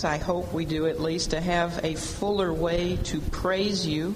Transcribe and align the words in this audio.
us, 0.00 0.04
I 0.04 0.18
hope 0.18 0.52
we 0.52 0.64
do 0.64 0.86
at 0.86 1.00
least, 1.00 1.30
to 1.30 1.40
have 1.40 1.84
a 1.84 1.94
fuller 1.94 2.52
way 2.52 2.96
to 3.04 3.20
praise 3.20 3.86
you 3.86 4.14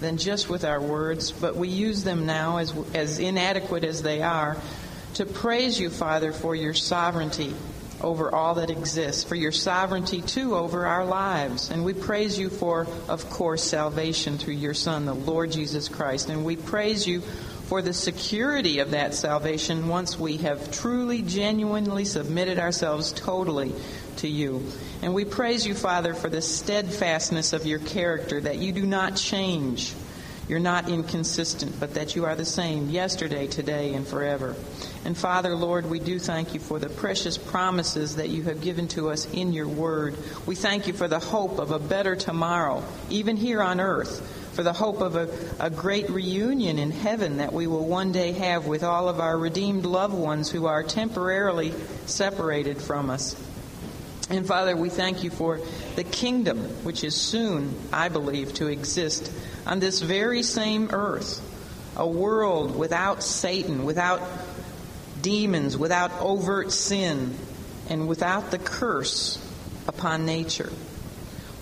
than 0.00 0.16
just 0.16 0.48
with 0.48 0.64
our 0.64 0.80
words, 0.80 1.30
but 1.32 1.56
we 1.56 1.68
use 1.68 2.04
them 2.04 2.26
now, 2.26 2.58
as, 2.58 2.74
as 2.94 3.18
inadequate 3.18 3.84
as 3.84 4.02
they 4.02 4.22
are, 4.22 4.56
to 5.14 5.26
praise 5.26 5.78
you, 5.78 5.90
Father, 5.90 6.32
for 6.32 6.54
your 6.54 6.74
sovereignty 6.74 7.54
over 8.02 8.34
all 8.34 8.54
that 8.54 8.70
exists, 8.70 9.24
for 9.24 9.34
your 9.34 9.52
sovereignty 9.52 10.20
too 10.20 10.54
over 10.54 10.86
our 10.86 11.04
lives. 11.04 11.70
And 11.70 11.84
we 11.84 11.94
praise 11.94 12.38
you 12.38 12.50
for, 12.50 12.86
of 13.08 13.28
course, 13.30 13.62
salvation 13.62 14.38
through 14.38 14.54
your 14.54 14.74
Son, 14.74 15.06
the 15.06 15.14
Lord 15.14 15.52
Jesus 15.52 15.88
Christ. 15.88 16.28
And 16.28 16.44
we 16.44 16.56
praise 16.56 17.06
you 17.06 17.20
for 17.20 17.82
the 17.82 17.94
security 17.94 18.78
of 18.78 18.90
that 18.92 19.14
salvation 19.14 19.88
once 19.88 20.18
we 20.18 20.36
have 20.38 20.70
truly, 20.70 21.22
genuinely 21.22 22.04
submitted 22.04 22.58
ourselves 22.58 23.12
totally 23.12 23.72
to 24.18 24.28
you. 24.28 24.62
And 25.02 25.14
we 25.14 25.24
praise 25.24 25.66
you, 25.66 25.74
Father, 25.74 26.14
for 26.14 26.28
the 26.28 26.42
steadfastness 26.42 27.52
of 27.52 27.66
your 27.66 27.78
character, 27.78 28.40
that 28.40 28.58
you 28.58 28.72
do 28.72 28.86
not 28.86 29.16
change. 29.16 29.94
You're 30.48 30.60
not 30.60 30.88
inconsistent, 30.88 31.80
but 31.80 31.94
that 31.94 32.14
you 32.14 32.24
are 32.24 32.36
the 32.36 32.44
same 32.44 32.88
yesterday, 32.88 33.48
today, 33.48 33.94
and 33.94 34.06
forever. 34.06 34.54
And 35.04 35.16
Father, 35.16 35.56
Lord, 35.56 35.90
we 35.90 35.98
do 35.98 36.20
thank 36.20 36.54
you 36.54 36.60
for 36.60 36.78
the 36.78 36.88
precious 36.88 37.36
promises 37.36 38.16
that 38.16 38.28
you 38.28 38.44
have 38.44 38.60
given 38.60 38.86
to 38.88 39.10
us 39.10 39.26
in 39.32 39.52
your 39.52 39.66
word. 39.66 40.16
We 40.46 40.54
thank 40.54 40.86
you 40.86 40.92
for 40.92 41.08
the 41.08 41.18
hope 41.18 41.58
of 41.58 41.72
a 41.72 41.80
better 41.80 42.14
tomorrow, 42.14 42.84
even 43.10 43.36
here 43.36 43.60
on 43.60 43.80
earth 43.80 44.44
for 44.56 44.62
the 44.62 44.72
hope 44.72 45.02
of 45.02 45.16
a, 45.16 45.28
a 45.60 45.68
great 45.68 46.08
reunion 46.08 46.78
in 46.78 46.90
heaven 46.90 47.36
that 47.36 47.52
we 47.52 47.66
will 47.66 47.84
one 47.84 48.10
day 48.10 48.32
have 48.32 48.66
with 48.66 48.82
all 48.82 49.10
of 49.10 49.20
our 49.20 49.36
redeemed 49.36 49.84
loved 49.84 50.14
ones 50.14 50.50
who 50.50 50.64
are 50.64 50.82
temporarily 50.82 51.74
separated 52.06 52.80
from 52.80 53.10
us. 53.10 53.36
And 54.28 54.46
Father, 54.46 54.76
we 54.76 54.88
thank 54.88 55.22
you 55.22 55.30
for 55.30 55.60
the 55.94 56.02
kingdom 56.02 56.58
which 56.84 57.04
is 57.04 57.14
soon, 57.14 57.74
I 57.92 58.08
believe, 58.08 58.54
to 58.54 58.66
exist 58.66 59.30
on 59.66 59.78
this 59.78 60.00
very 60.00 60.42
same 60.42 60.90
earth. 60.92 61.40
A 61.96 62.06
world 62.06 62.76
without 62.76 63.22
Satan, 63.22 63.84
without 63.84 64.20
demons, 65.22 65.78
without 65.78 66.12
overt 66.20 66.72
sin, 66.72 67.36
and 67.88 68.08
without 68.08 68.50
the 68.50 68.58
curse 68.58 69.38
upon 69.86 70.26
nature. 70.26 70.72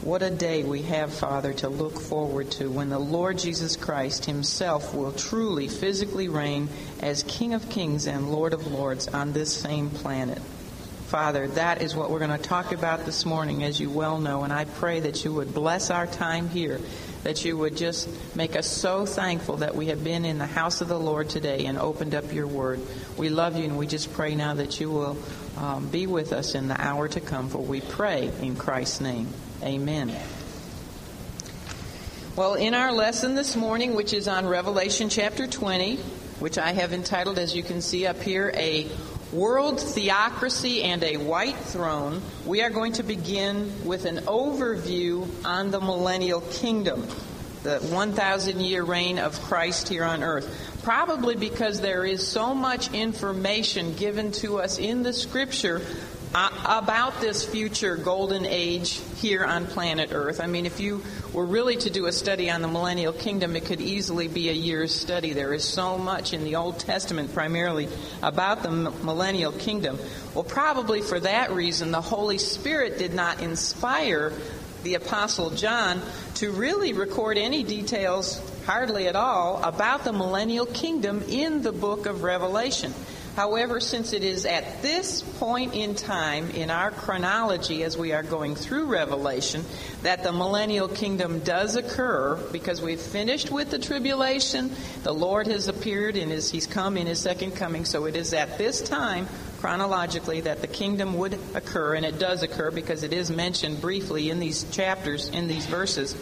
What 0.01 0.23
a 0.23 0.31
day 0.31 0.65
we 0.65 0.83
have, 0.83 1.15
Father, 1.15 1.53
to 1.55 1.69
look 1.69 2.01
forward 2.01 2.51
to 2.53 2.71
when 2.71 2.89
the 2.89 2.99
Lord 2.99 3.39
Jesus 3.39 3.77
Christ 3.77 4.25
Himself 4.25 4.95
will 4.95 5.13
truly 5.13 5.69
physically 5.69 6.29
reign 6.29 6.69
as 7.01 7.23
King 7.23 7.55
of 7.55 7.69
Kings 7.71 8.07
and 8.07 8.33
Lord 8.33 8.53
of 8.53 8.67
Lords 8.67 9.09
on 9.09 9.33
this 9.33 9.55
same 9.55 9.91
planet. 9.91 10.41
Father, 11.15 11.47
that 11.47 11.81
is 11.81 11.95
what 11.95 12.11
we're 12.11 12.19
going 12.19 12.37
to 12.37 12.39
talk 12.39 12.73
about 12.73 13.05
this 13.05 13.25
morning, 13.25 13.63
as 13.63 13.79
you 13.79 13.89
well 13.89 14.19
know, 14.19 14.43
and 14.43 14.53
I 14.53 14.65
pray 14.65 14.99
that 14.99 15.25
you 15.25 15.33
would 15.33 15.55
bless 15.55 15.91
our 15.91 16.09
time 16.09 16.49
here, 16.49 16.81
that 17.23 17.45
you 17.45 17.57
would 17.57 17.77
just 17.77 18.09
make 18.35 18.57
us 18.57 18.67
so 18.67 19.07
thankful 19.07 19.59
that 19.59 19.77
we 19.77 19.87
have 19.87 20.03
been 20.03 20.25
in 20.25 20.39
the 20.39 20.47
house 20.47 20.81
of 20.81 20.89
the 20.89 20.99
Lord 20.99 21.29
today 21.29 21.67
and 21.67 21.79
opened 21.79 22.17
up 22.17 22.33
your 22.33 22.49
word. 22.49 22.81
We 23.17 23.29
love 23.29 23.57
you, 23.57 23.63
and 23.63 23.79
we 23.79 23.87
just 23.87 24.13
pray 24.13 24.35
now 24.35 24.55
that 24.55 24.81
you 24.81 24.91
will 24.91 25.17
um, 25.57 25.87
be 25.87 26.09
with 26.09 26.33
us 26.33 26.57
in 26.57 26.67
the 26.67 26.85
hour 26.85 27.07
to 27.07 27.21
come, 27.21 27.49
for 27.49 27.63
we 27.63 27.81
pray 27.81 28.33
in 28.43 28.57
Christ's 28.57 29.01
name. 29.01 29.29
Amen. 29.63 30.13
Well, 32.35 32.55
in 32.55 32.75
our 32.75 32.91
lesson 32.91 33.37
this 33.37 33.55
morning, 33.55 33.95
which 33.95 34.13
is 34.13 34.27
on 34.27 34.47
Revelation 34.47 35.11
chapter 35.11 35.47
20, 35.47 35.95
which 36.41 36.59
I 36.59 36.73
have 36.73 36.93
entitled, 36.93 37.39
as 37.39 37.55
you 37.55 37.63
can 37.63 37.83
see 37.83 38.05
up 38.05 38.21
here, 38.21 38.51
A 38.57 38.91
World 39.35 39.81
Theocracy 39.81 40.85
and 40.85 41.03
a 41.03 41.17
White 41.17 41.57
Throne, 41.57 42.23
we 42.47 42.63
are 42.63 42.71
going 42.71 42.93
to 42.93 43.03
begin 43.03 43.85
with 43.85 44.05
an 44.05 44.19
overview 44.19 45.29
on 45.45 45.73
the 45.73 45.81
millennial 45.81 46.41
kingdom, 46.41 47.09
the 47.65 47.81
1,000 47.81 48.61
year 48.61 48.85
reign 48.85 49.19
of 49.19 49.41
Christ 49.41 49.89
here 49.89 50.05
on 50.05 50.23
earth. 50.23 50.79
Probably 50.85 51.35
because 51.35 51.81
there 51.81 52.05
is 52.05 52.25
so 52.25 52.55
much 52.55 52.95
information 52.95 53.95
given 53.95 54.31
to 54.33 54.61
us 54.61 54.79
in 54.79 55.03
the 55.03 55.13
scripture 55.13 55.83
Uh, 56.37 56.51
about 56.65 57.21
this 57.21 57.45
future 57.45 57.97
golden 57.97 58.45
age 58.45 59.01
here 59.19 59.45
on 59.45 59.67
planet 59.67 60.11
Earth. 60.13 60.41
I 60.41 60.49
mean, 60.49 60.67
if 60.67 60.81
you 60.81 61.01
were 61.33 61.47
really 61.47 61.77
to 61.77 61.91
do 61.91 62.07
a 62.07 62.13
study 62.13 62.51
on 62.51 62.61
the 62.61 62.67
millennial 62.67 63.13
kingdom, 63.13 63.55
it 63.55 63.67
could 63.67 63.81
easily 63.81 64.27
be 64.27 64.49
a 64.49 64.53
year's 64.53 64.93
study. 64.93 65.33
There 65.33 65.55
is 65.55 65.63
so 65.63 65.97
much 65.97 66.33
in 66.33 66.43
the 66.43 66.57
Old 66.57 66.81
Testament 66.81 67.33
primarily 67.33 67.89
about 68.21 68.65
the 68.65 68.73
millennial 68.73 69.53
kingdom. 69.53 69.97
Well, 70.35 70.43
probably 70.43 71.03
for 71.03 71.21
that 71.21 71.53
reason, 71.53 71.93
the 71.93 72.01
Holy 72.01 72.39
Spirit 72.39 72.99
did 72.99 73.15
not 73.15 73.41
inspire 73.41 74.33
the 74.83 74.95
Apostle 74.95 75.51
John 75.51 76.03
to 76.35 76.51
really 76.51 76.95
record 76.95 77.39
any 77.39 77.63
details, 77.63 78.43
hardly 78.67 79.07
at 79.07 79.15
all, 79.15 79.63
about 79.63 80.03
the 80.03 80.13
millennial 80.13 80.67
kingdom 80.67 81.23
in 81.29 81.63
the 81.63 81.73
book 81.73 82.07
of 82.07 82.25
Revelation. 82.25 82.93
However, 83.37 83.81
since 83.81 84.13
it 84.13 84.23
is 84.23 84.47
at 84.47 84.81
this 84.81 85.21
point 85.23 85.75
in 85.75 85.97
time 85.97 86.51
in 86.51 86.71
our 86.71 86.93
chronology 86.93 87.83
as 87.83 87.99
we 87.99 88.13
are 88.13 88.23
going 88.23 88.55
through 88.55 88.87
Revelation 88.87 89.65
that 90.03 90.23
the 90.23 90.31
millennial 90.31 90.87
kingdom 90.87 91.41
does 91.41 91.75
occur 91.75 92.37
because 92.53 92.81
we've 92.81 93.01
finished 93.01 93.51
with 93.51 93.73
the 93.73 93.79
tribulation, 93.81 94.71
the 95.03 95.13
Lord 95.13 95.49
has 95.49 95.67
appeared 95.67 96.17
and 96.17 96.31
is, 96.31 96.49
He's 96.49 96.69
come 96.69 96.97
in 96.97 97.09
His 97.09 97.19
second 97.19 97.57
coming, 97.57 97.85
so 97.85 98.05
it 98.05 98.15
is 98.15 98.33
at 98.33 98.57
this 98.57 98.81
time 98.81 99.27
chronologically 99.59 100.43
that 100.43 100.61
the 100.61 100.69
kingdom 100.69 101.15
would 101.15 101.37
occur, 101.55 101.95
and 101.95 102.07
it 102.07 102.21
does 102.21 102.45
occur 102.45 102.71
because 102.71 103.03
it 103.03 103.13
is 103.13 103.31
mentioned 103.31 103.81
briefly 103.81 104.31
in 104.31 104.39
these 104.39 104.63
chapters, 104.71 105.29
in 105.29 105.49
these 105.49 105.67
verses. 105.67 106.15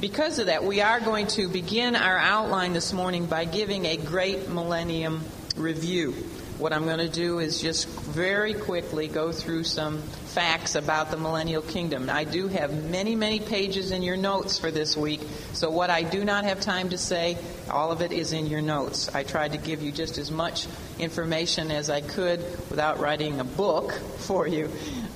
Because 0.00 0.38
of 0.38 0.46
that, 0.46 0.62
we 0.62 0.80
are 0.80 1.00
going 1.00 1.26
to 1.28 1.48
begin 1.48 1.96
our 1.96 2.16
outline 2.16 2.72
this 2.72 2.92
morning 2.92 3.26
by 3.26 3.46
giving 3.46 3.84
a 3.86 3.96
great 3.96 4.48
millennium 4.48 5.24
review. 5.56 6.12
What 6.58 6.74
I'm 6.74 6.84
going 6.84 6.98
to 6.98 7.08
do 7.08 7.38
is 7.38 7.62
just 7.62 7.88
very 7.88 8.52
quickly 8.52 9.08
go 9.08 9.32
through 9.32 9.64
some 9.64 10.02
facts 10.02 10.74
about 10.74 11.10
the 11.10 11.16
millennial 11.16 11.62
kingdom. 11.62 12.10
I 12.10 12.24
do 12.24 12.48
have 12.48 12.84
many, 12.90 13.16
many 13.16 13.40
pages 13.40 13.92
in 13.92 14.02
your 14.02 14.18
notes 14.18 14.58
for 14.58 14.70
this 14.70 14.94
week, 14.94 15.22
so 15.54 15.70
what 15.70 15.88
I 15.88 16.02
do 16.02 16.22
not 16.22 16.44
have 16.44 16.60
time 16.60 16.90
to 16.90 16.98
say, 16.98 17.38
all 17.70 17.92
of 17.92 18.02
it 18.02 18.12
is 18.12 18.34
in 18.34 18.46
your 18.46 18.60
notes. 18.60 19.08
I 19.14 19.22
tried 19.22 19.52
to 19.52 19.58
give 19.58 19.80
you 19.82 19.90
just 19.90 20.18
as 20.18 20.30
much 20.30 20.66
information 20.98 21.70
as 21.70 21.88
I 21.88 22.02
could 22.02 22.40
without 22.68 23.00
writing 23.00 23.40
a 23.40 23.44
book 23.44 23.92
for 24.18 24.46
you 24.46 24.70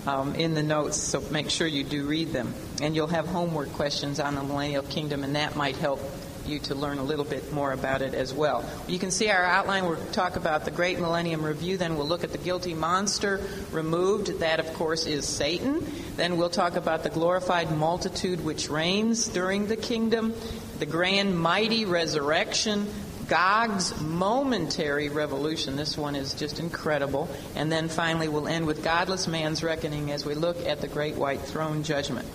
um, 0.06 0.34
in 0.34 0.54
the 0.54 0.62
notes, 0.62 0.96
so 0.96 1.20
make 1.30 1.50
sure 1.50 1.66
you 1.66 1.84
do 1.84 2.06
read 2.06 2.32
them. 2.32 2.54
And 2.80 2.96
you'll 2.96 3.06
have 3.08 3.26
homework 3.26 3.72
questions 3.74 4.18
on 4.18 4.34
the 4.34 4.42
millennial 4.42 4.82
kingdom, 4.82 5.24
and 5.24 5.36
that 5.36 5.56
might 5.56 5.76
help 5.76 6.00
you 6.46 6.58
to 6.60 6.74
learn 6.74 6.98
a 6.98 7.02
little 7.02 7.24
bit 7.24 7.52
more 7.52 7.72
about 7.72 8.02
it 8.02 8.14
as 8.14 8.32
well. 8.32 8.64
You 8.86 8.98
can 8.98 9.10
see 9.10 9.30
our 9.30 9.44
outline. 9.44 9.86
We'll 9.86 9.96
talk 10.12 10.36
about 10.36 10.64
the 10.64 10.70
Great 10.70 10.98
Millennium 10.98 11.42
Review. 11.42 11.76
Then 11.76 11.96
we'll 11.96 12.06
look 12.06 12.24
at 12.24 12.32
the 12.32 12.38
guilty 12.38 12.74
monster 12.74 13.40
removed. 13.72 14.40
That, 14.40 14.60
of 14.60 14.72
course, 14.74 15.06
is 15.06 15.26
Satan. 15.26 15.86
Then 16.16 16.36
we'll 16.36 16.50
talk 16.50 16.76
about 16.76 17.02
the 17.02 17.10
glorified 17.10 17.70
multitude 17.76 18.44
which 18.44 18.68
reigns 18.68 19.28
during 19.28 19.66
the 19.66 19.76
kingdom, 19.76 20.34
the 20.78 20.86
grand 20.86 21.38
mighty 21.38 21.84
resurrection, 21.84 22.86
Gog's 23.28 23.98
momentary 24.00 25.08
revolution. 25.08 25.76
This 25.76 25.96
one 25.96 26.14
is 26.14 26.34
just 26.34 26.60
incredible. 26.60 27.28
And 27.54 27.72
then 27.72 27.88
finally, 27.88 28.28
we'll 28.28 28.48
end 28.48 28.66
with 28.66 28.84
godless 28.84 29.26
man's 29.26 29.62
reckoning 29.62 30.10
as 30.10 30.26
we 30.26 30.34
look 30.34 30.66
at 30.66 30.80
the 30.80 30.88
great 30.88 31.14
white 31.14 31.40
throne 31.40 31.84
judgment. 31.84 32.28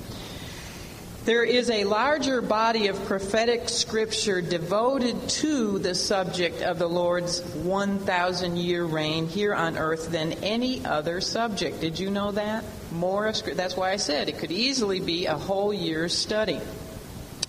There 1.25 1.43
is 1.43 1.69
a 1.69 1.83
larger 1.83 2.41
body 2.41 2.87
of 2.87 3.05
prophetic 3.05 3.67
scripture 3.67 4.41
devoted 4.41 5.27
to 5.29 5.77
the 5.77 5.93
subject 5.93 6.61
of 6.61 6.79
the 6.79 6.87
Lord's 6.87 7.41
1,000 7.41 8.57
year 8.57 8.85
reign 8.85 9.27
here 9.27 9.53
on 9.53 9.77
earth 9.77 10.11
than 10.11 10.33
any 10.43 10.83
other 10.85 11.19
subject. 11.19 11.81
Did 11.81 11.99
you 11.99 12.09
know 12.09 12.31
that? 12.31 12.63
More 12.91 13.27
of 13.27 13.35
scripture. 13.35 13.57
That's 13.57 13.75
why 13.75 13.91
I 13.91 13.97
said 13.97 14.29
it 14.29 14.39
could 14.39 14.51
easily 14.51 15.01
be 15.01 15.25
a 15.25 15.35
whole 15.35 15.73
year's 15.73 16.17
study. 16.17 16.61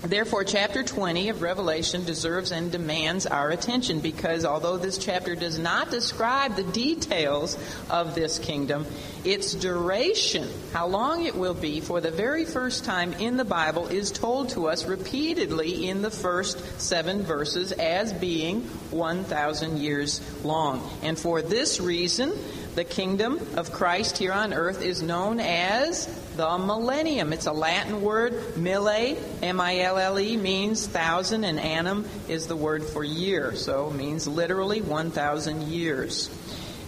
Therefore, 0.03 0.45
chapter 0.45 0.83
20 0.83 1.29
of 1.29 1.43
Revelation 1.43 2.05
deserves 2.07 2.53
and 2.53 2.73
demands 2.73 3.27
our 3.27 3.51
attention 3.51 4.01
because 4.01 4.47
although 4.47 4.79
this 4.79 4.97
chapter 4.97 5.35
does 5.35 5.59
not 5.59 5.91
describe 5.91 6.57
the 6.57 6.63
details 6.63 7.59
of 7.91 8.15
this 8.15 8.39
kingdom, 8.39 8.87
its 9.27 9.53
duration, 9.53 10.49
how 10.73 10.87
long 10.87 11.27
it 11.27 11.35
will 11.35 11.53
be 11.53 11.83
for 11.83 12.01
the 12.01 12.11
very 12.11 12.47
first 12.47 12.87
time 12.87 13.13
in 13.15 13.37
the 13.37 13.45
Bible, 13.45 13.89
is 13.89 14.11
told 14.11 14.49
to 14.51 14.69
us 14.69 14.87
repeatedly 14.87 15.87
in 15.87 16.01
the 16.01 16.11
first 16.11 16.81
seven 16.81 17.23
verses 17.23 17.73
as 17.73 18.15
being 18.15 18.63
1,000 18.91 19.77
years 19.77 20.23
long. 20.43 20.89
And 21.03 21.19
for 21.19 21.43
this 21.43 21.79
reason, 21.79 22.33
the 22.81 22.85
kingdom 22.85 23.39
of 23.59 23.71
Christ 23.73 24.17
here 24.17 24.33
on 24.33 24.55
earth 24.55 24.81
is 24.81 25.03
known 25.03 25.39
as 25.39 26.07
the 26.37 26.57
millennium. 26.57 27.35
It's 27.35 27.45
a 27.45 27.53
Latin 27.53 28.01
word. 28.01 28.57
Mille, 28.57 29.19
M-I-L-L-E, 29.43 30.39
means 30.39 30.87
thousand, 30.87 31.45
and 31.45 31.61
annum 31.61 32.09
is 32.27 32.47
the 32.47 32.57
word 32.57 32.83
for 32.83 33.05
year. 33.05 33.55
So 33.55 33.91
it 33.91 33.97
means 33.97 34.27
literally 34.27 34.81
1,000 34.81 35.65
years. 35.65 36.31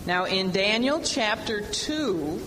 Now 0.06 0.24
in 0.24 0.50
Daniel 0.50 1.02
chapter 1.04 1.60
2, 1.60 2.40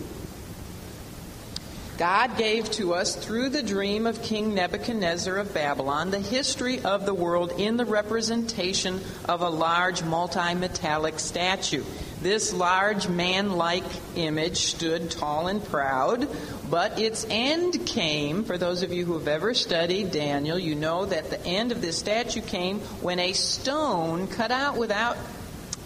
God 1.97 2.35
gave 2.37 2.69
to 2.71 2.93
us 2.93 3.15
through 3.15 3.49
the 3.49 3.63
dream 3.63 4.05
of 4.05 4.21
King 4.21 4.53
Nebuchadnezzar 4.53 5.37
of 5.37 5.53
Babylon 5.53 6.11
the 6.11 6.19
history 6.19 6.83
of 6.83 7.05
the 7.05 7.13
world 7.13 7.53
in 7.57 7.77
the 7.77 7.85
representation 7.85 8.99
of 9.29 9.41
a 9.41 9.49
large 9.49 10.03
multi-metallic 10.03 11.19
statue. 11.19 11.83
This 12.25 12.53
large 12.53 13.07
man-like 13.07 13.83
image 14.15 14.57
stood 14.57 15.11
tall 15.11 15.45
and 15.45 15.63
proud, 15.63 16.27
but 16.71 16.99
its 16.99 17.23
end 17.29 17.85
came, 17.85 18.43
for 18.45 18.57
those 18.57 18.81
of 18.81 18.91
you 18.91 19.05
who 19.05 19.13
have 19.13 19.27
ever 19.27 19.53
studied 19.53 20.11
Daniel, 20.11 20.57
you 20.57 20.73
know 20.73 21.05
that 21.05 21.29
the 21.29 21.39
end 21.45 21.71
of 21.71 21.83
this 21.83 21.99
statue 21.99 22.41
came 22.41 22.79
when 23.03 23.19
a 23.19 23.33
stone 23.33 24.25
cut 24.25 24.49
out 24.49 24.75
without 24.75 25.17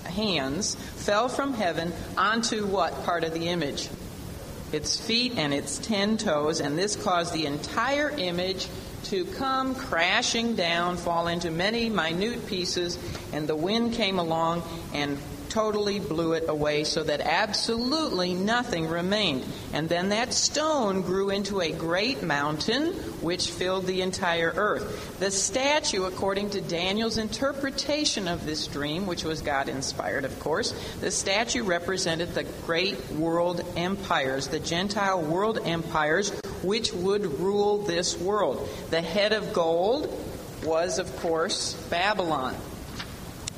hands 0.06 0.76
fell 0.76 1.28
from 1.28 1.56
heaven 1.56 1.92
onto 2.18 2.66
what 2.66 3.04
part 3.04 3.26
of 3.26 3.34
the 3.34 3.50
image? 3.50 3.90
its 4.72 4.98
feet 4.98 5.34
and 5.36 5.54
its 5.54 5.78
ten 5.80 6.16
toes, 6.16 6.62
and 6.62 6.78
this 6.78 6.96
caused 6.96 7.34
the 7.34 7.48
entire 7.48 8.12
image 8.12 8.70
to 9.04 9.26
come 9.26 9.76
crashing 9.76 10.56
down, 10.56 10.96
fall 10.96 11.28
into 11.28 11.52
many 11.52 11.90
minute 11.90 12.48
pieces, 12.48 12.98
and 13.34 13.46
the 13.46 13.56
wind 13.58 13.94
came 13.94 14.20
along 14.20 14.64
and 14.94 15.18
totally 15.50 16.00
blew 16.00 16.34
it 16.34 16.48
away 16.48 16.84
so 16.84 17.04
that 17.04 17.22
absolutely 17.22 18.34
nothing 18.34 18.88
remained. 18.88 19.46
And 19.74 19.90
then 19.90 20.10
that 20.10 20.34
stone 20.34 21.02
grew 21.02 21.30
into 21.30 21.62
a 21.62 21.72
great 21.72 22.24
mountain 22.24 22.94
which 23.22 23.50
filled 23.50 23.86
the 23.86 24.02
entire 24.02 24.54
earth. 24.56 25.20
The 25.20 25.32
statue, 25.32 26.06
according 26.06 26.52
to 26.52 26.62
Daniel's 26.62 27.18
interpretation 27.18 28.28
of 28.28 28.46
this 28.46 28.68
dream, 28.68 29.06
which 29.06 29.24
was 29.24 29.42
God 29.42 29.70
inspired, 29.70 30.26
of 30.26 30.40
course, 30.40 30.74
the 31.02 31.12
statue 31.12 31.64
represented 31.64 32.34
the 32.34 32.46
great 32.66 33.12
world 33.12 33.62
empires, 33.76 34.48
the 34.48 34.60
Gentile 34.60 35.22
world 35.22 35.60
empires, 35.66 36.32
which 36.64 36.94
would 36.94 37.40
rule 37.40 37.80
this 37.80 38.18
world. 38.18 38.68
The 38.90 39.02
head 39.02 39.34
of 39.34 39.54
gold 39.54 40.26
was, 40.64 41.00
of 41.00 41.16
course, 41.18 41.74
Babylon. 41.90 42.56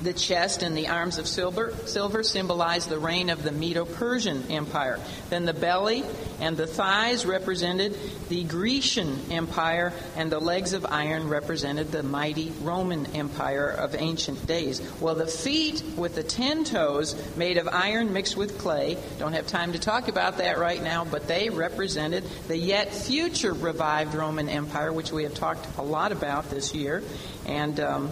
The 0.01 0.13
chest 0.13 0.63
and 0.63 0.75
the 0.75 0.87
arms 0.87 1.19
of 1.19 1.27
silver, 1.27 1.73
silver 1.85 2.23
symbolize 2.23 2.87
the 2.87 2.97
reign 2.97 3.29
of 3.29 3.43
the 3.43 3.51
Medo-Persian 3.51 4.51
Empire. 4.51 4.99
Then 5.29 5.45
the 5.45 5.53
belly 5.53 6.03
and 6.39 6.57
the 6.57 6.65
thighs 6.65 7.25
represented 7.25 7.95
the 8.27 8.43
Grecian 8.43 9.31
Empire, 9.31 9.93
and 10.15 10.31
the 10.31 10.39
legs 10.39 10.73
of 10.73 10.85
iron 10.85 11.29
represented 11.29 11.91
the 11.91 12.01
mighty 12.01 12.51
Roman 12.61 13.05
Empire 13.15 13.69
of 13.69 13.93
ancient 13.93 14.47
days. 14.47 14.81
Well, 14.99 15.13
the 15.13 15.27
feet 15.27 15.83
with 15.95 16.15
the 16.15 16.23
ten 16.23 16.63
toes 16.63 17.15
made 17.37 17.57
of 17.57 17.67
iron 17.67 18.11
mixed 18.11 18.35
with 18.35 18.57
clay, 18.57 18.97
don't 19.19 19.33
have 19.33 19.47
time 19.47 19.73
to 19.73 19.79
talk 19.79 20.07
about 20.07 20.37
that 20.37 20.57
right 20.57 20.81
now, 20.81 21.05
but 21.05 21.27
they 21.27 21.49
represented 21.49 22.23
the 22.47 22.57
yet 22.57 22.93
future 22.93 23.53
revived 23.53 24.15
Roman 24.15 24.49
Empire, 24.49 24.91
which 24.91 25.11
we 25.11 25.23
have 25.23 25.35
talked 25.35 25.67
a 25.77 25.83
lot 25.83 26.11
about 26.11 26.49
this 26.49 26.73
year. 26.73 27.03
And 27.45 27.79
um, 27.79 28.11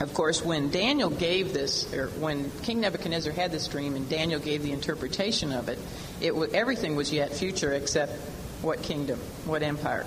of 0.00 0.12
course, 0.12 0.44
when 0.44 0.70
Daniel 0.70 1.10
gave 1.10 1.52
this, 1.52 1.92
or 1.92 2.08
when 2.08 2.50
King 2.62 2.80
Nebuchadnezzar 2.80 3.32
had 3.32 3.52
this 3.52 3.68
dream 3.68 3.94
and 3.94 4.08
Daniel 4.08 4.40
gave 4.40 4.62
the 4.62 4.72
interpretation 4.72 5.52
of 5.52 5.68
it, 5.68 5.78
it 6.20 6.32
everything 6.52 6.96
was 6.96 7.12
yet 7.12 7.32
future 7.32 7.72
except 7.72 8.12
what 8.62 8.82
kingdom, 8.82 9.20
what 9.44 9.62
empire? 9.62 10.06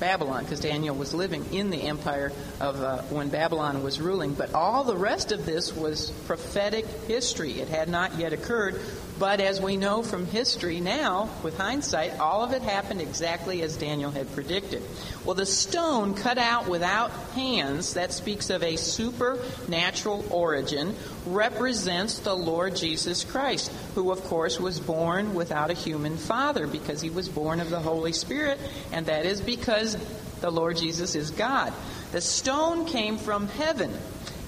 Babylon, 0.00 0.42
because 0.42 0.58
Daniel 0.58 0.96
was 0.96 1.14
living 1.14 1.54
in 1.54 1.70
the 1.70 1.82
empire 1.82 2.32
of 2.60 2.82
uh, 2.82 3.02
when 3.02 3.28
Babylon 3.28 3.84
was 3.84 4.00
ruling. 4.00 4.34
But 4.34 4.52
all 4.52 4.82
the 4.82 4.96
rest 4.96 5.30
of 5.30 5.46
this 5.46 5.72
was 5.74 6.10
prophetic 6.26 6.84
history. 7.06 7.60
It 7.60 7.68
had 7.68 7.88
not 7.88 8.18
yet 8.18 8.32
occurred. 8.32 8.80
But 9.16 9.40
as 9.40 9.60
we 9.60 9.76
know 9.76 10.02
from 10.02 10.26
history 10.26 10.80
now, 10.80 11.30
with 11.44 11.56
hindsight, 11.56 12.18
all 12.18 12.42
of 12.42 12.52
it 12.52 12.62
happened 12.62 13.00
exactly 13.00 13.62
as 13.62 13.76
Daniel 13.76 14.10
had 14.10 14.32
predicted. 14.34 14.82
Well, 15.24 15.36
the 15.36 15.46
stone 15.46 16.14
cut 16.14 16.36
out 16.36 16.68
without 16.68 17.12
hands, 17.34 17.94
that 17.94 18.12
speaks 18.12 18.50
of 18.50 18.64
a 18.64 18.74
supernatural 18.74 20.24
origin, 20.30 20.96
represents 21.26 22.18
the 22.18 22.34
Lord 22.34 22.74
Jesus 22.74 23.22
Christ, 23.22 23.70
who, 23.94 24.10
of 24.10 24.24
course, 24.24 24.58
was 24.58 24.80
born 24.80 25.34
without 25.34 25.70
a 25.70 25.74
human 25.74 26.16
father 26.16 26.66
because 26.66 27.00
he 27.00 27.10
was 27.10 27.28
born 27.28 27.60
of 27.60 27.70
the 27.70 27.80
Holy 27.80 28.12
Spirit, 28.12 28.58
and 28.90 29.06
that 29.06 29.26
is 29.26 29.40
because 29.40 29.96
the 30.40 30.50
Lord 30.50 30.76
Jesus 30.76 31.14
is 31.14 31.30
God. 31.30 31.72
The 32.10 32.20
stone 32.20 32.84
came 32.84 33.16
from 33.16 33.46
heaven, 33.46 33.92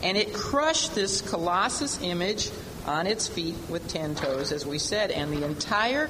and 0.03 0.17
it 0.17 0.35
crushed 0.35 0.95
this 0.97 1.21
colossus 1.21 2.03
image 2.03 2.51
on 2.87 3.07
its 3.07 3.29
feet 3.29 3.57
with 3.69 3.87
ten 3.89 4.15
toes, 4.15 4.53
as 4.53 4.65
we 4.65 4.79
said, 4.79 5.11
and 5.11 5.33
the 5.33 5.45
entire 5.45 6.09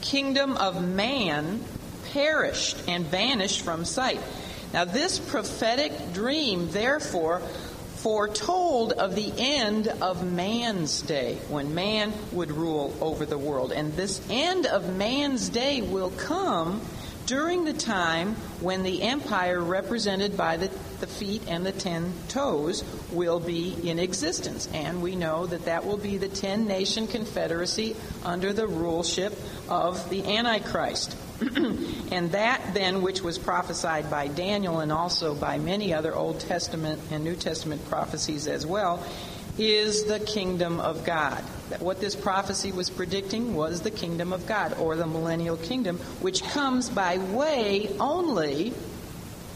kingdom 0.00 0.56
of 0.56 0.86
man 0.86 1.62
perished 2.12 2.76
and 2.88 3.04
vanished 3.06 3.62
from 3.62 3.84
sight. 3.84 4.20
Now, 4.72 4.84
this 4.84 5.18
prophetic 5.18 6.12
dream, 6.12 6.70
therefore, 6.70 7.40
foretold 7.96 8.92
of 8.92 9.14
the 9.14 9.32
end 9.38 9.86
of 9.86 10.24
man's 10.26 11.02
day, 11.02 11.36
when 11.48 11.74
man 11.74 12.12
would 12.32 12.50
rule 12.50 12.94
over 13.00 13.24
the 13.24 13.38
world. 13.38 13.70
And 13.70 13.92
this 13.92 14.20
end 14.28 14.66
of 14.66 14.96
man's 14.96 15.48
day 15.48 15.82
will 15.82 16.10
come 16.10 16.80
during 17.26 17.64
the 17.64 17.72
time 17.72 18.34
when 18.60 18.82
the 18.82 19.02
empire 19.02 19.60
represented 19.60 20.36
by 20.36 20.56
the, 20.56 20.68
the 21.00 21.06
feet 21.06 21.42
and 21.48 21.64
the 21.64 21.72
ten 21.72 22.12
toes 22.28 22.84
will 23.12 23.40
be 23.40 23.76
in 23.88 23.98
existence. 23.98 24.68
And 24.72 25.02
we 25.02 25.16
know 25.16 25.46
that 25.46 25.66
that 25.66 25.86
will 25.86 25.96
be 25.96 26.18
the 26.18 26.28
ten 26.28 26.66
nation 26.66 27.06
confederacy 27.06 27.96
under 28.24 28.52
the 28.52 28.66
ruleship 28.66 29.34
of 29.68 30.08
the 30.10 30.36
Antichrist. 30.36 31.16
and 32.12 32.32
that 32.32 32.74
then, 32.74 33.02
which 33.02 33.22
was 33.22 33.38
prophesied 33.38 34.10
by 34.10 34.28
Daniel 34.28 34.80
and 34.80 34.92
also 34.92 35.34
by 35.34 35.58
many 35.58 35.92
other 35.92 36.14
Old 36.14 36.40
Testament 36.40 37.00
and 37.10 37.24
New 37.24 37.34
Testament 37.34 37.84
prophecies 37.88 38.46
as 38.46 38.64
well, 38.64 39.04
is 39.58 40.04
the 40.04 40.20
kingdom 40.20 40.80
of 40.80 41.04
God. 41.04 41.42
What 41.78 42.00
this 42.00 42.14
prophecy 42.14 42.72
was 42.72 42.90
predicting 42.90 43.54
was 43.54 43.80
the 43.80 43.90
kingdom 43.90 44.32
of 44.32 44.46
God, 44.46 44.78
or 44.78 44.96
the 44.96 45.06
millennial 45.06 45.56
kingdom, 45.56 45.98
which 46.20 46.42
comes 46.42 46.88
by 46.88 47.18
way 47.18 47.88
only, 47.98 48.72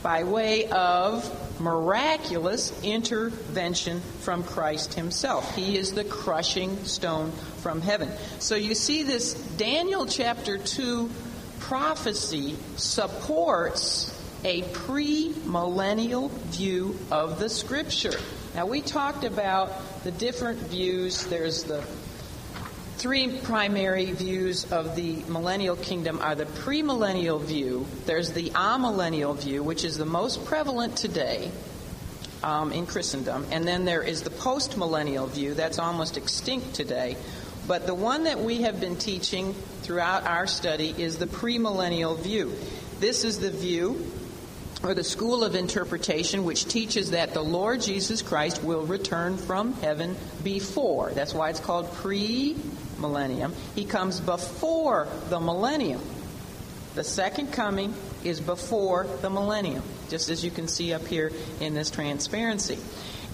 by 0.02 0.24
way 0.24 0.68
of 0.68 1.60
miraculous 1.60 2.72
intervention 2.82 4.00
from 4.20 4.44
Christ 4.44 4.94
himself. 4.94 5.54
He 5.56 5.76
is 5.76 5.92
the 5.92 6.04
crushing 6.04 6.84
stone 6.84 7.32
from 7.62 7.80
heaven. 7.80 8.10
So 8.38 8.54
you 8.54 8.74
see 8.74 9.02
this 9.02 9.34
Daniel 9.56 10.06
chapter 10.06 10.58
2 10.58 11.10
prophecy 11.60 12.56
supports 12.76 14.12
a 14.44 14.62
pre-millennial 14.62 16.28
view 16.28 16.96
of 17.10 17.40
the 17.40 17.48
scripture. 17.48 18.18
Now, 18.56 18.64
we 18.64 18.80
talked 18.80 19.24
about 19.24 20.02
the 20.02 20.10
different 20.10 20.58
views. 20.58 21.26
There's 21.26 21.64
the 21.64 21.82
three 22.96 23.38
primary 23.40 24.12
views 24.12 24.72
of 24.72 24.96
the 24.96 25.16
millennial 25.28 25.76
kingdom 25.76 26.20
are 26.22 26.34
the 26.34 26.46
premillennial 26.46 27.38
view, 27.42 27.86
there's 28.06 28.32
the 28.32 28.48
amillennial 28.54 29.36
view, 29.36 29.62
which 29.62 29.84
is 29.84 29.98
the 29.98 30.06
most 30.06 30.46
prevalent 30.46 30.96
today 30.96 31.50
um, 32.42 32.72
in 32.72 32.86
Christendom, 32.86 33.46
and 33.50 33.68
then 33.68 33.84
there 33.84 34.02
is 34.02 34.22
the 34.22 34.30
postmillennial 34.30 35.28
view 35.28 35.52
that's 35.52 35.78
almost 35.78 36.16
extinct 36.16 36.72
today. 36.72 37.18
But 37.68 37.86
the 37.86 37.94
one 37.94 38.24
that 38.24 38.40
we 38.40 38.62
have 38.62 38.80
been 38.80 38.96
teaching 38.96 39.52
throughout 39.82 40.24
our 40.24 40.46
study 40.46 40.94
is 40.96 41.18
the 41.18 41.26
premillennial 41.26 42.18
view. 42.18 42.54
This 43.00 43.22
is 43.22 43.38
the 43.38 43.50
view 43.50 44.10
or 44.86 44.94
the 44.94 45.04
school 45.04 45.42
of 45.42 45.54
interpretation 45.54 46.44
which 46.44 46.66
teaches 46.66 47.10
that 47.10 47.34
the 47.34 47.42
Lord 47.42 47.80
Jesus 47.80 48.22
Christ 48.22 48.62
will 48.62 48.86
return 48.86 49.36
from 49.36 49.72
heaven 49.74 50.16
before. 50.44 51.10
That's 51.10 51.34
why 51.34 51.50
it's 51.50 51.60
called 51.60 51.92
pre 51.94 52.56
millennium. 52.98 53.52
He 53.74 53.84
comes 53.84 54.20
before 54.20 55.08
the 55.28 55.40
millennium. 55.40 56.00
The 56.94 57.04
second 57.04 57.52
coming 57.52 57.94
is 58.24 58.40
before 58.40 59.06
the 59.20 59.28
millennium, 59.28 59.82
just 60.08 60.30
as 60.30 60.44
you 60.44 60.50
can 60.50 60.68
see 60.68 60.94
up 60.94 61.06
here 61.06 61.32
in 61.60 61.74
this 61.74 61.90
transparency. 61.90 62.78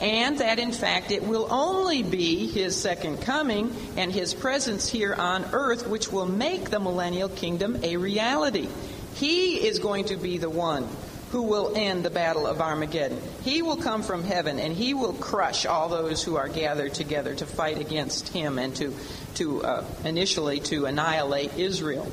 And 0.00 0.38
that 0.38 0.58
in 0.58 0.72
fact 0.72 1.12
it 1.12 1.22
will 1.22 1.46
only 1.52 2.02
be 2.02 2.48
his 2.48 2.74
second 2.74 3.20
coming 3.20 3.76
and 3.96 4.10
his 4.10 4.34
presence 4.34 4.88
here 4.88 5.14
on 5.14 5.44
earth 5.52 5.86
which 5.86 6.10
will 6.10 6.26
make 6.26 6.70
the 6.70 6.80
millennial 6.80 7.28
kingdom 7.28 7.78
a 7.82 7.98
reality. 7.98 8.68
He 9.14 9.66
is 9.66 9.78
going 9.78 10.06
to 10.06 10.16
be 10.16 10.38
the 10.38 10.50
one 10.50 10.88
who 11.32 11.42
will 11.42 11.72
end 11.74 12.04
the 12.04 12.10
battle 12.10 12.46
of 12.46 12.60
Armageddon. 12.60 13.18
He 13.42 13.62
will 13.62 13.78
come 13.78 14.02
from 14.02 14.22
heaven 14.22 14.58
and 14.58 14.72
he 14.72 14.92
will 14.92 15.14
crush 15.14 15.64
all 15.64 15.88
those 15.88 16.22
who 16.22 16.36
are 16.36 16.46
gathered 16.46 16.92
together 16.92 17.34
to 17.34 17.46
fight 17.46 17.80
against 17.80 18.28
him 18.28 18.58
and 18.58 18.76
to, 18.76 18.94
to 19.36 19.64
uh, 19.64 19.84
initially 20.04 20.60
to 20.60 20.84
annihilate 20.84 21.56
Israel. 21.56 22.06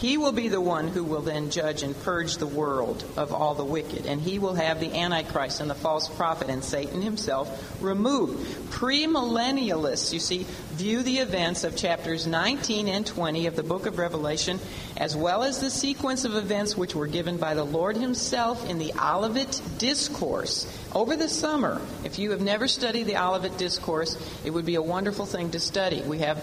He 0.00 0.16
will 0.16 0.32
be 0.32 0.48
the 0.48 0.62
one 0.62 0.88
who 0.88 1.04
will 1.04 1.20
then 1.20 1.50
judge 1.50 1.82
and 1.82 2.00
purge 2.04 2.38
the 2.38 2.46
world 2.46 3.04
of 3.18 3.34
all 3.34 3.54
the 3.54 3.64
wicked, 3.64 4.06
and 4.06 4.18
he 4.18 4.38
will 4.38 4.54
have 4.54 4.80
the 4.80 4.98
Antichrist 4.98 5.60
and 5.60 5.68
the 5.68 5.74
false 5.74 6.08
prophet 6.08 6.48
and 6.48 6.64
Satan 6.64 7.02
himself 7.02 7.82
removed. 7.82 8.70
Premillennialists, 8.70 10.10
you 10.14 10.18
see, 10.18 10.46
view 10.72 11.02
the 11.02 11.18
events 11.18 11.64
of 11.64 11.76
chapters 11.76 12.26
19 12.26 12.88
and 12.88 13.06
20 13.06 13.46
of 13.46 13.56
the 13.56 13.62
book 13.62 13.84
of 13.84 13.98
Revelation, 13.98 14.58
as 14.96 15.14
well 15.14 15.42
as 15.42 15.60
the 15.60 15.68
sequence 15.68 16.24
of 16.24 16.34
events 16.34 16.78
which 16.78 16.94
were 16.94 17.06
given 17.06 17.36
by 17.36 17.52
the 17.52 17.64
Lord 17.64 17.98
himself 17.98 18.68
in 18.70 18.78
the 18.78 18.94
Olivet 18.98 19.60
Discourse. 19.76 20.66
Over 20.94 21.14
the 21.14 21.28
summer, 21.28 21.78
if 22.04 22.18
you 22.18 22.30
have 22.30 22.40
never 22.40 22.68
studied 22.68 23.06
the 23.06 23.22
Olivet 23.22 23.58
Discourse, 23.58 24.16
it 24.46 24.50
would 24.50 24.64
be 24.64 24.76
a 24.76 24.82
wonderful 24.82 25.26
thing 25.26 25.50
to 25.50 25.60
study. 25.60 26.00
We 26.00 26.20
have 26.20 26.42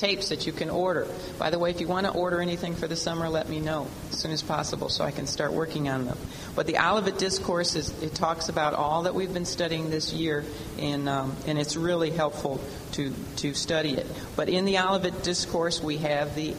tapes 0.00 0.30
that 0.30 0.46
you 0.46 0.52
can 0.52 0.70
order. 0.70 1.06
By 1.38 1.50
the 1.50 1.58
way, 1.58 1.70
if 1.70 1.80
you 1.80 1.86
want 1.86 2.06
to 2.06 2.12
order 2.12 2.40
anything 2.40 2.74
for 2.74 2.88
the 2.88 2.96
summer, 2.96 3.28
let 3.28 3.48
me 3.50 3.60
know 3.60 3.86
as 4.10 4.18
soon 4.18 4.32
as 4.32 4.42
possible 4.42 4.88
so 4.88 5.04
I 5.04 5.10
can 5.10 5.26
start 5.26 5.52
working 5.52 5.90
on 5.90 6.06
them. 6.06 6.16
But 6.56 6.66
the 6.66 6.78
Olivet 6.78 7.18
Discourse 7.18 7.76
is 7.76 7.90
it 8.02 8.14
talks 8.14 8.48
about 8.48 8.72
all 8.72 9.02
that 9.02 9.14
we've 9.14 9.32
been 9.32 9.44
studying 9.44 9.90
this 9.90 10.12
year, 10.12 10.44
and 10.78 11.08
um, 11.08 11.36
and 11.46 11.58
it's 11.58 11.76
really 11.76 12.10
helpful 12.10 12.60
to 12.92 13.12
to 13.36 13.52
study 13.52 13.92
it. 13.92 14.06
But 14.36 14.48
in 14.48 14.64
the 14.64 14.78
Olivet 14.78 15.22
Discourse, 15.22 15.82
we 15.82 15.98
have 15.98 16.34
the 16.34 16.54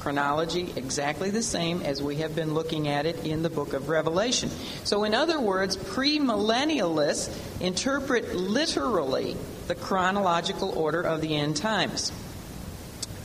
chronology 0.00 0.72
exactly 0.74 1.30
the 1.30 1.42
same 1.42 1.80
as 1.82 2.02
we 2.02 2.16
have 2.16 2.34
been 2.34 2.54
looking 2.54 2.88
at 2.88 3.06
it 3.06 3.24
in 3.24 3.42
the 3.42 3.50
book 3.50 3.72
of 3.72 3.88
Revelation. 3.88 4.50
So, 4.82 5.04
in 5.04 5.14
other 5.14 5.38
words, 5.38 5.76
premillennialists 5.76 7.30
interpret 7.60 8.34
literally 8.34 9.36
the 9.68 9.76
chronological 9.76 10.70
order 10.70 11.02
of 11.02 11.20
the 11.20 11.36
end 11.36 11.56
times. 11.56 12.10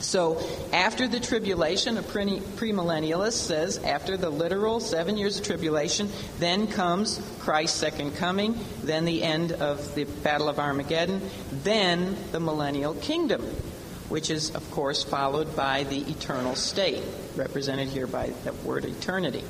So, 0.00 0.40
after 0.72 1.08
the 1.08 1.18
tribulation, 1.18 1.96
a 1.96 2.02
premillennialist 2.02 3.32
says, 3.32 3.78
after 3.78 4.16
the 4.16 4.30
literal 4.30 4.78
seven 4.78 5.16
years 5.16 5.38
of 5.38 5.44
tribulation, 5.44 6.08
then 6.38 6.68
comes 6.68 7.20
Christ's 7.40 7.78
second 7.78 8.14
coming, 8.16 8.58
then 8.84 9.04
the 9.04 9.24
end 9.24 9.52
of 9.52 9.94
the 9.96 10.04
Battle 10.04 10.48
of 10.48 10.60
Armageddon, 10.60 11.28
then 11.64 12.16
the 12.30 12.38
millennial 12.38 12.94
kingdom, 12.94 13.42
which 14.08 14.30
is, 14.30 14.54
of 14.54 14.70
course, 14.70 15.02
followed 15.02 15.56
by 15.56 15.82
the 15.84 15.98
eternal 15.98 16.54
state, 16.54 17.02
represented 17.34 17.88
here 17.88 18.06
by 18.06 18.30
the 18.44 18.52
word 18.52 18.84
eternity. 18.84 19.42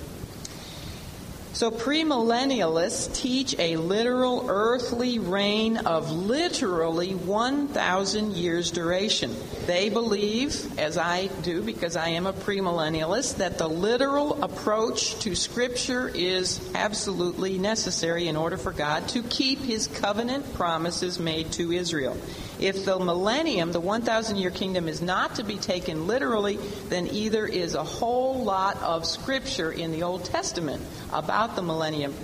So 1.58 1.72
premillennialists 1.72 3.12
teach 3.16 3.58
a 3.58 3.74
literal 3.78 4.46
earthly 4.48 5.18
reign 5.18 5.76
of 5.78 6.12
literally 6.12 7.16
1,000 7.16 8.36
years 8.36 8.70
duration. 8.70 9.34
They 9.66 9.88
believe, 9.88 10.78
as 10.78 10.96
I 10.96 11.26
do 11.42 11.60
because 11.60 11.96
I 11.96 12.10
am 12.10 12.26
a 12.26 12.32
premillennialist, 12.32 13.38
that 13.38 13.58
the 13.58 13.66
literal 13.66 14.40
approach 14.40 15.18
to 15.22 15.34
Scripture 15.34 16.06
is 16.14 16.60
absolutely 16.76 17.58
necessary 17.58 18.28
in 18.28 18.36
order 18.36 18.56
for 18.56 18.70
God 18.70 19.08
to 19.08 19.24
keep 19.24 19.58
His 19.58 19.88
covenant 19.88 20.54
promises 20.54 21.18
made 21.18 21.50
to 21.54 21.72
Israel. 21.72 22.16
If 22.60 22.84
the 22.84 22.98
millennium, 22.98 23.72
the 23.72 23.80
1,000 23.80 24.36
year 24.36 24.50
kingdom, 24.50 24.88
is 24.88 25.00
not 25.00 25.36
to 25.36 25.44
be 25.44 25.56
taken 25.56 26.06
literally, 26.06 26.56
then 26.88 27.08
either 27.08 27.46
is 27.46 27.74
a 27.74 27.84
whole 27.84 28.42
lot 28.44 28.76
of 28.82 29.06
scripture 29.06 29.70
in 29.70 29.92
the 29.92 30.02
Old 30.02 30.24
Testament 30.24 30.82
about 31.12 31.56
the 31.56 31.62
millennium 31.62 32.14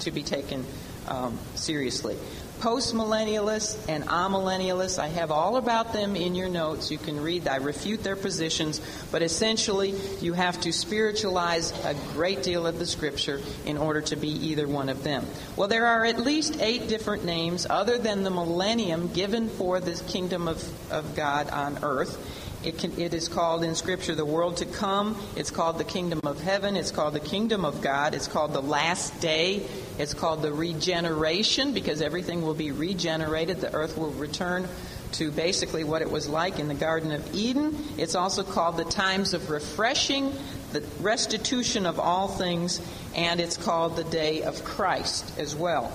to 0.00 0.10
be 0.10 0.22
taken 0.22 0.64
um, 1.08 1.38
seriously. 1.54 2.16
Postmillennialists 2.64 3.90
and 3.90 4.06
amillennialists, 4.06 4.98
I 4.98 5.08
have 5.08 5.30
all 5.30 5.58
about 5.58 5.92
them 5.92 6.16
in 6.16 6.34
your 6.34 6.48
notes. 6.48 6.90
You 6.90 6.96
can 6.96 7.20
read, 7.20 7.46
I 7.46 7.56
refute 7.56 8.02
their 8.02 8.16
positions, 8.16 8.80
but 9.12 9.20
essentially 9.20 9.90
you 10.22 10.32
have 10.32 10.58
to 10.62 10.72
spiritualize 10.72 11.72
a 11.84 11.92
great 12.14 12.42
deal 12.42 12.66
of 12.66 12.78
the 12.78 12.86
scripture 12.86 13.42
in 13.66 13.76
order 13.76 14.00
to 14.00 14.16
be 14.16 14.30
either 14.30 14.66
one 14.66 14.88
of 14.88 15.04
them. 15.04 15.26
Well, 15.56 15.68
there 15.68 15.84
are 15.84 16.06
at 16.06 16.18
least 16.18 16.58
eight 16.62 16.88
different 16.88 17.26
names 17.26 17.66
other 17.68 17.98
than 17.98 18.22
the 18.22 18.30
millennium 18.30 19.12
given 19.12 19.50
for 19.50 19.78
the 19.78 20.02
kingdom 20.10 20.48
of, 20.48 20.90
of 20.90 21.14
God 21.14 21.50
on 21.50 21.80
earth. 21.82 22.43
It, 22.64 22.78
can, 22.78 22.98
it 22.98 23.12
is 23.12 23.28
called 23.28 23.62
in 23.62 23.74
Scripture 23.74 24.14
the 24.14 24.24
world 24.24 24.56
to 24.58 24.64
come. 24.64 25.20
It's 25.36 25.50
called 25.50 25.76
the 25.78 25.84
kingdom 25.84 26.20
of 26.24 26.40
heaven. 26.40 26.76
It's 26.76 26.90
called 26.90 27.14
the 27.14 27.20
kingdom 27.20 27.64
of 27.64 27.82
God. 27.82 28.14
It's 28.14 28.26
called 28.26 28.54
the 28.54 28.62
last 28.62 29.20
day. 29.20 29.66
It's 29.98 30.14
called 30.14 30.40
the 30.40 30.52
regeneration 30.52 31.74
because 31.74 32.00
everything 32.00 32.40
will 32.40 32.54
be 32.54 32.72
regenerated. 32.72 33.60
The 33.60 33.74
earth 33.74 33.98
will 33.98 34.12
return 34.12 34.66
to 35.12 35.30
basically 35.30 35.84
what 35.84 36.02
it 36.02 36.10
was 36.10 36.28
like 36.28 36.58
in 36.58 36.68
the 36.68 36.74
Garden 36.74 37.12
of 37.12 37.34
Eden. 37.34 37.76
It's 37.98 38.14
also 38.14 38.42
called 38.42 38.78
the 38.78 38.84
times 38.84 39.34
of 39.34 39.50
refreshing, 39.50 40.32
the 40.72 40.82
restitution 41.00 41.86
of 41.86 42.00
all 42.00 42.28
things, 42.28 42.80
and 43.14 43.40
it's 43.40 43.56
called 43.56 43.96
the 43.96 44.04
day 44.04 44.42
of 44.42 44.64
Christ 44.64 45.38
as 45.38 45.54
well. 45.54 45.92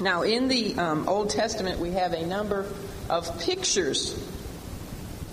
Now, 0.00 0.22
in 0.22 0.48
the 0.48 0.74
um, 0.76 1.08
Old 1.08 1.30
Testament, 1.30 1.78
we 1.78 1.92
have 1.92 2.14
a 2.14 2.26
number 2.26 2.66
of 3.10 3.38
pictures 3.40 4.18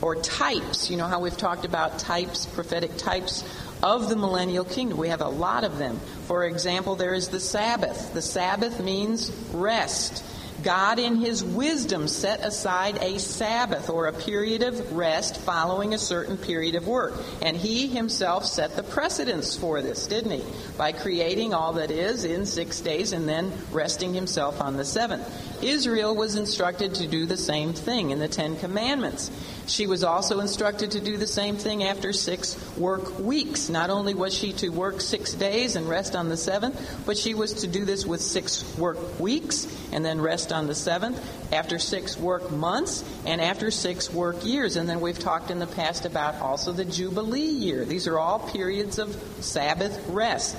or 0.01 0.16
types. 0.16 0.89
You 0.89 0.98
know 0.98 1.08
how 1.08 1.20
we've 1.20 1.38
talked 1.38 1.66
about 1.66 2.00
types, 2.00 2.46
prophetic 2.46 2.98
types 2.98 3.44
of 3.84 4.10
the 4.10 4.16
millennial 4.16 4.66
kingdom. 4.66 4.98
We 4.98 5.10
have 5.10 5.22
a 5.22 5.30
lot 5.30 5.63
of 5.63 5.77
them. 5.77 6.00
For 6.27 6.46
example, 6.46 6.96
there 6.96 7.13
is 7.13 7.30
the 7.30 7.39
Sabbath. 7.39 8.13
The 8.13 8.22
Sabbath 8.22 8.82
means 8.82 9.32
rest. 9.54 10.24
God, 10.63 10.98
in 10.98 11.18
His 11.18 11.44
wisdom, 11.44 12.08
set 12.08 12.44
aside 12.44 12.98
a 13.01 13.20
Sabbath 13.20 13.92
or 13.92 14.08
a 14.08 14.13
period 14.13 14.63
of 14.63 14.94
rest 14.94 15.39
following 15.39 15.94
a 15.94 16.00
certain 16.00 16.36
period 16.36 16.74
of 16.74 16.88
work. 16.88 17.13
And 17.44 17.56
He 17.56 17.88
Himself 17.88 18.46
set 18.46 18.75
the 18.75 18.82
precedence 18.82 19.56
for 19.56 19.84
this, 19.84 20.08
didn't 20.08 20.32
He? 20.32 20.44
By 20.75 20.94
creating 20.94 21.54
all 21.54 21.74
that 21.74 21.92
is 21.92 22.25
in 22.25 22.48
six 22.48 22.82
days 22.82 23.13
and 23.13 23.30
then 23.30 23.51
resting 23.72 24.16
Himself 24.16 24.60
on 24.60 24.77
the 24.77 24.86
seventh. 24.86 25.63
Israel 25.63 26.16
was 26.16 26.36
instructed 26.36 26.96
to 26.96 27.08
do 27.08 27.27
the 27.27 27.38
same 27.38 27.74
thing 27.74 28.10
in 28.10 28.20
the 28.20 28.27
Ten 28.27 28.58
Commandments. 28.58 29.30
She 29.67 29.86
was 29.86 30.03
also 30.03 30.39
instructed 30.39 30.91
to 30.91 31.01
do 31.01 31.17
the 31.17 31.27
same 31.27 31.57
thing 31.57 31.83
after 31.83 32.13
six 32.13 32.57
work 32.77 33.19
weeks. 33.19 33.67
Not 33.67 33.89
only 33.89 34.13
was 34.13 34.33
she 34.33 34.53
to 34.53 34.69
work 34.69 35.01
six 35.01 35.33
days 35.33 35.75
and 35.75 35.89
rest 35.89 36.15
on 36.15 36.29
the 36.29 36.38
seventh, 36.38 37.03
but 37.05 37.17
she 37.17 37.33
was 37.33 37.53
to 37.55 37.67
do 37.67 37.83
this 37.83 38.05
with 38.05 38.21
six 38.21 38.77
work 38.77 39.19
weeks 39.19 39.67
and 39.91 40.05
then 40.05 40.21
rest 40.21 40.53
on 40.53 40.67
the 40.67 40.75
seventh, 40.75 41.21
after 41.51 41.79
six 41.79 42.17
work 42.17 42.50
months, 42.50 43.03
and 43.25 43.41
after 43.41 43.69
six 43.69 44.12
work 44.12 44.45
years. 44.45 44.77
And 44.77 44.88
then 44.88 45.01
we've 45.01 45.19
talked 45.19 45.51
in 45.51 45.59
the 45.59 45.67
past 45.67 46.05
about 46.05 46.36
also 46.36 46.71
the 46.71 46.86
Jubilee 46.86 47.41
year. 47.41 47.83
These 47.83 48.07
are 48.07 48.17
all 48.17 48.39
periods 48.39 49.00
of 49.00 49.21
Sabbath 49.41 50.07
rest. 50.07 50.55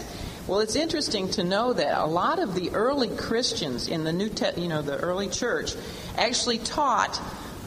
Well, 0.46 0.60
it's 0.60 0.76
interesting 0.76 1.30
to 1.32 1.44
know 1.44 1.72
that 1.72 1.98
a 1.98 2.06
lot 2.06 2.38
of 2.38 2.54
the 2.54 2.70
early 2.70 3.08
Christians 3.08 3.88
in 3.88 4.04
the 4.04 4.12
New, 4.12 4.28
Te- 4.28 4.60
you 4.60 4.68
know, 4.68 4.80
the 4.80 4.96
early 4.96 5.28
church, 5.28 5.74
actually 6.16 6.58
taught 6.58 7.20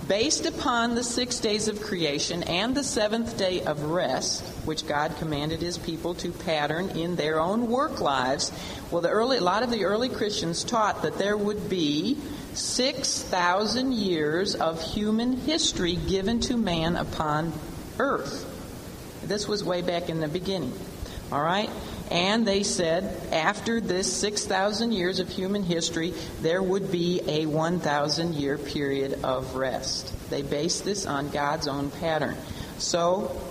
based 0.07 0.45
upon 0.45 0.95
the 0.95 1.03
six 1.03 1.39
days 1.39 1.67
of 1.67 1.81
creation 1.81 2.43
and 2.43 2.75
the 2.75 2.83
seventh 2.83 3.37
day 3.37 3.61
of 3.61 3.83
rest, 3.83 4.43
which 4.65 4.87
God 4.87 5.15
commanded 5.17 5.61
his 5.61 5.77
people 5.77 6.13
to 6.15 6.31
pattern 6.31 6.89
in 6.91 7.15
their 7.15 7.39
own 7.39 7.67
work 7.67 8.01
lives, 8.01 8.51
well, 8.89 9.01
the 9.01 9.09
early, 9.09 9.37
a 9.37 9.41
lot 9.41 9.63
of 9.63 9.71
the 9.71 9.85
early 9.85 10.09
Christians 10.09 10.63
taught 10.63 11.03
that 11.03 11.17
there 11.17 11.37
would 11.37 11.69
be 11.69 12.17
6,000 12.53 13.93
years 13.93 14.55
of 14.55 14.81
human 14.81 15.37
history 15.37 15.95
given 15.95 16.39
to 16.41 16.57
man 16.57 16.95
upon 16.95 17.53
earth. 17.99 18.47
This 19.23 19.47
was 19.47 19.63
way 19.63 19.81
back 19.81 20.09
in 20.09 20.19
the 20.19 20.27
beginning. 20.27 20.73
All 21.31 21.41
right? 21.41 21.69
And 22.11 22.45
they 22.45 22.63
said 22.63 23.15
after 23.31 23.79
this 23.79 24.11
6,000 24.11 24.91
years 24.91 25.19
of 25.19 25.29
human 25.29 25.63
history, 25.63 26.13
there 26.41 26.61
would 26.61 26.91
be 26.91 27.21
a 27.25 27.45
1,000 27.45 28.35
year 28.35 28.57
period 28.57 29.23
of 29.23 29.55
rest. 29.55 30.13
They 30.29 30.41
based 30.41 30.83
this 30.83 31.05
on 31.05 31.29
God's 31.29 31.69
own 31.69 31.89
pattern. 31.89 32.35
So 32.79 33.41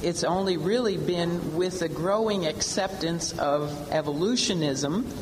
it's 0.00 0.22
only 0.22 0.56
really 0.56 0.96
been 0.96 1.56
with 1.56 1.80
the 1.80 1.88
growing 1.88 2.46
acceptance 2.46 3.36
of 3.36 3.90
evolutionism 3.90 5.12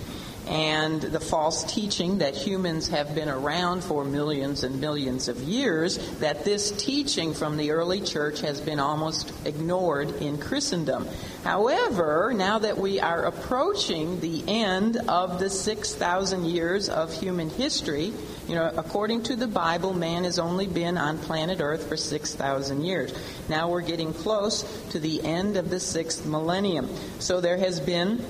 and 0.50 1.00
the 1.00 1.20
false 1.20 1.62
teaching 1.72 2.18
that 2.18 2.34
humans 2.34 2.88
have 2.88 3.14
been 3.14 3.28
around 3.28 3.84
for 3.84 4.04
millions 4.04 4.64
and 4.64 4.80
millions 4.80 5.28
of 5.28 5.38
years, 5.38 5.96
that 6.18 6.44
this 6.44 6.72
teaching 6.72 7.34
from 7.34 7.56
the 7.56 7.70
early 7.70 8.00
church 8.00 8.40
has 8.40 8.60
been 8.60 8.80
almost 8.80 9.32
ignored 9.44 10.10
in 10.16 10.38
Christendom. 10.38 11.06
However, 11.44 12.32
now 12.34 12.58
that 12.58 12.76
we 12.76 12.98
are 12.98 13.26
approaching 13.26 14.18
the 14.18 14.42
end 14.48 14.96
of 15.08 15.38
the 15.38 15.48
6,000 15.48 16.44
years 16.44 16.88
of 16.88 17.12
human 17.12 17.48
history, 17.48 18.12
you 18.48 18.56
know, 18.56 18.72
according 18.76 19.22
to 19.24 19.36
the 19.36 19.46
Bible, 19.46 19.94
man 19.94 20.24
has 20.24 20.40
only 20.40 20.66
been 20.66 20.98
on 20.98 21.18
planet 21.18 21.60
Earth 21.60 21.88
for 21.88 21.96
6,000 21.96 22.84
years. 22.84 23.14
Now 23.48 23.70
we're 23.70 23.82
getting 23.82 24.12
close 24.12 24.62
to 24.90 24.98
the 24.98 25.22
end 25.22 25.56
of 25.56 25.70
the 25.70 25.78
sixth 25.78 26.26
millennium. 26.26 26.90
So 27.20 27.40
there 27.40 27.56
has 27.56 27.78
been 27.78 28.24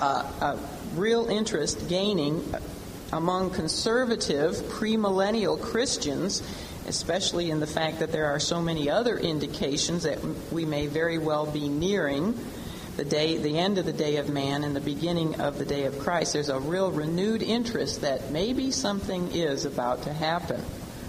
uh, 0.00 0.24
a 0.40 0.77
real 0.94 1.28
interest 1.28 1.88
gaining 1.88 2.42
among 3.12 3.50
conservative 3.50 4.54
premillennial 4.54 5.60
Christians 5.60 6.42
especially 6.88 7.50
in 7.50 7.60
the 7.60 7.66
fact 7.66 7.98
that 7.98 8.10
there 8.12 8.26
are 8.26 8.40
so 8.40 8.60
many 8.60 8.90
other 8.90 9.16
indications 9.16 10.04
that 10.04 10.18
we 10.50 10.64
may 10.64 10.86
very 10.86 11.18
well 11.18 11.46
be 11.46 11.68
nearing 11.68 12.34
the 12.96 13.04
day, 13.04 13.36
the 13.36 13.58
end 13.58 13.78
of 13.78 13.84
the 13.84 13.92
day 13.92 14.16
of 14.16 14.28
man 14.28 14.64
and 14.64 14.74
the 14.74 14.80
beginning 14.80 15.40
of 15.40 15.58
the 15.58 15.64
day 15.64 15.84
of 15.84 15.98
Christ. 16.00 16.32
There's 16.32 16.48
a 16.48 16.58
real 16.58 16.90
renewed 16.90 17.42
interest 17.42 18.00
that 18.00 18.32
maybe 18.32 18.72
something 18.72 19.30
is 19.32 19.66
about 19.66 20.02
to 20.02 20.12
happen. 20.12 20.60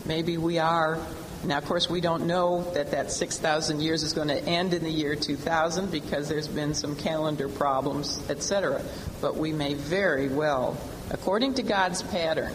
Maybe 0.05 0.37
we 0.37 0.59
are 0.59 0.99
now, 1.43 1.57
of 1.57 1.65
course, 1.65 1.89
we 1.89 2.01
don't 2.01 2.27
know 2.27 2.63
that 2.73 2.91
that 2.91 3.11
6,000 3.11 3.79
years 3.79 4.03
is 4.03 4.11
going 4.11 4.27
to 4.27 4.43
end 4.43 4.73
in 4.73 4.83
the 4.83 4.91
year 4.91 5.15
2000 5.15 5.89
because 5.89 6.27
there's 6.27 6.49
been 6.49 6.73
some 6.73 6.97
calendar 6.97 7.47
problems, 7.47 8.19
etc. 8.29 8.83
But 9.21 9.37
we 9.37 9.53
may 9.53 9.73
very 9.73 10.27
well, 10.27 10.77
according 11.11 11.53
to 11.55 11.63
God's 11.63 12.03
pattern, 12.03 12.53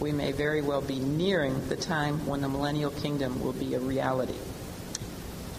we 0.00 0.12
may 0.12 0.32
very 0.32 0.60
well 0.60 0.82
be 0.82 0.98
nearing 0.98 1.66
the 1.68 1.76
time 1.76 2.26
when 2.26 2.42
the 2.42 2.48
millennial 2.48 2.90
kingdom 2.90 3.42
will 3.42 3.52
be 3.54 3.74
a 3.74 3.80
reality. 3.80 4.36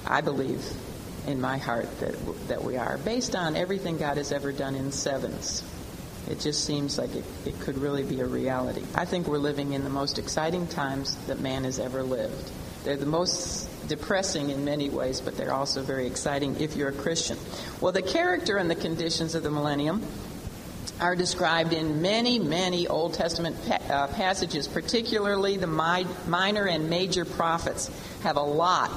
I 0.06 0.22
believe 0.22 0.64
in 1.26 1.42
my 1.42 1.58
heart 1.58 2.00
that, 2.00 2.16
that 2.48 2.64
we 2.64 2.78
are, 2.78 3.00
based 3.00 3.36
on 3.36 3.56
everything 3.56 3.98
God 3.98 4.18
has 4.18 4.32
ever 4.32 4.52
done 4.52 4.76
in 4.76 4.92
sevens. 4.92 5.64
It 6.32 6.40
just 6.40 6.64
seems 6.64 6.98
like 6.98 7.14
it, 7.14 7.26
it 7.46 7.60
could 7.60 7.78
really 7.78 8.04
be 8.04 8.22
a 8.22 8.26
reality. 8.26 8.84
I 8.96 9.04
think 9.04 9.28
we're 9.28 9.38
living 9.38 9.74
in 9.74 9.84
the 9.84 9.90
most 9.90 10.18
exciting 10.18 10.66
times 10.66 11.18
that 11.28 11.42
man 11.42 11.66
has 11.66 11.78
ever 11.78 12.04
lived. 12.04 12.50
They're 12.86 12.96
the 12.96 13.06
most 13.06 13.68
depressing 13.90 14.50
in 14.50 14.64
many 14.64 14.90
ways, 14.90 15.20
but 15.20 15.36
they're 15.36 15.54
also 15.54 15.82
very 15.82 16.08
exciting 16.08 16.58
if 16.62 16.78
you're 16.78 16.88
a 16.88 16.94
Christian. 16.94 17.38
Well, 17.82 17.92
the 17.92 18.02
character 18.02 18.56
and 18.56 18.72
the 18.72 18.76
conditions 18.76 19.36
of 19.36 19.44
the 19.44 19.52
millennium 19.52 20.08
are 21.02 21.18
described 21.18 21.74
in 21.74 22.02
many, 22.02 22.40
many 22.40 22.88
Old 22.88 23.14
Testament 23.14 23.58
pa- 23.68 23.94
uh, 23.94 24.08
passages, 24.08 24.70
particularly 24.70 25.58
the 25.58 25.68
mi- 25.68 26.08
minor 26.28 26.66
and 26.66 26.90
major 26.90 27.26
prophets 27.26 27.92
have 28.24 28.38
a 28.38 28.42
lot 28.42 28.90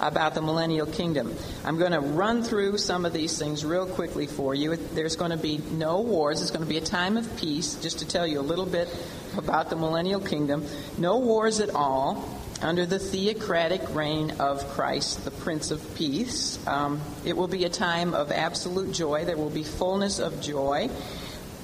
about 0.00 0.34
the 0.34 0.42
millennial 0.42 0.86
kingdom. 0.86 1.34
I'm 1.64 1.78
going 1.78 1.92
to 1.92 2.00
run 2.00 2.42
through 2.42 2.78
some 2.78 3.04
of 3.04 3.12
these 3.12 3.38
things 3.38 3.64
real 3.64 3.86
quickly 3.86 4.26
for 4.26 4.54
you. 4.54 4.76
There's 4.76 5.16
going 5.16 5.30
to 5.30 5.36
be 5.36 5.58
no 5.72 6.00
wars. 6.00 6.42
It's 6.42 6.50
going 6.50 6.64
to 6.64 6.68
be 6.68 6.78
a 6.78 6.82
time 6.82 7.16
of 7.16 7.36
peace, 7.36 7.74
just 7.76 8.00
to 8.00 8.06
tell 8.06 8.26
you 8.26 8.40
a 8.40 8.42
little 8.42 8.66
bit 8.66 8.88
about 9.36 9.70
the 9.70 9.76
millennial 9.76 10.20
kingdom. 10.20 10.64
No 10.96 11.18
wars 11.18 11.60
at 11.60 11.70
all 11.70 12.38
under 12.60 12.86
the 12.86 12.98
theocratic 12.98 13.94
reign 13.94 14.32
of 14.40 14.66
Christ, 14.70 15.24
the 15.24 15.30
Prince 15.30 15.70
of 15.70 15.94
Peace. 15.94 16.58
Um, 16.66 17.00
it 17.24 17.36
will 17.36 17.48
be 17.48 17.64
a 17.64 17.68
time 17.68 18.14
of 18.14 18.32
absolute 18.32 18.92
joy. 18.92 19.24
There 19.24 19.36
will 19.36 19.50
be 19.50 19.62
fullness 19.62 20.18
of 20.18 20.40
joy. 20.40 20.90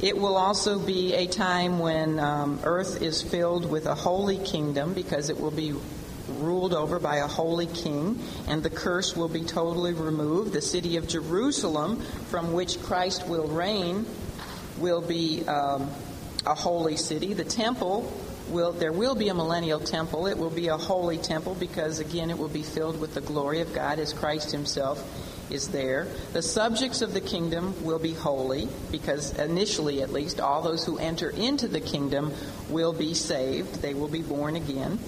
It 0.01 0.19
will 0.19 0.37
also 0.37 0.79
be 0.79 1.15
a 1.15 1.27
time 1.27 1.79
when 1.79 2.19
um, 2.19 2.61
earth 2.65 3.01
is 3.01 3.23
filled 3.23 3.71
with 3.71 3.87
a 3.87 3.95
holy 3.95 4.39
kingdom 4.39 4.93
because 4.93 5.31
it 5.31 5.41
will 5.41 5.53
be 5.53 5.75
ruled 6.29 6.75
over 6.75 6.99
by 6.99 7.17
a 7.17 7.27
holy 7.27 7.67
king, 7.67 8.19
and 8.49 8.63
the 8.63 8.71
curse 8.71 9.17
will 9.17 9.29
be 9.29 9.43
totally 9.43 9.93
removed. 9.93 10.53
The 10.53 10.63
city 10.63 10.97
of 10.97 11.09
Jerusalem, 11.09 12.01
from 12.31 12.53
which 12.53 12.81
Christ 12.83 13.27
will 13.27 13.47
reign, 13.47 14.07
will 14.79 15.01
be 15.01 15.47
um, 15.47 15.91
a 16.47 16.55
holy 16.55 16.97
city. 16.97 17.35
The 17.35 17.45
temple 17.45 18.13
will 18.49 18.73
there 18.73 18.93
will 18.93 19.15
be 19.15 19.29
a 19.29 19.35
millennial 19.35 19.81
temple. 19.81 20.27
It 20.27 20.39
will 20.39 20.51
be 20.51 20.69
a 20.69 20.77
holy 20.77 21.19
temple 21.19 21.55
because 21.55 21.99
again 21.99 22.31
it 22.31 22.39
will 22.39 22.49
be 22.49 22.63
filled 22.63 23.01
with 23.01 23.15
the 23.15 23.21
glory 23.21 23.61
of 23.61 23.73
God 23.73 23.99
as 23.99 24.13
Christ 24.13 24.53
himself 24.53 25.03
is 25.51 25.69
there. 25.69 26.07
The 26.33 26.43
subjects 26.43 27.03
of 27.03 27.15
the 27.15 27.21
kingdom 27.21 27.85
will 27.85 27.99
be 27.99 28.13
holy 28.13 28.69
because 28.91 29.39
initially 29.39 30.03
at 30.03 30.13
least 30.13 30.41
all 30.41 30.63
those 30.63 30.85
who 30.85 30.99
enter 30.99 31.31
into 31.31 31.69
the 31.69 31.81
kingdom 31.81 32.33
will 32.69 32.93
be 32.93 33.15
saved. 33.15 33.83
They 33.83 33.95
will 33.95 34.09
be 34.09 34.23
born 34.23 34.57
again. 34.57 34.99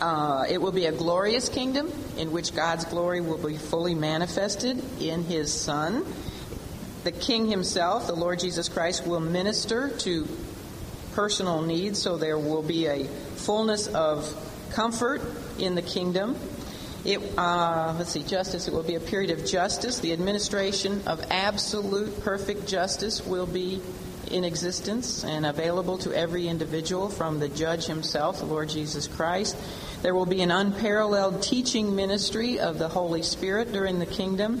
Uh, 0.00 0.46
it 0.48 0.60
will 0.60 0.72
be 0.72 0.86
a 0.86 0.92
glorious 0.92 1.48
kingdom 1.48 1.92
in 2.16 2.32
which 2.32 2.54
God's 2.54 2.84
glory 2.86 3.20
will 3.20 3.38
be 3.38 3.56
fully 3.56 3.94
manifested 3.94 4.82
in 5.00 5.24
His 5.24 5.52
Son. 5.52 6.04
The 7.04 7.12
King 7.12 7.48
Himself, 7.48 8.06
the 8.06 8.14
Lord 8.14 8.40
Jesus 8.40 8.68
Christ, 8.68 9.06
will 9.06 9.20
minister 9.20 9.90
to 9.98 10.26
personal 11.12 11.62
needs, 11.62 12.00
so 12.00 12.16
there 12.16 12.38
will 12.38 12.62
be 12.62 12.86
a 12.86 13.04
fullness 13.04 13.88
of 13.88 14.34
comfort 14.72 15.20
in 15.58 15.74
the 15.74 15.82
kingdom. 15.82 16.36
It, 17.04 17.20
uh, 17.38 17.94
let's 17.98 18.10
see, 18.10 18.22
justice. 18.22 18.68
It 18.68 18.74
will 18.74 18.82
be 18.82 18.94
a 18.94 19.00
period 19.00 19.30
of 19.30 19.46
justice. 19.46 20.00
The 20.00 20.12
administration 20.12 21.02
of 21.06 21.24
absolute 21.30 22.22
perfect 22.22 22.66
justice 22.66 23.24
will 23.24 23.46
be 23.46 23.80
in 24.30 24.44
existence 24.44 25.24
and 25.24 25.44
available 25.44 25.98
to 25.98 26.16
every 26.16 26.46
individual 26.46 27.08
from 27.08 27.40
the 27.40 27.48
judge 27.48 27.86
himself, 27.86 28.38
the 28.38 28.44
Lord 28.44 28.68
Jesus 28.68 29.08
Christ. 29.08 29.56
There 30.02 30.14
will 30.14 30.26
be 30.26 30.40
an 30.40 30.50
unparalleled 30.50 31.42
teaching 31.42 31.94
ministry 31.94 32.58
of 32.58 32.78
the 32.78 32.88
Holy 32.88 33.22
Spirit 33.22 33.72
during 33.72 33.98
the 33.98 34.06
kingdom. 34.06 34.60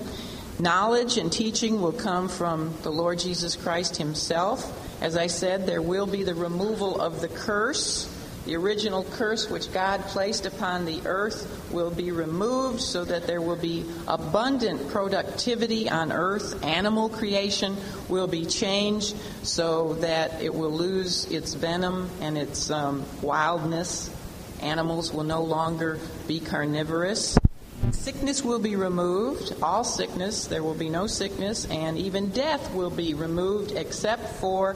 Knowledge 0.58 1.16
and 1.16 1.32
teaching 1.32 1.80
will 1.80 1.92
come 1.92 2.28
from 2.28 2.74
the 2.82 2.90
Lord 2.90 3.18
Jesus 3.18 3.56
Christ 3.56 3.96
himself. 3.96 5.02
As 5.02 5.16
I 5.16 5.28
said, 5.28 5.66
there 5.66 5.80
will 5.80 6.06
be 6.06 6.24
the 6.24 6.34
removal 6.34 7.00
of 7.00 7.22
the 7.22 7.28
curse. 7.28 8.14
The 8.44 8.56
original 8.56 9.04
curse 9.04 9.48
which 9.48 9.72
God 9.72 10.02
placed 10.02 10.44
upon 10.44 10.84
the 10.84 11.00
earth 11.06 11.70
will 11.72 11.90
be 11.90 12.12
removed 12.12 12.82
so 12.82 13.06
that 13.06 13.26
there 13.26 13.40
will 13.40 13.56
be 13.56 13.86
abundant 14.06 14.90
productivity 14.90 15.88
on 15.88 16.12
earth. 16.12 16.62
Animal 16.62 17.08
creation 17.08 17.78
will 18.10 18.26
be 18.26 18.44
changed 18.44 19.16
so 19.42 19.94
that 19.94 20.42
it 20.42 20.54
will 20.54 20.72
lose 20.72 21.24
its 21.30 21.54
venom 21.54 22.10
and 22.20 22.36
its 22.36 22.70
um, 22.70 23.06
wildness 23.22 24.10
Animals 24.62 25.12
will 25.12 25.24
no 25.24 25.42
longer 25.42 25.98
be 26.28 26.40
carnivorous. 26.40 27.38
Sickness 27.92 28.44
will 28.44 28.58
be 28.58 28.76
removed, 28.76 29.54
all 29.62 29.84
sickness, 29.84 30.46
there 30.46 30.62
will 30.62 30.74
be 30.74 30.88
no 30.88 31.06
sickness, 31.06 31.66
and 31.66 31.98
even 31.98 32.30
death 32.30 32.72
will 32.74 32.90
be 32.90 33.14
removed 33.14 33.72
except 33.72 34.28
for 34.36 34.74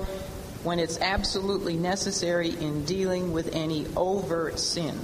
when 0.63 0.79
it's 0.79 0.99
absolutely 0.99 1.77
necessary 1.77 2.51
in 2.51 2.85
dealing 2.85 3.33
with 3.33 3.55
any 3.55 3.87
overt 3.97 4.59
sin. 4.59 4.99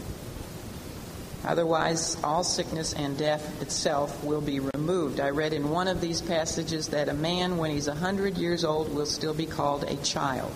Otherwise, 1.45 2.17
all 2.25 2.43
sickness 2.43 2.93
and 2.95 3.17
death 3.17 3.63
itself 3.63 4.23
will 4.25 4.41
be 4.41 4.61
removed. 4.61 5.21
I 5.21 5.31
read 5.31 5.53
in 5.53 5.71
one 5.71 5.89
of 5.89 6.01
these 6.01 6.21
passages 6.21 6.89
that 6.89 7.09
a 7.09 7.15
man, 7.15 7.57
when 7.57 7.71
he's 7.71 7.89
a 7.89 7.93
100 7.93 8.37
years 8.39 8.65
old, 8.65 8.95
will 8.95 9.07
still 9.07 9.35
be 9.35 9.47
called 9.47 9.85
a 9.85 9.97
child 9.97 10.53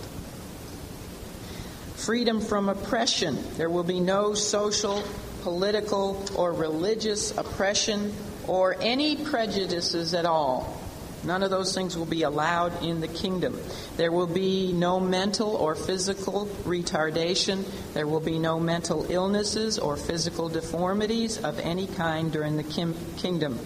freedom 1.95 2.41
from 2.41 2.69
oppression. 2.69 3.37
There 3.57 3.69
will 3.69 3.83
be 3.83 3.99
no 3.99 4.33
social, 4.33 5.03
political, 5.43 6.23
or 6.35 6.53
religious 6.53 7.35
oppression 7.37 8.13
or 8.47 8.75
any 8.79 9.15
prejudices 9.15 10.13
at 10.13 10.25
all. 10.25 10.81
None 11.23 11.41
of 11.41 11.49
those 11.49 11.73
things 11.73 11.97
will 11.97 12.05
be 12.05 12.21
allowed 12.21 12.83
in 12.83 13.01
the 13.01 13.07
kingdom. 13.07 13.59
There 13.97 14.11
will 14.11 14.27
be 14.27 14.71
no 14.73 14.99
mental 14.99 15.55
or 15.55 15.73
physical 15.73 16.45
retardation. 16.65 17.65
There 17.93 18.05
will 18.05 18.19
be 18.19 18.37
no 18.37 18.59
mental 18.59 19.09
illnesses 19.09 19.79
or 19.79 19.97
physical 19.97 20.49
deformities 20.49 21.39
of 21.39 21.59
any 21.59 21.87
kind 21.87 22.31
during 22.31 22.57
the 22.57 22.93
kingdom. 23.17 23.59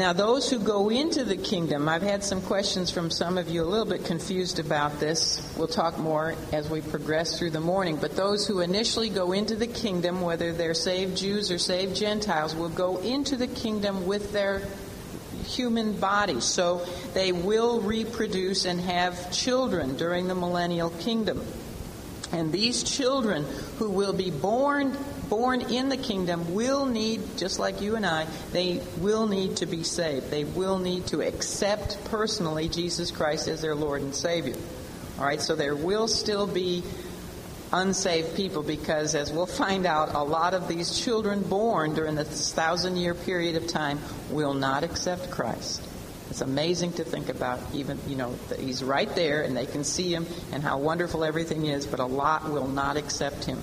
Now, 0.00 0.14
those 0.14 0.48
who 0.48 0.58
go 0.58 0.88
into 0.88 1.24
the 1.24 1.36
kingdom, 1.36 1.86
I've 1.86 2.00
had 2.00 2.24
some 2.24 2.40
questions 2.40 2.90
from 2.90 3.10
some 3.10 3.36
of 3.36 3.50
you 3.50 3.62
a 3.62 3.68
little 3.68 3.84
bit 3.84 4.06
confused 4.06 4.58
about 4.58 4.98
this. 4.98 5.46
We'll 5.58 5.68
talk 5.68 5.98
more 5.98 6.34
as 6.54 6.70
we 6.70 6.80
progress 6.80 7.38
through 7.38 7.50
the 7.50 7.60
morning. 7.60 7.98
But 7.98 8.16
those 8.16 8.46
who 8.46 8.60
initially 8.60 9.10
go 9.10 9.32
into 9.32 9.56
the 9.56 9.66
kingdom, 9.66 10.22
whether 10.22 10.54
they're 10.54 10.72
saved 10.72 11.18
Jews 11.18 11.50
or 11.50 11.58
saved 11.58 11.96
Gentiles, 11.96 12.56
will 12.56 12.70
go 12.70 12.96
into 12.96 13.36
the 13.36 13.46
kingdom 13.46 14.06
with 14.06 14.32
their 14.32 14.62
human 15.44 15.92
bodies. 16.00 16.44
So 16.44 16.86
they 17.12 17.32
will 17.32 17.82
reproduce 17.82 18.64
and 18.64 18.80
have 18.80 19.30
children 19.30 19.98
during 19.98 20.28
the 20.28 20.34
millennial 20.34 20.88
kingdom. 20.88 21.44
And 22.32 22.52
these 22.52 22.84
children 22.84 23.44
who 23.76 23.90
will 23.90 24.14
be 24.14 24.30
born 24.30 24.96
born 25.30 25.62
in 25.62 25.88
the 25.88 25.96
kingdom 25.96 26.52
will 26.52 26.84
need, 26.84 27.38
just 27.38 27.58
like 27.58 27.80
you 27.80 27.96
and 27.96 28.04
I, 28.04 28.26
they 28.52 28.82
will 28.98 29.26
need 29.26 29.56
to 29.58 29.66
be 29.66 29.84
saved. 29.84 30.30
They 30.30 30.44
will 30.44 30.78
need 30.78 31.06
to 31.06 31.22
accept 31.22 32.04
personally 32.06 32.68
Jesus 32.68 33.10
Christ 33.10 33.48
as 33.48 33.62
their 33.62 33.74
Lord 33.74 34.02
and 34.02 34.14
Savior. 34.14 34.56
All 35.18 35.24
right, 35.24 35.40
so 35.40 35.54
there 35.54 35.76
will 35.76 36.08
still 36.08 36.46
be 36.46 36.82
unsaved 37.72 38.34
people 38.34 38.62
because, 38.62 39.14
as 39.14 39.32
we'll 39.32 39.46
find 39.46 39.86
out, 39.86 40.14
a 40.14 40.22
lot 40.22 40.54
of 40.54 40.66
these 40.66 40.98
children 40.98 41.42
born 41.42 41.94
during 41.94 42.16
this 42.16 42.52
thousand 42.52 42.96
year 42.96 43.14
period 43.14 43.54
of 43.54 43.68
time 43.68 44.00
will 44.30 44.54
not 44.54 44.82
accept 44.82 45.30
Christ. 45.30 45.86
It's 46.30 46.40
amazing 46.40 46.92
to 46.94 47.04
think 47.04 47.28
about, 47.28 47.60
even, 47.74 47.98
you 48.06 48.16
know, 48.16 48.34
that 48.48 48.60
he's 48.60 48.82
right 48.82 49.12
there 49.14 49.42
and 49.42 49.56
they 49.56 49.66
can 49.66 49.84
see 49.84 50.12
him 50.14 50.26
and 50.52 50.62
how 50.62 50.78
wonderful 50.78 51.24
everything 51.24 51.66
is, 51.66 51.86
but 51.86 52.00
a 52.00 52.04
lot 52.04 52.50
will 52.50 52.68
not 52.68 52.96
accept 52.96 53.44
him. 53.44 53.60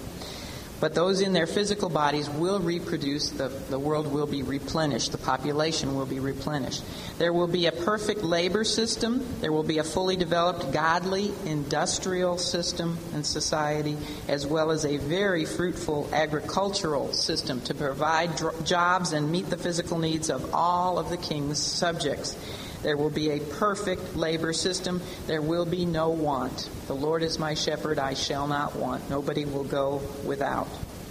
But 0.80 0.94
those 0.94 1.22
in 1.22 1.34
their 1.34 1.48
physical 1.48 1.90
bodies 1.90 2.30
will 2.30 2.60
reproduce, 2.60 3.32
the, 3.32 3.48
the 3.48 3.80
world 3.80 4.12
will 4.12 4.28
be 4.28 4.44
replenished, 4.44 5.12
the 5.12 5.18
population 5.18 5.96
will 5.96 6.06
be 6.06 6.20
replenished. 6.20 6.84
There 7.18 7.34
will 7.34 7.48
be 7.48 7.66
a 7.66 7.72
perfect 7.72 8.22
labor 8.22 8.64
system, 8.64 9.26
there 9.42 9.52
will 9.52 9.64
be 9.64 9.80
a 9.80 9.84
fully 9.84 10.16
developed, 10.16 10.72
godly, 10.72 11.32
industrial 11.46 12.38
system 12.38 12.98
and 13.14 13.26
society, 13.26 13.98
as 14.28 14.46
well 14.46 14.70
as 14.70 14.86
a 14.86 14.98
very 14.98 15.46
fruitful 15.46 16.10
agricultural 16.14 17.12
system 17.12 17.60
to 17.62 17.74
provide 17.74 18.36
dr- 18.36 18.64
jobs 18.64 19.14
and 19.14 19.32
meet 19.32 19.50
the 19.50 19.58
physical 19.58 19.98
needs 19.98 20.30
of 20.30 20.54
all 20.54 21.00
of 21.00 21.10
the 21.10 21.18
king's 21.18 21.58
subjects. 21.58 22.38
There 22.84 22.98
will 22.98 23.10
be 23.10 23.32
a 23.32 23.40
perfect 23.40 24.16
labor 24.16 24.54
system. 24.54 25.02
There 25.26 25.42
will 25.42 25.66
be 25.66 25.86
no 25.86 26.10
want. 26.10 26.70
The 26.88 26.96
Lord 26.96 27.24
is 27.24 27.40
my 27.40 27.54
shepherd, 27.54 28.00
I 28.00 28.14
shall 28.14 28.48
not 28.48 28.76
want. 28.76 29.10
Nobody 29.10 29.46
will 29.46 29.64
go 29.64 30.02
without 30.26 30.68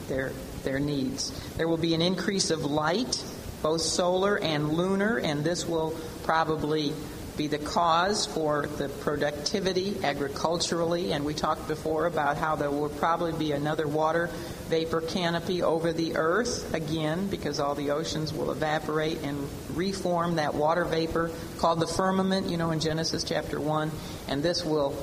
their, 0.08 0.32
their 0.62 0.78
needs. 0.78 1.30
There 1.56 1.68
will 1.68 1.76
be 1.76 1.94
an 1.94 2.02
increase 2.02 2.50
of 2.50 2.64
light, 2.64 3.22
both 3.62 3.82
solar 3.82 4.38
and 4.38 4.74
lunar, 4.74 5.18
and 5.18 5.42
this 5.42 5.66
will 5.66 5.98
probably 6.22 6.92
be 7.36 7.46
the 7.46 7.58
cause 7.58 8.26
for 8.26 8.66
the 8.78 8.88
productivity 8.88 9.96
agriculturally. 10.02 11.12
And 11.12 11.24
we 11.24 11.34
talked 11.34 11.68
before 11.68 12.06
about 12.06 12.36
how 12.36 12.56
there 12.56 12.70
will 12.70 12.88
probably 12.88 13.32
be 13.32 13.52
another 13.52 13.86
water 13.86 14.30
vapor 14.68 15.00
canopy 15.00 15.62
over 15.62 15.92
the 15.92 16.16
earth 16.16 16.72
again 16.74 17.28
because 17.28 17.60
all 17.60 17.74
the 17.74 17.90
oceans 17.90 18.32
will 18.32 18.50
evaporate 18.50 19.22
and 19.22 19.48
reform 19.74 20.36
that 20.36 20.54
water 20.54 20.84
vapor 20.84 21.30
called 21.58 21.80
the 21.80 21.86
firmament, 21.86 22.48
you 22.48 22.56
know, 22.56 22.70
in 22.70 22.80
Genesis 22.80 23.24
chapter 23.24 23.60
1. 23.60 23.90
And 24.28 24.42
this 24.42 24.64
will 24.64 24.96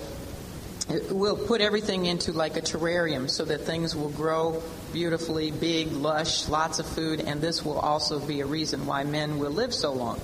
will 1.10 1.38
put 1.38 1.62
everything 1.62 2.06
into 2.06 2.34
like 2.34 2.58
a 2.58 2.62
terrarium 2.62 3.30
so 3.30 3.46
that 3.46 3.62
things 3.62 3.96
will 3.96 4.10
grow 4.10 4.62
beautifully, 4.92 5.52
big, 5.52 5.92
lush, 5.92 6.48
lots 6.50 6.80
of 6.80 6.86
food, 6.86 7.22
and 7.22 7.42
this 7.42 7.64
will 7.64 7.80
also 7.80 8.20
be 8.20 8.42
a 8.42 8.46
reason 8.46 8.86
why 8.86 9.04
men 9.04 9.40
will 9.40 9.52
live 9.52 9.74
so 9.74 9.94
long. 9.94 10.20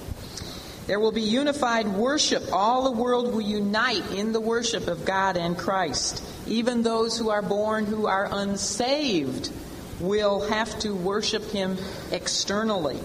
There 0.90 1.00
will 1.00 1.12
be 1.12 1.22
unified 1.22 1.88
worship. 1.88 2.52
All 2.52 2.86
the 2.86 3.00
world 3.00 3.32
will 3.32 3.42
unite 3.42 4.10
in 4.10 4.34
the 4.34 4.40
worship 4.40 4.88
of 4.88 5.06
God 5.06 5.38
and 5.38 5.56
Christ. 5.56 6.24
Even 6.48 6.82
those 6.82 7.16
who 7.16 7.30
are 7.30 7.44
born 7.44 7.86
who 7.86 8.08
are 8.08 8.28
unsaved 8.32 9.52
will 10.00 10.50
have 10.50 10.80
to 10.80 10.96
worship 10.96 11.44
Him 11.52 11.78
externally 12.12 12.98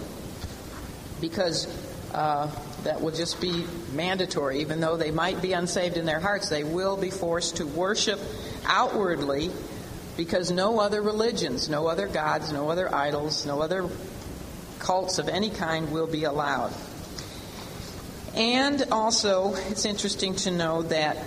because 1.21 1.69
uh, 2.15 2.51
that 2.85 3.03
will 3.03 3.11
just 3.11 3.39
be 3.43 3.67
mandatory. 3.93 4.61
Even 4.61 4.81
though 4.81 4.97
they 4.97 5.11
might 5.11 5.43
be 5.43 5.53
unsaved 5.53 5.99
in 5.99 6.07
their 6.07 6.21
hearts, 6.21 6.49
they 6.49 6.65
will 6.65 6.97
be 6.97 7.11
forced 7.11 7.57
to 7.57 7.67
worship 7.67 8.19
outwardly 8.65 9.51
because 10.17 10.51
no 10.51 10.81
other 10.81 11.03
religions, 11.03 11.69
no 11.69 11.87
other 11.87 12.09
gods, 12.09 12.51
no 12.51 12.71
other 12.71 12.95
idols, 12.95 13.45
no 13.45 13.61
other 13.61 13.91
cults 14.79 15.19
of 15.19 15.29
any 15.29 15.51
kind 15.51 15.93
will 15.93 16.07
be 16.07 16.25
allowed. 16.25 16.73
And 18.37 18.85
also, 18.91 19.55
it's 19.71 19.85
interesting 19.85 20.35
to 20.37 20.51
know 20.51 20.83
that 20.83 21.19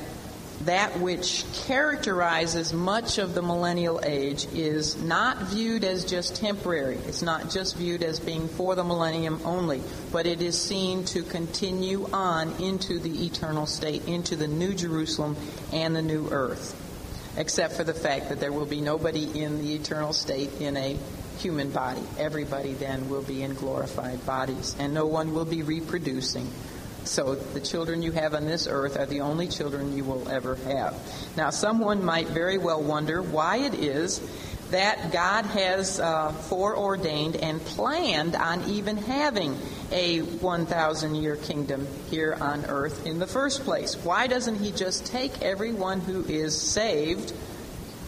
that 0.61 0.99
which 0.99 1.45
characterizes 1.65 2.73
much 2.73 3.19
of 3.19 3.33
the 3.35 3.41
millennial 3.41 4.01
age 4.03 4.47
is 4.53 5.01
not 5.01 5.43
viewed 5.43 5.83
as 5.83 6.03
just 6.03 6.35
temporary. 6.35 6.97
It's 7.07 7.21
not 7.21 7.49
just 7.49 7.77
viewed 7.77 8.03
as 8.03 8.19
being 8.19 8.47
for 8.49 8.75
the 8.75 8.83
millennium 8.83 9.39
only, 9.45 9.81
but 10.11 10.25
it 10.25 10.41
is 10.41 10.59
seen 10.59 11.05
to 11.05 11.21
continue 11.23 12.09
on 12.11 12.51
into 12.61 12.99
the 12.99 13.25
eternal 13.25 13.67
state, 13.67 14.05
into 14.07 14.35
the 14.35 14.47
new 14.47 14.73
Jerusalem 14.73 15.37
and 15.71 15.95
the 15.95 16.01
new 16.01 16.27
earth. 16.31 16.83
Except 17.37 17.75
for 17.75 17.83
the 17.83 17.93
fact 17.93 18.29
that 18.29 18.39
there 18.39 18.51
will 18.51 18.65
be 18.65 18.81
nobody 18.81 19.39
in 19.39 19.61
the 19.61 19.75
eternal 19.75 20.11
state 20.11 20.49
in 20.59 20.75
a 20.75 20.97
human 21.37 21.69
body. 21.69 22.01
Everybody 22.17 22.73
then 22.73 23.09
will 23.09 23.21
be 23.21 23.43
in 23.43 23.53
glorified 23.53 24.25
bodies, 24.25 24.75
and 24.79 24.93
no 24.93 25.05
one 25.05 25.35
will 25.35 25.45
be 25.45 25.61
reproducing 25.61 26.51
so 27.09 27.35
the 27.35 27.59
children 27.59 28.01
you 28.01 28.11
have 28.11 28.33
on 28.33 28.45
this 28.45 28.67
earth 28.67 28.97
are 28.97 29.05
the 29.05 29.21
only 29.21 29.47
children 29.47 29.95
you 29.95 30.03
will 30.03 30.27
ever 30.29 30.55
have. 30.55 30.95
Now, 31.35 31.49
someone 31.49 32.03
might 32.03 32.27
very 32.27 32.57
well 32.57 32.81
wonder 32.81 33.21
why 33.21 33.57
it 33.57 33.73
is 33.73 34.21
that 34.71 35.13
God 35.13 35.45
has 35.45 35.99
uh, 35.99 36.31
foreordained 36.31 37.37
and 37.37 37.63
planned 37.63 38.35
on 38.35 38.69
even 38.69 38.97
having 38.97 39.57
a 39.91 40.19
1,000 40.19 41.15
year 41.15 41.37
kingdom 41.37 41.87
here 42.09 42.37
on 42.39 42.65
earth 42.65 43.05
in 43.05 43.19
the 43.19 43.27
first 43.27 43.63
place. 43.63 43.95
Why 43.95 44.27
doesn't 44.27 44.59
He 44.59 44.71
just 44.71 45.05
take 45.05 45.41
everyone 45.41 46.01
who 46.01 46.23
is 46.25 46.59
saved? 46.59 47.33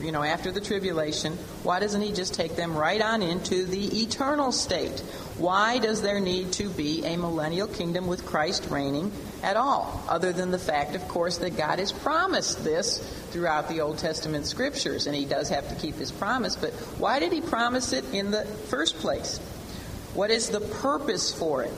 You 0.01 0.11
know, 0.13 0.23
after 0.23 0.51
the 0.51 0.61
tribulation, 0.61 1.33
why 1.63 1.79
doesn't 1.79 2.01
he 2.01 2.13
just 2.13 2.33
take 2.33 2.55
them 2.55 2.77
right 2.77 3.01
on 3.01 3.21
into 3.21 3.65
the 3.65 4.01
eternal 4.01 4.51
state? 4.51 4.99
Why 5.37 5.77
does 5.77 6.01
there 6.01 6.19
need 6.19 6.53
to 6.53 6.69
be 6.69 7.03
a 7.05 7.17
millennial 7.17 7.67
kingdom 7.67 8.07
with 8.07 8.25
Christ 8.25 8.67
reigning 8.69 9.11
at 9.43 9.57
all? 9.57 10.03
Other 10.07 10.31
than 10.31 10.51
the 10.51 10.59
fact, 10.59 10.95
of 10.95 11.05
course, 11.07 11.37
that 11.39 11.57
God 11.57 11.79
has 11.79 11.91
promised 11.91 12.63
this 12.63 12.99
throughout 13.31 13.67
the 13.67 13.81
Old 13.81 13.97
Testament 13.97 14.45
scriptures, 14.45 15.05
and 15.05 15.15
he 15.15 15.25
does 15.25 15.49
have 15.49 15.67
to 15.69 15.75
keep 15.75 15.95
his 15.95 16.11
promise. 16.11 16.55
But 16.55 16.71
why 16.97 17.19
did 17.19 17.33
he 17.33 17.41
promise 17.41 17.91
it 17.91 18.05
in 18.13 18.31
the 18.31 18.45
first 18.45 18.97
place? 18.99 19.37
What 20.13 20.31
is 20.31 20.49
the 20.49 20.61
purpose 20.61 21.33
for 21.33 21.63
it? 21.63 21.73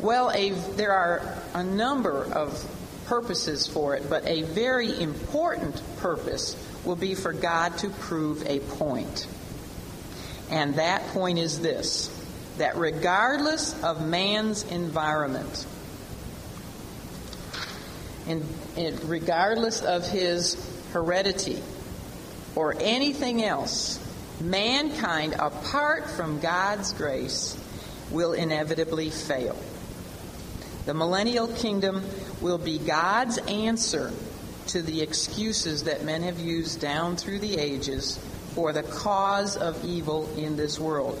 Well, 0.00 0.30
a, 0.30 0.50
there 0.50 0.92
are 0.92 1.22
a 1.54 1.62
number 1.62 2.24
of 2.32 2.64
purposes 3.06 3.66
for 3.66 3.96
it, 3.96 4.08
but 4.08 4.26
a 4.26 4.42
very 4.42 5.00
important 5.00 5.80
purpose 5.98 6.56
will 6.84 6.96
be 6.96 7.14
for 7.14 7.32
God 7.32 7.76
to 7.78 7.90
prove 7.90 8.46
a 8.46 8.60
point. 8.60 9.26
And 10.50 10.74
that 10.74 11.06
point 11.08 11.38
is 11.38 11.60
this 11.60 12.16
that 12.58 12.76
regardless 12.76 13.80
of 13.82 14.06
man's 14.06 14.64
environment, 14.64 15.66
and, 18.26 18.44
regardless 19.04 19.82
of 19.82 20.06
his 20.06 20.56
heredity 20.92 21.62
or 22.54 22.76
anything 22.78 23.42
else, 23.42 23.98
mankind, 24.40 25.34
apart 25.38 26.08
from 26.10 26.40
God's 26.40 26.92
grace, 26.92 27.56
will 28.10 28.32
inevitably 28.32 29.10
fail. 29.10 29.58
The 30.86 30.94
millennial 30.94 31.48
kingdom 31.48 32.04
will 32.40 32.58
be 32.58 32.78
God's 32.78 33.38
answer 33.38 34.12
to 34.70 34.82
the 34.82 35.02
excuses 35.02 35.84
that 35.84 36.04
men 36.04 36.22
have 36.22 36.38
used 36.38 36.80
down 36.80 37.16
through 37.16 37.38
the 37.40 37.58
ages 37.58 38.18
for 38.54 38.72
the 38.72 38.82
cause 38.82 39.56
of 39.56 39.84
evil 39.84 40.28
in 40.36 40.56
this 40.56 40.78
world. 40.78 41.20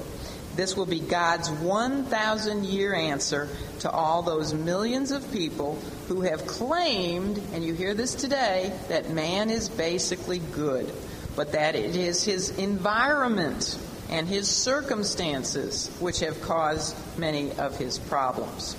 This 0.56 0.76
will 0.76 0.86
be 0.86 1.00
God's 1.00 1.50
1,000 1.50 2.64
year 2.64 2.94
answer 2.94 3.48
to 3.80 3.90
all 3.90 4.22
those 4.22 4.52
millions 4.52 5.10
of 5.10 5.32
people 5.32 5.80
who 6.08 6.22
have 6.22 6.46
claimed, 6.46 7.38
and 7.52 7.64
you 7.64 7.74
hear 7.74 7.94
this 7.94 8.14
today, 8.14 8.72
that 8.88 9.10
man 9.10 9.50
is 9.50 9.68
basically 9.68 10.40
good, 10.52 10.92
but 11.36 11.52
that 11.52 11.76
it 11.76 11.96
is 11.96 12.24
his 12.24 12.50
environment 12.58 13.78
and 14.10 14.28
his 14.28 14.48
circumstances 14.48 15.88
which 16.00 16.20
have 16.20 16.40
caused 16.42 16.96
many 17.18 17.52
of 17.52 17.78
his 17.78 17.98
problems. 17.98 18.76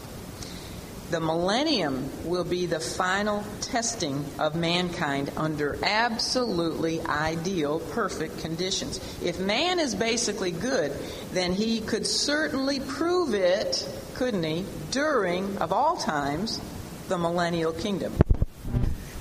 The 1.11 1.19
millennium 1.19 2.09
will 2.23 2.45
be 2.45 2.67
the 2.67 2.79
final 2.79 3.43
testing 3.59 4.23
of 4.39 4.55
mankind 4.55 5.29
under 5.35 5.77
absolutely 5.83 7.01
ideal, 7.01 7.81
perfect 7.81 8.39
conditions. 8.39 8.97
If 9.21 9.37
man 9.37 9.81
is 9.81 9.93
basically 9.93 10.51
good, 10.51 10.93
then 11.33 11.51
he 11.51 11.81
could 11.81 12.07
certainly 12.07 12.79
prove 12.79 13.33
it, 13.33 13.85
couldn't 14.15 14.43
he, 14.43 14.63
during, 14.91 15.57
of 15.57 15.73
all 15.73 15.97
times, 15.97 16.61
the 17.09 17.17
millennial 17.17 17.73
kingdom. 17.73 18.13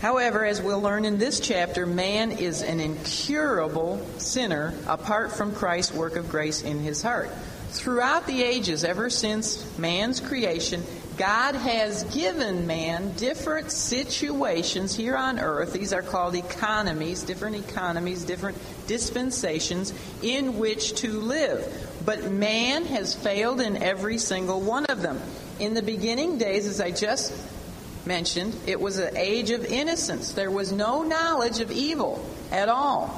However, 0.01 0.45
as 0.45 0.63
we'll 0.63 0.81
learn 0.81 1.05
in 1.05 1.19
this 1.19 1.41
chapter, 1.41 1.87
man 1.87 2.31
is 2.31 2.63
an 2.63 2.79
incurable 2.79 4.01
sinner 4.19 4.75
apart 4.87 5.33
from 5.33 5.57
Christ's 5.57 5.93
work 5.93 6.15
of 6.15 6.31
grace 6.31 6.63
in 6.63 6.79
his 6.79 7.03
heart. 7.03 7.31
Throughout 7.71 8.27
the 8.27 8.43
ages, 8.43 8.83
ever 8.85 9.11
since 9.11 9.77
man's 9.79 10.21
creation, 10.21 10.83
God 11.21 11.55
has 11.55 12.05
given 12.05 12.67
man 12.67 13.13
different 13.13 13.71
situations 13.71 14.97
here 14.97 15.15
on 15.15 15.39
earth. 15.39 15.75
These 15.75 15.93
are 15.93 16.01
called 16.01 16.35
economies, 16.35 17.23
different 17.25 17.57
economies, 17.57 18.25
different 18.25 18.57
dispensations 18.87 19.93
in 20.23 20.57
which 20.57 20.95
to 21.03 21.21
live. 21.21 22.01
But 22.07 22.33
man 22.33 22.87
has 22.87 23.15
failed 23.15 23.61
in 23.61 23.83
every 23.83 24.17
single 24.17 24.63
one 24.63 24.87
of 24.87 25.03
them. 25.03 25.21
In 25.59 25.75
the 25.75 25.83
beginning 25.83 26.39
days, 26.39 26.67
as 26.67 26.81
I 26.81 26.91
just 26.91 27.35
mentioned, 28.07 28.57
it 28.67 28.81
was 28.81 28.97
an 28.97 29.15
age 29.15 29.51
of 29.51 29.67
innocence. 29.67 30.33
There 30.33 30.51
was 30.51 30.73
no 30.73 31.03
knowledge 31.03 31.61
of 31.61 31.71
evil 31.71 32.25
at 32.51 32.71
all. 32.71 33.09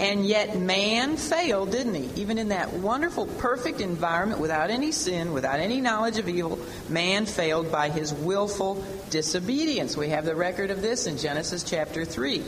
And 0.00 0.26
yet 0.26 0.58
man 0.58 1.18
failed, 1.18 1.72
didn't 1.72 1.94
he? 1.94 2.22
Even 2.22 2.38
in 2.38 2.48
that 2.48 2.72
wonderful, 2.72 3.26
perfect 3.26 3.82
environment 3.82 4.40
without 4.40 4.70
any 4.70 4.92
sin, 4.92 5.34
without 5.34 5.60
any 5.60 5.82
knowledge 5.82 6.16
of 6.16 6.26
evil, 6.26 6.58
man 6.88 7.26
failed 7.26 7.70
by 7.70 7.90
his 7.90 8.14
willful 8.14 8.82
disobedience. 9.10 9.98
We 9.98 10.08
have 10.08 10.24
the 10.24 10.34
record 10.34 10.70
of 10.70 10.80
this 10.80 11.06
in 11.06 11.18
Genesis 11.18 11.62
chapter 11.62 12.06
3. 12.06 12.42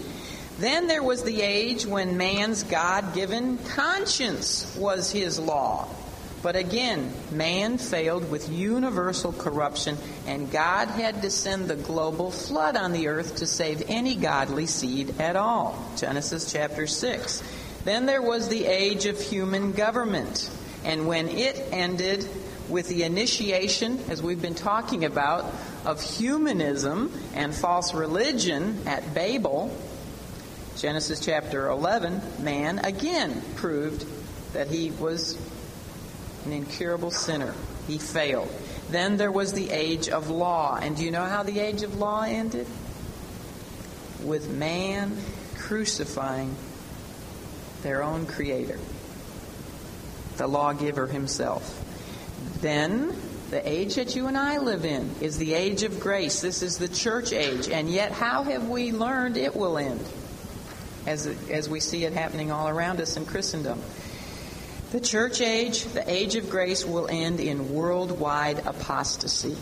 Then 0.60 0.86
there 0.86 1.02
was 1.02 1.24
the 1.24 1.42
age 1.42 1.84
when 1.84 2.16
man's 2.16 2.62
God 2.62 3.14
given 3.14 3.58
conscience 3.58 4.74
was 4.78 5.12
his 5.12 5.38
law. 5.38 5.88
But 6.42 6.56
again, 6.56 7.12
man 7.30 7.78
failed 7.78 8.28
with 8.30 8.50
universal 8.50 9.32
corruption, 9.32 9.96
and 10.26 10.50
God 10.50 10.88
had 10.88 11.22
to 11.22 11.30
send 11.30 11.68
the 11.68 11.76
global 11.76 12.32
flood 12.32 12.76
on 12.76 12.92
the 12.92 13.06
earth 13.08 13.36
to 13.36 13.46
save 13.46 13.84
any 13.88 14.16
godly 14.16 14.66
seed 14.66 15.20
at 15.20 15.36
all. 15.36 15.78
Genesis 15.96 16.50
chapter 16.52 16.88
6. 16.88 17.42
Then 17.84 18.06
there 18.06 18.22
was 18.22 18.48
the 18.48 18.66
age 18.66 19.06
of 19.06 19.20
human 19.20 19.72
government, 19.72 20.50
and 20.84 21.06
when 21.06 21.28
it 21.28 21.60
ended 21.70 22.28
with 22.68 22.88
the 22.88 23.04
initiation, 23.04 24.00
as 24.08 24.22
we've 24.22 24.42
been 24.42 24.54
talking 24.54 25.04
about, 25.04 25.44
of 25.84 26.00
humanism 26.00 27.12
and 27.34 27.54
false 27.54 27.94
religion 27.94 28.80
at 28.86 29.14
Babel, 29.14 29.76
Genesis 30.76 31.20
chapter 31.20 31.68
11, 31.68 32.20
man 32.40 32.78
again 32.80 33.42
proved 33.56 34.06
that 34.54 34.68
he 34.68 34.90
was 34.92 35.36
an 36.44 36.52
incurable 36.52 37.10
sinner. 37.10 37.54
He 37.86 37.98
failed. 37.98 38.50
Then 38.90 39.16
there 39.16 39.32
was 39.32 39.52
the 39.52 39.70
age 39.70 40.08
of 40.08 40.30
law. 40.30 40.78
And 40.80 40.96
do 40.96 41.04
you 41.04 41.10
know 41.10 41.24
how 41.24 41.42
the 41.42 41.60
age 41.60 41.82
of 41.82 41.96
law 41.96 42.22
ended? 42.22 42.66
With 44.24 44.50
man 44.50 45.16
crucifying 45.56 46.54
their 47.82 48.02
own 48.02 48.26
creator, 48.26 48.78
the 50.36 50.46
lawgiver 50.46 51.06
himself. 51.06 51.78
Then 52.60 53.14
the 53.50 53.68
age 53.68 53.96
that 53.96 54.16
you 54.16 54.28
and 54.28 54.38
I 54.38 54.58
live 54.58 54.84
in 54.84 55.10
is 55.20 55.36
the 55.36 55.54
age 55.54 55.82
of 55.82 56.00
grace. 56.00 56.40
This 56.40 56.62
is 56.62 56.78
the 56.78 56.88
church 56.88 57.32
age. 57.32 57.68
And 57.68 57.90
yet, 57.90 58.12
how 58.12 58.44
have 58.44 58.68
we 58.68 58.92
learned 58.92 59.36
it 59.36 59.54
will 59.54 59.76
end? 59.76 60.04
As, 61.06 61.26
as 61.50 61.68
we 61.68 61.80
see 61.80 62.04
it 62.04 62.12
happening 62.12 62.50
all 62.52 62.68
around 62.68 63.00
us 63.00 63.16
in 63.16 63.26
Christendom. 63.26 63.80
The 64.92 65.00
church 65.00 65.40
age, 65.40 65.84
the 65.84 66.04
age 66.06 66.36
of 66.36 66.50
grace, 66.50 66.84
will 66.84 67.08
end 67.08 67.40
in 67.40 67.72
worldwide 67.72 68.66
apostasy. 68.66 69.56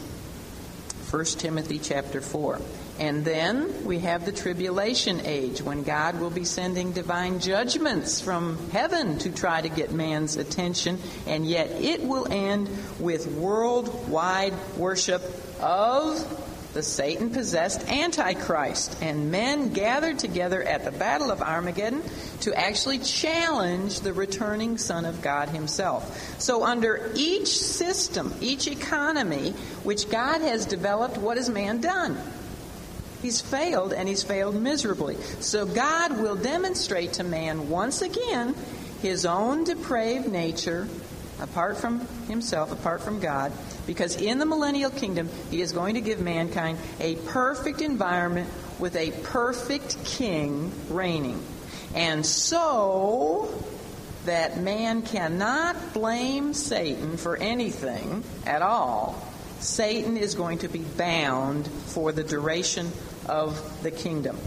1 1.08 1.24
Timothy 1.24 1.78
chapter 1.78 2.20
4. 2.20 2.60
And 2.98 3.24
then 3.24 3.84
we 3.84 4.00
have 4.00 4.26
the 4.26 4.32
tribulation 4.32 5.20
age 5.24 5.62
when 5.62 5.84
God 5.84 6.18
will 6.18 6.30
be 6.30 6.44
sending 6.44 6.90
divine 6.90 7.38
judgments 7.38 8.20
from 8.20 8.70
heaven 8.70 9.18
to 9.18 9.30
try 9.30 9.60
to 9.60 9.68
get 9.68 9.92
man's 9.92 10.36
attention, 10.36 10.98
and 11.28 11.46
yet 11.46 11.70
it 11.80 12.02
will 12.02 12.26
end 12.28 12.68
with 12.98 13.28
worldwide 13.28 14.54
worship 14.76 15.22
of 15.60 16.49
the 16.72 16.82
Satan 16.82 17.30
possessed 17.30 17.88
Antichrist, 17.88 18.96
and 19.02 19.30
men 19.30 19.72
gathered 19.72 20.18
together 20.18 20.62
at 20.62 20.84
the 20.84 20.92
Battle 20.92 21.30
of 21.30 21.42
Armageddon 21.42 22.02
to 22.40 22.54
actually 22.54 22.98
challenge 23.00 24.00
the 24.00 24.12
returning 24.12 24.78
Son 24.78 25.04
of 25.04 25.20
God 25.20 25.48
Himself. 25.48 26.40
So, 26.40 26.64
under 26.64 27.10
each 27.14 27.48
system, 27.48 28.32
each 28.40 28.68
economy 28.68 29.50
which 29.82 30.10
God 30.10 30.42
has 30.42 30.66
developed, 30.66 31.16
what 31.18 31.36
has 31.36 31.50
man 31.50 31.80
done? 31.80 32.18
He's 33.20 33.40
failed, 33.40 33.92
and 33.92 34.08
he's 34.08 34.22
failed 34.22 34.54
miserably. 34.54 35.16
So, 35.40 35.66
God 35.66 36.20
will 36.20 36.36
demonstrate 36.36 37.14
to 37.14 37.24
man 37.24 37.68
once 37.68 38.00
again 38.00 38.54
his 39.02 39.26
own 39.26 39.64
depraved 39.64 40.28
nature 40.28 40.86
apart 41.40 41.78
from 41.78 42.06
himself, 42.28 42.70
apart 42.70 43.02
from 43.02 43.18
God, 43.20 43.52
because 43.86 44.16
in 44.16 44.38
the 44.38 44.46
millennial 44.46 44.90
kingdom, 44.90 45.28
he 45.50 45.60
is 45.60 45.72
going 45.72 45.94
to 45.94 46.00
give 46.00 46.20
mankind 46.20 46.78
a 47.00 47.16
perfect 47.16 47.80
environment 47.80 48.48
with 48.78 48.96
a 48.96 49.10
perfect 49.22 50.04
king 50.04 50.72
reigning. 50.88 51.42
And 51.94 52.24
so 52.24 53.48
that 54.26 54.60
man 54.60 55.02
cannot 55.02 55.92
blame 55.92 56.54
Satan 56.54 57.16
for 57.16 57.36
anything 57.36 58.22
at 58.46 58.62
all, 58.62 59.22
Satan 59.60 60.16
is 60.16 60.34
going 60.34 60.58
to 60.58 60.68
be 60.68 60.78
bound 60.78 61.66
for 61.66 62.12
the 62.12 62.22
duration 62.22 62.90
of 63.26 63.82
the 63.82 63.90
kingdom. 63.90 64.38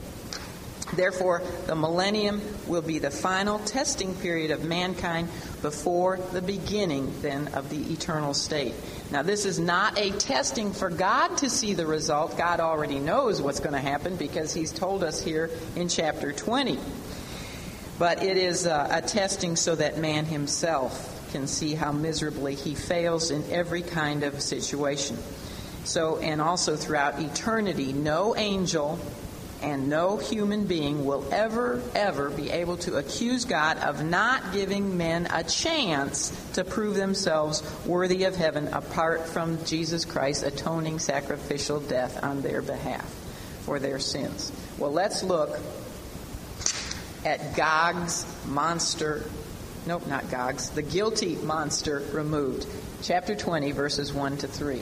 Therefore, 0.95 1.41
the 1.65 1.75
millennium 1.75 2.41
will 2.67 2.81
be 2.81 2.99
the 2.99 3.11
final 3.11 3.59
testing 3.59 4.15
period 4.15 4.51
of 4.51 4.63
mankind 4.63 5.27
before 5.61 6.17
the 6.31 6.41
beginning, 6.41 7.13
then, 7.21 7.47
of 7.49 7.69
the 7.69 7.93
eternal 7.93 8.33
state. 8.33 8.73
Now, 9.11 9.21
this 9.21 9.45
is 9.45 9.59
not 9.59 9.97
a 9.97 10.11
testing 10.11 10.73
for 10.73 10.89
God 10.89 11.37
to 11.37 11.49
see 11.49 11.73
the 11.73 11.85
result. 11.85 12.37
God 12.37 12.59
already 12.59 12.99
knows 12.99 13.41
what's 13.41 13.59
going 13.59 13.73
to 13.73 13.79
happen 13.79 14.15
because 14.15 14.53
He's 14.53 14.71
told 14.71 15.03
us 15.03 15.21
here 15.21 15.49
in 15.75 15.89
chapter 15.89 16.31
20. 16.31 16.77
But 17.99 18.23
it 18.23 18.37
is 18.37 18.65
a, 18.65 18.87
a 18.91 19.01
testing 19.01 19.55
so 19.55 19.75
that 19.75 19.97
man 19.97 20.25
himself 20.25 21.09
can 21.31 21.47
see 21.47 21.73
how 21.73 21.91
miserably 21.91 22.55
he 22.55 22.75
fails 22.75 23.31
in 23.31 23.43
every 23.51 23.81
kind 23.81 24.23
of 24.23 24.41
situation. 24.41 25.17
So, 25.83 26.17
and 26.17 26.41
also 26.41 26.75
throughout 26.75 27.19
eternity, 27.19 27.91
no 27.91 28.35
angel 28.35 28.99
and 29.63 29.89
no 29.89 30.17
human 30.17 30.65
being 30.65 31.05
will 31.05 31.25
ever, 31.31 31.81
ever 31.95 32.29
be 32.29 32.51
able 32.51 32.77
to 32.77 32.97
accuse 32.97 33.45
God 33.45 33.77
of 33.77 34.03
not 34.03 34.51
giving 34.51 34.97
men 34.97 35.27
a 35.31 35.43
chance 35.43 36.29
to 36.53 36.63
prove 36.63 36.95
themselves 36.95 37.63
worthy 37.85 38.25
of 38.25 38.35
heaven 38.35 38.67
apart 38.67 39.25
from 39.25 39.63
Jesus 39.65 40.05
Christ's 40.05 40.43
atoning 40.43 40.99
sacrificial 40.99 41.79
death 41.79 42.23
on 42.23 42.41
their 42.41 42.61
behalf 42.61 43.05
for 43.61 43.79
their 43.79 43.99
sins. 43.99 44.51
Well, 44.77 44.91
let's 44.91 45.23
look 45.23 45.57
at 47.25 47.55
Gog's 47.55 48.25
monster. 48.45 49.23
Nope, 49.87 50.07
not 50.07 50.29
Gog's. 50.29 50.69
The 50.71 50.81
guilty 50.81 51.35
monster 51.37 52.03
removed. 52.11 52.67
Chapter 53.01 53.35
20, 53.35 53.71
verses 53.71 54.13
1 54.13 54.37
to 54.37 54.47
3. 54.47 54.81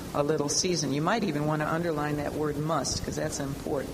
a 0.13 0.23
little 0.23 0.49
season. 0.49 0.93
You 0.93 1.01
might 1.01 1.23
even 1.23 1.45
want 1.45 1.61
to 1.61 1.67
underline 1.67 2.17
that 2.17 2.33
word 2.33 2.57
must 2.57 2.99
because 2.99 3.15
that's 3.15 3.39
important. 3.39 3.93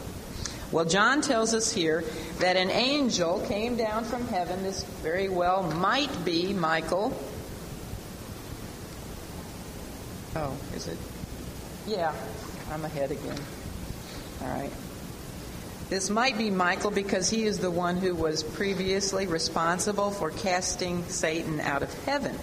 Well, 0.71 0.85
John 0.85 1.21
tells 1.21 1.53
us 1.53 1.71
here 1.71 2.03
that 2.39 2.57
an 2.57 2.69
angel 2.69 3.39
came 3.47 3.77
down 3.77 4.03
from 4.03 4.27
heaven. 4.27 4.63
This 4.63 4.83
very 4.83 5.29
well 5.29 5.63
might 5.63 6.25
be 6.25 6.53
Michael. 6.53 7.17
Oh, 10.35 10.57
is 10.75 10.87
it? 10.87 10.97
Yeah, 11.87 12.13
I'm 12.69 12.83
ahead 12.83 13.11
again. 13.11 13.39
All 14.41 14.49
right. 14.49 14.71
This 15.89 16.09
might 16.09 16.37
be 16.37 16.49
Michael 16.49 16.91
because 16.91 17.29
he 17.29 17.43
is 17.43 17.59
the 17.59 17.71
one 17.71 17.95
who 17.95 18.13
was 18.13 18.43
previously 18.43 19.25
responsible 19.25 20.11
for 20.11 20.31
casting 20.31 21.05
Satan 21.05 21.61
out 21.61 21.81
of 21.81 21.93
heaven. 22.03 22.37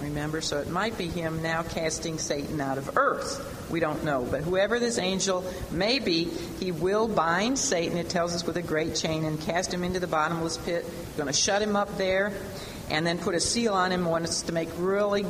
Remember, 0.00 0.40
so 0.42 0.58
it 0.58 0.68
might 0.68 0.98
be 0.98 1.06
him 1.06 1.42
now 1.42 1.62
casting 1.62 2.18
Satan 2.18 2.60
out 2.60 2.76
of 2.76 2.98
earth. 2.98 3.70
We 3.70 3.80
don't 3.80 4.04
know. 4.04 4.26
But 4.30 4.42
whoever 4.42 4.78
this 4.78 4.98
angel 4.98 5.44
may 5.70 5.98
be, 5.98 6.24
he 6.24 6.70
will 6.70 7.08
bind 7.08 7.58
Satan, 7.58 7.96
it 7.96 8.10
tells 8.10 8.34
us, 8.34 8.44
with 8.44 8.56
a 8.58 8.62
great 8.62 8.94
chain 8.94 9.24
and 9.24 9.40
cast 9.40 9.72
him 9.72 9.82
into 9.82 9.98
the 9.98 10.06
bottomless 10.06 10.58
pit. 10.58 10.84
going 11.16 11.28
to 11.28 11.32
shut 11.32 11.62
him 11.62 11.76
up 11.76 11.96
there 11.96 12.32
and 12.90 13.06
then 13.06 13.18
put 13.18 13.34
a 13.34 13.40
seal 13.40 13.72
on 13.72 13.90
him, 13.90 14.04
wants 14.04 14.42
to 14.42 14.52
make 14.52 14.68
really, 14.76 15.24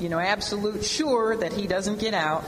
you 0.00 0.08
know, 0.08 0.18
absolute 0.18 0.84
sure 0.84 1.36
that 1.36 1.52
he 1.52 1.66
doesn't 1.66 1.98
get 1.98 2.14
out. 2.14 2.44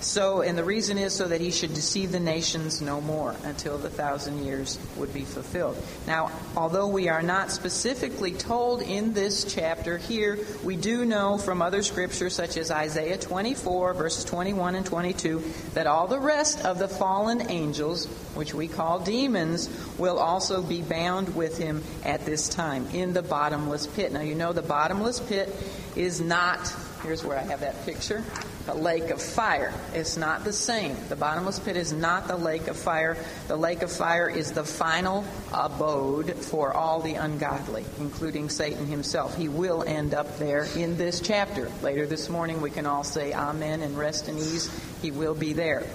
So, 0.00 0.40
and 0.40 0.56
the 0.56 0.64
reason 0.64 0.96
is 0.96 1.12
so 1.12 1.28
that 1.28 1.42
he 1.42 1.50
should 1.50 1.74
deceive 1.74 2.10
the 2.10 2.20
nations 2.20 2.80
no 2.80 3.02
more 3.02 3.36
until 3.44 3.76
the 3.76 3.90
thousand 3.90 4.44
years 4.44 4.78
would 4.96 5.12
be 5.12 5.24
fulfilled. 5.24 5.76
Now, 6.06 6.32
although 6.56 6.88
we 6.88 7.08
are 7.08 7.22
not 7.22 7.50
specifically 7.50 8.32
told 8.32 8.80
in 8.80 9.12
this 9.12 9.44
chapter 9.44 9.98
here, 9.98 10.38
we 10.64 10.76
do 10.76 11.04
know 11.04 11.36
from 11.36 11.60
other 11.60 11.82
scriptures 11.82 12.34
such 12.34 12.56
as 12.56 12.70
Isaiah 12.70 13.18
24, 13.18 13.92
verses 13.92 14.24
21 14.24 14.74
and 14.74 14.86
22, 14.86 15.44
that 15.74 15.86
all 15.86 16.06
the 16.06 16.18
rest 16.18 16.64
of 16.64 16.78
the 16.78 16.88
fallen 16.88 17.50
angels, 17.50 18.06
which 18.34 18.54
we 18.54 18.68
call 18.68 19.00
demons, 19.00 19.68
will 19.98 20.18
also 20.18 20.62
be 20.62 20.80
bound 20.80 21.34
with 21.36 21.58
him 21.58 21.82
at 22.04 22.24
this 22.24 22.48
time 22.48 22.86
in 22.94 23.12
the 23.12 23.22
bottomless 23.22 23.86
pit. 23.86 24.12
Now, 24.12 24.22
you 24.22 24.34
know 24.34 24.54
the 24.54 24.62
bottomless 24.62 25.20
pit 25.20 25.54
is 25.94 26.22
not 26.22 26.74
Here's 27.02 27.24
where 27.24 27.38
I 27.38 27.42
have 27.42 27.60
that 27.60 27.86
picture. 27.86 28.22
The 28.66 28.74
lake 28.74 29.10
of 29.10 29.22
fire. 29.22 29.72
It's 29.94 30.16
not 30.16 30.44
the 30.44 30.52
same. 30.52 30.94
The 31.08 31.16
bottomless 31.16 31.58
pit 31.58 31.76
is 31.76 31.92
not 31.92 32.28
the 32.28 32.36
lake 32.36 32.68
of 32.68 32.76
fire. 32.76 33.16
The 33.48 33.56
lake 33.56 33.82
of 33.82 33.90
fire 33.90 34.28
is 34.28 34.52
the 34.52 34.64
final 34.64 35.24
abode 35.52 36.34
for 36.34 36.72
all 36.74 37.00
the 37.00 37.14
ungodly, 37.14 37.86
including 37.98 38.50
Satan 38.50 38.86
himself. 38.86 39.36
He 39.36 39.48
will 39.48 39.82
end 39.82 40.12
up 40.12 40.38
there 40.38 40.66
in 40.76 40.98
this 40.98 41.20
chapter. 41.20 41.70
Later 41.82 42.06
this 42.06 42.28
morning, 42.28 42.60
we 42.60 42.70
can 42.70 42.84
all 42.84 43.04
say 43.04 43.32
amen 43.32 43.80
and 43.80 43.96
rest 43.96 44.28
in 44.28 44.36
ease. 44.36 44.70
He 45.00 45.10
will 45.10 45.34
be 45.34 45.54
there. 45.54 45.86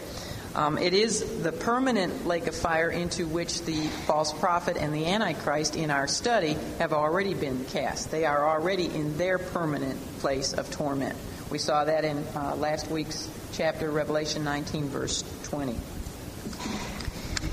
Um, 0.56 0.78
it 0.78 0.94
is 0.94 1.44
the 1.44 1.52
permanent 1.52 2.26
lake 2.26 2.48
of 2.48 2.56
fire 2.56 2.90
into 2.90 3.28
which 3.28 3.64
the 3.64 3.88
false 4.08 4.32
prophet 4.32 4.78
and 4.78 4.94
the 4.94 5.06
Antichrist 5.08 5.76
in 5.76 5.92
our 5.92 6.08
study 6.08 6.56
have 6.80 6.94
already 6.94 7.34
been 7.34 7.66
cast. 7.66 8.10
They 8.10 8.26
are 8.26 8.50
already 8.50 8.86
in 8.86 9.18
their 9.18 9.38
permanent 9.38 10.00
place 10.20 10.54
of 10.54 10.72
torment. 10.72 11.18
We 11.50 11.58
saw 11.58 11.84
that 11.84 12.06
in 12.06 12.26
uh, 12.36 12.56
last 12.56 12.90
week's 12.90 13.30
chapter, 13.52 13.92
Revelation 13.92 14.46
19, 14.46 14.88
verse 14.88 15.26
20. 15.44 15.76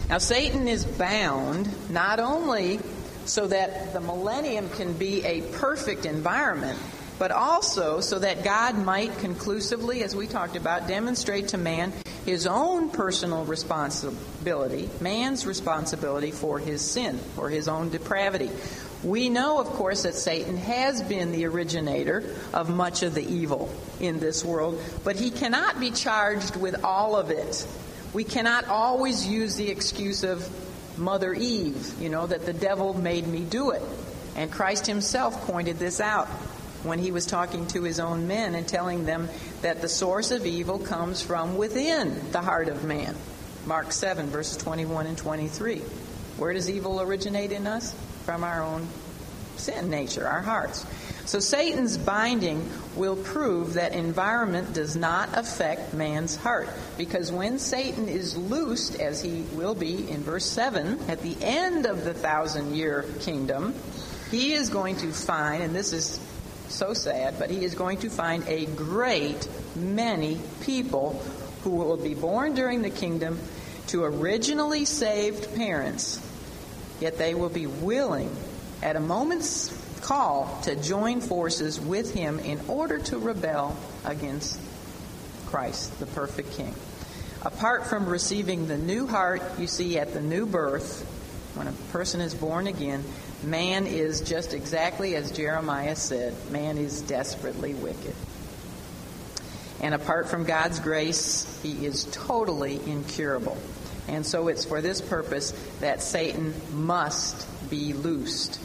Now, 0.09 0.19
Satan 0.19 0.69
is 0.69 0.85
bound 0.85 1.69
not 1.91 2.21
only 2.21 2.79
so 3.25 3.49
that 3.49 3.93
the 3.93 4.01
millennium 4.01 4.69
can 4.71 4.93
be 4.93 5.25
a 5.25 5.43
perfect 5.59 6.07
environment, 6.07 6.79
but 7.22 7.30
also 7.30 8.00
so 8.00 8.18
that 8.18 8.42
God 8.42 8.76
might 8.76 9.16
conclusively, 9.20 10.02
as 10.02 10.16
we 10.16 10.26
talked 10.26 10.56
about, 10.56 10.88
demonstrate 10.88 11.46
to 11.46 11.56
man 11.56 11.92
his 12.26 12.48
own 12.48 12.90
personal 12.90 13.44
responsibility, 13.44 14.90
man's 15.00 15.46
responsibility 15.46 16.32
for 16.32 16.58
his 16.58 16.82
sin, 16.82 17.18
for 17.37 17.48
his 17.48 17.68
own 17.68 17.90
depravity. 17.90 18.50
We 19.04 19.28
know, 19.28 19.61
of 19.61 19.68
course, 19.68 20.02
that 20.02 20.16
Satan 20.16 20.56
has 20.56 21.00
been 21.00 21.30
the 21.30 21.44
originator 21.44 22.24
of 22.52 22.68
much 22.68 23.04
of 23.04 23.14
the 23.14 23.24
evil 23.24 23.72
in 24.00 24.18
this 24.18 24.44
world, 24.44 24.82
but 25.04 25.14
he 25.14 25.30
cannot 25.30 25.78
be 25.78 25.92
charged 25.92 26.56
with 26.56 26.85
all 26.85 27.14
of 27.14 27.30
it. 27.30 27.64
We 28.12 28.24
cannot 28.24 28.66
always 28.66 29.24
use 29.28 29.54
the 29.54 29.70
excuse 29.70 30.24
of 30.24 30.44
Mother 30.98 31.32
Eve, 31.32 31.94
you 32.00 32.08
know, 32.08 32.26
that 32.26 32.46
the 32.46 32.52
devil 32.52 32.94
made 32.94 33.28
me 33.28 33.44
do 33.44 33.70
it. 33.70 33.82
And 34.35 34.50
Christ 34.50 34.88
himself 34.88 35.46
pointed 35.46 35.78
this 35.78 36.00
out 36.00 36.28
when 36.85 36.99
he 36.99 37.12
was 37.12 37.27
talking 37.27 37.66
to 37.68 37.83
his 37.83 38.01
own 38.01 38.27
men 38.27 38.55
and 38.55 38.66
telling 38.66 39.05
them 39.05 39.29
that 39.62 39.81
the 39.81 39.88
source 39.88 40.31
of 40.31 40.47
evil 40.47 40.79
comes 40.79 41.23
from 41.23 41.57
within 41.57 42.31
the 42.33 42.40
heart 42.40 42.68
of 42.68 42.85
man. 42.85 43.14
Mark 43.66 43.92
7, 43.92 44.27
verses 44.27 44.57
21 44.57 45.07
and 45.07 45.16
23. 45.16 45.79
Where 46.37 46.53
does 46.53 46.68
evil 46.68 47.01
originate 47.01 47.53
in 47.53 47.66
us? 47.66 47.95
From 48.25 48.45
our 48.45 48.62
own 48.62 48.88
sin 49.57 49.90
nature, 49.90 50.27
our 50.27 50.40
hearts. 50.40 50.85
So 51.25 51.38
Satan's 51.38 51.97
binding 51.97 52.68
will 52.97 53.16
prove 53.16 53.75
that 53.75 53.92
environment 53.92 54.75
does 54.75 54.97
not 54.97 55.29
affect 55.35 55.95
man's 55.95 56.35
heart. 56.35 56.68
Because 56.99 57.31
when 57.31 57.59
Satan 57.59 58.09
is 58.09 58.37
loosed, 58.37 59.01
as 59.01 59.23
he 59.23 59.42
will 59.53 59.75
be 59.75 60.11
in 60.11 60.23
verse 60.23 60.45
7, 60.45 60.99
at 61.09 61.23
the 61.23 61.37
end 61.40 61.87
of 61.87 62.05
the 62.05 62.14
thousand 62.14 62.75
year 62.75 63.05
kingdom, 63.21 63.75
he 64.31 64.55
is 64.55 64.68
going 64.68 64.97
to 64.97 65.12
find, 65.12 65.62
and 65.62 65.77
this 65.77 65.92
is 65.92 66.18
so 66.72 66.94
sad, 66.94 67.38
but 67.38 67.50
he 67.50 67.64
is 67.64 67.74
going 67.74 67.98
to 67.98 68.11
find 68.11 68.46
a 68.48 68.66
great 68.66 69.46
many 69.76 70.40
people 70.62 71.22
who 71.62 71.70
will 71.70 71.96
be 71.96 72.14
born 72.14 72.54
during 72.54 72.82
the 72.82 72.90
kingdom 72.90 73.38
to 73.88 74.04
originally 74.04 74.85
saved 74.85 75.54
parents, 75.54 76.20
yet 77.00 77.18
they 77.18 77.35
will 77.35 77.48
be 77.48 77.66
willing 77.66 78.35
at 78.82 78.96
a 78.96 79.00
moment's 79.00 79.72
call 80.00 80.61
to 80.62 80.74
join 80.76 81.20
forces 81.20 81.80
with 81.80 82.12
him 82.12 82.38
in 82.40 82.61
order 82.68 82.98
to 82.98 83.18
rebel 83.18 83.76
against 84.04 84.58
Christ, 85.46 85.98
the 86.00 86.06
perfect 86.06 86.52
King. 86.52 86.74
Apart 87.42 87.87
from 87.87 88.06
receiving 88.06 88.68
the 88.68 88.78
new 88.78 89.06
heart 89.06 89.42
you 89.58 89.66
see 89.66 89.98
at 89.98 90.12
the 90.12 90.20
new 90.20 90.46
birth, 90.46 91.02
when 91.54 91.66
a 91.66 91.72
person 91.92 92.20
is 92.20 92.35
born 92.35 92.66
again, 92.66 93.04
man 93.44 93.87
is 93.87 94.20
just 94.20 94.55
exactly 94.55 95.16
as 95.16 95.33
Jeremiah 95.33 95.96
said 95.96 96.35
man 96.50 96.78
is 96.78 97.02
desperately 97.02 97.74
wicked. 97.74 98.14
And 99.81 99.94
apart 99.94 100.28
from 100.28 100.44
God's 100.44 100.78
grace, 100.78 101.61
he 101.62 101.85
is 101.85 102.05
totally 102.12 102.81
incurable. 102.87 103.59
And 104.09 104.24
so 104.24 104.48
it's 104.48 104.64
for 104.64 104.81
this 104.81 105.00
purpose 105.00 105.50
that 105.81 106.02
Satan 106.02 106.55
must 106.72 107.48
be 107.68 107.92
loosed 107.92 108.61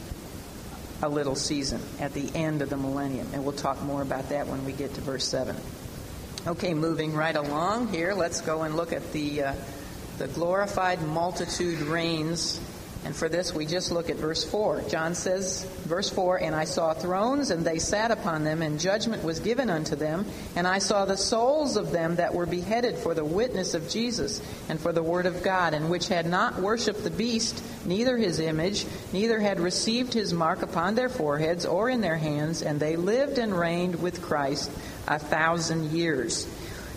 a 1.02 1.08
little 1.08 1.34
season 1.34 1.80
at 2.00 2.12
the 2.12 2.30
end 2.34 2.62
of 2.62 2.70
the 2.70 2.76
millennium. 2.76 3.28
And 3.32 3.44
we'll 3.44 3.52
talk 3.52 3.82
more 3.82 4.02
about 4.02 4.28
that 4.30 4.46
when 4.46 4.64
we 4.64 4.72
get 4.72 4.94
to 4.94 5.00
verse 5.00 5.26
7. 5.26 5.56
Okay, 6.46 6.74
moving 6.74 7.14
right 7.14 7.36
along 7.36 7.88
here, 7.88 8.14
let's 8.14 8.40
go 8.40 8.62
and 8.62 8.76
look 8.76 8.92
at 8.92 9.12
the, 9.12 9.42
uh, 9.42 9.54
the 10.18 10.28
glorified 10.28 11.02
multitude 11.02 11.80
reigns 11.80 12.60
and 13.04 13.14
for 13.14 13.28
this, 13.28 13.54
we 13.54 13.64
just 13.64 13.92
look 13.92 14.10
at 14.10 14.16
verse 14.16 14.42
4. 14.44 14.82
John 14.88 15.14
says, 15.14 15.64
verse 15.86 16.10
4, 16.10 16.42
And 16.42 16.54
I 16.54 16.64
saw 16.64 16.92
thrones, 16.92 17.50
and 17.50 17.64
they 17.64 17.78
sat 17.78 18.10
upon 18.10 18.42
them, 18.42 18.60
and 18.60 18.80
judgment 18.80 19.22
was 19.22 19.38
given 19.38 19.70
unto 19.70 19.94
them. 19.94 20.26
And 20.56 20.66
I 20.66 20.78
saw 20.78 21.04
the 21.04 21.16
souls 21.16 21.76
of 21.76 21.92
them 21.92 22.16
that 22.16 22.34
were 22.34 22.44
beheaded 22.44 22.96
for 22.96 23.14
the 23.14 23.24
witness 23.24 23.74
of 23.74 23.88
Jesus, 23.88 24.42
and 24.68 24.80
for 24.80 24.92
the 24.92 25.02
word 25.02 25.26
of 25.26 25.44
God, 25.44 25.74
and 25.74 25.90
which 25.90 26.08
had 26.08 26.26
not 26.26 26.58
worshipped 26.58 27.04
the 27.04 27.10
beast, 27.10 27.62
neither 27.84 28.16
his 28.16 28.40
image, 28.40 28.84
neither 29.12 29.38
had 29.38 29.60
received 29.60 30.12
his 30.12 30.34
mark 30.34 30.62
upon 30.62 30.96
their 30.96 31.08
foreheads 31.08 31.64
or 31.66 31.88
in 31.88 32.00
their 32.00 32.16
hands, 32.16 32.62
and 32.62 32.80
they 32.80 32.96
lived 32.96 33.38
and 33.38 33.56
reigned 33.56 34.02
with 34.02 34.20
Christ 34.22 34.70
a 35.06 35.18
thousand 35.18 35.92
years. 35.92 36.48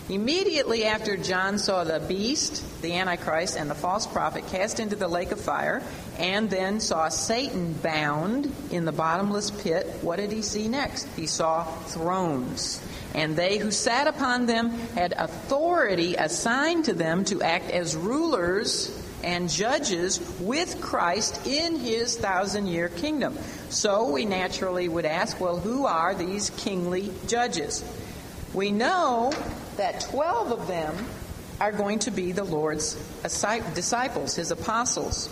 Immediately 0.08 0.84
after 0.84 1.16
John 1.16 1.58
saw 1.58 1.84
the 1.84 2.00
beast, 2.00 2.82
the 2.82 2.94
Antichrist, 2.94 3.56
and 3.56 3.70
the 3.70 3.74
false 3.74 4.06
prophet 4.06 4.46
cast 4.48 4.80
into 4.80 4.96
the 4.96 5.06
lake 5.06 5.30
of 5.30 5.40
fire, 5.40 5.80
and 6.18 6.50
then 6.50 6.80
saw 6.80 7.08
Satan 7.08 7.72
bound 7.74 8.52
in 8.72 8.84
the 8.84 8.92
bottomless 8.92 9.50
pit, 9.50 9.86
what 10.02 10.16
did 10.16 10.32
he 10.32 10.42
see 10.42 10.66
next? 10.66 11.06
He 11.14 11.26
saw 11.26 11.64
thrones. 11.64 12.84
And 13.14 13.36
they 13.36 13.58
who 13.58 13.70
sat 13.70 14.08
upon 14.08 14.46
them 14.46 14.70
had 14.70 15.14
authority 15.16 16.16
assigned 16.16 16.86
to 16.86 16.94
them 16.94 17.24
to 17.26 17.40
act 17.42 17.70
as 17.70 17.94
rulers 17.94 18.98
and 19.22 19.48
judges 19.48 20.20
with 20.40 20.80
Christ 20.80 21.46
in 21.46 21.76
his 21.76 22.16
thousand 22.16 22.66
year 22.66 22.88
kingdom. 22.88 23.38
So 23.68 24.10
we 24.10 24.24
naturally 24.24 24.88
would 24.88 25.04
ask, 25.04 25.40
well, 25.40 25.58
who 25.58 25.86
are 25.86 26.14
these 26.14 26.50
kingly 26.50 27.12
judges? 27.28 27.84
We 28.52 28.72
know 28.72 29.32
that 29.76 30.00
12 30.10 30.52
of 30.52 30.66
them 30.68 30.94
are 31.60 31.72
going 31.72 32.00
to 32.00 32.10
be 32.10 32.32
the 32.32 32.44
Lord's 32.44 32.94
disciples, 33.22 34.34
his 34.34 34.50
apostles. 34.50 35.28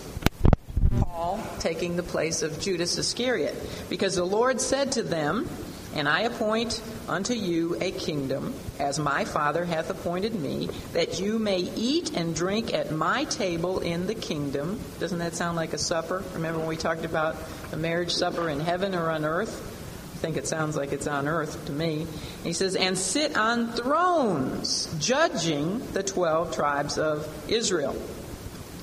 Paul 1.00 1.40
taking 1.58 1.96
the 1.96 2.02
place 2.02 2.42
of 2.42 2.60
Judas 2.60 2.96
Iscariot. 2.96 3.54
Because 3.88 4.16
the 4.16 4.24
Lord 4.24 4.60
said 4.60 4.92
to 4.92 5.02
them, 5.02 5.48
And 5.94 6.08
I 6.08 6.20
appoint 6.20 6.80
unto 7.08 7.34
you 7.34 7.76
a 7.80 7.90
kingdom, 7.90 8.54
as 8.78 8.98
my 8.98 9.24
Father 9.24 9.64
hath 9.64 9.90
appointed 9.90 10.34
me, 10.34 10.68
that 10.92 11.20
you 11.20 11.38
may 11.38 11.58
eat 11.58 12.16
and 12.16 12.34
drink 12.34 12.72
at 12.72 12.92
my 12.92 13.24
table 13.24 13.80
in 13.80 14.06
the 14.06 14.14
kingdom. 14.14 14.78
Doesn't 15.00 15.18
that 15.18 15.34
sound 15.34 15.56
like 15.56 15.72
a 15.72 15.78
supper? 15.78 16.22
Remember 16.34 16.60
when 16.60 16.68
we 16.68 16.76
talked 16.76 17.04
about 17.04 17.36
the 17.70 17.76
marriage 17.76 18.12
supper 18.12 18.48
in 18.48 18.60
heaven 18.60 18.94
or 18.94 19.10
on 19.10 19.24
earth? 19.24 19.78
Think 20.20 20.36
it 20.36 20.46
sounds 20.46 20.76
like 20.76 20.92
it's 20.92 21.06
on 21.06 21.26
earth 21.26 21.64
to 21.66 21.72
me. 21.72 22.06
He 22.44 22.52
says, 22.52 22.76
and 22.76 22.96
sit 22.96 23.36
on 23.36 23.72
thrones, 23.72 24.94
judging 24.98 25.80
the 25.92 26.02
12 26.02 26.54
tribes 26.54 26.98
of 26.98 27.26
Israel. 27.50 27.96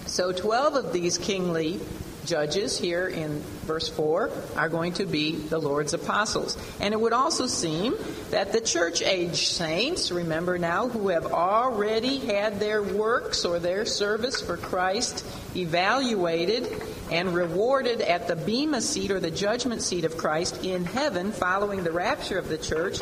So 0.08 0.32
12 0.32 0.76
of 0.76 0.94
these 0.94 1.18
kingly 1.18 1.80
judges 2.28 2.78
here 2.78 3.08
in 3.08 3.40
verse 3.66 3.88
4 3.88 4.30
are 4.56 4.70
going 4.70 4.94
to 4.94 5.06
be 5.06 5.36
the 5.36 5.58
Lord's 5.58 5.94
apostles. 5.94 6.58
And 6.80 6.94
it 6.94 7.00
would 7.00 7.14
also 7.14 7.48
seem 7.48 7.96
that 8.30 8.52
the 8.52 8.62
church 8.62 9.02
age 9.02 9.48
saints, 9.48 10.12
remember 10.12 10.58
now, 10.58 10.88
who 10.90 11.08
have 11.08 11.26
already 11.26 12.20
had 12.20 12.60
their 12.60 12.84
works 12.84 13.46
or 13.46 13.60
their 13.60 13.86
service 13.86 14.42
for 14.42 14.58
Christ 14.58 15.26
evaluated 15.56 16.70
and 17.12 17.34
rewarded 17.34 18.02
at 18.02 18.28
the 18.28 18.36
Bema 18.36 18.82
seat 18.82 19.12
or 19.12 19.20
the 19.20 19.32
judgment 19.32 19.82
seat 19.82 20.04
of 20.04 20.18
Christ 20.18 20.64
in 20.64 20.84
heaven 20.86 21.32
following 21.32 21.84
the 21.84 21.92
rapture 21.92 22.38
of 22.38 22.50
the 22.50 22.58
church, 22.58 23.00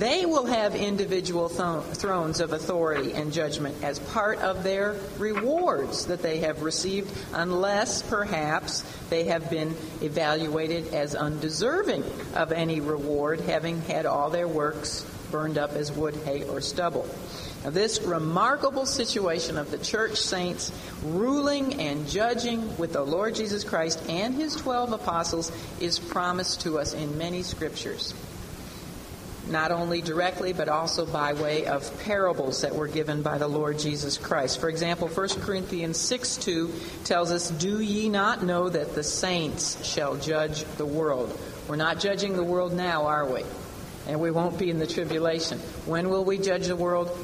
they 0.00 0.24
will 0.24 0.46
have 0.46 0.74
individual 0.74 1.50
th- 1.50 1.94
thrones 1.94 2.40
of 2.40 2.54
authority 2.54 3.12
and 3.12 3.34
judgment 3.34 3.76
as 3.84 3.98
part 3.98 4.38
of 4.38 4.64
their 4.64 4.96
rewards 5.18 6.06
that 6.06 6.22
they 6.22 6.38
have 6.38 6.62
received, 6.62 7.14
unless 7.34 8.00
perhaps 8.00 8.80
they 9.10 9.24
have 9.24 9.50
been 9.50 9.76
evaluated 10.00 10.94
as 10.94 11.14
undeserving 11.14 12.02
of 12.34 12.50
any 12.50 12.80
reward, 12.80 13.40
having 13.40 13.82
had 13.82 14.06
all 14.06 14.30
their 14.30 14.48
works 14.48 15.04
burned 15.30 15.58
up 15.58 15.72
as 15.72 15.92
wood, 15.92 16.14
hay, 16.24 16.44
or 16.44 16.62
stubble. 16.62 17.06
Now, 17.62 17.68
this 17.68 18.00
remarkable 18.00 18.86
situation 18.86 19.58
of 19.58 19.70
the 19.70 19.76
church 19.76 20.16
saints 20.16 20.72
ruling 21.04 21.78
and 21.78 22.08
judging 22.08 22.78
with 22.78 22.94
the 22.94 23.02
Lord 23.02 23.34
Jesus 23.34 23.64
Christ 23.64 24.02
and 24.08 24.34
his 24.34 24.56
12 24.56 24.92
apostles 24.92 25.52
is 25.78 25.98
promised 25.98 26.62
to 26.62 26.78
us 26.78 26.94
in 26.94 27.18
many 27.18 27.42
scriptures. 27.42 28.14
Not 29.50 29.72
only 29.72 30.00
directly 30.00 30.52
but 30.52 30.68
also 30.68 31.06
by 31.06 31.32
way 31.32 31.66
of 31.66 32.02
parables 32.04 32.62
that 32.62 32.74
were 32.74 32.88
given 32.88 33.22
by 33.22 33.38
the 33.38 33.48
Lord 33.48 33.78
Jesus 33.78 34.18
Christ. 34.18 34.60
For 34.60 34.68
example, 34.68 35.08
1 35.08 35.28
Corinthians 35.40 35.98
6 35.98 36.36
2 36.36 36.72
tells 37.04 37.30
us, 37.30 37.50
Do 37.50 37.80
ye 37.80 38.08
not 38.08 38.42
know 38.42 38.68
that 38.68 38.94
the 38.94 39.02
saints 39.02 39.84
shall 39.84 40.16
judge 40.16 40.64
the 40.76 40.86
world? 40.86 41.38
We're 41.68 41.76
not 41.76 42.00
judging 42.00 42.34
the 42.34 42.44
world 42.44 42.72
now, 42.72 43.06
are 43.06 43.26
we? 43.26 43.44
And 44.06 44.20
we 44.20 44.30
won't 44.30 44.58
be 44.58 44.70
in 44.70 44.78
the 44.78 44.86
tribulation. 44.86 45.58
When 45.86 46.08
will 46.08 46.24
we 46.24 46.38
judge 46.38 46.66
the 46.66 46.76
world? 46.76 47.16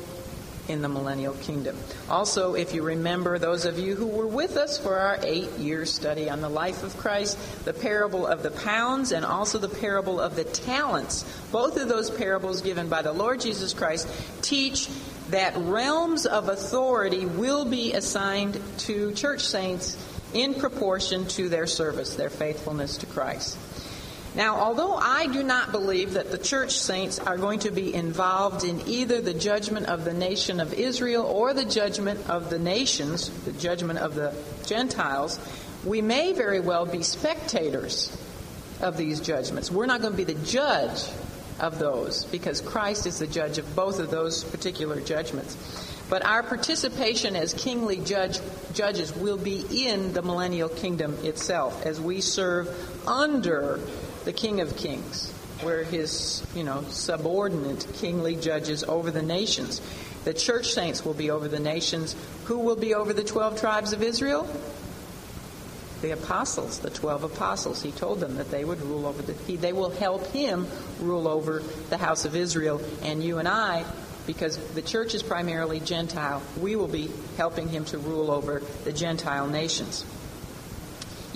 In 0.68 0.82
the 0.82 0.88
millennial 0.88 1.34
kingdom. 1.34 1.76
Also, 2.08 2.54
if 2.54 2.74
you 2.74 2.82
remember, 2.82 3.38
those 3.38 3.64
of 3.64 3.78
you 3.78 3.94
who 3.94 4.06
were 4.06 4.26
with 4.26 4.56
us 4.56 4.78
for 4.78 4.96
our 4.96 5.18
eight 5.22 5.50
year 5.58 5.86
study 5.86 6.28
on 6.28 6.40
the 6.40 6.48
life 6.48 6.82
of 6.82 6.96
Christ, 6.96 7.38
the 7.64 7.72
parable 7.72 8.26
of 8.26 8.42
the 8.42 8.50
pounds 8.50 9.12
and 9.12 9.24
also 9.24 9.58
the 9.58 9.68
parable 9.68 10.20
of 10.20 10.36
the 10.36 10.44
talents, 10.44 11.24
both 11.52 11.76
of 11.76 11.88
those 11.88 12.10
parables 12.10 12.62
given 12.62 12.88
by 12.88 13.02
the 13.02 13.12
Lord 13.12 13.40
Jesus 13.40 13.74
Christ 13.74 14.08
teach 14.42 14.88
that 15.30 15.56
realms 15.56 16.26
of 16.26 16.48
authority 16.48 17.26
will 17.26 17.64
be 17.64 17.92
assigned 17.92 18.60
to 18.78 19.12
church 19.12 19.42
saints 19.42 19.96
in 20.32 20.54
proportion 20.54 21.26
to 21.26 21.48
their 21.48 21.66
service, 21.66 22.14
their 22.14 22.30
faithfulness 22.30 22.98
to 22.98 23.06
Christ. 23.06 23.58
Now, 24.36 24.56
although 24.56 24.94
I 24.94 25.28
do 25.28 25.42
not 25.42 25.72
believe 25.72 26.12
that 26.12 26.30
the 26.30 26.36
church 26.36 26.72
saints 26.72 27.18
are 27.18 27.38
going 27.38 27.60
to 27.60 27.70
be 27.70 27.94
involved 27.94 28.64
in 28.64 28.86
either 28.86 29.22
the 29.22 29.32
judgment 29.32 29.86
of 29.86 30.04
the 30.04 30.12
nation 30.12 30.60
of 30.60 30.74
Israel 30.74 31.24
or 31.24 31.54
the 31.54 31.64
judgment 31.64 32.28
of 32.28 32.50
the 32.50 32.58
nations, 32.58 33.30
the 33.44 33.52
judgment 33.52 33.98
of 33.98 34.14
the 34.14 34.34
Gentiles, 34.66 35.40
we 35.86 36.02
may 36.02 36.34
very 36.34 36.60
well 36.60 36.84
be 36.84 37.02
spectators 37.02 38.14
of 38.80 38.98
these 38.98 39.20
judgments. 39.20 39.70
We're 39.70 39.86
not 39.86 40.02
going 40.02 40.12
to 40.12 40.16
be 40.18 40.30
the 40.30 40.44
judge 40.46 41.08
of 41.58 41.78
those 41.78 42.26
because 42.26 42.60
Christ 42.60 43.06
is 43.06 43.18
the 43.18 43.26
judge 43.26 43.56
of 43.56 43.74
both 43.74 43.98
of 43.98 44.10
those 44.10 44.44
particular 44.44 45.00
judgments. 45.00 45.56
But 46.10 46.24
our 46.24 46.42
participation 46.42 47.34
as 47.34 47.54
kingly 47.54 47.96
judge, 47.96 48.38
judges 48.74 49.16
will 49.16 49.38
be 49.38 49.64
in 49.86 50.12
the 50.12 50.22
millennial 50.22 50.68
kingdom 50.68 51.16
itself 51.24 51.84
as 51.86 52.00
we 52.00 52.20
serve 52.20 52.68
under 53.08 53.80
the 54.26 54.32
King 54.32 54.60
of 54.60 54.76
Kings. 54.76 55.32
We're 55.64 55.84
his, 55.84 56.44
you 56.54 56.64
know, 56.64 56.84
subordinate 56.90 57.86
kingly 57.94 58.34
judges 58.34 58.82
over 58.82 59.12
the 59.12 59.22
nations. 59.22 59.80
The 60.24 60.34
church 60.34 60.74
saints 60.74 61.04
will 61.04 61.14
be 61.14 61.30
over 61.30 61.46
the 61.46 61.60
nations. 61.60 62.16
Who 62.46 62.58
will 62.58 62.76
be 62.76 62.92
over 62.92 63.12
the 63.12 63.22
12 63.22 63.60
tribes 63.60 63.92
of 63.92 64.02
Israel? 64.02 64.50
The 66.02 66.10
apostles, 66.10 66.80
the 66.80 66.90
12 66.90 67.22
apostles. 67.22 67.82
He 67.82 67.92
told 67.92 68.18
them 68.18 68.34
that 68.36 68.50
they 68.50 68.64
would 68.64 68.82
rule 68.82 69.06
over 69.06 69.22
the, 69.22 69.32
he, 69.44 69.54
they 69.54 69.72
will 69.72 69.90
help 69.90 70.26
him 70.26 70.66
rule 71.00 71.28
over 71.28 71.62
the 71.88 71.96
house 71.96 72.24
of 72.24 72.34
Israel. 72.34 72.82
And 73.02 73.22
you 73.22 73.38
and 73.38 73.46
I, 73.46 73.84
because 74.26 74.56
the 74.74 74.82
church 74.82 75.14
is 75.14 75.22
primarily 75.22 75.78
Gentile, 75.78 76.42
we 76.60 76.74
will 76.74 76.88
be 76.88 77.10
helping 77.36 77.68
him 77.68 77.84
to 77.86 77.98
rule 77.98 78.32
over 78.32 78.60
the 78.82 78.92
Gentile 78.92 79.46
nations. 79.46 80.04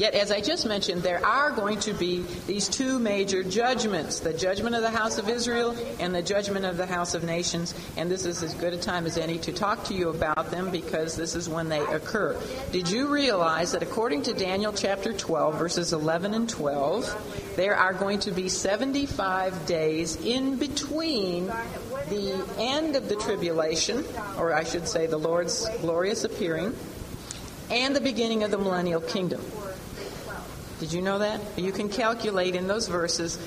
Yet, 0.00 0.14
as 0.14 0.32
I 0.32 0.40
just 0.40 0.64
mentioned, 0.64 1.02
there 1.02 1.22
are 1.26 1.50
going 1.50 1.78
to 1.80 1.92
be 1.92 2.24
these 2.46 2.68
two 2.68 2.98
major 2.98 3.42
judgments 3.42 4.20
the 4.20 4.32
judgment 4.32 4.74
of 4.74 4.80
the 4.80 4.88
house 4.88 5.18
of 5.18 5.28
Israel 5.28 5.76
and 5.98 6.14
the 6.14 6.22
judgment 6.22 6.64
of 6.64 6.78
the 6.78 6.86
house 6.86 7.12
of 7.12 7.22
nations. 7.22 7.74
And 7.98 8.10
this 8.10 8.24
is 8.24 8.42
as 8.42 8.54
good 8.54 8.72
a 8.72 8.78
time 8.78 9.04
as 9.04 9.18
any 9.18 9.36
to 9.40 9.52
talk 9.52 9.84
to 9.84 9.94
you 9.94 10.08
about 10.08 10.50
them 10.50 10.70
because 10.70 11.16
this 11.16 11.34
is 11.34 11.50
when 11.50 11.68
they 11.68 11.80
occur. 11.80 12.34
Did 12.72 12.88
you 12.88 13.08
realize 13.08 13.72
that 13.72 13.82
according 13.82 14.22
to 14.22 14.32
Daniel 14.32 14.72
chapter 14.72 15.12
12, 15.12 15.58
verses 15.58 15.92
11 15.92 16.32
and 16.32 16.48
12, 16.48 17.52
there 17.56 17.76
are 17.76 17.92
going 17.92 18.20
to 18.20 18.30
be 18.30 18.48
75 18.48 19.66
days 19.66 20.16
in 20.16 20.56
between 20.56 21.48
the 22.08 22.42
end 22.56 22.96
of 22.96 23.10
the 23.10 23.16
tribulation, 23.16 24.06
or 24.38 24.54
I 24.54 24.64
should 24.64 24.88
say 24.88 25.06
the 25.06 25.18
Lord's 25.18 25.68
glorious 25.82 26.24
appearing, 26.24 26.74
and 27.70 27.94
the 27.94 28.00
beginning 28.00 28.44
of 28.44 28.50
the 28.50 28.56
millennial 28.56 29.02
kingdom? 29.02 29.42
Did 30.80 30.94
you 30.94 31.02
know 31.02 31.18
that? 31.18 31.42
You 31.58 31.72
can 31.72 31.90
calculate 31.90 32.56
in 32.56 32.66
those 32.66 32.88
verses. 32.88 33.38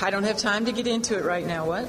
I 0.00 0.08
don't 0.08 0.24
have 0.24 0.38
time 0.38 0.64
to 0.64 0.72
get 0.72 0.86
into 0.86 1.18
it 1.18 1.24
right 1.26 1.46
now. 1.46 1.66
What? 1.66 1.86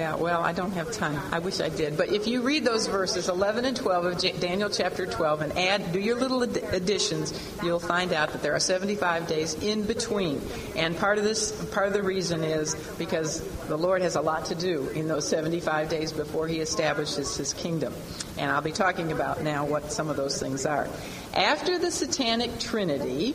Yeah, 0.00 0.14
well, 0.14 0.42
I 0.42 0.52
don't 0.52 0.72
have 0.72 0.92
time. 0.92 1.20
I 1.30 1.40
wish 1.40 1.60
I 1.60 1.68
did. 1.68 1.98
But 1.98 2.08
if 2.08 2.26
you 2.26 2.40
read 2.40 2.64
those 2.64 2.86
verses, 2.86 3.28
11 3.28 3.66
and 3.66 3.76
12 3.76 4.04
of 4.06 4.40
Daniel 4.40 4.70
chapter 4.70 5.04
12, 5.04 5.42
and 5.42 5.58
add, 5.58 5.92
do 5.92 6.00
your 6.00 6.18
little 6.18 6.42
additions, 6.42 7.38
you'll 7.62 7.80
find 7.80 8.14
out 8.14 8.32
that 8.32 8.40
there 8.40 8.54
are 8.54 8.60
75 8.60 9.26
days 9.26 9.52
in 9.62 9.82
between. 9.82 10.40
And 10.74 10.96
part 10.96 11.18
of 11.18 11.24
this, 11.24 11.52
part 11.66 11.86
of 11.86 11.92
the 11.92 12.02
reason 12.02 12.44
is 12.44 12.76
because 12.96 13.42
the 13.66 13.76
Lord 13.76 14.00
has 14.00 14.16
a 14.16 14.22
lot 14.22 14.46
to 14.46 14.54
do 14.54 14.88
in 14.88 15.06
those 15.06 15.28
75 15.28 15.90
days 15.90 16.14
before 16.14 16.48
He 16.48 16.60
establishes 16.60 17.36
His 17.36 17.52
kingdom. 17.52 17.92
And 18.38 18.50
I'll 18.50 18.62
be 18.62 18.72
talking 18.72 19.12
about 19.12 19.42
now 19.42 19.66
what 19.66 19.92
some 19.92 20.08
of 20.08 20.16
those 20.16 20.40
things 20.40 20.64
are. 20.64 20.88
After 21.34 21.78
the 21.78 21.90
satanic 21.90 22.58
trinity 22.58 23.34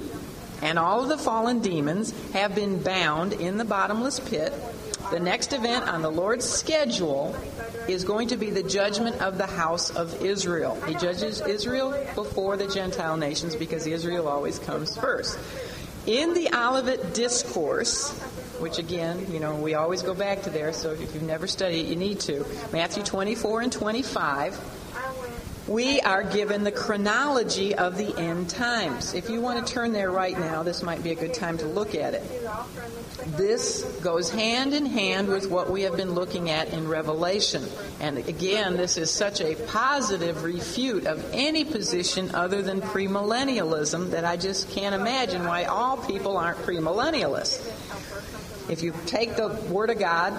and 0.64 0.80
all 0.80 1.04
of 1.04 1.10
the 1.10 1.18
fallen 1.20 1.60
demons 1.60 2.12
have 2.32 2.56
been 2.56 2.82
bound 2.82 3.34
in 3.34 3.60
the 3.60 3.66
bottomless 3.66 4.20
pit, 4.20 4.52
the 5.12 5.20
next 5.20 5.54
event 5.54 5.88
on 5.88 6.02
the 6.02 6.12
Lord's 6.12 6.46
schedule 6.46 7.36
is 7.88 8.04
going 8.04 8.30
to 8.30 8.38
be 8.38 8.50
the 8.50 8.64
judgment 8.64 9.22
of 9.22 9.38
the 9.38 9.46
house 9.46 9.90
of 9.92 10.22
Israel. 10.24 10.80
He 10.88 10.96
judges 10.96 11.42
Israel 11.42 11.92
before 12.16 12.58
the 12.58 12.68
Gentile 12.68 13.18
nations 13.18 13.56
because 13.56 13.86
Israel 13.86 14.28
always 14.28 14.60
comes 14.60 14.98
first. 14.98 15.38
In 16.06 16.34
the 16.34 16.50
Olivet 16.54 17.14
Discourse, 17.14 18.12
which 18.60 18.78
again, 18.78 19.26
you 19.32 19.40
know, 19.40 19.56
we 19.56 19.74
always 19.74 20.04
go 20.04 20.14
back 20.14 20.44
to 20.44 20.50
there, 20.50 20.72
so 20.72 20.92
if 20.92 21.14
you've 21.14 21.24
never 21.24 21.48
studied 21.48 21.82
it, 21.82 21.88
you 21.88 21.96
need 21.96 22.20
to. 22.22 22.46
Matthew 22.72 23.04
24 23.04 23.62
and 23.62 23.72
25 23.72 24.60
we 25.68 26.00
are 26.02 26.24
given 26.24 26.64
the 26.64 26.72
chronology 26.72 27.74
of 27.74 27.98
the 27.98 28.16
end 28.20 28.50
times. 28.50 29.14
If 29.14 29.30
you 29.30 29.42
want 29.42 29.66
to 29.66 29.74
turn 29.74 29.94
there 29.94 30.12
right 30.12 30.38
now, 30.38 30.62
this 30.62 30.84
might 30.84 31.04
be 31.04 31.12
a 31.12 31.16
good 31.16 31.34
time 31.34 31.58
to 31.58 31.66
look 31.66 31.96
at 31.96 32.14
it. 32.14 32.24
This 33.36 33.84
goes 34.04 34.30
hand 34.30 34.74
in 34.74 34.86
hand 34.86 35.28
with 35.28 35.50
what 35.50 35.72
we 35.72 35.82
have 35.82 35.98
been 35.98 36.14
looking 36.14 36.52
at 36.52 36.72
in 36.72 36.88
Revelation. 36.88 37.64
And 38.00 38.20
again, 38.20 38.78
this 38.78 38.98
is 38.98 39.10
such 39.10 39.42
a 39.42 39.56
positive 39.68 40.44
refute 40.44 41.08
of 41.08 41.28
any 41.34 41.66
position 41.66 42.36
other 42.36 42.62
than 42.62 42.82
premillennialism 42.82 44.12
that 44.12 44.24
I 44.24 44.38
just 44.38 44.70
can't 44.70 44.94
imagine 44.94 45.46
why 45.46 45.64
all 45.64 45.98
people 45.98 46.38
aren't 46.38 46.60
premillennialists. 46.60 48.70
If 48.70 48.84
you 48.84 48.94
take 49.08 49.36
the 49.36 49.50
Word 49.70 49.90
of 49.90 49.98
God 49.98 50.34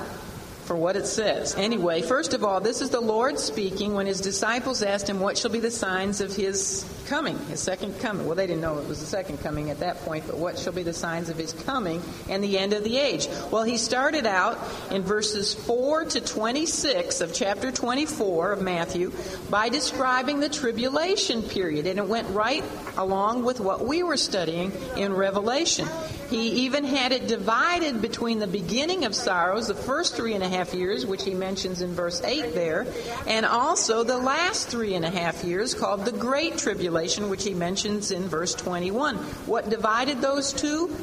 for 0.67 0.77
what 0.77 0.97
it 0.97 1.07
says. 1.07 1.55
Anyway, 1.55 2.03
first 2.03 2.35
of 2.35 2.43
all, 2.43 2.61
this 2.61 2.81
is 2.81 2.91
the 2.91 3.01
Lord 3.01 3.39
speaking 3.39 3.95
when 3.95 4.07
his 4.07 4.21
disciples 4.21 4.83
asked 4.83 5.09
him 5.09 5.21
what 5.21 5.39
shall 5.39 5.51
be 5.51 5.61
the 5.61 5.71
signs 5.71 6.21
of 6.21 6.35
his 6.35 6.85
coming, 7.07 7.39
his 7.47 7.61
second 7.61 7.99
coming. 8.01 8.27
Well, 8.27 8.35
they 8.35 8.49
didn't 8.49 8.63
know 8.63 8.79
it 8.79 8.89
was 8.89 8.99
the 8.99 9.07
second 9.07 9.39
coming 9.39 9.71
at 9.71 9.79
that 9.79 10.01
point, 10.05 10.25
but 10.27 10.39
what 10.39 10.59
shall 10.59 10.73
be 10.73 10.83
the 10.83 10.93
signs 10.93 11.29
of 11.29 11.37
his 11.37 11.53
coming 11.53 12.03
and 12.29 12.43
the 12.43 12.59
end 12.59 12.73
of 12.73 12.83
the 12.83 12.99
age? 12.99 13.29
Well, 13.53 13.63
he 13.63 13.79
started 13.79 14.27
out 14.27 14.59
in 14.91 15.03
verses 15.03 15.55
4 15.55 16.07
to 16.07 16.21
26 16.21 17.21
of 17.21 17.33
chapter 17.33 17.71
24 17.71 18.53
of 18.53 18.63
Matthew 18.63 19.13
by 19.49 19.69
describing 19.69 20.41
the 20.41 20.49
tribulation 20.49 21.43
period, 21.43 21.87
and 21.87 21.99
it 22.01 22.09
went 22.09 22.29
right 22.31 22.65
along 22.97 23.45
with 23.45 23.61
what 23.61 23.87
we 23.87 24.03
were 24.03 24.17
studying 24.17 24.73
in 24.97 25.13
Revelation. 25.13 25.87
He 26.31 26.65
even 26.65 26.85
had 26.85 27.13
it 27.13 27.29
divided 27.29 28.03
between 28.03 28.41
the 28.41 28.47
beginning 28.49 29.05
of 29.05 29.15
sorrows, 29.15 29.69
the 29.69 29.75
first 29.75 30.17
three 30.17 30.35
and 30.35 30.43
a 30.43 30.49
half 30.49 30.75
years, 30.75 31.07
which 31.07 31.23
he 31.23 31.35
mentions 31.35 31.83
in 31.83 31.95
verse 31.95 32.21
8 32.23 32.53
there, 32.55 32.87
and 33.27 33.47
also 33.47 34.03
the 34.03 34.19
last 34.19 34.69
three 34.69 34.95
and 34.95 35.05
a 35.05 35.11
half 35.11 35.45
years 35.45 35.73
called 35.73 36.05
the 36.05 36.13
Great 36.13 36.59
Tribulation, 36.59 37.31
which 37.31 37.45
he 37.45 37.55
mentions 37.55 38.11
in 38.11 38.25
verse 38.25 38.55
21. 38.55 39.17
What 39.47 39.71
divided 39.71 40.21
those 40.21 40.53
two? 40.53 40.95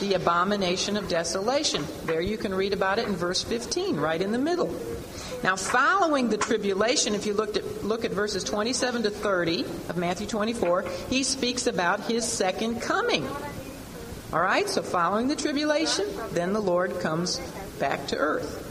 The 0.00 0.14
abomination 0.14 0.96
of 0.96 1.08
desolation. 1.08 1.84
There 2.06 2.22
you 2.22 2.38
can 2.38 2.54
read 2.54 2.72
about 2.72 2.98
it 2.98 3.06
in 3.06 3.14
verse 3.14 3.42
15, 3.42 3.96
right 3.96 4.20
in 4.20 4.32
the 4.32 4.38
middle. 4.38 4.74
Now, 5.44 5.56
following 5.56 6.30
the 6.30 6.38
tribulation, 6.38 7.14
if 7.14 7.26
you 7.26 7.34
looked 7.34 7.58
at, 7.58 7.84
look 7.84 8.04
at 8.04 8.12
verses 8.12 8.44
27 8.44 9.02
to 9.02 9.10
30 9.10 9.64
of 9.90 9.96
Matthew 9.98 10.26
24, 10.26 10.84
he 11.10 11.22
speaks 11.22 11.66
about 11.66 12.00
his 12.00 12.24
second 12.24 12.80
coming. 12.80 13.28
All 14.32 14.40
right, 14.40 14.66
so 14.66 14.82
following 14.82 15.28
the 15.28 15.36
tribulation, 15.36 16.06
then 16.30 16.54
the 16.54 16.60
Lord 16.60 17.00
comes 17.00 17.38
back 17.78 18.06
to 18.08 18.16
earth. 18.16 18.70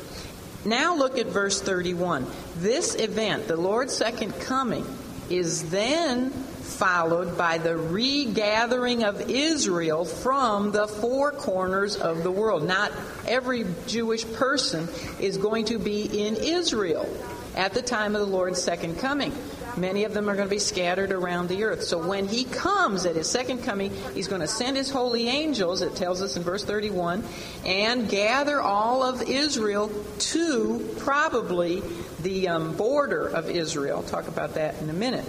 Now 0.65 0.95
look 0.95 1.19
at 1.19 1.27
verse 1.27 1.61
31. 1.61 2.25
This 2.57 2.95
event, 2.95 3.47
the 3.47 3.57
Lord's 3.57 3.93
second 3.93 4.31
coming, 4.39 4.85
is 5.29 5.69
then 5.69 6.31
followed 6.31 7.37
by 7.37 7.59
the 7.59 7.77
regathering 7.77 9.03
of 9.03 9.29
Israel 9.29 10.03
from 10.03 10.71
the 10.71 10.87
four 10.87 11.31
corners 11.31 11.95
of 11.95 12.23
the 12.23 12.31
world. 12.31 12.63
Not 12.63 12.91
every 13.27 13.65
Jewish 13.85 14.25
person 14.33 14.87
is 15.19 15.37
going 15.37 15.65
to 15.65 15.77
be 15.77 16.25
in 16.25 16.37
Israel. 16.37 17.07
at 17.55 17.73
the 17.73 17.81
time 17.81 18.15
of 18.15 18.21
the 18.21 18.33
Lord's 18.33 18.63
second 18.63 18.97
coming. 18.99 19.33
Many 19.77 20.03
of 20.03 20.13
them 20.13 20.29
are 20.29 20.35
going 20.35 20.47
to 20.47 20.53
be 20.53 20.59
scattered 20.59 21.11
around 21.11 21.49
the 21.49 21.63
earth. 21.63 21.83
So 21.83 22.05
when 22.05 22.27
he 22.27 22.43
comes 22.43 23.05
at 23.05 23.15
his 23.15 23.29
second 23.29 23.63
coming, 23.63 23.91
he's 24.13 24.27
going 24.27 24.41
to 24.41 24.47
send 24.47 24.77
his 24.77 24.89
holy 24.89 25.27
angels, 25.27 25.81
it 25.81 25.95
tells 25.95 26.21
us 26.21 26.37
in 26.37 26.43
verse 26.43 26.63
31, 26.63 27.23
and 27.65 28.09
gather 28.09 28.61
all 28.61 29.03
of 29.03 29.21
Israel 29.23 29.91
to 30.19 30.95
probably 30.99 31.81
the 32.21 32.49
um, 32.49 32.75
border 32.75 33.27
of 33.27 33.49
Israel. 33.49 33.97
I'll 33.97 34.03
talk 34.03 34.27
about 34.27 34.55
that 34.55 34.79
in 34.81 34.89
a 34.89 34.93
minute. 34.93 35.25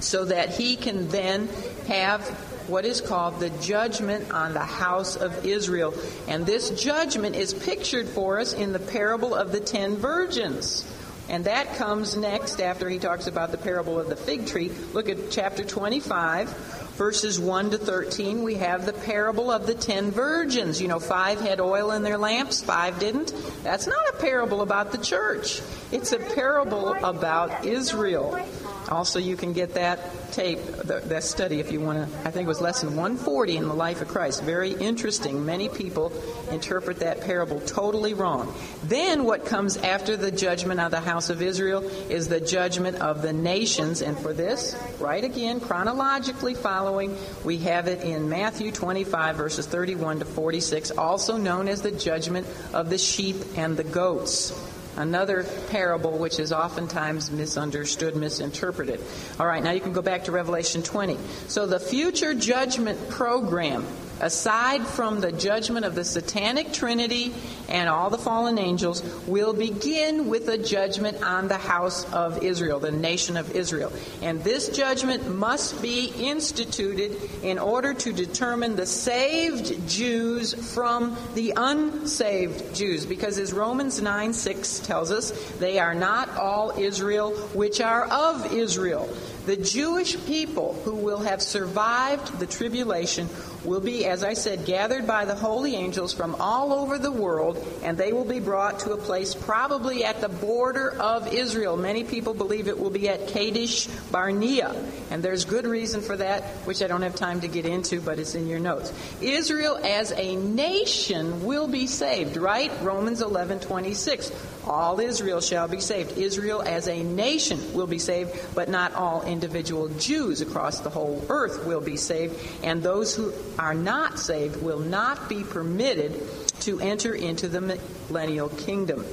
So 0.00 0.26
that 0.26 0.50
he 0.50 0.76
can 0.76 1.08
then 1.08 1.48
have 1.88 2.28
what 2.68 2.84
is 2.84 3.00
called 3.00 3.40
the 3.40 3.50
judgment 3.50 4.30
on 4.32 4.52
the 4.52 4.60
house 4.60 5.16
of 5.16 5.46
Israel. 5.46 5.94
And 6.28 6.44
this 6.44 6.70
judgment 6.70 7.36
is 7.36 7.54
pictured 7.54 8.08
for 8.08 8.38
us 8.38 8.52
in 8.52 8.72
the 8.72 8.78
parable 8.78 9.34
of 9.34 9.52
the 9.52 9.60
ten 9.60 9.96
virgins. 9.96 10.84
And 11.28 11.44
that 11.46 11.74
comes 11.76 12.16
next 12.16 12.60
after 12.60 12.88
he 12.88 12.98
talks 12.98 13.26
about 13.26 13.50
the 13.50 13.58
parable 13.58 13.98
of 13.98 14.08
the 14.08 14.16
fig 14.16 14.46
tree. 14.46 14.70
Look 14.92 15.08
at 15.08 15.30
chapter 15.30 15.64
25, 15.64 16.48
verses 16.96 17.40
1 17.40 17.70
to 17.70 17.78
13. 17.78 18.42
We 18.42 18.54
have 18.54 18.86
the 18.86 18.92
parable 18.92 19.50
of 19.50 19.66
the 19.66 19.74
ten 19.74 20.10
virgins. 20.10 20.80
You 20.80 20.88
know, 20.88 21.00
five 21.00 21.40
had 21.40 21.60
oil 21.60 21.90
in 21.90 22.02
their 22.02 22.18
lamps, 22.18 22.62
five 22.62 22.98
didn't. 23.00 23.34
That's 23.64 23.86
not 23.86 24.08
a 24.14 24.16
parable 24.18 24.62
about 24.62 24.92
the 24.92 24.98
church, 24.98 25.62
it's 25.90 26.12
a 26.12 26.18
parable 26.18 26.94
about 26.94 27.64
Israel. 27.64 28.40
Also, 28.88 29.18
you 29.18 29.36
can 29.36 29.52
get 29.52 29.74
that 29.74 29.98
tape, 30.32 30.58
that 30.84 31.22
study, 31.22 31.60
if 31.60 31.72
you 31.72 31.80
want 31.80 31.98
to. 31.98 32.18
I 32.26 32.30
think 32.30 32.46
it 32.46 32.48
was 32.48 32.60
lesson 32.60 32.90
140 32.90 33.56
in 33.56 33.68
the 33.68 33.74
life 33.74 34.00
of 34.00 34.08
Christ. 34.08 34.42
Very 34.44 34.72
interesting. 34.72 35.44
Many 35.44 35.68
people 35.68 36.12
interpret 36.50 37.00
that 37.00 37.20
parable 37.20 37.60
totally 37.60 38.14
wrong. 38.14 38.54
Then, 38.84 39.24
what 39.24 39.44
comes 39.44 39.76
after 39.78 40.16
the 40.16 40.30
judgment 40.30 40.80
of 40.80 40.90
the 40.90 41.00
house 41.00 41.30
of 41.30 41.42
Israel 41.42 41.82
is 42.10 42.28
the 42.28 42.40
judgment 42.40 42.98
of 42.98 43.22
the 43.22 43.32
nations. 43.32 44.02
And 44.02 44.18
for 44.18 44.32
this, 44.32 44.76
right 45.00 45.24
again, 45.24 45.60
chronologically 45.60 46.54
following, 46.54 47.16
we 47.44 47.58
have 47.58 47.88
it 47.88 48.02
in 48.02 48.28
Matthew 48.28 48.70
25, 48.70 49.36
verses 49.36 49.66
31 49.66 50.20
to 50.20 50.24
46, 50.24 50.92
also 50.92 51.36
known 51.36 51.68
as 51.68 51.82
the 51.82 51.90
judgment 51.90 52.46
of 52.72 52.90
the 52.90 52.98
sheep 52.98 53.36
and 53.56 53.76
the 53.76 53.84
goats 53.84 54.52
another 54.96 55.44
parable 55.70 56.18
which 56.18 56.38
is 56.38 56.52
oftentimes 56.52 57.30
misunderstood, 57.30 58.16
misinterpreted. 58.16 59.00
All 59.38 59.46
right, 59.46 59.62
now 59.62 59.70
you 59.70 59.80
can 59.80 59.92
go 59.92 60.02
back 60.02 60.24
to 60.24 60.32
Revelation 60.32 60.82
20. 60.82 61.18
So 61.48 61.66
the 61.66 61.80
future 61.80 62.34
judgment 62.34 63.08
program 63.10 63.86
aside 64.20 64.86
from 64.86 65.20
the 65.20 65.32
judgment 65.32 65.84
of 65.84 65.94
the 65.94 66.04
satanic 66.04 66.72
trinity 66.72 67.34
and 67.68 67.88
all 67.88 68.10
the 68.10 68.18
fallen 68.18 68.58
angels, 68.58 69.02
will 69.26 69.52
begin 69.52 70.28
with 70.28 70.48
a 70.48 70.58
judgment 70.58 71.22
on 71.22 71.48
the 71.48 71.56
house 71.56 72.10
of 72.12 72.42
Israel, 72.42 72.78
the 72.78 72.90
nation 72.90 73.36
of 73.36 73.54
Israel. 73.54 73.92
And 74.22 74.42
this 74.42 74.68
judgment 74.68 75.28
must 75.34 75.82
be 75.82 76.12
instituted 76.18 77.18
in 77.42 77.58
order 77.58 77.94
to 77.94 78.12
determine 78.12 78.76
the 78.76 78.86
saved 78.86 79.88
Jews 79.88 80.54
from 80.74 81.16
the 81.34 81.52
unsaved 81.56 82.74
Jews. 82.74 83.06
Because 83.06 83.38
as 83.38 83.52
Romans 83.52 84.00
9 84.00 84.32
6 84.32 84.80
tells 84.80 85.10
us, 85.10 85.30
they 85.58 85.78
are 85.78 85.94
not 85.94 86.30
all 86.36 86.70
Israel 86.78 87.32
which 87.54 87.80
are 87.80 88.04
of 88.04 88.52
Israel. 88.52 89.08
The 89.46 89.56
Jewish 89.56 90.16
people 90.26 90.74
who 90.84 90.96
will 90.96 91.20
have 91.20 91.40
survived 91.40 92.40
the 92.40 92.46
tribulation 92.46 93.28
will 93.64 93.80
be, 93.80 94.04
as 94.04 94.24
I 94.24 94.34
said, 94.34 94.64
gathered 94.64 95.06
by 95.06 95.24
the 95.24 95.36
holy 95.36 95.76
angels 95.76 96.12
from 96.12 96.34
all 96.40 96.72
over 96.72 96.98
the 96.98 97.12
world, 97.12 97.64
and 97.84 97.96
they 97.96 98.12
will 98.12 98.24
be 98.24 98.40
brought 98.40 98.80
to 98.80 98.92
a 98.92 98.96
place 98.96 99.34
probably 99.34 100.04
at 100.04 100.20
the 100.20 100.28
border 100.28 100.90
of 100.90 101.32
Israel. 101.32 101.76
Many 101.76 102.02
people 102.02 102.34
believe 102.34 102.66
it 102.66 102.78
will 102.78 102.90
be 102.90 103.08
at 103.08 103.28
Kadesh 103.28 103.86
Barnea, 104.10 104.74
and 105.10 105.22
there's 105.22 105.44
good 105.44 105.64
reason 105.64 106.00
for 106.00 106.16
that, 106.16 106.42
which 106.66 106.82
I 106.82 106.88
don't 106.88 107.02
have 107.02 107.14
time 107.14 107.40
to 107.42 107.48
get 107.48 107.66
into, 107.66 108.00
but 108.00 108.18
it's 108.18 108.34
in 108.34 108.48
your 108.48 108.60
notes. 108.60 108.92
Israel 109.20 109.78
as 109.82 110.12
a 110.12 110.34
nation 110.34 111.44
will 111.44 111.68
be 111.68 111.86
saved, 111.86 112.36
right? 112.36 112.72
Romans 112.82 113.22
11:26. 113.22 114.32
All 114.66 114.98
Israel 114.98 115.40
shall 115.40 115.68
be 115.68 115.80
saved. 115.80 116.18
Israel 116.18 116.62
as 116.62 116.88
a 116.88 117.02
nation 117.02 117.72
will 117.72 117.86
be 117.86 117.98
saved, 117.98 118.30
but 118.54 118.68
not 118.68 118.94
all 118.94 119.22
individual 119.22 119.88
Jews 119.88 120.40
across 120.40 120.80
the 120.80 120.90
whole 120.90 121.24
earth 121.28 121.64
will 121.64 121.80
be 121.80 121.96
saved, 121.96 122.34
and 122.64 122.82
those 122.82 123.14
who 123.14 123.32
are 123.58 123.74
not 123.74 124.18
saved 124.18 124.60
will 124.62 124.80
not 124.80 125.28
be 125.28 125.44
permitted 125.44 126.20
to 126.60 126.80
enter 126.80 127.14
into 127.14 127.48
the 127.48 127.78
millennial 128.10 128.48
kingdom. 128.48 129.04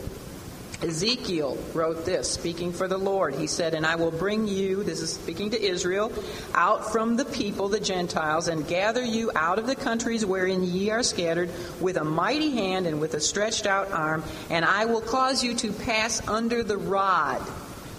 Ezekiel 0.83 1.57
wrote 1.73 2.05
this, 2.05 2.29
speaking 2.29 2.73
for 2.73 2.89
the 2.89 2.97
Lord. 2.97 3.35
He 3.35 3.47
said, 3.47 3.73
And 3.73 3.85
I 3.85 3.95
will 3.95 4.11
bring 4.11 4.47
you, 4.47 4.83
this 4.83 4.99
is 4.99 5.13
speaking 5.13 5.49
to 5.51 5.61
Israel, 5.61 6.11
out 6.53 6.91
from 6.91 7.15
the 7.15 7.25
people, 7.25 7.69
the 7.69 7.79
Gentiles, 7.79 8.49
and 8.49 8.67
gather 8.67 9.03
you 9.03 9.31
out 9.33 9.59
of 9.59 9.65
the 9.65 9.75
countries 9.75 10.25
wherein 10.25 10.63
ye 10.63 10.89
are 10.89 11.03
scattered, 11.03 11.49
with 11.79 11.95
a 11.95 12.03
mighty 12.03 12.51
hand 12.51 12.85
and 12.85 12.99
with 12.99 13.13
a 13.13 13.21
stretched 13.21 13.65
out 13.65 13.91
arm, 13.91 14.23
and 14.49 14.65
I 14.65 14.85
will 14.85 15.01
cause 15.01 15.43
you 15.43 15.55
to 15.55 15.71
pass 15.71 16.25
under 16.27 16.63
the 16.63 16.77
rod. 16.77 17.41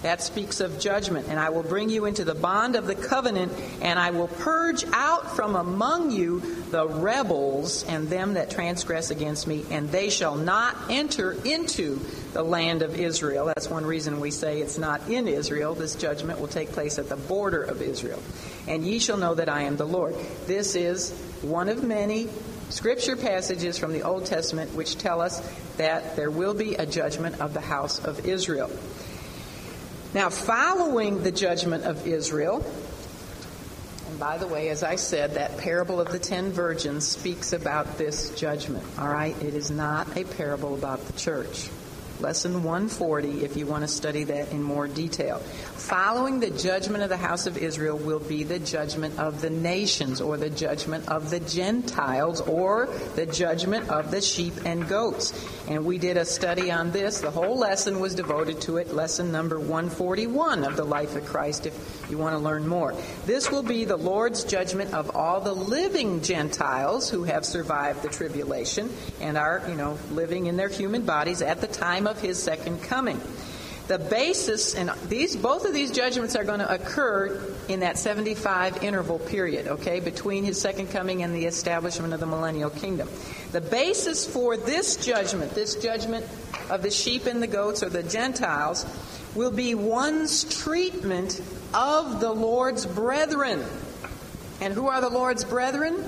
That 0.05 0.21
speaks 0.21 0.59
of 0.59 0.79
judgment. 0.79 1.29
And 1.29 1.39
I 1.39 1.49
will 1.49 1.63
bring 1.63 1.89
you 1.89 2.05
into 2.05 2.23
the 2.23 2.35
bond 2.35 2.75
of 2.75 2.85
the 2.85 2.93
covenant, 2.93 3.51
and 3.81 3.97
I 3.97 4.11
will 4.11 4.27
purge 4.27 4.85
out 4.93 5.35
from 5.35 5.55
among 5.55 6.11
you 6.11 6.41
the 6.69 6.87
rebels 6.87 7.83
and 7.85 8.07
them 8.07 8.35
that 8.35 8.51
transgress 8.51 9.09
against 9.09 9.47
me, 9.47 9.65
and 9.71 9.89
they 9.89 10.11
shall 10.11 10.35
not 10.35 10.77
enter 10.91 11.31
into 11.43 11.99
the 12.33 12.43
land 12.43 12.83
of 12.83 12.99
Israel. 12.99 13.47
That's 13.47 13.67
one 13.67 13.83
reason 13.83 14.19
we 14.19 14.29
say 14.29 14.61
it's 14.61 14.77
not 14.77 15.09
in 15.09 15.27
Israel. 15.27 15.73
This 15.73 15.95
judgment 15.95 16.39
will 16.39 16.49
take 16.49 16.71
place 16.71 16.99
at 16.99 17.09
the 17.09 17.15
border 17.15 17.63
of 17.63 17.81
Israel. 17.81 18.21
And 18.67 18.85
ye 18.85 18.99
shall 18.99 19.17
know 19.17 19.33
that 19.33 19.49
I 19.49 19.63
am 19.63 19.75
the 19.75 19.87
Lord. 19.87 20.13
This 20.45 20.75
is 20.75 21.19
one 21.41 21.67
of 21.67 21.83
many 21.83 22.29
scripture 22.69 23.15
passages 23.15 23.79
from 23.79 23.91
the 23.91 24.03
Old 24.03 24.27
Testament 24.27 24.75
which 24.75 24.99
tell 24.99 25.19
us 25.19 25.41
that 25.77 26.15
there 26.15 26.29
will 26.29 26.53
be 26.53 26.75
a 26.75 26.85
judgment 26.85 27.41
of 27.41 27.55
the 27.55 27.61
house 27.61 27.97
of 28.05 28.27
Israel. 28.27 28.69
Now, 30.13 30.29
following 30.29 31.23
the 31.23 31.31
judgment 31.31 31.83
of 31.83 32.07
Israel, 32.07 32.65
and 34.09 34.19
by 34.19 34.37
the 34.37 34.47
way, 34.47 34.69
as 34.69 34.81
I 34.83 34.95
said, 34.95 35.33
that 35.33 35.57
parable 35.57 35.99
of 35.99 36.11
the 36.11 36.19
ten 36.19 36.51
virgins 36.51 37.05
speaks 37.05 37.51
about 37.51 37.97
this 37.97 38.29
judgment. 38.31 38.85
All 38.97 39.09
right? 39.09 39.35
It 39.41 39.55
is 39.55 39.71
not 39.71 40.15
a 40.15 40.23
parable 40.23 40.73
about 40.73 41.05
the 41.05 41.13
church. 41.13 41.69
Lesson 42.19 42.63
140, 42.63 43.43
if 43.43 43.57
you 43.57 43.65
want 43.65 43.83
to 43.83 43.87
study 43.87 44.23
that 44.23 44.51
in 44.51 44.63
more 44.63 44.87
detail. 44.87 45.39
Following 45.39 46.39
the 46.39 46.49
judgment 46.49 47.03
of 47.03 47.09
the 47.09 47.17
house 47.17 47.45
of 47.45 47.57
Israel 47.57 47.97
will 47.97 48.19
be 48.19 48.43
the 48.43 48.59
judgment 48.59 49.19
of 49.19 49.41
the 49.41 49.49
nations, 49.49 50.21
or 50.21 50.37
the 50.37 50.49
judgment 50.49 51.07
of 51.09 51.29
the 51.29 51.41
Gentiles, 51.41 52.41
or 52.41 52.87
the 53.15 53.25
judgment 53.25 53.89
of 53.89 54.11
the 54.11 54.21
sheep 54.21 54.53
and 54.65 54.87
goats. 54.87 55.33
And 55.67 55.85
we 55.85 55.97
did 55.97 56.17
a 56.17 56.25
study 56.25 56.71
on 56.71 56.91
this. 56.91 57.19
The 57.19 57.31
whole 57.31 57.57
lesson 57.57 57.99
was 57.99 58.15
devoted 58.15 58.61
to 58.61 58.77
it, 58.77 58.93
lesson 58.93 59.31
number 59.31 59.59
141 59.59 60.63
of 60.63 60.77
the 60.77 60.85
life 60.85 61.15
of 61.15 61.25
Christ, 61.25 61.65
if 61.65 62.04
you 62.09 62.17
want 62.17 62.33
to 62.33 62.39
learn 62.39 62.67
more. 62.67 62.95
This 63.25 63.51
will 63.51 63.63
be 63.63 63.85
the 63.85 63.97
Lord's 63.97 64.43
judgment 64.43 64.93
of 64.93 65.15
all 65.15 65.41
the 65.41 65.53
living 65.53 66.21
Gentiles 66.21 67.09
who 67.09 67.23
have 67.23 67.45
survived 67.45 68.01
the 68.01 68.09
tribulation 68.09 68.89
and 69.21 69.37
are, 69.37 69.63
you 69.67 69.75
know, 69.75 69.97
living 70.11 70.45
in 70.45 70.57
their 70.57 70.69
human 70.69 71.03
bodies 71.03 71.41
at 71.41 71.61
the 71.61 71.67
time 71.67 72.07
of 72.07 72.19
his 72.19 72.41
second 72.41 72.83
coming. 72.83 73.19
The 73.87 73.99
basis, 73.99 74.73
and 74.73 74.89
these 75.09 75.35
both 75.35 75.65
of 75.65 75.73
these 75.73 75.91
judgments 75.91 76.35
are 76.35 76.43
going 76.43 76.59
to 76.59 76.73
occur 76.73 77.39
in 77.67 77.81
that 77.81 77.99
75 77.99 78.83
interval 78.83 79.19
period, 79.19 79.67
okay, 79.67 79.99
between 79.99 80.43
his 80.43 80.59
second 80.59 80.87
coming 80.89 81.21
and 81.21 81.35
the 81.35 81.45
establishment 81.45 82.11
of 82.11 82.19
the 82.19 82.25
millennial 82.25 82.71
kingdom. 82.71 83.07
The 83.51 83.61
basis 83.61 84.25
for 84.25 84.57
this 84.57 84.95
judgment, 84.95 85.53
this 85.53 85.75
judgment 85.75 86.25
of 86.71 86.81
the 86.81 86.89
sheep 86.89 87.27
and 87.27 87.43
the 87.43 87.47
goats 87.47 87.83
or 87.83 87.89
the 87.89 88.01
Gentiles, 88.01 88.85
will 89.35 89.51
be 89.51 89.75
one's 89.75 90.45
treatment 90.63 91.39
of 91.73 92.19
the 92.19 92.31
Lord's 92.31 92.87
brethren. 92.87 93.63
And 94.61 94.73
who 94.73 94.87
are 94.87 95.01
the 95.01 95.09
Lord's 95.09 95.43
brethren? 95.43 96.03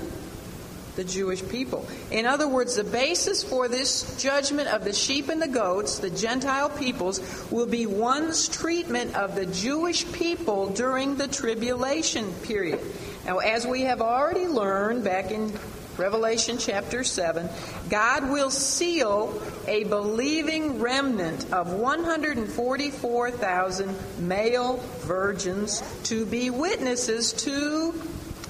The 0.98 1.04
Jewish 1.04 1.48
people. 1.48 1.88
In 2.10 2.26
other 2.26 2.46
words, 2.48 2.74
the 2.74 2.82
basis 2.82 3.44
for 3.44 3.68
this 3.68 4.20
judgment 4.20 4.66
of 4.68 4.82
the 4.82 4.92
sheep 4.92 5.28
and 5.28 5.40
the 5.40 5.46
goats, 5.46 6.00
the 6.00 6.10
Gentile 6.10 6.70
peoples, 6.70 7.20
will 7.52 7.66
be 7.66 7.86
one's 7.86 8.48
treatment 8.48 9.14
of 9.14 9.36
the 9.36 9.46
Jewish 9.46 10.10
people 10.10 10.70
during 10.70 11.14
the 11.14 11.28
tribulation 11.28 12.32
period. 12.42 12.80
Now, 13.24 13.38
as 13.38 13.64
we 13.64 13.82
have 13.82 14.00
already 14.00 14.48
learned 14.48 15.04
back 15.04 15.30
in 15.30 15.52
Revelation 15.96 16.58
chapter 16.58 17.04
7, 17.04 17.48
God 17.88 18.28
will 18.30 18.50
seal 18.50 19.40
a 19.68 19.84
believing 19.84 20.80
remnant 20.80 21.52
of 21.52 21.74
144,000 21.74 23.96
male 24.18 24.78
virgins 25.02 25.80
to 26.04 26.26
be 26.26 26.50
witnesses 26.50 27.32
to 27.34 27.92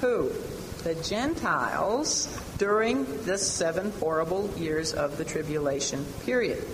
who? 0.01 0.33
The 0.83 0.95
Gentiles 0.97 2.27
during 2.59 3.25
the 3.25 3.39
seven 3.39 3.91
horrible 4.01 4.51
years 4.57 4.93
of 4.93 5.19
the 5.19 5.25
tribulation 5.25 6.05
period. 6.25 6.65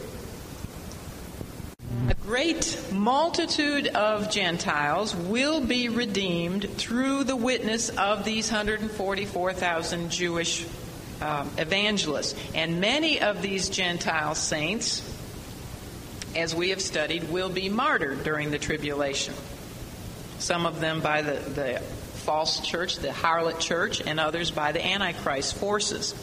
A 2.08 2.14
great 2.14 2.78
multitude 2.92 3.86
of 3.88 4.30
Gentiles 4.30 5.14
will 5.14 5.60
be 5.60 5.88
redeemed 5.88 6.68
through 6.76 7.24
the 7.24 7.36
witness 7.36 7.88
of 7.90 8.24
these 8.24 8.50
144,000 8.50 10.10
Jewish 10.10 10.66
um, 11.22 11.50
evangelists. 11.56 12.34
And 12.54 12.80
many 12.80 13.20
of 13.20 13.40
these 13.40 13.68
Gentile 13.68 14.34
saints, 14.34 15.02
as 16.36 16.54
we 16.54 16.70
have 16.70 16.82
studied, 16.82 17.30
will 17.30 17.48
be 17.48 17.68
martyred 17.68 18.24
during 18.24 18.50
the 18.50 18.58
tribulation. 18.58 19.34
Some 20.38 20.66
of 20.66 20.80
them 20.80 21.00
by 21.00 21.22
the, 21.22 21.34
the 21.50 21.82
false 22.24 22.60
church, 22.60 22.96
the 22.96 23.08
harlot 23.08 23.60
church, 23.60 24.02
and 24.04 24.18
others 24.18 24.50
by 24.50 24.72
the 24.72 24.84
Antichrist 24.84 25.56
forces. 25.56 26.14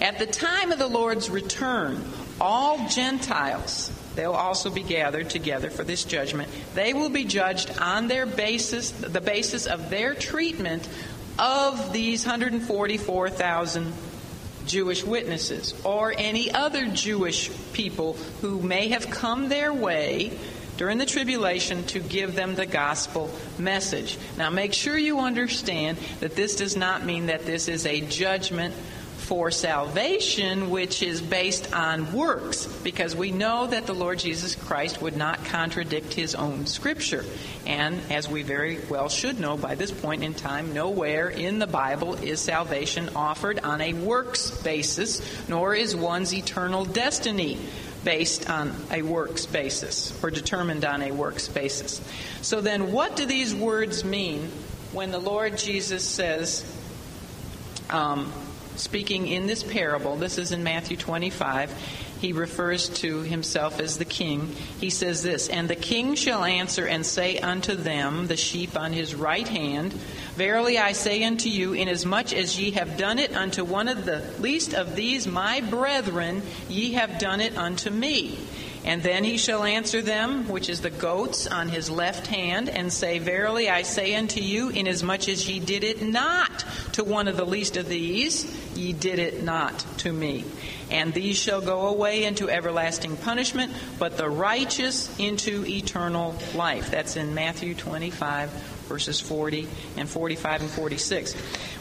At 0.00 0.18
the 0.18 0.26
time 0.26 0.72
of 0.72 0.78
the 0.78 0.86
Lord's 0.88 1.30
return, 1.30 2.02
all 2.40 2.88
Gentiles, 2.88 3.92
they'll 4.16 4.32
also 4.32 4.70
be 4.70 4.82
gathered 4.82 5.30
together 5.30 5.70
for 5.70 5.84
this 5.84 6.04
judgment. 6.04 6.48
They 6.74 6.94
will 6.94 7.10
be 7.10 7.24
judged 7.24 7.78
on 7.78 8.08
their 8.08 8.26
basis, 8.26 8.90
the 8.90 9.20
basis 9.20 9.66
of 9.66 9.90
their 9.90 10.14
treatment 10.14 10.88
of 11.38 11.92
these 11.92 12.24
144,000 12.24 13.92
Jewish 14.66 15.04
witnesses 15.04 15.74
or 15.84 16.14
any 16.16 16.50
other 16.50 16.86
Jewish 16.86 17.50
people 17.72 18.14
who 18.40 18.60
may 18.60 18.88
have 18.88 19.10
come 19.10 19.48
their 19.48 19.72
way 19.72 20.38
during 20.76 20.98
the 20.98 21.06
tribulation 21.06 21.84
to 21.84 22.00
give 22.00 22.34
them 22.34 22.54
the 22.54 22.66
gospel 22.66 23.30
message. 23.58 24.18
Now, 24.36 24.50
make 24.50 24.72
sure 24.72 24.96
you 24.96 25.20
understand 25.20 25.98
that 26.20 26.36
this 26.36 26.56
does 26.56 26.76
not 26.76 27.04
mean 27.04 27.26
that 27.26 27.46
this 27.46 27.68
is 27.68 27.86
a 27.86 28.00
judgment 28.00 28.74
for 29.24 29.50
salvation, 29.50 30.68
which 30.68 31.02
is 31.02 31.22
based 31.22 31.72
on 31.72 32.12
works, 32.12 32.66
because 32.82 33.16
we 33.16 33.30
know 33.30 33.66
that 33.66 33.86
the 33.86 33.94
Lord 33.94 34.18
Jesus 34.18 34.54
Christ 34.54 35.00
would 35.00 35.16
not 35.16 35.42
contradict 35.46 36.12
his 36.12 36.34
own 36.34 36.66
scripture. 36.66 37.24
And 37.66 37.98
as 38.10 38.28
we 38.28 38.42
very 38.42 38.80
well 38.90 39.08
should 39.08 39.40
know 39.40 39.56
by 39.56 39.76
this 39.76 39.90
point 39.90 40.22
in 40.22 40.34
time, 40.34 40.74
nowhere 40.74 41.30
in 41.30 41.58
the 41.58 41.66
Bible 41.66 42.14
is 42.14 42.38
salvation 42.38 43.08
offered 43.16 43.60
on 43.60 43.80
a 43.80 43.94
works 43.94 44.50
basis, 44.62 45.22
nor 45.48 45.74
is 45.74 45.96
one's 45.96 46.34
eternal 46.34 46.84
destiny 46.84 47.58
based 48.04 48.50
on 48.50 48.74
a 48.90 49.02
works 49.02 49.46
basis 49.46 50.22
or 50.22 50.30
determined 50.30 50.84
on 50.84 51.02
a 51.02 51.10
works 51.10 51.48
basis. 51.48 52.00
So 52.42 52.60
then, 52.60 52.92
what 52.92 53.16
do 53.16 53.26
these 53.26 53.54
words 53.54 54.04
mean 54.04 54.50
when 54.92 55.10
the 55.10 55.18
Lord 55.18 55.58
Jesus 55.58 56.04
says, 56.04 56.64
um, 57.90 58.32
speaking 58.76 59.26
in 59.26 59.46
this 59.46 59.62
parable, 59.62 60.16
this 60.16 60.38
is 60.38 60.52
in 60.52 60.62
Matthew 60.62 60.96
25, 60.96 61.72
he 62.24 62.32
refers 62.32 62.88
to 62.88 63.20
himself 63.20 63.78
as 63.80 63.98
the 63.98 64.04
king. 64.06 64.48
He 64.80 64.88
says 64.88 65.22
this, 65.22 65.50
And 65.50 65.68
the 65.68 65.76
king 65.76 66.14
shall 66.14 66.42
answer 66.42 66.86
and 66.86 67.04
say 67.04 67.38
unto 67.38 67.74
them, 67.74 68.28
the 68.28 68.36
sheep 68.38 68.78
on 68.78 68.94
his 68.94 69.14
right 69.14 69.46
hand, 69.46 69.92
Verily 70.36 70.78
I 70.78 70.92
say 70.92 71.22
unto 71.22 71.50
you, 71.50 71.74
inasmuch 71.74 72.32
as 72.32 72.58
ye 72.58 72.72
have 72.72 72.96
done 72.96 73.20
it 73.20 73.36
unto 73.36 73.62
one 73.62 73.86
of 73.86 74.04
the 74.04 74.24
least 74.40 74.74
of 74.74 74.96
these 74.96 75.28
my 75.28 75.60
brethren, 75.60 76.42
ye 76.68 76.94
have 76.94 77.20
done 77.20 77.40
it 77.40 77.56
unto 77.56 77.88
me. 77.88 78.36
And 78.84 79.02
then 79.02 79.24
he 79.24 79.38
shall 79.38 79.64
answer 79.64 80.02
them, 80.02 80.46
which 80.48 80.68
is 80.68 80.82
the 80.82 80.90
goats, 80.90 81.46
on 81.46 81.68
his 81.68 81.88
left 81.88 82.26
hand, 82.26 82.68
and 82.68 82.92
say, 82.92 83.18
Verily 83.18 83.70
I 83.70 83.82
say 83.82 84.14
unto 84.14 84.40
you, 84.40 84.68
inasmuch 84.68 85.28
as 85.28 85.48
ye 85.48 85.58
did 85.58 85.84
it 85.84 86.02
not 86.02 86.64
to 86.92 87.02
one 87.02 87.26
of 87.26 87.38
the 87.38 87.46
least 87.46 87.78
of 87.78 87.88
these, 87.88 88.44
ye 88.76 88.92
did 88.92 89.18
it 89.18 89.42
not 89.42 89.86
to 89.98 90.12
me. 90.12 90.44
And 90.90 91.14
these 91.14 91.38
shall 91.38 91.62
go 91.62 91.88
away 91.88 92.24
into 92.24 92.50
everlasting 92.50 93.16
punishment, 93.16 93.72
but 93.98 94.18
the 94.18 94.28
righteous 94.28 95.14
into 95.18 95.64
eternal 95.66 96.36
life. 96.54 96.90
That's 96.90 97.16
in 97.16 97.34
Matthew 97.34 97.74
25, 97.74 98.50
verses 98.84 99.20
40 99.20 99.68
and 99.96 100.08
45 100.08 100.62
and 100.62 100.70
46. 100.70 101.34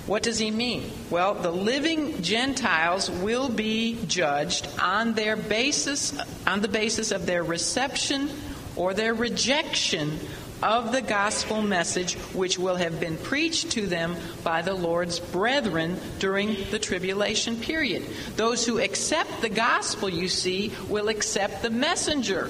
What 0.06 0.24
does 0.24 0.38
he 0.38 0.52
mean? 0.52 0.92
Well, 1.10 1.34
the 1.34 1.52
living 1.52 2.22
Gentiles 2.22 3.10
will 3.10 3.50
be 3.50 3.98
judged 4.08 4.68
on 4.82 5.14
their 5.14 5.36
basis 5.36 6.18
on 6.46 6.62
the 6.62 6.68
basis 6.68 7.12
of 7.12 7.26
their 7.26 7.44
reception 7.44 8.30
or 8.76 8.94
their 8.94 9.14
rejection 9.14 10.20
of 10.64 10.94
the 10.94 11.02
gospel 11.02 11.62
message 11.62 12.16
which 12.34 12.58
will 12.58 12.78
have 12.78 12.98
been 13.00 13.18
preached 13.18 13.72
to 13.72 13.86
them 13.86 14.16
by 14.44 14.62
the 14.62 14.74
Lord's 14.74 15.20
brethren 15.20 15.98
during 16.20 16.56
the 16.72 16.80
tribulation 16.80 17.58
period. 17.58 18.04
Those 18.38 18.66
who 18.66 18.80
accept 18.80 19.42
the 19.42 19.50
gospel, 19.50 20.10
you 20.10 20.30
see, 20.30 20.72
will 20.88 21.10
accept 21.10 21.62
the 21.62 21.70
messenger 21.70 22.50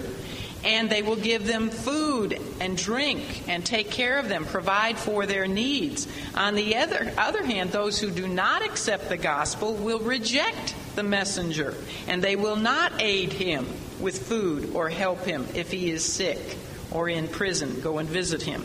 and 0.63 0.89
they 0.89 1.01
will 1.01 1.15
give 1.15 1.45
them 1.45 1.69
food 1.69 2.39
and 2.59 2.77
drink 2.77 3.43
and 3.47 3.65
take 3.65 3.91
care 3.91 4.17
of 4.17 4.29
them, 4.29 4.45
provide 4.45 4.97
for 4.97 5.25
their 5.25 5.47
needs. 5.47 6.07
On 6.35 6.55
the 6.55 6.77
other, 6.77 7.13
other 7.17 7.43
hand, 7.43 7.71
those 7.71 7.99
who 7.99 8.09
do 8.09 8.27
not 8.27 8.63
accept 8.63 9.09
the 9.09 9.17
gospel 9.17 9.73
will 9.73 9.99
reject 9.99 10.75
the 10.95 11.03
messenger, 11.03 11.75
and 12.07 12.21
they 12.21 12.35
will 12.35 12.55
not 12.55 13.01
aid 13.01 13.33
him 13.33 13.67
with 13.99 14.27
food 14.27 14.73
or 14.75 14.89
help 14.89 15.25
him 15.25 15.45
if 15.53 15.71
he 15.71 15.91
is 15.91 16.03
sick 16.05 16.57
or 16.91 17.09
in 17.09 17.27
prison. 17.27 17.81
Go 17.81 17.97
and 17.97 18.07
visit 18.07 18.41
him 18.41 18.63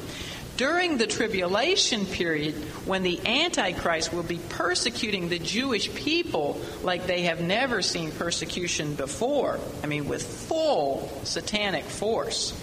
during 0.59 0.99
the 0.99 1.07
tribulation 1.07 2.05
period 2.05 2.53
when 2.85 3.05
the 3.05 3.21
Antichrist 3.25 4.13
will 4.13 4.25
be 4.25 4.41
persecuting 4.51 5.29
the 5.29 5.39
Jewish 5.39 5.95
people 5.95 6.61
like 6.83 7.07
they 7.07 7.23
have 7.23 7.41
never 7.41 7.81
seen 7.81 8.11
persecution 8.11 8.95
before. 8.95 9.61
I 9.83 9.87
mean, 9.87 10.09
with 10.09 10.23
full 10.23 11.09
satanic 11.23 11.85
force. 11.85 12.61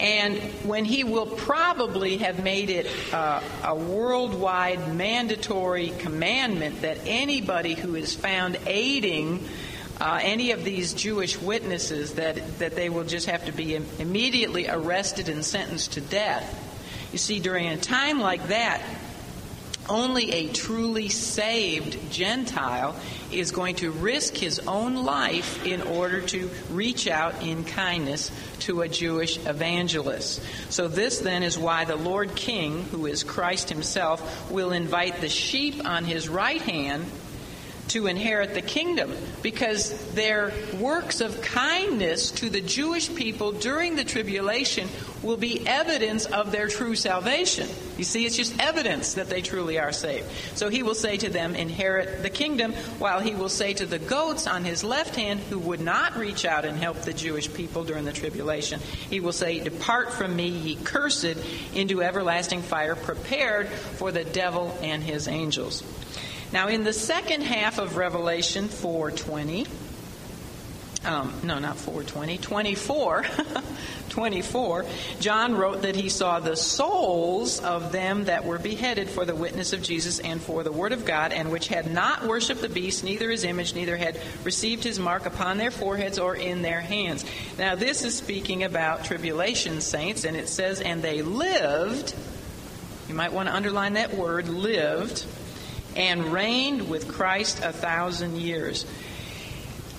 And 0.00 0.36
when 0.64 0.84
he 0.84 1.04
will 1.04 1.26
probably 1.26 2.18
have 2.18 2.42
made 2.42 2.70
it 2.70 2.88
uh, 3.12 3.40
a 3.62 3.74
worldwide 3.74 4.92
mandatory 4.96 5.90
commandment 6.00 6.82
that 6.82 6.98
anybody 7.06 7.74
who 7.74 7.94
is 7.94 8.16
found 8.16 8.58
aiding 8.66 9.46
uh, 10.00 10.18
any 10.20 10.50
of 10.50 10.64
these 10.64 10.92
Jewish 10.92 11.40
witnesses 11.40 12.14
that, 12.14 12.58
that 12.58 12.74
they 12.74 12.88
will 12.88 13.04
just 13.04 13.28
have 13.28 13.44
to 13.44 13.52
be 13.52 13.76
immediately 14.00 14.68
arrested 14.68 15.28
and 15.28 15.44
sentenced 15.44 15.92
to 15.92 16.00
death. 16.00 16.61
You 17.12 17.18
see, 17.18 17.40
during 17.40 17.66
a 17.68 17.76
time 17.76 18.20
like 18.20 18.48
that, 18.48 18.82
only 19.88 20.32
a 20.32 20.48
truly 20.48 21.10
saved 21.10 22.10
Gentile 22.10 22.96
is 23.30 23.50
going 23.50 23.76
to 23.76 23.90
risk 23.90 24.34
his 24.34 24.60
own 24.60 25.04
life 25.04 25.66
in 25.66 25.82
order 25.82 26.22
to 26.22 26.48
reach 26.70 27.06
out 27.08 27.42
in 27.42 27.64
kindness 27.64 28.30
to 28.60 28.80
a 28.80 28.88
Jewish 28.88 29.38
evangelist. 29.44 30.40
So, 30.70 30.88
this 30.88 31.18
then 31.18 31.42
is 31.42 31.58
why 31.58 31.84
the 31.84 31.96
Lord 31.96 32.34
King, 32.34 32.84
who 32.84 33.04
is 33.04 33.24
Christ 33.24 33.68
himself, 33.68 34.50
will 34.50 34.72
invite 34.72 35.20
the 35.20 35.28
sheep 35.28 35.84
on 35.84 36.04
his 36.04 36.28
right 36.28 36.62
hand 36.62 37.04
to 37.92 38.06
inherit 38.06 38.54
the 38.54 38.62
kingdom 38.62 39.14
because 39.42 39.92
their 40.14 40.50
works 40.80 41.20
of 41.20 41.42
kindness 41.42 42.30
to 42.30 42.48
the 42.48 42.62
Jewish 42.62 43.14
people 43.14 43.52
during 43.52 43.96
the 43.96 44.04
tribulation 44.04 44.88
will 45.22 45.36
be 45.36 45.66
evidence 45.66 46.24
of 46.24 46.52
their 46.52 46.68
true 46.68 46.96
salvation. 46.96 47.68
You 47.98 48.04
see, 48.04 48.24
it's 48.24 48.36
just 48.36 48.58
evidence 48.58 49.14
that 49.14 49.28
they 49.28 49.42
truly 49.42 49.78
are 49.78 49.92
saved. 49.92 50.26
So 50.54 50.70
he 50.70 50.82
will 50.82 50.94
say 50.94 51.18
to 51.18 51.28
them, 51.28 51.54
Inherit 51.54 52.22
the 52.22 52.30
kingdom, 52.30 52.72
while 52.98 53.20
he 53.20 53.34
will 53.34 53.50
say 53.50 53.74
to 53.74 53.84
the 53.84 53.98
goats 53.98 54.46
on 54.46 54.64
his 54.64 54.82
left 54.82 55.14
hand, 55.14 55.40
who 55.40 55.58
would 55.58 55.80
not 55.80 56.16
reach 56.16 56.46
out 56.46 56.64
and 56.64 56.78
help 56.78 57.02
the 57.02 57.12
Jewish 57.12 57.52
people 57.52 57.84
during 57.84 58.06
the 58.06 58.12
tribulation, 58.12 58.80
he 59.10 59.20
will 59.20 59.32
say, 59.32 59.60
Depart 59.60 60.14
from 60.14 60.34
me, 60.34 60.48
ye 60.48 60.76
cursed, 60.76 61.36
into 61.74 62.02
everlasting 62.02 62.62
fire, 62.62 62.96
prepared 62.96 63.68
for 63.68 64.10
the 64.10 64.24
devil 64.24 64.76
and 64.80 65.02
his 65.02 65.28
angels. 65.28 65.82
Now, 66.52 66.68
in 66.68 66.84
the 66.84 66.92
second 66.92 67.42
half 67.42 67.78
of 67.78 67.96
Revelation 67.96 68.68
4:20, 68.68 69.66
um, 71.04 71.32
no, 71.42 71.58
not 71.58 71.78
420, 71.78 72.36
24, 72.38 73.24
24, 74.10 74.84
John 75.18 75.56
wrote 75.56 75.82
that 75.82 75.96
he 75.96 76.10
saw 76.10 76.38
the 76.38 76.54
souls 76.54 77.58
of 77.60 77.90
them 77.90 78.26
that 78.26 78.44
were 78.44 78.58
beheaded 78.58 79.08
for 79.08 79.24
the 79.24 79.34
witness 79.34 79.72
of 79.72 79.82
Jesus 79.82 80.20
and 80.20 80.40
for 80.40 80.62
the 80.62 80.70
word 80.70 80.92
of 80.92 81.06
God, 81.06 81.32
and 81.32 81.50
which 81.50 81.68
had 81.68 81.90
not 81.90 82.24
worshipped 82.24 82.60
the 82.60 82.68
beast, 82.68 83.02
neither 83.02 83.30
his 83.30 83.44
image, 83.44 83.74
neither 83.74 83.96
had 83.96 84.20
received 84.44 84.84
his 84.84 84.98
mark 85.00 85.24
upon 85.26 85.56
their 85.56 85.72
foreheads 85.72 86.18
or 86.18 86.36
in 86.36 86.60
their 86.60 86.80
hands. 86.80 87.24
Now, 87.58 87.74
this 87.74 88.04
is 88.04 88.16
speaking 88.16 88.62
about 88.62 89.04
tribulation 89.04 89.80
saints, 89.80 90.24
and 90.24 90.36
it 90.36 90.48
says, 90.48 90.80
and 90.82 91.02
they 91.02 91.22
lived, 91.22 92.14
you 93.08 93.14
might 93.14 93.32
want 93.32 93.48
to 93.48 93.54
underline 93.56 93.94
that 93.94 94.14
word, 94.14 94.48
lived 94.48 95.24
and 95.96 96.32
reigned 96.32 96.88
with 96.88 97.08
Christ 97.08 97.60
a 97.62 97.72
thousand 97.72 98.36
years. 98.36 98.86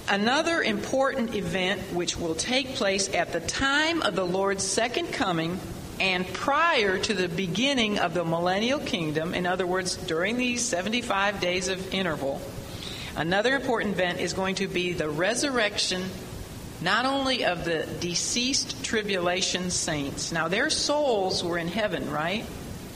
Another 0.09 0.61
important 0.61 1.33
event 1.33 1.81
which 1.93 2.17
will 2.17 2.35
take 2.35 2.75
place 2.75 3.13
at 3.13 3.31
the 3.31 3.39
time 3.39 4.01
of 4.01 4.15
the 4.15 4.25
Lord's 4.25 4.63
second 4.63 5.13
coming 5.13 5.59
and 5.99 6.27
prior 6.33 6.97
to 6.97 7.13
the 7.13 7.29
beginning 7.29 7.99
of 7.99 8.13
the 8.13 8.25
millennial 8.25 8.79
kingdom, 8.79 9.33
in 9.33 9.45
other 9.45 9.65
words, 9.65 9.95
during 9.95 10.37
these 10.37 10.61
75 10.61 11.39
days 11.39 11.67
of 11.67 11.93
interval, 11.93 12.41
another 13.15 13.55
important 13.55 13.93
event 13.93 14.19
is 14.19 14.33
going 14.33 14.55
to 14.55 14.67
be 14.67 14.93
the 14.93 15.09
resurrection 15.09 16.03
not 16.81 17.05
only 17.05 17.45
of 17.45 17.63
the 17.63 17.87
deceased 18.01 18.83
tribulation 18.83 19.69
saints. 19.69 20.33
Now, 20.33 20.49
their 20.49 20.69
souls 20.69 21.43
were 21.43 21.57
in 21.57 21.69
heaven, 21.69 22.11
right? 22.11 22.43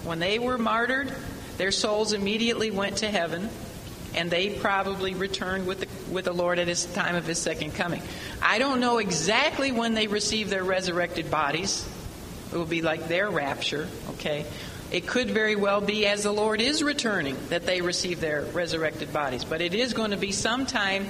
When 0.03 0.19
they 0.19 0.39
were 0.39 0.57
martyred, 0.57 1.13
their 1.57 1.71
souls 1.71 2.13
immediately 2.13 2.71
went 2.71 2.97
to 2.97 3.07
heaven, 3.07 3.49
and 4.15 4.31
they 4.31 4.49
probably 4.49 5.13
returned 5.13 5.67
with 5.67 5.81
the, 5.81 6.13
with 6.13 6.25
the 6.25 6.33
Lord 6.33 6.59
at 6.59 6.67
his 6.67 6.85
time 6.85 7.15
of 7.15 7.25
his 7.25 7.39
second 7.39 7.75
coming. 7.75 8.01
I 8.41 8.59
don't 8.59 8.79
know 8.79 8.97
exactly 8.99 9.71
when 9.71 9.93
they 9.93 10.07
receive 10.07 10.49
their 10.49 10.63
resurrected 10.63 11.29
bodies. 11.29 11.87
It 12.51 12.57
will 12.57 12.65
be 12.65 12.81
like 12.81 13.07
their 13.07 13.29
rapture, 13.29 13.87
okay? 14.11 14.45
It 14.89 15.05
could 15.05 15.31
very 15.31 15.55
well 15.55 15.81
be 15.81 16.05
as 16.05 16.23
the 16.23 16.31
Lord 16.31 16.61
is 16.61 16.81
returning 16.81 17.35
that 17.49 17.65
they 17.65 17.81
receive 17.81 18.21
their 18.21 18.43
resurrected 18.43 19.11
bodies. 19.11 19.43
But 19.43 19.61
it 19.61 19.73
is 19.73 19.93
going 19.93 20.11
to 20.11 20.17
be 20.17 20.31
sometime 20.31 21.07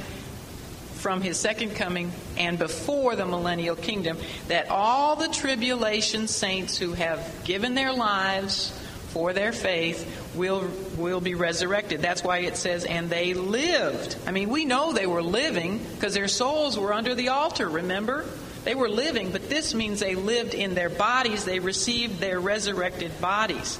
from 0.95 1.21
his 1.21 1.37
second 1.37 1.75
coming 1.75 2.11
and 2.37 2.57
before 2.57 3.15
the 3.15 3.25
millennial 3.25 3.75
kingdom 3.75 4.17
that 4.47 4.69
all 4.69 5.15
the 5.15 5.27
tribulation 5.27 6.27
saints 6.27 6.77
who 6.77 6.93
have 6.93 7.43
given 7.43 7.75
their 7.75 7.93
lives 7.93 8.77
for 9.09 9.31
their 9.31 9.51
faith 9.51 10.26
will 10.38 10.69
will 10.97 11.19
be 11.19 11.35
resurrected. 11.35 12.01
That's 12.01 12.23
why 12.23 12.39
it 12.39 12.55
says 12.57 12.85
and 12.85 13.09
they 13.09 13.33
lived. 13.33 14.15
I 14.25 14.31
mean, 14.31 14.49
we 14.49 14.65
know 14.65 14.93
they 14.93 15.07
were 15.07 15.23
living 15.23 15.79
because 15.95 16.13
their 16.13 16.27
souls 16.27 16.77
were 16.77 16.93
under 16.93 17.15
the 17.15 17.29
altar, 17.29 17.67
remember? 17.67 18.25
They 18.63 18.75
were 18.75 18.89
living, 18.89 19.31
but 19.31 19.49
this 19.49 19.73
means 19.73 20.01
they 20.01 20.15
lived 20.15 20.53
in 20.53 20.75
their 20.75 20.89
bodies. 20.89 21.45
They 21.45 21.59
received 21.59 22.19
their 22.19 22.39
resurrected 22.39 23.21
bodies. 23.21 23.79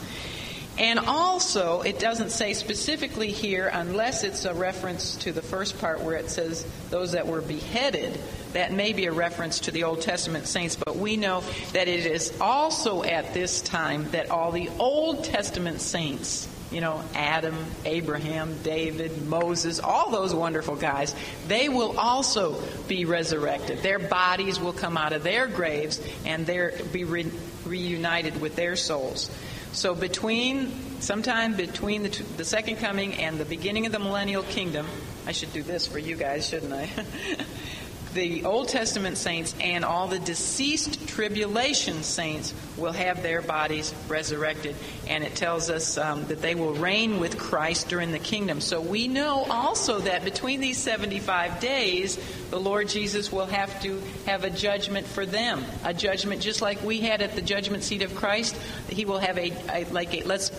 And 0.78 1.00
also, 1.00 1.82
it 1.82 1.98
doesn't 1.98 2.30
say 2.30 2.54
specifically 2.54 3.32
here, 3.32 3.70
unless 3.74 4.24
it's 4.24 4.46
a 4.46 4.54
reference 4.54 5.16
to 5.18 5.32
the 5.32 5.42
first 5.42 5.80
part 5.80 6.02
where 6.02 6.16
it 6.16 6.30
says 6.30 6.66
those 6.92 7.14
that 7.14 7.26
were 7.26 7.42
beheaded. 7.42 8.20
That 8.54 8.72
may 8.72 8.94
be 8.94 9.06
a 9.06 9.12
reference 9.12 9.62
to 9.62 9.72
the 9.72 9.86
Old 9.86 10.02
Testament 10.02 10.46
saints, 10.46 10.76
but 10.76 10.96
we 10.96 11.18
know 11.18 11.44
that 11.74 11.88
it 11.88 12.06
is 12.06 12.36
also 12.40 13.04
at 13.04 13.34
this 13.34 13.62
time 13.62 14.10
that 14.12 14.30
all 14.30 14.52
the 14.52 14.70
Old 14.78 15.24
Testament 15.24 15.82
saints, 15.82 16.48
you 16.72 16.82
know, 16.82 17.04
Adam, 17.16 17.56
Abraham, 17.86 18.56
David, 18.62 19.26
Moses, 19.28 19.80
all 19.80 20.12
those 20.12 20.34
wonderful 20.34 20.76
guys, 20.76 21.16
they 21.48 21.70
will 21.70 21.98
also 21.98 22.62
be 22.88 23.06
resurrected. 23.06 23.82
Their 23.82 24.00
bodies 24.00 24.60
will 24.60 24.74
come 24.74 24.96
out 24.98 25.14
of 25.14 25.24
their 25.24 25.48
graves 25.48 26.00
and 26.26 26.46
they'll 26.46 26.86
be 26.92 27.04
re- 27.04 27.32
reunited 27.66 28.40
with 28.42 28.56
their 28.56 28.76
souls. 28.76 29.32
So 29.74 29.94
between 29.94 31.02
sometime 31.02 31.56
between 31.56 32.04
the, 32.04 32.10
the 32.38 32.46
second 32.46 32.78
coming 32.78 33.16
and 33.16 33.40
the 33.40 33.46
beginning 33.46 33.86
of 33.86 33.92
the 33.92 34.00
millennial 34.00 34.44
kingdom, 34.44 34.88
I 35.26 35.32
should 35.32 35.54
do 35.54 35.64
this 35.64 35.88
for 35.88 36.00
you 36.00 36.16
guys, 36.16 36.48
shouldn't 36.48 36.74
I? 36.74 36.90
the 38.18 38.46
Old 38.46 38.68
Testament 38.68 39.16
saints 39.16 39.54
and 39.62 39.86
all 39.86 40.08
the 40.08 40.18
deceased 40.18 41.08
tribulation 41.08 42.02
saints 42.02 42.52
will 42.76 42.92
have 42.92 43.22
their 43.22 43.44
bodies 43.44 43.94
resurrected. 44.08 44.76
And 45.08 45.24
it 45.24 45.36
tells 45.36 45.70
us 45.70 46.00
um, 46.00 46.26
that 46.26 46.42
they 46.42 46.56
will 46.56 46.74
reign 46.74 47.20
with 47.20 47.38
Christ 47.38 47.90
during 47.90 48.12
the 48.12 48.20
kingdom. 48.20 48.60
So 48.60 48.82
we 48.82 49.08
know 49.08 49.46
also 49.52 50.00
that 50.00 50.26
between 50.26 50.62
these 50.62 50.80
75 50.80 51.60
days, 51.60 52.18
the 52.50 52.60
Lord 52.60 52.90
Jesus 52.90 53.32
will 53.32 53.46
have 53.46 53.84
to 53.84 54.02
have 54.26 54.44
a 54.44 54.50
judgment 54.50 55.06
for 55.06 55.28
them. 55.28 55.64
A 55.84 55.94
judgment 55.94 56.42
just 56.42 56.60
like 56.60 56.82
we 56.82 57.00
had 57.02 57.22
at 57.22 57.36
the 57.36 57.42
judgment 57.44 57.84
seat 57.84 58.02
of 58.02 58.16
Christ. 58.16 58.58
He 58.90 59.06
will 59.06 59.20
have 59.20 59.38
a, 59.38 59.54
a 59.70 59.86
like 59.92 60.16
a, 60.16 60.24
let's 60.24 60.52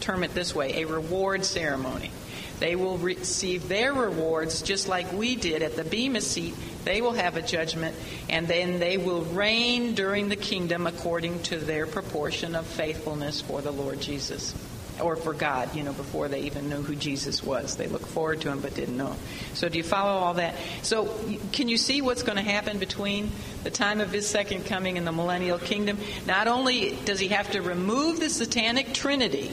term 0.00 0.24
it 0.24 0.34
this 0.34 0.56
way, 0.56 0.82
a 0.82 0.86
reward 0.88 1.44
ceremony. 1.44 2.10
They 2.60 2.76
will 2.76 2.98
receive 2.98 3.68
their 3.68 3.92
rewards 3.92 4.60
just 4.60 4.86
like 4.86 5.12
we 5.12 5.34
did 5.34 5.62
at 5.62 5.76
the 5.76 5.84
Bema 5.84 6.20
seat. 6.20 6.54
They 6.84 7.00
will 7.00 7.12
have 7.12 7.36
a 7.36 7.42
judgment, 7.42 7.96
and 8.28 8.46
then 8.46 8.78
they 8.78 8.98
will 8.98 9.22
reign 9.22 9.94
during 9.94 10.28
the 10.28 10.36
kingdom 10.36 10.86
according 10.86 11.42
to 11.44 11.56
their 11.56 11.86
proportion 11.86 12.54
of 12.54 12.66
faithfulness 12.66 13.40
for 13.40 13.62
the 13.62 13.70
Lord 13.70 14.00
Jesus. 14.00 14.54
Or 15.00 15.16
for 15.16 15.32
God, 15.32 15.74
you 15.74 15.82
know, 15.82 15.94
before 15.94 16.28
they 16.28 16.40
even 16.42 16.68
knew 16.68 16.82
who 16.82 16.94
Jesus 16.94 17.42
was. 17.42 17.76
They 17.76 17.86
looked 17.86 18.08
forward 18.08 18.42
to 18.42 18.50
him 18.50 18.60
but 18.60 18.74
didn't 18.74 18.98
know. 18.98 19.16
So, 19.54 19.70
do 19.70 19.78
you 19.78 19.84
follow 19.84 20.10
all 20.10 20.34
that? 20.34 20.54
So, 20.82 21.18
can 21.52 21.68
you 21.68 21.78
see 21.78 22.02
what's 22.02 22.22
going 22.22 22.36
to 22.36 22.42
happen 22.42 22.78
between 22.78 23.32
the 23.64 23.70
time 23.70 24.02
of 24.02 24.12
his 24.12 24.28
second 24.28 24.66
coming 24.66 24.98
and 24.98 25.06
the 25.06 25.12
millennial 25.12 25.58
kingdom? 25.58 25.96
Not 26.26 26.48
only 26.48 26.98
does 27.06 27.18
he 27.18 27.28
have 27.28 27.50
to 27.52 27.62
remove 27.62 28.20
the 28.20 28.28
satanic 28.28 28.92
trinity, 28.92 29.50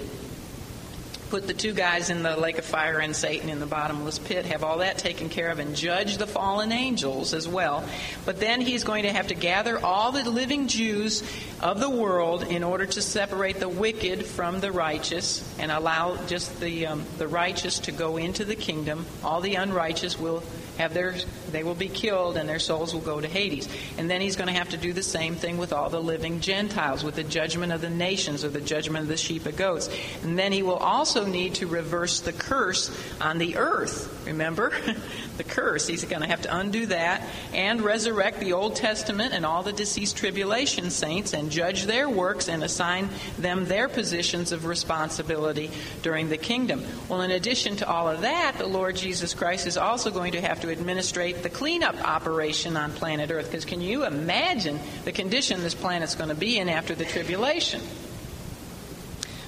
put 1.29 1.47
the 1.47 1.53
two 1.53 1.73
guys 1.73 2.09
in 2.09 2.23
the 2.23 2.37
lake 2.37 2.57
of 2.57 2.65
fire 2.65 2.99
and 2.99 3.15
Satan 3.15 3.49
in 3.49 3.59
the 3.59 3.65
bottomless 3.65 4.19
pit, 4.19 4.45
have 4.45 4.63
all 4.63 4.79
that 4.79 4.97
taken 4.97 5.29
care 5.29 5.49
of, 5.49 5.59
and 5.59 5.75
judge 5.75 6.17
the 6.17 6.27
fallen 6.27 6.71
angels 6.71 7.33
as 7.33 7.47
well. 7.47 7.87
But 8.25 8.39
then 8.39 8.61
he's 8.61 8.83
going 8.83 9.03
to 9.03 9.11
have 9.11 9.27
to 9.27 9.35
gather 9.35 9.79
all 9.79 10.11
the 10.11 10.29
living 10.29 10.67
Jews 10.67 11.23
of 11.61 11.79
the 11.79 11.89
world 11.89 12.43
in 12.43 12.63
order 12.63 12.85
to 12.85 13.01
separate 13.01 13.59
the 13.59 13.69
wicked 13.69 14.25
from 14.25 14.59
the 14.59 14.71
righteous 14.71 15.43
and 15.59 15.71
allow 15.71 16.17
just 16.27 16.59
the, 16.59 16.87
um, 16.87 17.05
the 17.17 17.27
righteous 17.27 17.79
to 17.79 17.91
go 17.91 18.17
into 18.17 18.45
the 18.45 18.55
kingdom. 18.55 19.05
All 19.23 19.41
the 19.41 19.55
unrighteous 19.55 20.19
will 20.19 20.43
have 20.77 20.93
their 20.93 21.15
they 21.51 21.63
will 21.63 21.75
be 21.75 21.89
killed 21.89 22.37
and 22.37 22.47
their 22.47 22.59
souls 22.59 22.93
will 22.93 23.01
go 23.01 23.19
to 23.19 23.27
Hades. 23.27 23.67
And 23.97 24.09
then 24.09 24.21
he's 24.21 24.35
going 24.35 24.47
to 24.47 24.53
have 24.53 24.69
to 24.69 24.77
do 24.77 24.93
the 24.93 25.03
same 25.03 25.35
thing 25.35 25.57
with 25.57 25.73
all 25.73 25.89
the 25.89 26.01
living 26.01 26.39
Gentiles, 26.39 27.03
with 27.03 27.15
the 27.15 27.23
judgment 27.23 27.71
of 27.71 27.81
the 27.81 27.89
nations 27.89 28.43
or 28.43 28.49
the 28.49 28.61
judgment 28.61 29.03
of 29.03 29.07
the 29.07 29.17
sheep 29.17 29.45
and 29.45 29.57
goats. 29.57 29.89
And 30.23 30.37
then 30.37 30.51
he 30.51 30.63
will 30.63 30.77
also 30.77 31.25
need 31.25 31.55
to 31.55 31.67
reverse 31.67 32.19
the 32.19 32.33
curse 32.33 32.91
on 33.21 33.37
the 33.37 33.57
earth. 33.57 34.25
Remember? 34.25 34.71
the 35.37 35.43
curse. 35.43 35.87
He's 35.87 36.03
going 36.03 36.21
to 36.21 36.27
have 36.27 36.41
to 36.43 36.55
undo 36.55 36.87
that 36.87 37.27
and 37.53 37.81
resurrect 37.81 38.39
the 38.39 38.53
Old 38.53 38.75
Testament 38.75 39.33
and 39.33 39.45
all 39.45 39.63
the 39.63 39.73
deceased 39.73 40.17
tribulation 40.17 40.89
saints 40.89 41.33
and 41.33 41.51
judge 41.51 41.83
their 41.83 42.09
works 42.09 42.49
and 42.49 42.63
assign 42.63 43.09
them 43.37 43.65
their 43.65 43.87
positions 43.87 44.51
of 44.51 44.65
responsibility 44.65 45.71
during 46.01 46.29
the 46.29 46.37
kingdom. 46.37 46.83
Well, 47.07 47.21
in 47.21 47.31
addition 47.31 47.77
to 47.77 47.87
all 47.87 48.07
of 48.07 48.21
that, 48.21 48.57
the 48.57 48.67
Lord 48.67 48.95
Jesus 48.95 49.33
Christ 49.33 49.67
is 49.67 49.77
also 49.77 50.11
going 50.11 50.33
to 50.33 50.41
have 50.41 50.61
to 50.61 50.71
administrate 50.71 51.36
the 51.43 51.49
cleanup 51.49 51.95
operation 52.07 52.77
on 52.77 52.91
planet 52.91 53.31
Earth. 53.31 53.45
Because 53.45 53.65
can 53.65 53.81
you 53.81 54.05
imagine 54.05 54.79
the 55.05 55.11
condition 55.11 55.61
this 55.61 55.75
planet's 55.75 56.15
going 56.15 56.29
to 56.29 56.35
be 56.35 56.57
in 56.57 56.69
after 56.69 56.95
the 56.95 57.05
tribulation? 57.05 57.81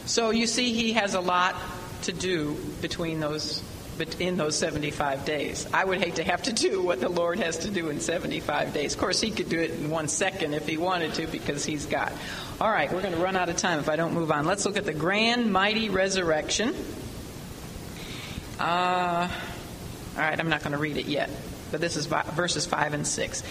So 0.06 0.32
you 0.32 0.48
see, 0.48 0.74
he 0.74 0.94
has 0.94 1.14
a 1.14 1.22
lot 1.22 1.56
to 2.04 2.12
do 2.12 2.58
between 2.82 3.20
those 3.20 3.62
in 4.20 4.38
those 4.38 4.58
75 4.58 5.26
days. 5.26 5.68
I 5.74 5.84
would 5.84 6.02
hate 6.02 6.16
to 6.16 6.24
have 6.24 6.44
to 6.44 6.54
do 6.54 6.82
what 6.82 7.02
the 7.02 7.10
Lord 7.10 7.40
has 7.40 7.60
to 7.60 7.70
do 7.70 7.90
in 7.90 8.00
75 8.00 8.74
days. 8.74 8.94
Of 8.94 9.00
course, 9.00 9.20
he 9.20 9.32
could 9.32 9.50
do 9.50 9.60
it 9.60 9.72
in 9.72 9.90
one 9.90 10.08
second 10.08 10.54
if 10.54 10.68
he 10.68 10.78
wanted 10.78 11.14
to 11.16 11.28
because 11.28 11.66
he's 11.66 11.86
God. 11.86 12.12
All 12.62 12.70
right, 12.70 12.92
we're 12.92 13.02
going 13.02 13.14
to 13.14 13.20
run 13.20 13.36
out 13.36 13.50
of 13.50 13.58
time 13.58 13.80
if 13.80 13.90
I 13.90 13.96
don't 13.96 14.14
move 14.14 14.32
on. 14.32 14.46
Let's 14.46 14.66
look 14.66 14.78
at 14.78 14.86
the 14.86 14.94
grand, 14.94 15.52
mighty 15.52 15.90
resurrection. 15.90 16.74
Uh, 18.60 19.30
all 20.16 20.22
right, 20.22 20.40
I'm 20.40 20.50
not 20.50 20.62
going 20.62 20.74
to 20.74 20.78
read 20.78 20.98
it 20.98 21.06
yet, 21.06 21.30
but 21.72 21.82
this 21.82 21.96
is 21.96 22.06
verses 22.06 22.66
5 22.66 22.94
and 22.94 23.08
6. 23.08 23.44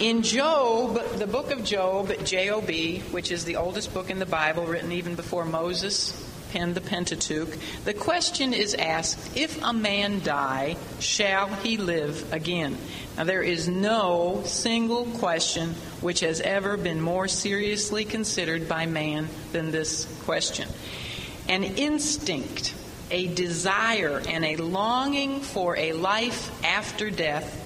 In 0.00 0.22
Job, 0.22 1.00
the 1.18 1.26
book 1.26 1.50
of 1.50 1.64
Job, 1.64 2.12
J-O-B, 2.24 3.00
which 3.10 3.30
is 3.30 3.44
the 3.44 3.56
oldest 3.56 3.92
book 3.94 4.10
in 4.10 4.18
the 4.18 4.26
Bible, 4.26 4.66
written 4.66 4.92
even 4.92 5.14
before 5.14 5.44
Moses 5.44 6.28
penned 6.52 6.74
the 6.74 6.80
Pentateuch, 6.80 7.56
the 7.84 7.94
question 7.94 8.52
is 8.52 8.74
asked, 8.74 9.36
if 9.36 9.62
a 9.62 9.72
man 9.72 10.20
die, 10.20 10.76
shall 11.00 11.48
he 11.48 11.78
live 11.78 12.30
again? 12.32 12.76
Now, 13.16 13.24
there 13.24 13.42
is 13.42 13.68
no 13.68 14.42
single 14.44 15.06
question 15.06 15.70
which 16.00 16.20
has 16.20 16.40
ever 16.40 16.76
been 16.76 17.00
more 17.00 17.26
seriously 17.26 18.04
considered 18.04 18.68
by 18.68 18.86
man 18.86 19.28
than 19.52 19.70
this 19.70 20.04
question. 20.24 20.68
An 21.48 21.64
instinct, 21.64 22.74
a 23.12 23.28
desire, 23.28 24.20
and 24.28 24.44
a 24.44 24.56
longing 24.56 25.40
for 25.40 25.76
a 25.76 25.92
life 25.92 26.50
after 26.64 27.10
death 27.10 27.60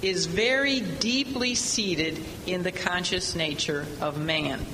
is 0.00 0.24
very 0.24 0.80
deeply 0.80 1.54
seated 1.54 2.24
in 2.46 2.62
the 2.62 2.72
conscious 2.72 3.34
nature 3.34 3.84
of 4.00 4.18
man 4.18 4.64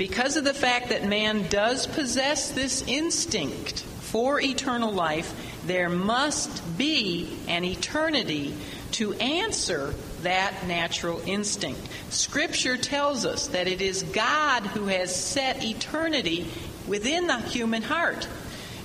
because 0.00 0.38
of 0.38 0.44
the 0.44 0.54
fact 0.54 0.88
that 0.88 1.04
man 1.04 1.46
does 1.50 1.86
possess 1.86 2.52
this 2.52 2.82
instinct 2.86 3.80
for 3.80 4.40
eternal 4.40 4.90
life, 4.90 5.60
there 5.66 5.90
must 5.90 6.78
be 6.78 7.36
an 7.48 7.64
eternity 7.64 8.54
to 8.92 9.12
answer 9.16 9.94
that 10.22 10.66
natural 10.66 11.20
instinct. 11.26 11.86
Scripture 12.08 12.78
tells 12.78 13.26
us 13.26 13.48
that 13.48 13.68
it 13.68 13.82
is 13.82 14.02
God 14.04 14.62
who 14.68 14.86
has 14.86 15.14
set 15.14 15.62
eternity 15.62 16.46
within 16.88 17.26
the 17.26 17.36
human 17.36 17.82
heart. 17.82 18.26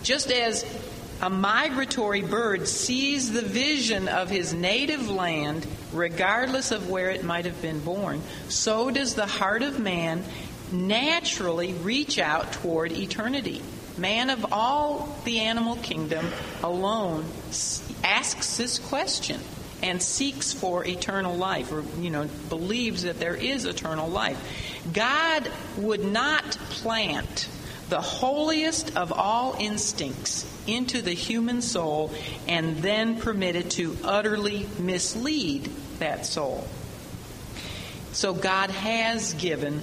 Just 0.04 0.30
as 0.30 0.66
a 1.26 1.30
migratory 1.30 2.22
bird 2.22 2.68
sees 2.68 3.32
the 3.32 3.42
vision 3.42 4.08
of 4.08 4.30
his 4.30 4.54
native 4.54 5.10
land, 5.10 5.66
regardless 5.92 6.70
of 6.70 6.88
where 6.88 7.10
it 7.10 7.24
might 7.24 7.46
have 7.46 7.60
been 7.64 7.80
born, 7.80 8.22
so 8.48 8.92
does 8.92 9.16
the 9.16 9.26
heart 9.26 9.64
of 9.64 9.80
man 9.80 10.24
naturally 10.72 11.74
reach 11.74 12.20
out 12.20 12.54
toward 12.54 12.92
eternity. 12.92 13.60
Man 13.98 14.30
of 14.30 14.54
all 14.54 15.18
the 15.26 15.40
animal 15.40 15.78
kingdom 15.78 16.28
alone 16.62 17.26
asks 18.04 18.58
this 18.58 18.78
question 18.78 19.42
and 19.82 20.00
seeks 20.00 20.54
for 20.54 20.86
eternal 20.86 21.36
life, 21.36 21.72
or, 21.72 21.84
you 22.00 22.12
know, 22.12 22.30
believes 22.50 23.02
that 23.02 23.20
there 23.20 23.36
is 23.36 23.66
eternal 23.66 24.08
life. 24.08 24.38
God 24.94 25.50
would 25.78 26.06
not 26.06 26.44
plant 26.70 27.50
the 27.90 28.02
holiest 28.02 28.96
of 28.98 29.12
all 29.12 29.56
instincts 29.60 30.52
into 30.68 31.02
the 31.02 31.14
human 31.14 31.62
soul 31.62 32.12
and 32.48 32.78
then 32.78 33.20
permit 33.20 33.56
it 33.56 33.70
to 33.72 33.96
utterly 34.04 34.68
mislead 34.80 35.70
that 36.00 36.26
soul. 36.26 36.68
So 38.12 38.34
God 38.34 38.70
has 38.72 39.34
given 39.34 39.82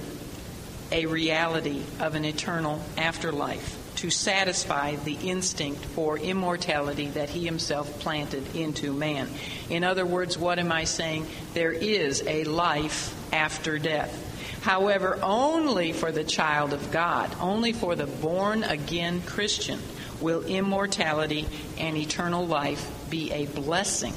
a 0.91 1.05
reality 1.05 1.81
of 1.99 2.15
an 2.15 2.25
eternal 2.25 2.81
afterlife 2.97 3.79
to 3.95 4.09
satisfy 4.09 4.95
the 4.95 5.13
instinct 5.13 5.85
for 5.85 6.17
immortality 6.17 7.07
that 7.09 7.29
he 7.29 7.45
himself 7.45 7.99
planted 7.99 8.55
into 8.55 8.91
man. 8.91 9.29
In 9.69 9.83
other 9.83 10.05
words, 10.05 10.37
what 10.37 10.59
am 10.59 10.71
I 10.71 10.83
saying? 10.83 11.27
There 11.53 11.71
is 11.71 12.21
a 12.27 12.43
life 12.43 13.15
after 13.33 13.79
death. 13.79 14.32
However, 14.63 15.19
only 15.21 15.91
for 15.91 16.13
the 16.13 16.23
child 16.23 16.71
of 16.71 16.89
God, 16.89 17.29
only 17.41 17.73
for 17.73 17.95
the 17.95 18.05
born 18.05 18.63
again 18.63 19.21
Christian, 19.21 19.77
will 20.21 20.45
immortality 20.45 21.45
and 21.77 21.97
eternal 21.97 22.47
life 22.47 22.89
be 23.09 23.29
a 23.33 23.45
blessing. 23.45 24.13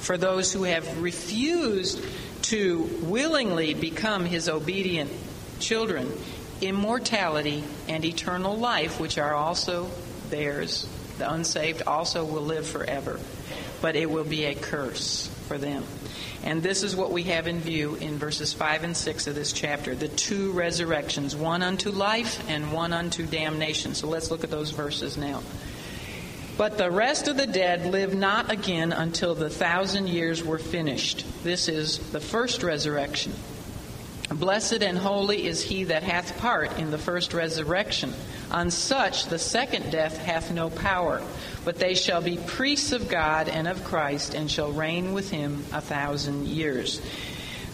For 0.00 0.16
those 0.16 0.54
who 0.54 0.62
have 0.62 1.02
refused 1.02 2.02
to 2.44 2.82
willingly 3.02 3.74
become 3.74 4.24
his 4.24 4.48
obedient 4.48 5.12
children, 5.60 6.10
immortality 6.62 7.62
and 7.88 8.06
eternal 8.06 8.56
life, 8.56 8.98
which 8.98 9.18
are 9.18 9.34
also 9.34 9.90
theirs, 10.30 10.88
the 11.18 11.30
unsaved 11.30 11.82
also 11.82 12.24
will 12.24 12.40
live 12.40 12.66
forever. 12.66 13.20
But 13.82 13.96
it 13.96 14.10
will 14.10 14.24
be 14.24 14.46
a 14.46 14.54
curse 14.54 15.26
for 15.46 15.58
them. 15.58 15.84
And 16.44 16.62
this 16.62 16.82
is 16.82 16.96
what 16.96 17.12
we 17.12 17.22
have 17.24 17.46
in 17.46 17.60
view 17.60 17.94
in 17.96 18.18
verses 18.18 18.52
5 18.52 18.84
and 18.84 18.96
6 18.96 19.26
of 19.28 19.34
this 19.34 19.52
chapter 19.52 19.94
the 19.94 20.08
two 20.08 20.52
resurrections, 20.52 21.36
one 21.36 21.62
unto 21.62 21.90
life 21.90 22.48
and 22.48 22.72
one 22.72 22.92
unto 22.92 23.26
damnation. 23.26 23.94
So 23.94 24.08
let's 24.08 24.30
look 24.30 24.44
at 24.44 24.50
those 24.50 24.70
verses 24.70 25.16
now. 25.16 25.42
But 26.58 26.78
the 26.78 26.90
rest 26.90 27.28
of 27.28 27.36
the 27.36 27.46
dead 27.46 27.86
live 27.86 28.14
not 28.14 28.50
again 28.50 28.92
until 28.92 29.34
the 29.34 29.48
thousand 29.48 30.08
years 30.08 30.44
were 30.44 30.58
finished. 30.58 31.24
This 31.42 31.68
is 31.68 31.98
the 32.10 32.20
first 32.20 32.62
resurrection. 32.62 33.32
Blessed 34.30 34.82
and 34.82 34.96
holy 34.96 35.46
is 35.46 35.62
he 35.62 35.84
that 35.84 36.02
hath 36.02 36.38
part 36.38 36.78
in 36.78 36.90
the 36.90 36.98
first 36.98 37.34
resurrection. 37.34 38.12
On 38.50 38.70
such 38.70 39.26
the 39.26 39.38
second 39.38 39.90
death 39.90 40.18
hath 40.18 40.50
no 40.50 40.70
power, 40.70 41.22
but 41.64 41.78
they 41.78 41.94
shall 41.94 42.20
be 42.20 42.36
priests 42.36 42.92
of 42.92 43.08
God 43.08 43.48
and 43.48 43.68
of 43.68 43.84
Christ, 43.84 44.34
and 44.34 44.50
shall 44.50 44.72
reign 44.72 45.12
with 45.12 45.30
him 45.30 45.64
a 45.72 45.80
thousand 45.80 46.48
years. 46.48 47.00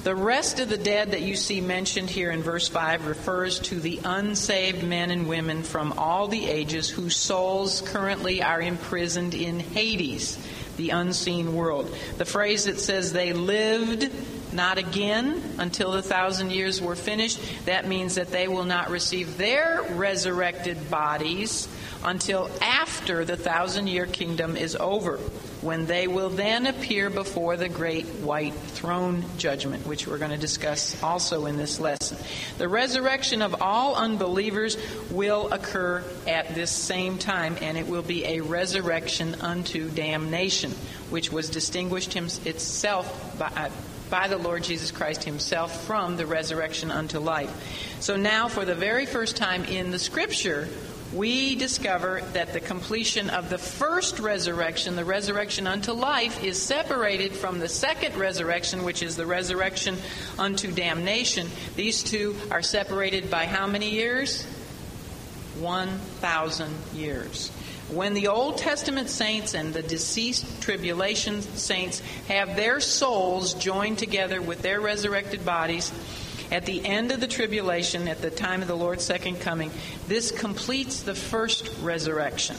The 0.04 0.14
rest 0.14 0.60
of 0.60 0.68
the 0.68 0.78
dead 0.78 1.10
that 1.10 1.22
you 1.22 1.34
see 1.34 1.60
mentioned 1.60 2.08
here 2.08 2.30
in 2.30 2.42
verse 2.42 2.68
5 2.68 3.06
refers 3.06 3.58
to 3.60 3.80
the 3.80 4.00
unsaved 4.04 4.84
men 4.84 5.10
and 5.10 5.28
women 5.28 5.64
from 5.64 5.92
all 5.98 6.28
the 6.28 6.46
ages 6.46 6.88
whose 6.88 7.16
souls 7.16 7.82
currently 7.84 8.42
are 8.42 8.62
imprisoned 8.62 9.34
in 9.34 9.58
Hades, 9.58 10.38
the 10.76 10.90
unseen 10.90 11.54
world. 11.54 11.94
The 12.16 12.24
phrase 12.24 12.66
that 12.66 12.78
says 12.78 13.12
they 13.12 13.32
lived 13.32 14.10
not 14.52 14.78
again 14.78 15.42
until 15.58 15.92
the 15.92 16.02
thousand 16.02 16.50
years 16.50 16.80
were 16.80 16.96
finished. 16.96 17.40
That 17.66 17.86
means 17.86 18.16
that 18.16 18.30
they 18.30 18.48
will 18.48 18.64
not 18.64 18.90
receive 18.90 19.36
their 19.36 19.82
resurrected 19.90 20.90
bodies 20.90 21.68
until 22.04 22.50
after 22.62 23.24
the 23.24 23.36
thousand 23.36 23.88
year 23.88 24.06
kingdom 24.06 24.56
is 24.56 24.76
over, 24.76 25.16
when 25.60 25.86
they 25.86 26.06
will 26.06 26.30
then 26.30 26.66
appear 26.66 27.10
before 27.10 27.56
the 27.56 27.68
great 27.68 28.06
white 28.06 28.54
throne 28.54 29.24
judgment, 29.36 29.84
which 29.86 30.06
we're 30.06 30.18
going 30.18 30.30
to 30.30 30.36
discuss 30.36 31.02
also 31.02 31.46
in 31.46 31.56
this 31.56 31.80
lesson. 31.80 32.16
The 32.58 32.68
resurrection 32.68 33.42
of 33.42 33.60
all 33.60 33.96
unbelievers 33.96 34.76
will 35.10 35.52
occur 35.52 36.04
at 36.26 36.54
this 36.54 36.70
same 36.70 37.18
time, 37.18 37.56
and 37.60 37.76
it 37.76 37.88
will 37.88 38.02
be 38.02 38.24
a 38.24 38.40
resurrection 38.40 39.34
unto 39.40 39.90
damnation, 39.90 40.70
which 41.10 41.32
was 41.32 41.50
distinguished 41.50 42.14
itself 42.14 43.38
by 43.38 43.70
by 44.10 44.28
the 44.28 44.38
Lord 44.38 44.64
Jesus 44.64 44.90
Christ 44.90 45.24
himself 45.24 45.84
from 45.84 46.16
the 46.16 46.26
resurrection 46.26 46.90
unto 46.90 47.18
life. 47.18 47.52
So 48.00 48.16
now, 48.16 48.48
for 48.48 48.64
the 48.64 48.74
very 48.74 49.06
first 49.06 49.36
time 49.36 49.64
in 49.64 49.90
the 49.90 49.98
scripture, 49.98 50.68
we 51.12 51.54
discover 51.54 52.20
that 52.34 52.52
the 52.52 52.60
completion 52.60 53.30
of 53.30 53.48
the 53.48 53.58
first 53.58 54.18
resurrection, 54.18 54.94
the 54.94 55.04
resurrection 55.04 55.66
unto 55.66 55.92
life, 55.92 56.44
is 56.44 56.60
separated 56.60 57.32
from 57.32 57.58
the 57.58 57.68
second 57.68 58.16
resurrection, 58.16 58.84
which 58.84 59.02
is 59.02 59.16
the 59.16 59.24
resurrection 59.24 59.96
unto 60.38 60.70
damnation. 60.70 61.48
These 61.76 62.02
two 62.02 62.36
are 62.50 62.62
separated 62.62 63.30
by 63.30 63.46
how 63.46 63.66
many 63.66 63.90
years? 63.90 64.44
1,000 65.58 66.74
years. 66.94 67.50
When 67.90 68.12
the 68.12 68.28
Old 68.28 68.58
Testament 68.58 69.08
saints 69.08 69.54
and 69.54 69.72
the 69.72 69.82
deceased 69.82 70.60
tribulation 70.60 71.40
saints 71.40 72.00
have 72.28 72.54
their 72.54 72.80
souls 72.80 73.54
joined 73.54 73.98
together 73.98 74.42
with 74.42 74.60
their 74.60 74.78
resurrected 74.78 75.46
bodies, 75.46 75.90
at 76.50 76.66
the 76.66 76.84
end 76.84 77.12
of 77.12 77.20
the 77.20 77.26
tribulation, 77.26 78.06
at 78.06 78.20
the 78.20 78.30
time 78.30 78.60
of 78.60 78.68
the 78.68 78.76
Lord's 78.76 79.04
second 79.04 79.40
coming, 79.40 79.70
this 80.06 80.30
completes 80.30 81.02
the 81.02 81.14
first 81.14 81.70
resurrection, 81.80 82.56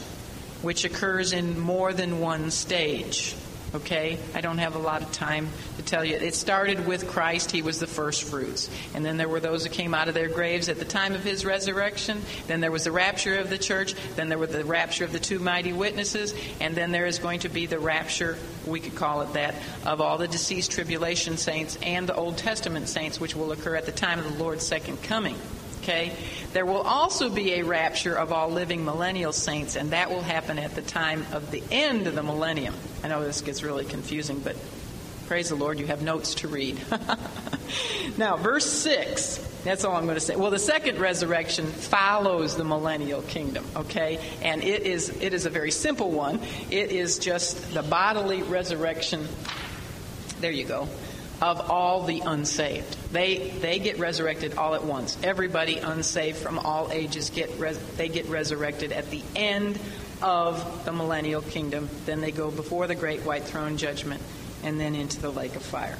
which 0.62 0.84
occurs 0.84 1.32
in 1.32 1.60
more 1.60 1.92
than 1.92 2.20
one 2.20 2.50
stage. 2.50 3.36
Okay? 3.74 4.18
I 4.34 4.40
don't 4.40 4.58
have 4.58 4.74
a 4.74 4.78
lot 4.78 5.02
of 5.02 5.12
time 5.12 5.48
to 5.76 5.82
tell 5.82 6.04
you. 6.04 6.16
It 6.16 6.34
started 6.34 6.86
with 6.86 7.08
Christ. 7.08 7.50
He 7.50 7.62
was 7.62 7.78
the 7.78 7.86
first 7.86 8.24
fruits. 8.24 8.68
And 8.94 9.04
then 9.04 9.16
there 9.16 9.28
were 9.28 9.40
those 9.40 9.64
who 9.64 9.70
came 9.70 9.94
out 9.94 10.08
of 10.08 10.14
their 10.14 10.28
graves 10.28 10.68
at 10.68 10.78
the 10.78 10.84
time 10.84 11.14
of 11.14 11.22
his 11.22 11.44
resurrection. 11.44 12.20
Then 12.46 12.60
there 12.60 12.72
was 12.72 12.84
the 12.84 12.92
rapture 12.92 13.38
of 13.38 13.50
the 13.50 13.58
church. 13.58 13.94
Then 14.16 14.28
there 14.28 14.38
was 14.38 14.50
the 14.50 14.64
rapture 14.64 15.04
of 15.04 15.12
the 15.12 15.20
two 15.20 15.38
mighty 15.38 15.72
witnesses. 15.72 16.34
And 16.60 16.74
then 16.74 16.90
there 16.90 17.06
is 17.06 17.18
going 17.18 17.40
to 17.40 17.48
be 17.48 17.66
the 17.66 17.78
rapture, 17.78 18.36
we 18.66 18.80
could 18.80 18.96
call 18.96 19.22
it 19.22 19.32
that, 19.34 19.54
of 19.84 20.00
all 20.00 20.18
the 20.18 20.28
deceased 20.28 20.72
tribulation 20.72 21.36
saints 21.36 21.78
and 21.82 22.08
the 22.08 22.14
Old 22.14 22.38
Testament 22.38 22.88
saints, 22.88 23.20
which 23.20 23.36
will 23.36 23.52
occur 23.52 23.76
at 23.76 23.86
the 23.86 23.92
time 23.92 24.18
of 24.18 24.24
the 24.24 24.42
Lord's 24.42 24.66
second 24.66 25.02
coming. 25.02 25.36
Okay? 25.90 26.12
There 26.52 26.64
will 26.64 26.82
also 26.82 27.28
be 27.28 27.54
a 27.54 27.64
rapture 27.64 28.14
of 28.14 28.32
all 28.32 28.48
living 28.48 28.84
millennial 28.84 29.32
saints, 29.32 29.74
and 29.74 29.90
that 29.90 30.08
will 30.08 30.22
happen 30.22 30.56
at 30.58 30.76
the 30.76 30.82
time 30.82 31.26
of 31.32 31.50
the 31.50 31.64
end 31.72 32.06
of 32.06 32.14
the 32.14 32.22
millennium. 32.22 32.74
I 33.02 33.08
know 33.08 33.24
this 33.24 33.40
gets 33.40 33.64
really 33.64 33.84
confusing, 33.84 34.38
but 34.38 34.56
praise 35.26 35.48
the 35.48 35.56
Lord, 35.56 35.80
you 35.80 35.86
have 35.86 36.00
notes 36.00 36.36
to 36.36 36.48
read. 36.48 36.80
now, 38.18 38.36
verse 38.36 38.66
6, 38.66 39.38
that's 39.64 39.84
all 39.84 39.96
I'm 39.96 40.04
going 40.04 40.14
to 40.14 40.20
say. 40.20 40.36
Well, 40.36 40.52
the 40.52 40.60
second 40.60 41.00
resurrection 41.00 41.66
follows 41.66 42.56
the 42.56 42.64
millennial 42.64 43.22
kingdom, 43.22 43.64
okay? 43.74 44.20
And 44.42 44.62
it 44.62 44.82
is, 44.82 45.08
it 45.20 45.34
is 45.34 45.44
a 45.44 45.50
very 45.50 45.72
simple 45.72 46.12
one. 46.12 46.40
It 46.70 46.92
is 46.92 47.18
just 47.18 47.74
the 47.74 47.82
bodily 47.82 48.42
resurrection. 48.42 49.26
There 50.40 50.52
you 50.52 50.64
go 50.64 50.88
of 51.40 51.70
all 51.70 52.02
the 52.04 52.20
unsaved. 52.20 53.12
They 53.12 53.50
they 53.60 53.78
get 53.78 53.98
resurrected 53.98 54.54
all 54.54 54.74
at 54.74 54.84
once. 54.84 55.16
Everybody 55.22 55.78
unsaved 55.78 56.38
from 56.38 56.58
all 56.58 56.90
ages 56.92 57.30
get 57.30 57.58
res, 57.58 57.78
they 57.96 58.08
get 58.08 58.26
resurrected 58.26 58.92
at 58.92 59.10
the 59.10 59.22
end 59.34 59.78
of 60.22 60.84
the 60.84 60.92
millennial 60.92 61.42
kingdom. 61.42 61.88
Then 62.04 62.20
they 62.20 62.30
go 62.30 62.50
before 62.50 62.86
the 62.86 62.94
great 62.94 63.20
white 63.20 63.44
throne 63.44 63.76
judgment 63.76 64.22
and 64.62 64.78
then 64.78 64.94
into 64.94 65.20
the 65.20 65.30
lake 65.30 65.56
of 65.56 65.62
fire. 65.62 65.96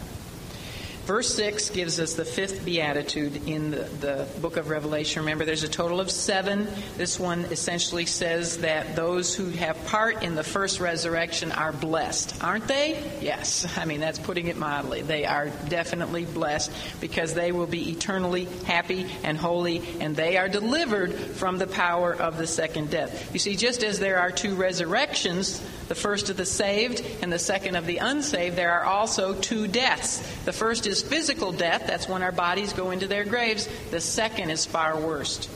Verse 1.04 1.34
6 1.34 1.70
gives 1.70 1.98
us 1.98 2.14
the 2.14 2.24
fifth 2.24 2.64
beatitude 2.64 3.48
in 3.48 3.70
the, 3.70 3.84
the 4.00 4.28
book 4.40 4.56
of 4.56 4.68
Revelation. 4.68 5.22
Remember, 5.22 5.44
there's 5.44 5.64
a 5.64 5.68
total 5.68 6.00
of 6.00 6.10
seven. 6.10 6.68
This 6.96 7.18
one 7.18 7.44
essentially 7.46 8.06
says 8.06 8.58
that 8.58 8.94
those 8.94 9.34
who 9.34 9.50
have 9.50 9.82
part 9.86 10.22
in 10.22 10.34
the 10.34 10.44
first 10.44 10.78
resurrection 10.78 11.52
are 11.52 11.72
blessed. 11.72 12.42
Aren't 12.44 12.68
they? 12.68 13.02
Yes. 13.20 13.66
I 13.78 13.86
mean, 13.86 14.00
that's 14.00 14.18
putting 14.18 14.46
it 14.46 14.56
mildly. 14.56 15.02
They 15.02 15.24
are 15.24 15.48
definitely 15.68 16.26
blessed 16.26 16.70
because 17.00 17.34
they 17.34 17.50
will 17.50 17.66
be 17.66 17.90
eternally 17.90 18.44
happy 18.66 19.06
and 19.24 19.36
holy, 19.36 19.82
and 20.00 20.14
they 20.14 20.36
are 20.36 20.48
delivered 20.48 21.12
from 21.14 21.58
the 21.58 21.66
power 21.66 22.14
of 22.14 22.38
the 22.38 22.46
second 22.46 22.90
death. 22.90 23.32
You 23.32 23.38
see, 23.38 23.56
just 23.56 23.82
as 23.82 23.98
there 23.98 24.18
are 24.18 24.30
two 24.30 24.54
resurrections, 24.54 25.60
the 25.90 25.96
first 25.96 26.30
of 26.30 26.36
the 26.36 26.46
saved 26.46 27.04
and 27.20 27.32
the 27.32 27.38
second 27.40 27.74
of 27.74 27.84
the 27.84 27.96
unsaved, 27.96 28.54
there 28.54 28.70
are 28.70 28.84
also 28.84 29.34
two 29.34 29.66
deaths. 29.66 30.18
The 30.44 30.52
first 30.52 30.86
is 30.86 31.02
physical 31.02 31.50
death, 31.50 31.82
that's 31.84 32.08
when 32.08 32.22
our 32.22 32.30
bodies 32.30 32.72
go 32.72 32.92
into 32.92 33.08
their 33.08 33.24
graves. 33.24 33.68
The 33.90 34.00
second 34.00 34.50
is 34.50 34.64
far 34.64 34.96
worse 34.96 35.48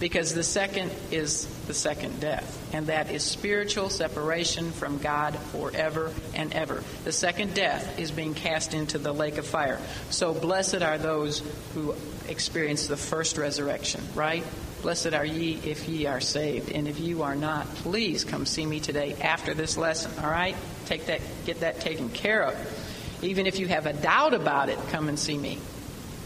because 0.00 0.34
the 0.34 0.42
second 0.42 0.90
is 1.12 1.46
the 1.68 1.74
second 1.74 2.18
death, 2.18 2.74
and 2.74 2.88
that 2.88 3.12
is 3.12 3.22
spiritual 3.22 3.88
separation 3.88 4.72
from 4.72 4.98
God 4.98 5.36
forever 5.36 6.12
and 6.34 6.52
ever. 6.52 6.82
The 7.04 7.12
second 7.12 7.54
death 7.54 8.00
is 8.00 8.10
being 8.10 8.34
cast 8.34 8.74
into 8.74 8.98
the 8.98 9.14
lake 9.14 9.38
of 9.38 9.46
fire. 9.46 9.78
So 10.10 10.34
blessed 10.34 10.82
are 10.82 10.98
those 10.98 11.40
who 11.74 11.94
experience 12.28 12.88
the 12.88 12.96
first 12.96 13.38
resurrection, 13.38 14.00
right? 14.16 14.42
Blessed 14.82 15.14
are 15.14 15.24
ye 15.24 15.60
if 15.64 15.88
ye 15.88 16.06
are 16.06 16.20
saved. 16.20 16.72
And 16.72 16.88
if 16.88 16.98
you 16.98 17.22
are 17.22 17.36
not, 17.36 17.66
please 17.76 18.24
come 18.24 18.46
see 18.46 18.66
me 18.66 18.80
today 18.80 19.14
after 19.22 19.54
this 19.54 19.76
lesson. 19.76 20.12
All 20.22 20.30
right? 20.30 20.56
Take 20.86 21.06
that, 21.06 21.20
get 21.46 21.60
that 21.60 21.80
taken 21.80 22.10
care 22.10 22.42
of. 22.42 23.18
Even 23.22 23.46
if 23.46 23.60
you 23.60 23.68
have 23.68 23.86
a 23.86 23.92
doubt 23.92 24.34
about 24.34 24.68
it, 24.68 24.78
come 24.90 25.08
and 25.08 25.18
see 25.18 25.38
me 25.38 25.58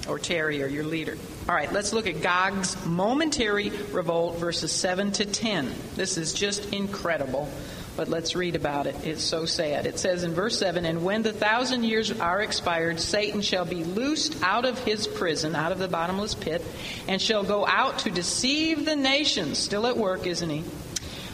or 0.09 0.19
Terry 0.19 0.63
or 0.63 0.67
your 0.67 0.85
leader. 0.85 1.17
All 1.49 1.55
right, 1.55 1.73
let's 1.73 1.93
look 1.93 2.07
at 2.07 2.23
Gog's 2.23 2.85
momentary 2.87 3.71
revolt, 3.93 4.39
verses 4.39 4.73
7 4.73 5.13
to 5.13 5.25
10. 5.25 5.75
This 5.95 6.17
is 6.17 6.33
just 6.33 6.73
incredible, 6.73 7.51
but 7.97 8.09
let's 8.09 8.36
read 8.36 8.57
about 8.57 8.86
it. 8.86 8.94
It's 9.05 9.24
so 9.24 9.47
sad. 9.47 9.86
It 9.86 9.99
says 9.99 10.22
in 10.22 10.34
verse 10.34 10.59
7 10.59 10.84
And 10.84 11.05
when 11.05 11.22
the 11.22 11.32
thousand 11.32 11.84
years 11.84 12.12
are 12.20 12.42
expired, 12.42 13.01
Satan 13.01 13.40
shall 13.40 13.64
be 13.64 13.84
loosed 13.84 14.42
out 14.42 14.64
of 14.64 14.78
his 14.84 15.07
prison, 15.07 15.57
out 15.57 15.72
of 15.72 15.78
the 15.78 15.88
bottomless 15.88 16.34
pit, 16.34 16.62
and 17.09 17.20
shall 17.20 17.42
go 17.42 17.66
out 17.66 18.01
to 18.01 18.11
deceive 18.11 18.84
the 18.84 18.97
nations. 18.97 19.59
Still 19.59 19.86
at 19.86 19.97
work, 19.97 20.26
isn't 20.26 20.51
he? 20.51 20.61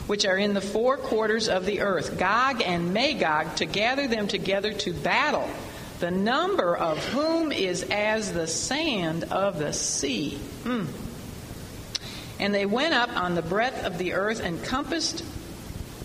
Which 0.07 0.25
are 0.25 0.37
in 0.37 0.55
the 0.55 0.61
four 0.61 0.97
quarters 0.97 1.49
of 1.49 1.67
the 1.67 1.81
earth, 1.81 2.19
Gog 2.19 2.63
and 2.63 2.93
Magog, 2.95 3.57
to 3.57 3.67
gather 3.67 4.07
them 4.07 4.29
together 4.29 4.73
to 4.73 4.93
battle 4.93 5.49
the 5.99 6.11
number 6.11 6.77
of 6.77 6.99
whom 7.09 7.53
is 7.53 7.85
as 7.85 8.33
the 8.33 8.47
sand 8.47 9.25
of 9.25 9.59
the 9.59 9.73
sea. 9.73 10.39
Mm. 10.65 10.89
And 12.41 12.53
they 12.53 12.67
went 12.67 12.93
up 12.93 13.17
on 13.17 13.37
the 13.37 13.43
breadth 13.43 13.85
of 13.85 13.99
the 13.99 14.15
earth 14.15 14.41
and 14.41 14.63
compassed 14.65 15.25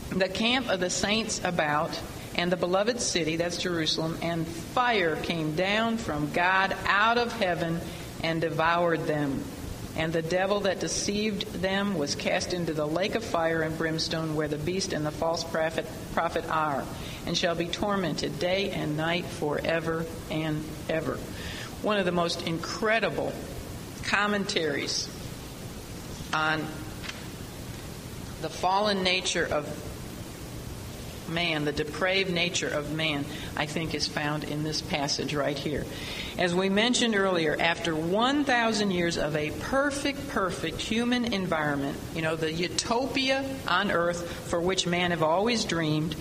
the 0.09 0.29
camp 0.29 0.69
of 0.69 0.79
the 0.79 0.89
saints 0.89 1.41
about 1.43 1.99
and 2.35 2.51
the 2.51 2.57
beloved 2.57 3.01
city, 3.01 3.35
that's 3.35 3.57
Jerusalem, 3.57 4.17
and 4.21 4.47
fire 4.47 5.15
came 5.15 5.55
down 5.55 5.97
from 5.97 6.31
God 6.31 6.75
out 6.85 7.17
of 7.17 7.33
heaven 7.33 7.79
and 8.23 8.39
devoured 8.39 9.07
them. 9.07 9.43
And 9.95 10.13
the 10.13 10.21
devil 10.21 10.59
that 10.61 10.79
deceived 10.79 11.51
them 11.53 11.97
was 11.97 12.13
cast 12.13 12.53
into 12.53 12.73
the 12.73 12.85
lake 12.85 13.15
of 13.15 13.23
fire 13.23 13.63
and 13.63 13.75
brimstone 13.75 14.35
where 14.35 14.47
the 14.47 14.57
beast 14.57 14.93
and 14.93 15.03
the 15.03 15.11
false 15.11 15.43
prophet, 15.43 15.87
prophet 16.13 16.47
are 16.47 16.85
and 17.25 17.35
shall 17.35 17.55
be 17.55 17.65
tormented 17.65 18.37
day 18.37 18.69
and 18.69 18.95
night 18.95 19.25
forever 19.25 20.05
and 20.29 20.63
ever. 20.87 21.15
One 21.81 21.97
of 21.97 22.05
the 22.05 22.11
most 22.11 22.45
incredible 22.45 23.33
commentaries 24.03 25.09
on 26.31 26.59
the 28.41 28.49
fallen 28.49 29.01
nature 29.01 29.47
of 29.49 29.65
man, 31.29 31.65
the 31.65 31.71
depraved 31.71 32.31
nature 32.31 32.69
of 32.69 32.91
man, 32.93 33.25
I 33.55 33.65
think 33.65 33.93
is 33.93 34.07
found 34.07 34.43
in 34.43 34.63
this 34.63 34.81
passage 34.81 35.33
right 35.33 35.57
here. 35.57 35.85
As 36.37 36.53
we 36.53 36.69
mentioned 36.69 37.15
earlier, 37.15 37.57
after 37.59 37.95
1,000 37.95 38.91
years 38.91 39.17
of 39.17 39.35
a 39.35 39.51
perfect, 39.51 40.29
perfect 40.29 40.81
human 40.81 41.33
environment, 41.33 41.97
you 42.15 42.21
know, 42.21 42.35
the 42.35 42.51
utopia 42.51 43.43
on 43.67 43.91
earth 43.91 44.49
for 44.49 44.61
which 44.61 44.85
man 44.85 45.11
have 45.11 45.23
always 45.23 45.65
dreamed, 45.65 46.15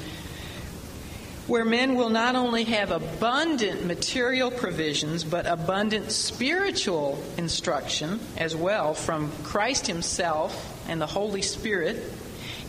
where 1.46 1.64
men 1.64 1.94
will 1.94 2.10
not 2.10 2.34
only 2.34 2.64
have 2.64 2.90
abundant 2.90 3.84
material 3.84 4.50
provisions, 4.50 5.22
but 5.22 5.46
abundant 5.46 6.10
spiritual 6.10 7.22
instruction 7.36 8.18
as 8.36 8.56
well 8.56 8.94
from 8.94 9.30
Christ 9.44 9.86
Himself 9.86 10.72
and 10.88 11.00
the 11.00 11.06
Holy 11.06 11.42
Spirit, 11.42 12.02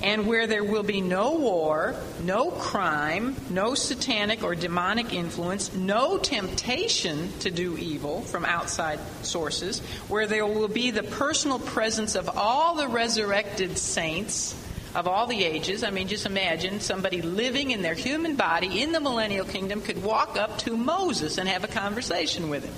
and 0.04 0.28
where 0.28 0.48
there 0.48 0.64
will 0.64 0.84
be 0.84 1.02
no 1.02 1.34
war, 1.34 1.96
no 2.24 2.52
crime, 2.52 3.36
no 3.50 3.74
satanic 3.74 4.44
or 4.44 4.56
demonic 4.56 5.14
influence, 5.14 5.74
no 5.74 6.18
temptation 6.18 7.32
to 7.40 7.50
do 7.50 7.78
evil 7.78 8.22
from 8.22 8.46
outside 8.46 9.00
sources, 9.24 9.80
where 10.08 10.28
there 10.28 10.46
will 10.46 10.68
be 10.68 10.92
the 10.92 11.04
personal 11.04 11.60
presence 11.60 12.16
of 12.16 12.30
all 12.38 12.76
the 12.76 12.88
resurrected 12.88 13.78
saints 13.78 14.56
of 14.96 15.08
all 15.08 15.28
the 15.28 15.44
ages. 15.44 15.84
I 15.84 15.92
mean, 15.92 16.08
just 16.08 16.26
imagine 16.26 16.80
somebody 16.80 17.22
living 17.22 17.72
in 17.72 17.82
their 17.82 17.94
human 17.94 18.36
body 18.36 18.82
in 18.82 18.92
the 18.92 19.00
millennial 19.00 19.46
kingdom 19.46 19.82
could 19.82 20.04
walk 20.04 20.38
up 20.38 20.58
to 20.60 20.76
Moses 20.76 21.38
and 21.38 21.48
have 21.48 21.64
a 21.64 21.68
conversation 21.68 22.50
with 22.50 22.66
him. 22.66 22.74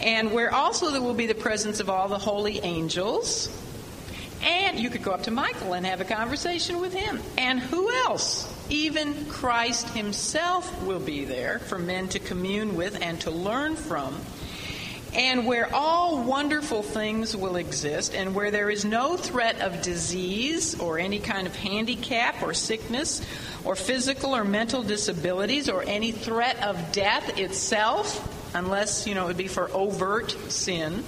And 0.00 0.32
where 0.32 0.52
also 0.52 0.90
there 0.90 1.02
will 1.02 1.14
be 1.14 1.26
the 1.26 1.34
presence 1.34 1.78
of 1.78 1.90
all 1.90 2.08
the 2.08 2.18
holy 2.18 2.58
angels. 2.60 3.48
And 4.42 4.78
you 4.78 4.90
could 4.90 5.02
go 5.02 5.12
up 5.12 5.24
to 5.24 5.30
Michael 5.30 5.74
and 5.74 5.84
have 5.84 6.00
a 6.00 6.04
conversation 6.04 6.80
with 6.80 6.92
him. 6.94 7.20
And 7.36 7.60
who 7.60 7.90
else? 7.90 8.52
Even 8.70 9.26
Christ 9.26 9.88
himself 9.90 10.82
will 10.84 11.00
be 11.00 11.24
there 11.24 11.58
for 11.58 11.78
men 11.78 12.08
to 12.08 12.18
commune 12.18 12.76
with 12.76 13.02
and 13.02 13.20
to 13.22 13.30
learn 13.30 13.76
from 13.76 14.14
and 15.14 15.46
where 15.46 15.68
all 15.74 16.22
wonderful 16.22 16.82
things 16.82 17.36
will 17.36 17.56
exist, 17.56 18.14
and 18.14 18.34
where 18.34 18.50
there 18.50 18.70
is 18.70 18.84
no 18.84 19.16
threat 19.16 19.60
of 19.60 19.82
disease 19.82 20.78
or 20.78 20.98
any 20.98 21.18
kind 21.18 21.46
of 21.46 21.56
handicap 21.56 22.42
or 22.42 22.54
sickness 22.54 23.20
or 23.64 23.74
physical 23.74 24.36
or 24.36 24.44
mental 24.44 24.82
disabilities 24.82 25.68
or 25.68 25.82
any 25.82 26.12
threat 26.12 26.62
of 26.62 26.92
death 26.92 27.38
itself, 27.38 28.54
unless, 28.54 29.06
you 29.06 29.14
know, 29.14 29.24
it 29.24 29.28
would 29.28 29.36
be 29.36 29.48
for 29.48 29.68
overt 29.72 30.30
sin. 30.48 31.02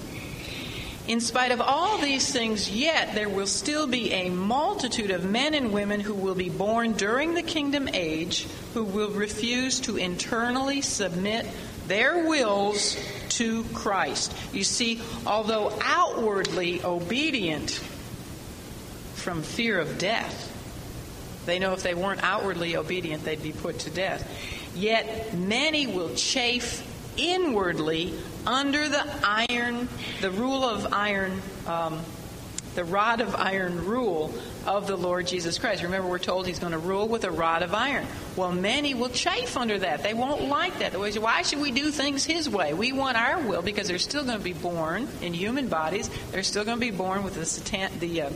In 1.09 1.20
spite 1.20 1.50
of 1.50 1.61
all 1.61 1.98
these 1.98 2.32
things, 2.32 2.70
yet 2.70 3.14
there 3.14 3.28
will 3.28 3.48
still 3.48 3.88
be 3.88 4.12
a 4.12 4.30
multitude 4.30 5.11
of 5.11 5.24
men 5.24 5.53
and 5.53 5.72
women 5.72 5.98
who 5.98 6.14
will 6.14 6.36
be 6.36 6.48
born 6.48 6.92
during 6.92 7.34
the 7.34 7.42
kingdom 7.42 7.88
age 7.92 8.46
who 8.74 8.84
will 8.84 9.11
refuse 9.11 9.80
to 9.80 9.96
internally 9.96 10.80
submit 10.80 11.46
their 11.88 12.28
wills 12.28 12.96
to 13.30 13.64
Christ. 13.74 14.32
You 14.53 14.62
see, 14.62 15.00
although 15.26 15.76
outwardly 15.82 16.84
obedient 16.84 17.70
from 19.14 19.42
fear 19.42 19.80
of 19.80 19.98
death, 19.98 20.50
they 21.46 21.59
know 21.59 21.72
if 21.72 21.82
they 21.82 21.94
weren't 21.94 22.22
outwardly 22.22 22.76
obedient, 22.76 23.24
they'd 23.24 23.42
be 23.42 23.53
put 23.53 23.80
to 23.80 23.90
death. 23.90 24.24
Yet 24.76 25.34
many 25.36 25.88
will 25.88 26.14
chafe 26.14 26.86
inwardly 27.16 28.14
under 28.47 28.88
the 28.88 29.05
iron, 29.22 29.88
the 30.20 30.30
rule 30.30 30.64
of 30.64 30.93
iron, 30.93 31.40
um, 31.66 32.01
the 32.74 32.84
rod 32.84 33.20
of 33.20 33.34
iron 33.34 33.84
rule 33.84 34.34
of 34.66 34.86
the 34.86 34.97
Lord 34.97 35.26
Jesus 35.26 35.59
Christ. 35.59 35.82
Remember, 35.82 36.09
we're 36.09 36.18
told 36.18 36.47
he's 36.47 36.59
going 36.59 36.72
to 36.72 36.78
rule 36.78 37.07
with 37.07 37.24
a 37.24 37.30
rod 37.30 37.62
of 37.62 37.74
iron. 37.74 38.07
Well, 38.36 38.53
many 38.53 38.95
will 38.95 39.11
chafe 39.11 39.57
under 39.57 39.78
that. 39.78 40.03
They 40.03 40.14
won't 40.14 40.43
like 40.43 40.78
that. 40.78 40.99
Why 40.99 41.43
should 41.43 41.61
we 41.61 41.70
do 41.70 41.90
things 41.90 42.24
his 42.24 42.49
way? 42.49 42.72
We 42.72 42.93
want 42.93 43.16
our 43.16 43.40
will 43.40 43.62
because 43.62 43.88
they're 43.88 43.99
still 43.99 44.24
going 44.24 44.38
to 44.38 44.45
be 44.45 44.55
born 44.55 45.09
in 45.20 45.34
human 45.34 45.68
bodies. 45.68 46.09
They're 46.30 46.43
still 46.43 46.64
going 46.64 46.78
to 46.78 46.80
be 46.80 46.97
born 46.97 47.24
with 47.24 47.34
the, 47.34 47.45
satan- 47.45 47.99
the 47.99 48.22
uh, 48.22 48.30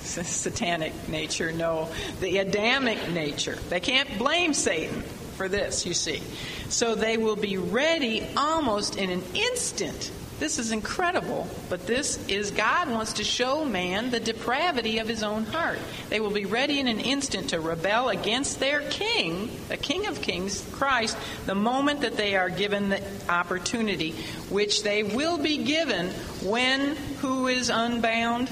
satanic 0.00 1.08
nature, 1.08 1.52
no, 1.52 1.88
the 2.20 2.38
Adamic 2.38 3.10
nature. 3.10 3.58
They 3.68 3.80
can't 3.80 4.18
blame 4.18 4.54
Satan 4.54 5.02
for 5.36 5.48
this, 5.48 5.86
you 5.86 5.94
see. 5.94 6.22
So 6.68 6.94
they 6.94 7.16
will 7.16 7.36
be 7.36 7.56
ready 7.56 8.26
almost 8.36 8.96
in 8.96 9.10
an 9.10 9.22
instant 9.34 10.10
this 10.38 10.58
is 10.58 10.70
incredible, 10.70 11.46
but 11.70 11.86
this 11.86 12.24
is 12.28 12.50
God 12.50 12.90
wants 12.90 13.14
to 13.14 13.24
show 13.24 13.64
man 13.64 14.10
the 14.10 14.20
depravity 14.20 14.98
of 14.98 15.08
his 15.08 15.22
own 15.22 15.44
heart. 15.44 15.78
They 16.10 16.20
will 16.20 16.30
be 16.30 16.44
ready 16.44 16.78
in 16.78 16.88
an 16.88 17.00
instant 17.00 17.50
to 17.50 17.60
rebel 17.60 18.10
against 18.10 18.60
their 18.60 18.82
king, 18.82 19.50
the 19.68 19.78
King 19.78 20.06
of 20.06 20.20
Kings, 20.20 20.62
Christ, 20.72 21.16
the 21.46 21.54
moment 21.54 22.02
that 22.02 22.18
they 22.18 22.36
are 22.36 22.50
given 22.50 22.90
the 22.90 23.02
opportunity, 23.30 24.12
which 24.50 24.82
they 24.82 25.02
will 25.02 25.38
be 25.38 25.56
given 25.56 26.08
when 26.42 26.96
who 27.20 27.46
is 27.46 27.70
unbound? 27.70 28.50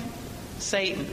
Satan. 0.59 1.07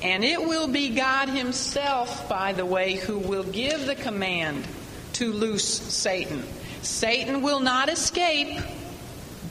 And 0.00 0.24
it 0.24 0.40
will 0.40 0.68
be 0.68 0.88
God 0.88 1.28
Himself, 1.28 2.28
by 2.30 2.54
the 2.54 2.66
way, 2.66 2.94
who 2.94 3.18
will 3.18 3.44
give 3.44 3.86
the 3.86 3.94
command 3.94 4.66
to 5.14 5.32
loose 5.32 5.64
Satan. 5.64 6.42
Satan 6.82 7.42
will 7.42 7.60
not 7.60 7.88
escape 7.88 8.60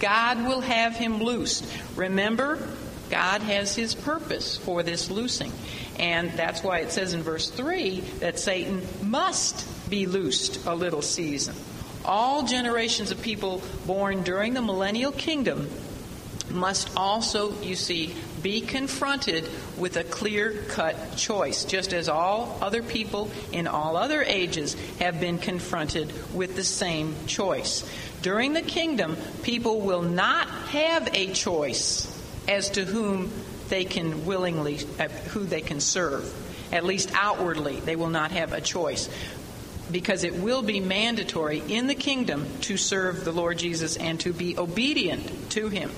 God 0.01 0.45
will 0.45 0.61
have 0.61 0.95
him 0.95 1.21
loosed. 1.21 1.63
Remember, 1.95 2.67
God 3.11 3.41
has 3.43 3.75
his 3.75 3.93
purpose 3.93 4.57
for 4.57 4.81
this 4.81 5.11
loosing. 5.11 5.51
And 5.99 6.31
that's 6.31 6.63
why 6.63 6.79
it 6.79 6.91
says 6.91 7.13
in 7.13 7.21
verse 7.21 7.51
3 7.51 7.99
that 8.19 8.39
Satan 8.39 8.81
must 9.03 9.89
be 9.91 10.07
loosed 10.07 10.65
a 10.65 10.73
little 10.73 11.03
season. 11.03 11.55
All 12.03 12.41
generations 12.41 13.11
of 13.11 13.21
people 13.21 13.61
born 13.85 14.23
during 14.23 14.55
the 14.55 14.61
millennial 14.61 15.11
kingdom 15.11 15.69
must 16.49 16.89
also, 16.97 17.53
you 17.61 17.75
see, 17.75 18.15
be 18.41 18.61
confronted 18.61 19.47
with 19.77 19.97
a 19.97 20.03
clear 20.03 20.53
cut 20.69 21.15
choice, 21.15 21.65
just 21.65 21.93
as 21.93 22.09
all 22.09 22.57
other 22.61 22.83
people 22.83 23.29
in 23.51 23.67
all 23.67 23.97
other 23.97 24.21
ages 24.23 24.75
have 24.99 25.19
been 25.19 25.37
confronted 25.37 26.11
with 26.33 26.55
the 26.55 26.63
same 26.63 27.15
choice. 27.27 27.87
During 28.21 28.53
the 28.53 28.61
kingdom, 28.61 29.17
people 29.43 29.81
will 29.81 30.03
not 30.03 30.47
have 30.47 31.09
a 31.13 31.27
choice 31.33 32.07
as 32.47 32.69
to 32.71 32.85
whom 32.85 33.31
they 33.69 33.85
can 33.85 34.25
willingly, 34.25 34.79
uh, 34.99 35.07
who 35.29 35.43
they 35.43 35.61
can 35.61 35.79
serve. 35.79 36.31
At 36.71 36.83
least 36.85 37.11
outwardly, 37.13 37.79
they 37.79 37.95
will 37.95 38.09
not 38.09 38.31
have 38.31 38.53
a 38.53 38.61
choice 38.61 39.09
because 39.91 40.23
it 40.23 40.35
will 40.35 40.61
be 40.61 40.79
mandatory 40.79 41.61
in 41.67 41.87
the 41.87 41.95
kingdom 41.95 42.47
to 42.61 42.77
serve 42.77 43.25
the 43.25 43.31
Lord 43.31 43.57
Jesus 43.57 43.97
and 43.97 44.19
to 44.21 44.31
be 44.31 44.57
obedient 44.57 45.51
to 45.51 45.67
him. 45.67 45.91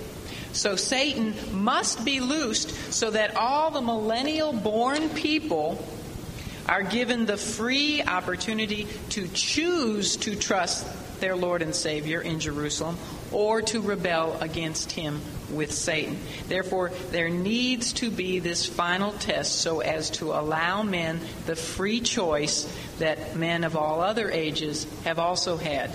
So 0.53 0.75
Satan 0.75 1.33
must 1.51 2.05
be 2.05 2.19
loosed 2.19 2.93
so 2.93 3.11
that 3.11 3.35
all 3.35 3.71
the 3.71 3.81
millennial 3.81 4.53
born 4.53 5.09
people 5.09 5.83
are 6.67 6.83
given 6.83 7.25
the 7.25 7.37
free 7.37 8.01
opportunity 8.01 8.87
to 9.09 9.27
choose 9.29 10.15
to 10.17 10.35
trust 10.35 10.87
their 11.19 11.35
Lord 11.35 11.61
and 11.61 11.73
Savior 11.75 12.21
in 12.21 12.39
Jerusalem 12.39 12.97
or 13.31 13.61
to 13.61 13.81
rebel 13.81 14.37
against 14.41 14.91
him 14.91 15.21
with 15.51 15.71
Satan. 15.71 16.17
Therefore, 16.47 16.91
there 17.11 17.29
needs 17.29 17.93
to 17.93 18.11
be 18.11 18.39
this 18.39 18.65
final 18.65 19.11
test 19.13 19.61
so 19.61 19.79
as 19.79 20.09
to 20.11 20.31
allow 20.33 20.83
men 20.83 21.19
the 21.45 21.55
free 21.55 21.99
choice 21.99 22.71
that 22.99 23.35
men 23.35 23.63
of 23.63 23.75
all 23.75 24.01
other 24.01 24.29
ages 24.29 24.85
have 25.03 25.19
also 25.19 25.57
had. 25.57 25.91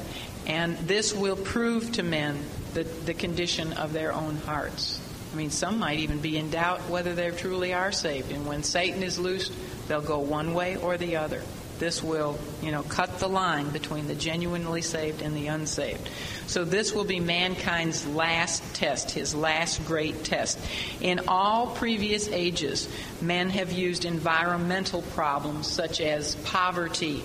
And 0.46 0.76
this 0.78 1.14
will 1.14 1.36
prove 1.36 1.92
to 1.92 2.02
men 2.02 2.42
the, 2.74 2.84
the 2.84 3.14
condition 3.14 3.72
of 3.74 3.92
their 3.92 4.12
own 4.12 4.36
hearts. 4.36 5.00
I 5.32 5.36
mean, 5.36 5.50
some 5.50 5.78
might 5.78 5.98
even 5.98 6.20
be 6.20 6.36
in 6.36 6.50
doubt 6.50 6.88
whether 6.88 7.14
they 7.14 7.30
truly 7.30 7.74
are 7.74 7.92
saved. 7.92 8.32
And 8.32 8.46
when 8.46 8.62
Satan 8.62 9.02
is 9.02 9.18
loosed, 9.18 9.52
they'll 9.86 10.00
go 10.00 10.20
one 10.20 10.54
way 10.54 10.76
or 10.76 10.96
the 10.96 11.16
other. 11.16 11.42
This 11.78 12.02
will, 12.02 12.36
you 12.60 12.72
know, 12.72 12.82
cut 12.82 13.20
the 13.20 13.28
line 13.28 13.70
between 13.70 14.08
the 14.08 14.14
genuinely 14.14 14.82
saved 14.82 15.22
and 15.22 15.36
the 15.36 15.46
unsaved. 15.46 16.10
So 16.46 16.64
this 16.64 16.92
will 16.92 17.04
be 17.04 17.20
mankind's 17.20 18.06
last 18.06 18.74
test, 18.74 19.12
his 19.12 19.34
last 19.34 19.84
great 19.86 20.24
test. 20.24 20.58
In 21.00 21.20
all 21.28 21.68
previous 21.68 22.28
ages, 22.28 22.88
men 23.20 23.50
have 23.50 23.70
used 23.70 24.04
environmental 24.04 25.02
problems 25.02 25.68
such 25.68 26.00
as 26.00 26.34
poverty 26.36 27.22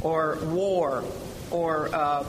or 0.00 0.38
war 0.44 1.04
or 1.50 1.94
uh, 1.94 2.24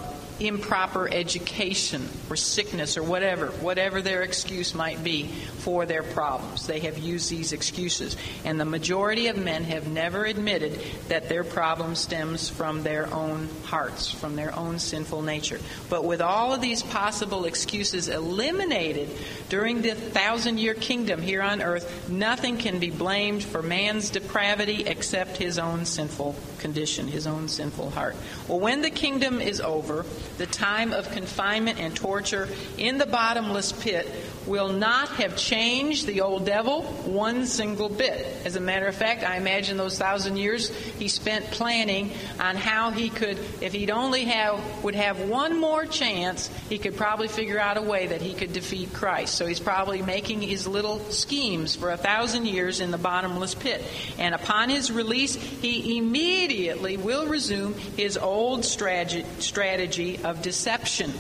improper 0.48 1.08
education 1.08 2.08
or 2.30 2.36
sickness 2.36 2.98
or 2.98 3.04
whatever, 3.04 3.48
whatever 3.48 4.02
their 4.02 4.24
excuse 4.24 4.74
might 4.74 5.04
be 5.04 5.28
for 5.60 5.86
their 5.86 6.04
problems. 6.04 6.68
They 6.68 6.80
have 6.82 6.98
used 6.98 7.30
these 7.30 7.54
excuses. 7.54 8.18
And 8.44 8.60
the 8.60 8.66
majority 8.66 9.28
of 9.28 9.38
men 9.38 9.64
have 9.66 9.88
never 9.88 10.26
admitted 10.26 10.82
that 11.08 11.30
their 11.30 11.44
problem 11.44 11.96
stems 11.96 12.50
from 12.50 12.84
their 12.84 13.14
own 13.14 13.50
hearts, 13.66 14.12
from 14.12 14.36
their 14.36 14.56
own 14.56 14.80
sinful 14.80 15.22
nature. 15.22 15.60
But 15.90 16.04
with 16.04 16.22
all 16.22 16.54
of 16.54 16.62
these 16.62 16.82
possible 16.82 17.46
excuses 17.46 18.08
eliminated 18.08 19.10
during 19.50 19.82
the 19.82 19.94
thousand 19.96 20.58
year 20.58 20.74
kingdom 20.74 21.22
here 21.22 21.42
on 21.42 21.62
earth, 21.62 22.10
nothing 22.10 22.58
can 22.58 22.80
be 22.80 22.90
blamed 22.90 23.44
for 23.44 23.62
man's 23.62 24.10
depravity 24.10 24.84
except 24.86 25.38
his 25.38 25.60
own 25.60 25.86
sinful 25.86 26.36
condition, 26.60 27.08
his 27.08 27.28
own 27.28 27.48
sinful 27.48 27.92
heart. 27.92 28.16
Well, 28.48 28.60
when 28.60 28.82
the 28.82 28.90
kingdom 28.90 29.42
is 29.42 29.62
over, 29.62 30.06
the 30.38 30.46
time 30.46 30.94
of 30.94 31.10
confinement 31.12 31.80
and 31.80 31.96
torture 31.96 32.48
in 32.78 32.98
the 32.98 33.06
bottomless 33.06 33.72
pit 33.72 34.08
will 34.46 34.70
not 34.70 35.10
have 35.10 35.38
changed 35.38 36.08
the 36.08 36.22
old 36.22 36.46
devil 36.46 36.82
one 36.82 37.46
single 37.46 37.90
bit. 37.90 38.26
As 38.46 38.56
a 38.56 38.60
matter 38.60 38.88
of 38.88 38.96
fact, 38.96 39.24
I 39.24 39.38
imagine 39.38 39.78
those 39.78 39.98
thousand 39.98 40.38
years 40.38 40.70
he 40.70 41.08
spent 41.08 41.46
planning 41.52 42.12
on 42.40 42.56
how 42.56 42.92
he 42.92 43.10
could, 43.10 43.38
if 43.62 43.74
he'd 43.74 43.92
only 43.92 44.26
have 44.26 44.60
would 44.84 44.96
have 44.96 45.22
one 45.30 45.60
more 45.60 45.86
chance, 45.86 46.48
he 46.70 46.78
could 46.78 46.98
probably 46.98 47.28
figure 47.28 47.60
out 47.60 47.78
a 47.78 47.82
way 47.82 48.08
that 48.08 48.22
he 48.22 48.34
could 48.34 48.54
defeat 48.54 48.94
Christ. 48.94 49.36
So 49.36 49.46
he's 49.46 49.60
probably 49.60 50.02
making 50.02 50.42
his 50.42 50.68
little 50.68 51.00
schemes 51.12 51.76
for 51.76 51.92
a 51.92 51.98
thousand 51.98 52.46
years 52.46 52.80
in 52.80 52.92
the 52.92 52.98
bottomless 52.98 53.56
pit. 53.56 53.84
And 54.18 54.34
upon 54.34 54.70
his 54.70 54.92
release, 54.92 55.36
he 55.36 55.98
immediately 55.98 56.98
will 56.98 57.28
resume 57.28 57.74
his 57.74 58.18
old 58.18 58.66
strategy 58.66 60.20
of 60.24 60.42
deception 60.42 61.14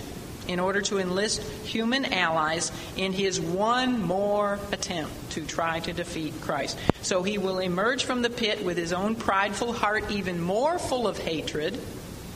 in 0.47 0.59
order 0.59 0.81
to 0.81 0.97
enlist 0.97 1.41
human 1.63 2.05
allies 2.05 2.71
in 2.97 3.13
his 3.13 3.39
one 3.39 4.01
more 4.01 4.59
attempt 4.71 5.31
to 5.31 5.45
try 5.45 5.79
to 5.79 5.93
defeat 5.93 6.39
Christ. 6.41 6.77
So 7.01 7.23
he 7.23 7.37
will 7.37 7.59
emerge 7.59 8.03
from 8.03 8.21
the 8.21 8.29
pit 8.29 8.63
with 8.63 8.77
his 8.77 8.93
own 8.93 9.15
prideful 9.15 9.73
heart 9.73 10.11
even 10.11 10.41
more 10.41 10.79
full 10.79 11.07
of 11.07 11.17
hatred. 11.17 11.79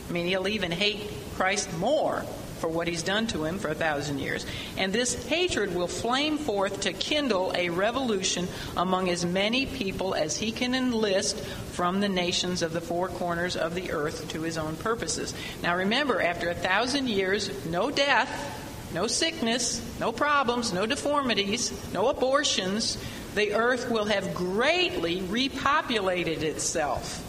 I 0.08 0.12
mean, 0.12 0.26
he'll 0.26 0.48
even 0.48 0.70
hate 0.70 1.10
Christ 1.34 1.72
more 1.78 2.24
for 2.56 2.68
what 2.68 2.88
he's 2.88 3.02
done 3.02 3.26
to 3.28 3.44
him 3.44 3.58
for 3.58 3.68
a 3.68 3.74
thousand 3.74 4.18
years. 4.18 4.46
And 4.76 4.92
this 4.92 5.26
hatred 5.26 5.74
will 5.74 5.88
flame 5.88 6.38
forth 6.38 6.80
to 6.80 6.92
kindle 6.92 7.52
a 7.54 7.68
revolution 7.68 8.48
among 8.76 9.08
as 9.08 9.24
many 9.24 9.66
people 9.66 10.14
as 10.14 10.36
he 10.36 10.52
can 10.52 10.74
enlist 10.74 11.38
from 11.40 12.00
the 12.00 12.08
nations 12.08 12.62
of 12.62 12.72
the 12.72 12.80
four 12.80 13.08
corners 13.08 13.56
of 13.56 13.74
the 13.74 13.92
earth 13.92 14.28
to 14.28 14.42
his 14.42 14.56
own 14.58 14.76
purposes. 14.76 15.34
Now 15.62 15.76
remember, 15.76 16.20
after 16.20 16.48
a 16.48 16.54
thousand 16.54 17.08
years, 17.08 17.66
no 17.66 17.90
death, 17.90 18.62
no 18.94 19.06
sickness, 19.06 19.82
no 20.00 20.12
problems, 20.12 20.72
no 20.72 20.86
deformities, 20.86 21.72
no 21.92 22.08
abortions, 22.08 22.96
the 23.34 23.52
earth 23.52 23.90
will 23.90 24.06
have 24.06 24.34
greatly 24.34 25.20
repopulated 25.20 26.42
itself. 26.42 27.22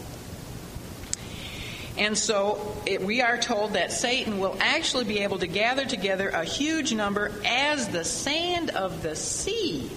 And 1.98 2.16
so 2.16 2.76
it, 2.86 3.02
we 3.02 3.22
are 3.22 3.36
told 3.38 3.72
that 3.72 3.92
Satan 3.92 4.38
will 4.38 4.56
actually 4.60 5.04
be 5.04 5.20
able 5.20 5.38
to 5.40 5.48
gather 5.48 5.84
together 5.84 6.28
a 6.28 6.44
huge 6.44 6.94
number 6.94 7.32
as 7.44 7.88
the 7.88 8.04
sand 8.04 8.70
of 8.70 9.02
the 9.02 9.16
sea. 9.16 9.90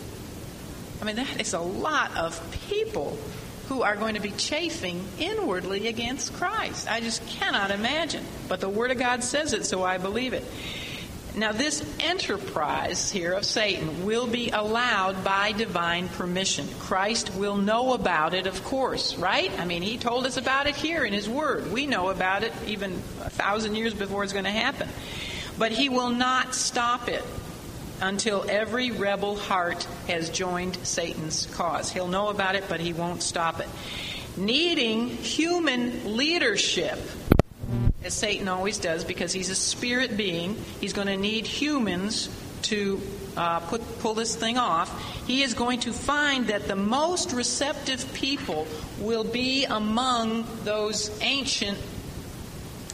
I 1.02 1.06
mean, 1.06 1.16
that 1.18 1.40
is 1.40 1.54
a 1.54 1.60
lot 1.60 2.18
of 2.18 2.40
people 2.70 3.18
who 3.68 3.84
are 3.84 3.96
going 3.96 4.16
to 4.16 4.22
be 4.22 4.32
chafing 4.32 5.06
inwardly 5.18 5.88
against 5.88 6.34
Christ. 6.34 6.92
I 6.92 7.00
just 7.00 7.26
cannot 7.28 7.72
imagine. 7.72 8.26
But 8.50 8.60
the 8.60 8.70
Word 8.70 8.92
of 8.92 8.98
God 8.98 9.24
says 9.24 9.54
it, 9.54 9.66
so 9.66 9.84
I 9.84 9.98
believe 9.98 10.34
it. 10.34 10.44
Now, 11.34 11.54
this 11.54 11.82
enterprise 12.02 13.10
here 13.10 13.32
of 13.32 13.46
Satan 13.46 14.06
will 14.06 14.28
be 14.28 14.50
allowed 14.50 15.24
by 15.24 15.54
divine 15.54 16.10
permission. 16.10 16.68
Christ 16.80 17.34
will 17.36 17.56
know 17.56 17.94
about 17.94 18.34
it, 18.34 18.48
of 18.48 18.62
course, 18.66 19.16
right? 19.16 19.50
I 19.58 19.64
mean, 19.64 19.82
he 19.82 19.98
told 19.98 20.26
us 20.26 20.36
about 20.36 20.68
it 20.68 20.76
here 20.76 21.06
in 21.06 21.14
his 21.14 21.30
word. 21.30 21.72
We 21.72 21.88
know 21.88 22.10
about 22.10 22.44
it 22.44 22.52
even 22.68 22.92
a 23.22 23.30
thousand 23.30 23.76
years 23.76 23.94
before 23.94 24.26
it's 24.26 24.34
going 24.34 24.44
to 24.44 24.52
happen. 24.52 24.90
But 25.58 25.72
he 25.72 25.88
will 25.88 26.10
not 26.10 26.54
stop 26.54 27.08
it 27.08 27.24
until 28.02 28.44
every 28.50 28.92
rebel 28.92 29.38
heart 29.38 29.88
has 30.08 30.30
joined 30.30 30.76
Satan's 30.84 31.46
cause. 31.54 31.90
He'll 31.90 32.10
know 32.10 32.28
about 32.28 32.56
it, 32.56 32.66
but 32.68 32.82
he 32.82 32.92
won't 32.92 33.24
stop 33.24 33.62
it. 33.62 33.70
Needing 34.36 35.08
human 35.08 36.18
leadership 36.18 37.00
as 38.04 38.14
Satan 38.14 38.48
always 38.48 38.78
does, 38.78 39.04
because 39.04 39.32
he's 39.32 39.50
a 39.50 39.56
spirit 39.56 40.18
being. 40.18 40.56
He's 40.80 40.94
going 40.94 41.08
to 41.08 41.18
need 41.18 41.46
humans 41.46 42.30
to 42.64 43.02
uh, 43.38 43.60
put, 43.60 44.00
pull 44.00 44.14
this 44.14 44.36
thing 44.36 44.58
off. 44.58 45.26
He 45.28 45.44
is 45.44 45.54
going 45.54 45.82
to 45.82 45.94
find 45.94 46.48
that 46.48 46.68
the 46.68 46.76
most 46.76 47.32
receptive 47.32 48.12
people 48.14 48.68
will 49.00 49.24
be 49.24 49.66
among 49.66 50.46
those 50.64 51.16
ancient 51.22 51.78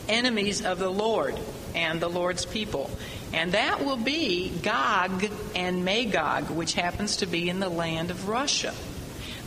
enemies 0.10 0.66
of 0.66 0.80
the 0.80 0.89
Lord 0.89 1.38
and 1.76 1.99
the 1.99 2.10
Lord's 2.10 2.45
people. 2.45 2.89
And 3.34 3.51
that 3.51 3.84
will 3.84 3.97
be 3.97 4.49
Gog 4.64 5.26
and 5.55 5.84
Magog, 5.84 6.49
which 6.49 6.74
happens 6.74 7.18
to 7.18 7.26
be 7.26 7.49
in 7.49 7.60
the 7.60 7.70
land 7.70 8.10
of 8.10 8.30
Russia. 8.30 8.74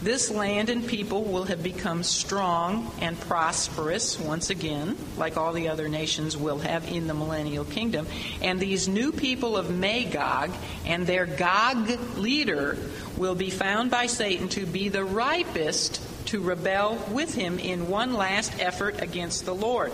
This 0.02 0.30
land 0.30 0.70
and 0.70 0.86
people 0.86 1.24
will 1.24 1.44
have 1.44 1.62
become 1.62 2.02
strong 2.04 2.90
and 3.02 3.20
prosperous 3.20 4.18
once 4.18 4.48
again, 4.48 4.96
like 5.18 5.36
all 5.36 5.52
the 5.52 5.68
other 5.68 5.90
nations 5.90 6.38
will 6.38 6.58
have 6.58 6.90
in 6.90 7.06
the 7.06 7.12
millennial 7.12 7.66
kingdom. 7.66 8.06
And 8.40 8.58
these 8.58 8.88
new 8.88 9.12
people 9.12 9.58
of 9.58 9.70
Magog 9.70 10.52
and 10.86 11.06
their 11.06 11.26
Gog 11.26 12.16
leader 12.16 12.78
will 13.18 13.34
be 13.34 13.50
found 13.50 13.90
by 13.90 14.06
Satan 14.06 14.48
to 14.50 14.64
be 14.64 14.88
the 14.88 15.04
ripest 15.04 16.00
to 16.26 16.40
rebel 16.40 16.96
with 17.10 17.34
him 17.34 17.58
in 17.58 17.88
one 17.88 18.14
last 18.14 18.58
effort 18.58 19.02
against 19.02 19.44
the 19.44 19.54
Lord. 19.54 19.92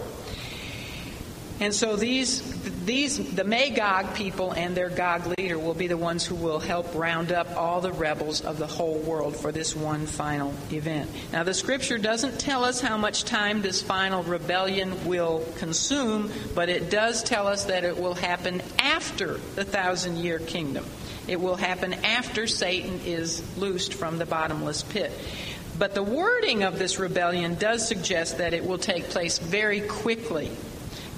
And 1.59 1.75
so 1.75 1.97
these, 1.97 2.43
these, 2.85 3.35
the 3.35 3.45
Magog 3.45 4.15
people 4.15 4.53
and 4.53 4.77
their 4.77 4.91
Gog 4.91 5.27
leader 5.39 5.59
will 5.59 5.75
be 5.75 5.87
the 5.87 5.97
ones 5.97 6.27
who 6.27 6.35
will 6.35 6.59
help 6.59 6.95
round 6.95 7.33
up 7.33 7.57
all 7.57 7.81
the 7.81 7.93
rebels 7.93 8.43
of 8.43 8.59
the 8.59 8.67
whole 8.67 8.99
world 8.99 9.37
for 9.37 9.53
this 9.53 9.75
one 9.75 10.05
final 10.05 10.53
event. 10.71 11.11
Now, 11.33 11.45
the 11.45 11.55
scripture 11.55 11.97
doesn't 11.97 12.39
tell 12.39 12.63
us 12.63 12.83
how 12.83 12.99
much 12.99 13.25
time 13.25 13.63
this 13.63 13.81
final 13.81 14.23
rebellion 14.23 15.07
will 15.07 15.47
consume, 15.57 16.31
but 16.55 16.69
it 16.69 16.91
does 16.91 17.23
tell 17.23 17.47
us 17.47 17.65
that 17.65 17.85
it 17.85 17.99
will 17.99 18.15
happen 18.15 18.61
after 18.79 19.39
the 19.55 19.65
thousand 19.65 20.19
year 20.19 20.39
kingdom. 20.39 20.85
It 21.27 21.41
will 21.41 21.57
happen 21.57 21.95
after 21.95 22.47
Satan 22.47 23.01
is 23.07 23.43
loosed 23.57 23.95
from 23.95 24.19
the 24.19 24.27
bottomless 24.27 24.83
pit. 24.83 25.11
But 25.79 25.95
the 25.95 26.03
wording 26.03 26.65
of 26.65 26.79
this 26.79 26.99
rebellion 26.99 27.55
does 27.57 27.87
suggest 27.87 28.39
that 28.39 28.55
it 28.55 28.65
will 28.65 28.79
take 28.79 29.05
place 29.05 29.39
very 29.39 29.81
quickly 29.81 30.51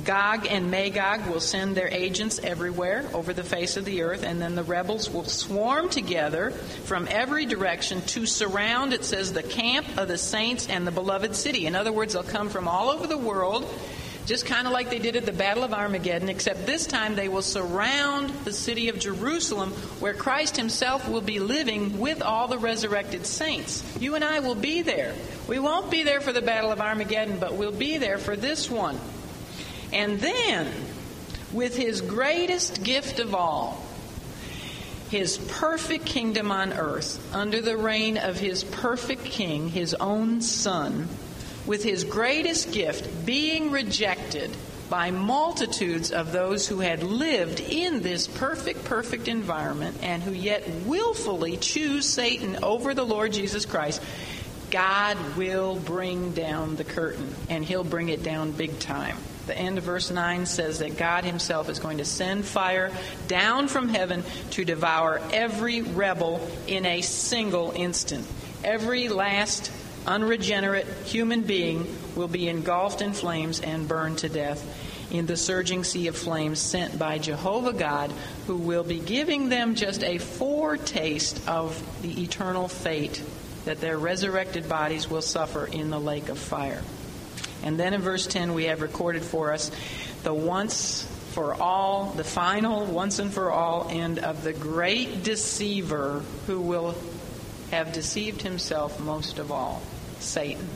Gog 0.09 0.47
and 0.47 0.71
Magog 0.71 1.27
will 1.27 1.39
send 1.39 1.77
their 1.77 1.89
agents 1.89 2.41
everywhere 2.43 3.05
over 3.13 3.35
the 3.35 3.45
face 3.45 3.77
of 3.77 3.85
the 3.85 4.01
earth, 4.01 4.23
and 4.23 4.41
then 4.41 4.55
the 4.55 4.63
rebels 4.63 5.11
will 5.11 5.27
swarm 5.27 5.91
together 5.91 6.51
from 6.51 7.07
every 7.11 7.45
direction 7.45 8.01
to 8.01 8.25
surround, 8.25 8.95
it 8.95 9.05
says, 9.05 9.35
the 9.35 9.43
camp 9.43 9.99
of 9.99 10.09
the 10.09 10.17
saints 10.17 10.67
and 10.67 10.87
the 10.87 10.91
beloved 10.91 11.37
city. 11.37 11.67
In 11.67 11.77
other 11.77 11.93
words, 11.93 12.15
they'll 12.15 12.23
come 12.23 12.49
from 12.49 12.67
all 12.67 12.89
over 12.89 13.07
the 13.07 13.19
world 13.19 13.69
just 14.25 14.47
kind 14.47 14.67
of 14.67 14.73
like 14.73 14.89
they 14.89 14.99
did 14.99 15.17
at 15.17 15.27
the 15.27 15.33
Battle 15.33 15.63
of 15.63 15.75
Armageddon, 15.75 16.31
except 16.31 16.65
this 16.65 16.87
time 16.87 17.15
they 17.15 17.29
will 17.29 17.43
surround 17.43 18.31
the 18.47 18.53
city 18.53 18.89
of 18.89 18.99
Jerusalem 18.99 19.73
where 20.01 20.15
Christ 20.15 20.57
himself 20.57 21.07
will 21.07 21.21
be 21.21 21.39
living 21.39 21.99
with 21.99 22.23
all 22.23 22.49
the 22.49 22.59
resurrected 22.59 23.27
saints. 23.27 23.85
You 24.01 24.15
and 24.15 24.25
I 24.25 24.41
will 24.41 24.55
be 24.55 24.81
there. 24.81 25.15
We 25.47 25.59
won't 25.59 25.91
be 25.91 26.03
there 26.03 26.23
for 26.23 26.33
the 26.33 26.41
Battle 26.41 26.73
of 26.73 26.81
Armageddon, 26.81 27.39
but 27.39 27.55
we'll 27.55 27.73
be 27.73 27.99
there 27.99 28.17
for 28.17 28.37
this 28.37 28.71
one. 28.71 28.99
And 29.93 30.21
then, 30.21 30.73
with 31.53 31.77
his 31.77 32.01
greatest 32.01 32.83
gift 32.83 33.21
of 33.21 33.35
all, 33.35 33.83
his 35.11 35.39
perfect 35.39 36.05
kingdom 36.05 36.51
on 36.51 36.73
earth, 36.73 37.35
under 37.35 37.61
the 37.63 37.77
reign 37.77 38.19
of 38.19 38.39
his 38.39 38.65
perfect 38.65 39.25
king, 39.25 39.69
his 39.69 39.95
own 39.95 40.43
son, 40.43 41.09
with 41.67 41.83
his 41.83 42.05
greatest 42.05 42.73
gift 42.73 43.25
being 43.25 43.71
rejected 43.71 44.51
by 44.91 45.11
multitudes 45.11 46.13
of 46.13 46.33
those 46.33 46.67
who 46.67 46.81
had 46.81 47.03
lived 47.03 47.61
in 47.61 48.03
this 48.03 48.27
perfect, 48.27 48.85
perfect 48.85 49.29
environment 49.29 49.97
and 50.03 50.23
who 50.23 50.33
yet 50.33 50.67
willfully 50.87 51.57
choose 51.57 52.07
Satan 52.07 52.63
over 52.63 52.95
the 52.95 53.05
Lord 53.05 53.33
Jesus 53.33 53.67
Christ, 53.67 54.03
God 54.71 55.17
will 55.37 55.77
bring 55.77 56.33
down 56.33 56.77
the 56.77 56.85
curtain, 56.85 57.35
and 57.49 57.65
he'll 57.65 57.85
bring 57.85 58.09
it 58.09 58.23
down 58.23 58.53
big 58.53 58.79
time. 58.79 59.17
The 59.49 59.57
end 59.57 59.79
of 59.79 59.85
verse 59.85 60.11
9 60.11 60.45
says 60.45 60.81
that 60.81 60.99
God 60.99 61.25
himself 61.25 61.71
is 61.71 61.79
going 61.79 61.99
to 61.99 62.05
send 62.05 62.45
fire 62.45 62.93
down 63.29 63.67
from 63.69 63.89
heaven 63.89 64.23
to 64.51 64.65
devour 64.65 65.23
every 65.33 65.81
rebel 65.81 66.47
in 66.67 66.85
a 66.85 67.01
single 67.01 67.73
instant. 67.75 68.27
Every 68.63 69.09
last 69.09 69.73
unregenerate 70.07 70.87
human 71.07 71.41
being 71.41 71.97
will 72.15 72.29
be 72.29 72.47
engulfed 72.47 73.01
in 73.01 73.15
flames 73.15 73.61
and 73.61 73.89
burned 73.89 74.19
to 74.19 74.29
death 74.29 74.63
in 75.11 75.25
the 75.25 75.37
surging 75.39 75.83
sea 75.83 76.09
of 76.09 76.17
flames 76.17 76.59
sent 76.59 76.99
by 76.99 77.17
Jehovah 77.17 77.73
God, 77.73 78.13
who 78.47 78.57
will 78.57 78.85
be 78.85 78.99
giving 78.99 79.49
them 79.49 79.75
just 79.75 80.05
a 80.05 80.19
foretaste 80.19 81.49
of 81.49 81.83
the 82.03 82.23
eternal 82.23 82.69
fate 82.69 83.23
that 83.65 83.81
their 83.81 83.97
resurrected 83.97 84.69
bodies 84.69 85.09
will 85.09 85.23
suffer 85.23 85.65
in 85.65 85.89
the 85.89 85.99
lake 85.99 86.29
of 86.29 86.39
fire. 86.39 86.83
And 87.63 87.79
then 87.79 87.95
in 87.95 88.01
verse 88.01 88.27
10, 88.27 88.55
we 88.55 88.65
have 88.65 88.83
recorded 88.83 89.23
for 89.23 89.53
us 89.53 89.71
the 90.23 90.35
once 90.35 91.07
for 91.33 91.55
all, 91.55 92.13
the 92.17 92.25
final 92.25 92.85
once 92.87 93.19
and 93.19 93.33
for 93.33 93.51
all 93.51 93.89
end 93.91 94.19
of 94.19 94.43
the 94.43 94.53
great 94.53 95.23
deceiver 95.23 96.23
who 96.47 96.61
will 96.61 96.95
have 97.71 97.93
deceived 97.93 98.43
himself 98.43 98.99
most 99.01 99.39
of 99.39 99.53
all. 99.53 99.83
Satan, 100.19 100.67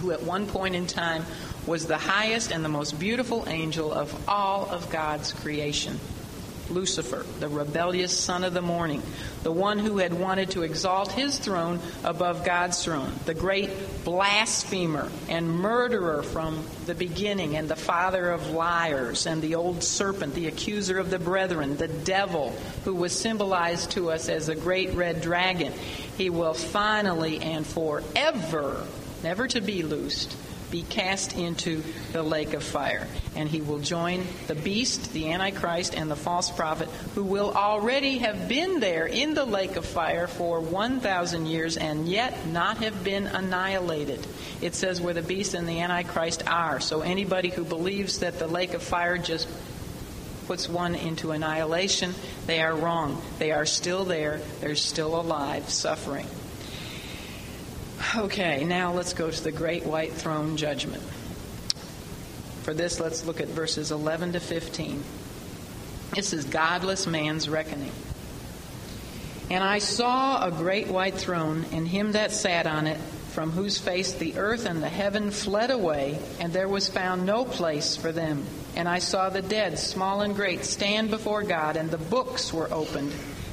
who 0.00 0.10
at 0.10 0.22
one 0.22 0.46
point 0.46 0.74
in 0.74 0.86
time 0.86 1.24
was 1.66 1.86
the 1.86 1.98
highest 1.98 2.50
and 2.50 2.64
the 2.64 2.68
most 2.68 2.98
beautiful 2.98 3.44
angel 3.48 3.92
of 3.92 4.28
all 4.28 4.68
of 4.68 4.90
God's 4.90 5.32
creation. 5.32 5.98
Lucifer, 6.70 7.26
the 7.40 7.48
rebellious 7.48 8.18
son 8.18 8.44
of 8.44 8.54
the 8.54 8.62
morning, 8.62 9.02
the 9.42 9.52
one 9.52 9.78
who 9.78 9.98
had 9.98 10.12
wanted 10.12 10.50
to 10.50 10.62
exalt 10.62 11.12
his 11.12 11.38
throne 11.38 11.80
above 12.02 12.44
God's 12.44 12.82
throne, 12.82 13.12
the 13.26 13.34
great 13.34 13.70
blasphemer 14.04 15.10
and 15.28 15.48
murderer 15.48 16.22
from 16.22 16.64
the 16.86 16.94
beginning, 16.94 17.56
and 17.56 17.68
the 17.68 17.76
father 17.76 18.30
of 18.30 18.50
liars, 18.50 19.26
and 19.26 19.42
the 19.42 19.54
old 19.54 19.82
serpent, 19.82 20.34
the 20.34 20.46
accuser 20.46 20.98
of 20.98 21.10
the 21.10 21.18
brethren, 21.18 21.76
the 21.76 21.88
devil, 21.88 22.50
who 22.84 22.94
was 22.94 23.18
symbolized 23.18 23.92
to 23.92 24.10
us 24.10 24.28
as 24.28 24.48
a 24.48 24.54
great 24.54 24.94
red 24.94 25.20
dragon. 25.20 25.72
He 26.16 26.30
will 26.30 26.54
finally 26.54 27.40
and 27.40 27.66
forever, 27.66 28.86
never 29.22 29.48
to 29.48 29.60
be 29.60 29.82
loosed, 29.82 30.34
be 30.70 30.82
cast 30.82 31.36
into 31.36 31.82
the 32.12 32.22
lake 32.22 32.54
of 32.54 32.62
fire. 32.62 33.06
And 33.36 33.48
he 33.48 33.60
will 33.60 33.78
join 33.78 34.26
the 34.46 34.54
beast, 34.54 35.12
the 35.12 35.32
Antichrist, 35.32 35.94
and 35.94 36.10
the 36.10 36.16
false 36.16 36.50
prophet, 36.50 36.88
who 37.14 37.22
will 37.22 37.52
already 37.52 38.18
have 38.18 38.48
been 38.48 38.80
there 38.80 39.06
in 39.06 39.34
the 39.34 39.44
lake 39.44 39.76
of 39.76 39.84
fire 39.84 40.26
for 40.26 40.60
1,000 40.60 41.46
years 41.46 41.76
and 41.76 42.08
yet 42.08 42.46
not 42.46 42.78
have 42.78 43.04
been 43.04 43.26
annihilated. 43.26 44.26
It 44.60 44.74
says 44.74 45.00
where 45.00 45.14
the 45.14 45.22
beast 45.22 45.54
and 45.54 45.68
the 45.68 45.80
Antichrist 45.80 46.46
are. 46.48 46.80
So 46.80 47.00
anybody 47.02 47.50
who 47.50 47.64
believes 47.64 48.20
that 48.20 48.38
the 48.38 48.46
lake 48.46 48.74
of 48.74 48.82
fire 48.82 49.18
just 49.18 49.48
puts 50.46 50.68
one 50.68 50.94
into 50.94 51.30
annihilation, 51.30 52.14
they 52.46 52.60
are 52.60 52.74
wrong. 52.74 53.20
They 53.38 53.52
are 53.52 53.66
still 53.66 54.04
there, 54.04 54.40
they're 54.60 54.74
still 54.74 55.18
alive, 55.18 55.70
suffering. 55.70 56.26
Okay, 58.16 58.64
now 58.64 58.92
let's 58.92 59.12
go 59.12 59.30
to 59.30 59.44
the 59.44 59.52
great 59.52 59.84
white 59.84 60.12
throne 60.12 60.56
judgment. 60.56 61.02
For 62.62 62.72
this, 62.74 63.00
let's 63.00 63.24
look 63.24 63.40
at 63.40 63.48
verses 63.48 63.90
11 63.90 64.32
to 64.32 64.40
15. 64.40 65.02
This 66.14 66.32
is 66.32 66.44
godless 66.44 67.06
man's 67.06 67.48
reckoning. 67.48 67.92
And 69.50 69.62
I 69.62 69.78
saw 69.78 70.46
a 70.46 70.50
great 70.50 70.88
white 70.88 71.14
throne, 71.14 71.66
and 71.72 71.86
him 71.86 72.12
that 72.12 72.32
sat 72.32 72.66
on 72.66 72.86
it, 72.86 72.98
from 73.32 73.50
whose 73.50 73.78
face 73.78 74.12
the 74.12 74.38
earth 74.38 74.64
and 74.64 74.82
the 74.82 74.88
heaven 74.88 75.30
fled 75.30 75.70
away, 75.70 76.18
and 76.38 76.52
there 76.52 76.68
was 76.68 76.88
found 76.88 77.26
no 77.26 77.44
place 77.44 77.96
for 77.96 78.12
them. 78.12 78.44
And 78.76 78.88
I 78.88 79.00
saw 79.00 79.28
the 79.28 79.42
dead, 79.42 79.78
small 79.78 80.22
and 80.22 80.36
great, 80.36 80.64
stand 80.64 81.10
before 81.10 81.42
God, 81.42 81.76
and 81.76 81.90
the 81.90 81.98
books 81.98 82.52
were 82.52 82.72
opened. 82.72 83.12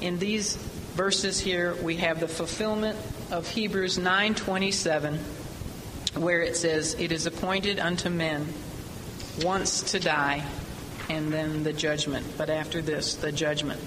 in 0.00 0.18
these 0.18 0.56
verses 0.94 1.38
here 1.40 1.74
we 1.82 1.96
have 1.96 2.20
the 2.20 2.28
fulfillment 2.28 2.98
of 3.30 3.48
Hebrews 3.48 3.98
9:27 3.98 5.18
where 6.14 6.42
it 6.42 6.56
says 6.56 6.94
it 6.98 7.12
is 7.12 7.26
appointed 7.26 7.78
unto 7.78 8.10
men 8.10 8.46
once 9.42 9.92
to 9.92 10.00
die 10.00 10.44
and 11.08 11.32
then 11.32 11.62
the 11.62 11.72
judgment. 11.72 12.26
But 12.36 12.50
after 12.50 12.80
this 12.82 13.14
the 13.14 13.32
judgment. 13.32 13.80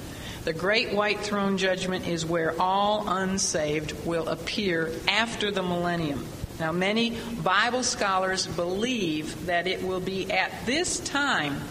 The 0.43 0.53
great 0.53 0.93
white 0.93 1.21
throne 1.21 1.57
judgment 1.57 2.07
is 2.07 2.25
where 2.25 2.59
all 2.61 3.07
unsaved 3.07 4.05
will 4.05 4.27
appear 4.27 4.91
after 5.07 5.51
the 5.51 5.63
millennium. 5.63 6.25
Now 6.59 6.71
many 6.71 7.17
bible 7.43 7.83
scholars 7.83 8.45
believe 8.45 9.45
that 9.47 9.67
it 9.67 9.83
will 9.83 9.99
be 9.99 10.31
at 10.31 10.65
this 10.65 10.99
time 10.99 11.61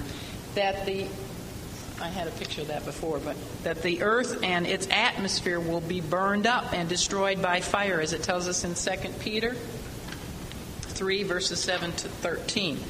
that 0.55 0.87
the 0.87 1.07
I 2.03 2.09
had 2.09 2.27
a 2.27 2.33
picture 2.33 2.63
of 2.63 2.69
that 2.69 2.85
before, 2.85 3.21
but 3.21 3.37
that 3.63 3.83
the 3.83 4.03
earth 4.03 4.43
and 4.43 4.67
its 4.67 4.89
atmosphere 4.91 5.61
will 5.61 5.81
be 5.81 6.01
burned 6.01 6.49
up 6.49 6.73
and 6.73 6.89
destroyed 6.89 7.41
by 7.41 7.61
fire, 7.61 8.01
as 8.01 8.13
it 8.13 8.25
tells 8.25 8.49
us 8.49 8.65
in 8.65 8.75
2 8.75 9.09
Peter 9.21 9.55
3, 10.81 11.23
verses 11.23 11.61
7 11.61 11.93
to 11.93 12.09
13. 12.09 12.81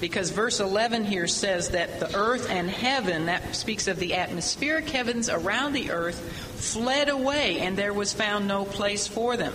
Because 0.00 0.30
verse 0.30 0.60
11 0.60 1.06
here 1.06 1.26
says 1.26 1.70
that 1.70 1.98
the 1.98 2.14
earth 2.16 2.48
and 2.50 2.70
heaven, 2.70 3.26
that 3.26 3.56
speaks 3.56 3.88
of 3.88 3.98
the 3.98 4.14
atmospheric 4.14 4.88
heavens 4.88 5.28
around 5.28 5.72
the 5.72 5.90
earth, 5.90 6.20
fled 6.60 7.08
away, 7.08 7.58
and 7.58 7.76
there 7.76 7.92
was 7.92 8.12
found 8.12 8.46
no 8.46 8.64
place 8.64 9.08
for 9.08 9.36
them. 9.36 9.54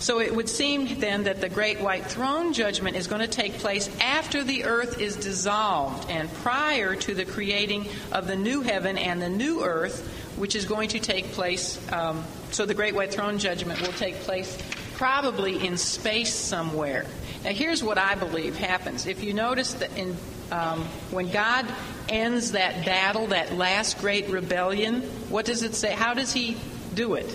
So 0.00 0.18
it 0.18 0.34
would 0.34 0.48
seem 0.48 0.98
then 0.98 1.24
that 1.24 1.42
the 1.42 1.50
great 1.50 1.80
white 1.80 2.06
throne 2.06 2.54
judgment 2.54 2.96
is 2.96 3.06
going 3.06 3.20
to 3.20 3.28
take 3.28 3.54
place 3.58 3.90
after 4.00 4.42
the 4.42 4.64
earth 4.64 4.98
is 4.98 5.14
dissolved 5.14 6.10
and 6.10 6.32
prior 6.36 6.96
to 6.96 7.14
the 7.14 7.26
creating 7.26 7.86
of 8.10 8.26
the 8.26 8.34
new 8.34 8.62
heaven 8.62 8.96
and 8.96 9.20
the 9.20 9.28
new 9.28 9.62
earth, 9.62 10.08
which 10.36 10.56
is 10.56 10.64
going 10.64 10.88
to 10.90 11.00
take 11.00 11.26
place. 11.32 11.78
Um, 11.92 12.24
so 12.50 12.64
the 12.64 12.74
great 12.74 12.94
white 12.94 13.12
throne 13.12 13.38
judgment 13.38 13.82
will 13.82 13.92
take 13.92 14.14
place 14.16 14.56
probably 14.94 15.66
in 15.66 15.76
space 15.76 16.34
somewhere. 16.34 17.04
Now, 17.44 17.50
here's 17.50 17.84
what 17.84 17.98
I 17.98 18.14
believe 18.14 18.56
happens. 18.56 19.06
If 19.06 19.22
you 19.22 19.34
notice 19.34 19.74
that 19.74 19.96
in 19.98 20.16
um, 20.50 20.80
when 21.10 21.30
God 21.30 21.66
ends 22.08 22.52
that 22.52 22.84
battle, 22.84 23.28
that 23.28 23.54
last 23.54 23.98
great 23.98 24.28
rebellion, 24.28 25.02
what 25.28 25.44
does 25.44 25.62
it 25.62 25.74
say? 25.74 25.92
How 25.92 26.14
does 26.14 26.32
He 26.32 26.56
do 26.94 27.14
it? 27.14 27.30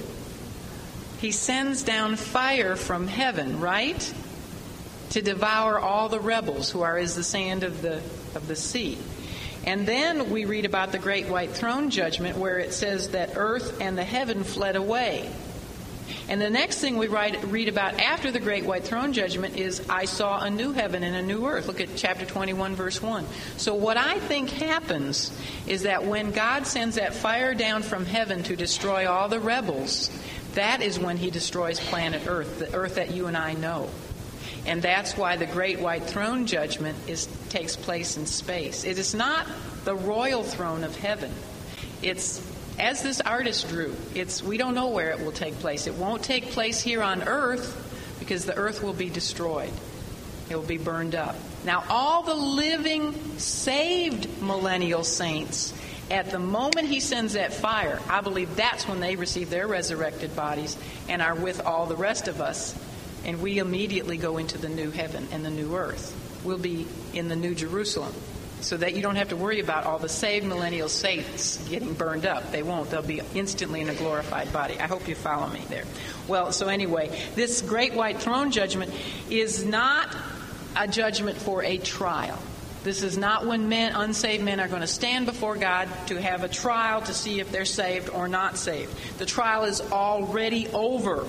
He 1.25 1.31
sends 1.31 1.81
down 1.81 2.15
fire 2.15 2.75
from 2.75 3.07
heaven, 3.07 3.59
right? 3.59 4.13
To 5.09 5.23
devour 5.23 5.79
all 5.79 6.07
the 6.07 6.19
rebels 6.19 6.69
who 6.69 6.83
are 6.83 6.99
as 6.99 7.15
the 7.15 7.23
sand 7.23 7.63
of 7.63 7.81
the, 7.81 7.95
of 8.35 8.47
the 8.47 8.55
sea. 8.55 8.99
And 9.65 9.87
then 9.87 10.29
we 10.29 10.45
read 10.45 10.65
about 10.65 10.91
the 10.91 10.99
great 10.99 11.27
white 11.27 11.49
throne 11.49 11.89
judgment 11.89 12.37
where 12.37 12.59
it 12.59 12.73
says 12.73 13.09
that 13.09 13.31
earth 13.37 13.81
and 13.81 13.97
the 13.97 14.03
heaven 14.03 14.43
fled 14.43 14.75
away. 14.75 15.27
And 16.29 16.39
the 16.39 16.51
next 16.51 16.79
thing 16.79 16.95
we 16.97 17.07
write, 17.07 17.43
read 17.45 17.69
about 17.69 17.99
after 17.99 18.31
the 18.31 18.39
great 18.39 18.65
white 18.65 18.83
throne 18.83 19.11
judgment 19.11 19.57
is, 19.57 19.83
I 19.89 20.05
saw 20.05 20.43
a 20.43 20.49
new 20.51 20.73
heaven 20.73 21.03
and 21.03 21.15
a 21.15 21.23
new 21.23 21.47
earth. 21.47 21.65
Look 21.65 21.81
at 21.81 21.95
chapter 21.95 22.25
21, 22.25 22.75
verse 22.75 23.01
1. 23.01 23.25
So, 23.57 23.73
what 23.73 23.97
I 23.97 24.19
think 24.19 24.51
happens 24.51 25.35
is 25.65 25.83
that 25.83 26.05
when 26.05 26.31
God 26.31 26.67
sends 26.67 26.95
that 26.95 27.15
fire 27.15 27.55
down 27.55 27.81
from 27.81 28.05
heaven 28.05 28.43
to 28.43 28.55
destroy 28.55 29.09
all 29.09 29.29
the 29.29 29.39
rebels, 29.39 30.11
that 30.55 30.81
is 30.81 30.99
when 30.99 31.17
he 31.17 31.29
destroys 31.29 31.79
planet 31.79 32.23
Earth, 32.27 32.59
the 32.59 32.73
Earth 32.73 32.95
that 32.95 33.11
you 33.11 33.27
and 33.27 33.37
I 33.37 33.53
know. 33.53 33.89
And 34.65 34.81
that's 34.81 35.15
why 35.15 35.37
the 35.37 35.45
great 35.45 35.79
white 35.79 36.03
throne 36.03 36.47
judgment 36.47 36.97
is, 37.07 37.27
takes 37.49 37.75
place 37.75 38.17
in 38.17 38.25
space. 38.25 38.83
It 38.83 38.97
is 38.97 39.13
not 39.13 39.47
the 39.83 39.95
royal 39.95 40.43
throne 40.43 40.83
of 40.83 40.95
heaven. 40.97 41.31
It's 42.01 42.41
as 42.77 43.01
this 43.01 43.21
artist 43.21 43.69
drew, 43.69 43.95
it's 44.13 44.43
we 44.43 44.57
don't 44.57 44.75
know 44.75 44.89
where 44.89 45.11
it 45.11 45.19
will 45.19 45.31
take 45.31 45.55
place. 45.59 45.87
It 45.87 45.95
won't 45.95 46.23
take 46.23 46.51
place 46.51 46.81
here 46.81 47.01
on 47.01 47.23
earth 47.23 48.17
because 48.19 48.45
the 48.45 48.55
earth 48.55 48.83
will 48.83 48.93
be 48.93 49.09
destroyed. 49.09 49.71
It 50.49 50.55
will 50.55 50.63
be 50.63 50.77
burned 50.77 51.15
up. 51.15 51.35
Now 51.63 51.83
all 51.89 52.23
the 52.23 52.35
living 52.35 53.13
saved 53.37 54.41
millennial 54.41 55.03
saints 55.03 55.73
at 56.11 56.29
the 56.29 56.39
moment 56.39 56.87
he 56.87 56.99
sends 56.99 57.33
that 57.33 57.53
fire, 57.53 57.99
I 58.09 58.21
believe 58.21 58.55
that's 58.55 58.87
when 58.87 58.99
they 58.99 59.15
receive 59.15 59.49
their 59.49 59.67
resurrected 59.67 60.35
bodies 60.35 60.77
and 61.09 61.21
are 61.21 61.35
with 61.35 61.65
all 61.65 61.85
the 61.85 61.95
rest 61.95 62.27
of 62.27 62.41
us 62.41 62.75
and 63.25 63.41
we 63.41 63.57
immediately 63.57 64.17
go 64.17 64.37
into 64.37 64.57
the 64.57 64.69
new 64.69 64.91
heaven 64.91 65.27
and 65.31 65.43
the 65.43 65.49
new 65.49 65.75
earth. 65.75 66.15
We'll 66.45 66.59
be 66.59 66.85
in 67.13 67.27
the 67.27 67.35
new 67.35 67.55
Jerusalem 67.55 68.13
so 68.61 68.77
that 68.77 68.95
you 68.95 69.01
don't 69.01 69.15
have 69.15 69.29
to 69.29 69.35
worry 69.35 69.59
about 69.59 69.85
all 69.85 69.97
the 69.97 70.09
saved 70.09 70.45
millennial 70.45 70.89
saints 70.89 71.57
getting 71.67 71.93
burned 71.93 72.25
up. 72.25 72.51
They 72.51 72.63
won't. 72.63 72.89
They'll 72.89 73.01
be 73.01 73.21
instantly 73.33 73.81
in 73.81 73.89
a 73.89 73.95
glorified 73.95 74.53
body. 74.53 74.79
I 74.79 74.87
hope 74.87 75.07
you 75.07 75.15
follow 75.15 75.47
me 75.47 75.63
there. 75.69 75.83
Well, 76.27 76.51
so 76.51 76.67
anyway, 76.67 77.19
this 77.35 77.61
great 77.61 77.93
white 77.93 78.19
throne 78.19 78.51
judgment 78.51 78.93
is 79.29 79.65
not 79.65 80.15
a 80.75 80.87
judgment 80.87 81.37
for 81.37 81.63
a 81.63 81.77
trial. 81.77 82.39
This 82.85 83.01
is 83.01 83.17
not 83.17 83.47
when 83.47 83.67
men, 83.67 83.93
unsaved 83.95 84.43
men, 84.43 84.59
are 84.59 84.67
going 84.67 84.81
to 84.81 84.87
stand 84.87 85.25
before 85.25 85.55
God 85.55 85.89
to 86.05 86.21
have 86.21 86.43
a 86.43 86.47
trial 86.47 87.01
to 87.01 87.15
see 87.15 87.39
if 87.39 87.51
they're 87.51 87.65
saved 87.65 88.09
or 88.09 88.27
not 88.27 88.57
saved. 88.57 88.95
The 89.17 89.25
trial 89.25 89.63
is 89.63 89.81
already 89.81 90.67
over. 90.67 91.25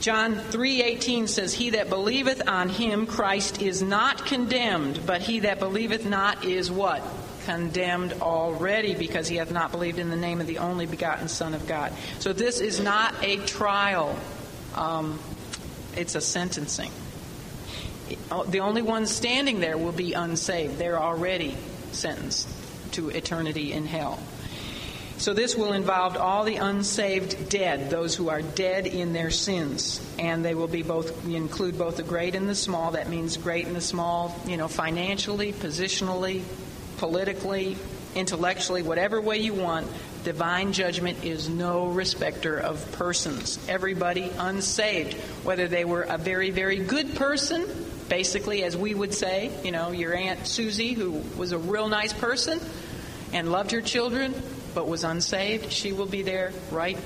John 0.00 0.36
3:18 0.36 1.28
says 1.28 1.52
he 1.52 1.70
that 1.70 1.90
believeth 1.90 2.48
on 2.48 2.70
him 2.70 3.06
Christ 3.06 3.60
is 3.60 3.82
not 3.82 4.24
condemned 4.24 5.00
but 5.04 5.20
he 5.20 5.40
that 5.40 5.58
believeth 5.58 6.06
not 6.06 6.42
is 6.42 6.70
what 6.70 7.02
condemned 7.44 8.14
already 8.22 8.94
because 8.94 9.28
he 9.28 9.36
hath 9.36 9.52
not 9.52 9.72
believed 9.72 9.98
in 9.98 10.08
the 10.08 10.16
name 10.16 10.40
of 10.40 10.46
the 10.46 10.56
only 10.56 10.86
begotten 10.86 11.28
son 11.28 11.52
of 11.52 11.68
God 11.68 11.92
so 12.18 12.32
this 12.32 12.60
is 12.60 12.80
not 12.80 13.14
a 13.22 13.36
trial 13.44 14.18
um, 14.74 15.18
it's 15.94 16.14
a 16.14 16.20
sentencing 16.22 16.90
the 18.48 18.60
only 18.60 18.82
ones 18.82 19.10
standing 19.10 19.60
there 19.60 19.76
will 19.76 19.92
be 19.92 20.12
unsaved 20.12 20.78
they're 20.78 21.00
already 21.00 21.56
sentenced 21.92 22.48
to 22.92 23.08
eternity 23.10 23.72
in 23.72 23.86
hell 23.86 24.18
so 25.20 25.34
this 25.34 25.54
will 25.54 25.74
involve 25.74 26.16
all 26.16 26.44
the 26.44 26.56
unsaved 26.56 27.50
dead, 27.50 27.90
those 27.90 28.14
who 28.14 28.30
are 28.30 28.40
dead 28.40 28.86
in 28.86 29.12
their 29.12 29.30
sins, 29.30 30.00
and 30.18 30.42
they 30.42 30.54
will 30.54 30.66
be 30.66 30.82
both 30.82 31.26
include 31.26 31.76
both 31.76 31.98
the 31.98 32.02
great 32.02 32.34
and 32.34 32.48
the 32.48 32.54
small. 32.54 32.92
That 32.92 33.10
means 33.10 33.36
great 33.36 33.66
and 33.66 33.76
the 33.76 33.82
small, 33.82 34.34
you 34.46 34.56
know, 34.56 34.66
financially, 34.66 35.52
positionally, 35.52 36.40
politically, 36.96 37.76
intellectually, 38.14 38.82
whatever 38.82 39.20
way 39.20 39.36
you 39.36 39.52
want. 39.52 39.86
Divine 40.24 40.72
judgment 40.72 41.22
is 41.22 41.50
no 41.50 41.88
respecter 41.88 42.56
of 42.56 42.90
persons. 42.92 43.58
Everybody 43.68 44.32
unsaved, 44.38 45.20
whether 45.44 45.68
they 45.68 45.84
were 45.84 46.02
a 46.02 46.16
very, 46.16 46.48
very 46.48 46.78
good 46.78 47.14
person, 47.14 47.66
basically, 48.10 48.64
as 48.64 48.76
we 48.76 48.92
would 48.92 49.14
say, 49.14 49.50
you 49.64 49.70
know, 49.70 49.92
your 49.92 50.14
Aunt 50.14 50.46
Susie, 50.46 50.92
who 50.92 51.22
was 51.38 51.52
a 51.52 51.58
real 51.58 51.88
nice 51.88 52.12
person 52.12 52.60
and 53.32 53.50
loved 53.50 53.70
her 53.70 53.80
children, 53.80 54.34
but 54.74 54.86
was 54.86 55.04
unsaved, 55.04 55.72
she 55.72 55.92
will 55.92 56.06
be 56.06 56.20
there 56.20 56.52
right 56.70 56.98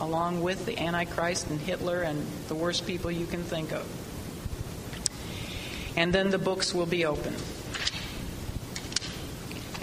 along 0.00 0.42
with 0.42 0.64
the 0.64 0.78
Antichrist 0.78 1.48
and 1.50 1.60
Hitler 1.60 2.02
and 2.02 2.24
the 2.48 2.54
worst 2.54 2.86
people 2.86 3.10
you 3.10 3.26
can 3.26 3.42
think 3.42 3.72
of. 3.72 3.86
And 5.96 6.12
then 6.12 6.30
the 6.30 6.38
books 6.38 6.72
will 6.72 6.86
be 6.86 7.04
open. 7.04 7.34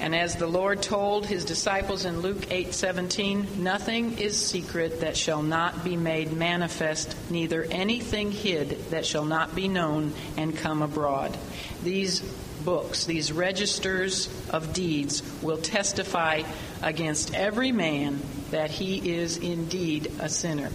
And 0.02 0.15
as 0.15 0.36
the 0.36 0.48
Lord 0.48 0.82
told 0.82 1.28
his 1.28 1.45
disciples 1.45 2.06
in 2.06 2.22
Luke 2.22 2.48
8:17, 2.49 3.60
nothing 3.64 4.18
is 4.18 4.36
secret 4.36 5.02
that 5.02 5.15
shall 5.15 5.44
not 5.44 5.84
be 5.84 5.95
made 5.95 6.34
manifest, 6.34 7.15
neither 7.30 7.64
anything 7.69 8.32
hid 8.32 8.90
that 8.90 9.06
shall 9.06 9.26
not 9.26 9.53
be 9.53 9.68
known 9.68 10.14
and 10.38 10.57
come 10.57 10.82
abroad. 10.82 11.38
These 11.84 12.22
books, 12.65 13.06
these 13.06 13.32
registers 13.32 14.28
of 14.49 14.73
deeds, 14.73 15.22
will 15.44 15.57
testify 15.57 16.41
against 16.82 17.36
every 17.36 17.72
man 17.72 18.19
that 18.49 18.72
he 18.72 19.14
is 19.14 19.38
indeed 19.38 20.11
a 20.19 20.30
sinner. 20.30 20.72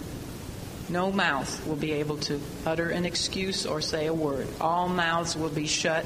No 0.87 1.11
mouth 1.11 1.67
will 1.67 1.75
be 1.75 1.91
able 1.91 2.17
to 2.19 2.39
utter 2.65 2.89
an 2.89 3.05
excuse 3.05 3.65
or 3.65 3.81
say 3.81 4.05
a 4.05 4.13
word. 4.13 4.47
All 4.61 4.87
mouths 4.87 5.35
will 5.35 5.49
be 5.49 5.67
shut. 5.67 6.05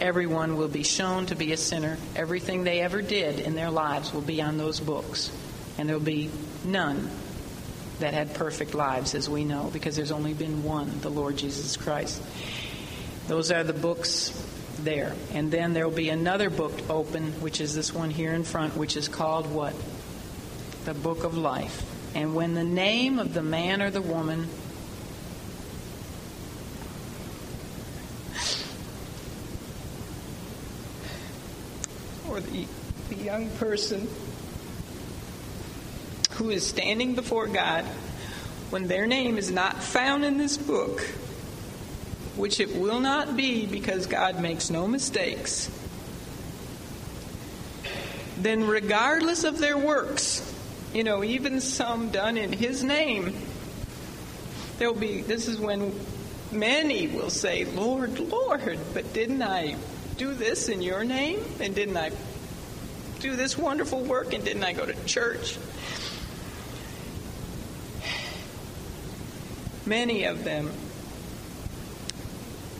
Everyone 0.00 0.56
will 0.56 0.68
be 0.68 0.82
shown 0.82 1.26
to 1.26 1.34
be 1.34 1.52
a 1.52 1.56
sinner. 1.56 1.98
Everything 2.16 2.64
they 2.64 2.80
ever 2.80 3.00
did 3.02 3.40
in 3.40 3.54
their 3.54 3.70
lives 3.70 4.12
will 4.12 4.22
be 4.22 4.42
on 4.42 4.58
those 4.58 4.80
books. 4.80 5.30
And 5.78 5.88
there 5.88 5.96
will 5.96 6.04
be 6.04 6.30
none 6.64 7.10
that 8.00 8.12
had 8.12 8.34
perfect 8.34 8.74
lives, 8.74 9.14
as 9.14 9.30
we 9.30 9.44
know, 9.44 9.70
because 9.72 9.96
there's 9.96 10.10
only 10.10 10.34
been 10.34 10.64
one, 10.64 11.00
the 11.00 11.10
Lord 11.10 11.36
Jesus 11.36 11.76
Christ. 11.76 12.20
Those 13.28 13.50
are 13.50 13.64
the 13.64 13.72
books 13.72 14.32
there. 14.80 15.14
And 15.32 15.50
then 15.50 15.72
there 15.72 15.88
will 15.88 15.96
be 15.96 16.10
another 16.10 16.50
book 16.50 16.72
open, 16.90 17.32
which 17.40 17.60
is 17.60 17.74
this 17.74 17.94
one 17.94 18.10
here 18.10 18.32
in 18.32 18.44
front, 18.44 18.76
which 18.76 18.96
is 18.96 19.08
called 19.08 19.50
what? 19.50 19.74
The 20.84 20.94
Book 20.94 21.24
of 21.24 21.36
Life. 21.36 21.82
And 22.14 22.34
when 22.34 22.54
the 22.54 22.64
name 22.64 23.18
of 23.18 23.32
the 23.32 23.42
man 23.42 23.80
or 23.80 23.90
the 23.90 24.02
woman 24.02 24.48
or 32.34 32.40
the, 32.40 32.66
the 33.10 33.16
young 33.16 33.48
person 33.50 34.08
who 36.32 36.50
is 36.50 36.66
standing 36.66 37.14
before 37.14 37.46
God, 37.46 37.84
when 38.70 38.88
their 38.88 39.06
name 39.06 39.38
is 39.38 39.52
not 39.52 39.80
found 39.80 40.24
in 40.24 40.36
this 40.36 40.56
book, 40.56 41.00
which 42.36 42.58
it 42.58 42.76
will 42.76 42.98
not 42.98 43.36
be 43.36 43.66
because 43.66 44.06
God 44.06 44.40
makes 44.40 44.68
no 44.68 44.88
mistakes, 44.88 45.70
then 48.38 48.66
regardless 48.66 49.44
of 49.44 49.58
their 49.58 49.78
works, 49.78 50.52
you 50.92 51.04
know, 51.04 51.22
even 51.22 51.60
some 51.60 52.10
done 52.10 52.36
in 52.36 52.52
His 52.52 52.82
name, 52.82 53.36
there'll 54.78 54.92
be, 54.92 55.22
this 55.22 55.46
is 55.46 55.60
when 55.60 55.94
many 56.50 57.06
will 57.06 57.30
say, 57.30 57.64
Lord, 57.64 58.18
Lord, 58.18 58.80
but 58.92 59.12
didn't 59.12 59.42
I 59.42 59.76
do 60.16 60.34
this 60.34 60.68
in 60.68 60.82
your 60.82 61.04
name? 61.04 61.44
And 61.60 61.74
didn't 61.74 61.96
I 61.96 62.10
do 63.20 63.36
this 63.36 63.56
wonderful 63.56 64.00
work? 64.00 64.32
And 64.32 64.44
didn't 64.44 64.64
I 64.64 64.72
go 64.72 64.86
to 64.86 65.04
church? 65.04 65.58
Many 69.86 70.24
of 70.24 70.44
them 70.44 70.70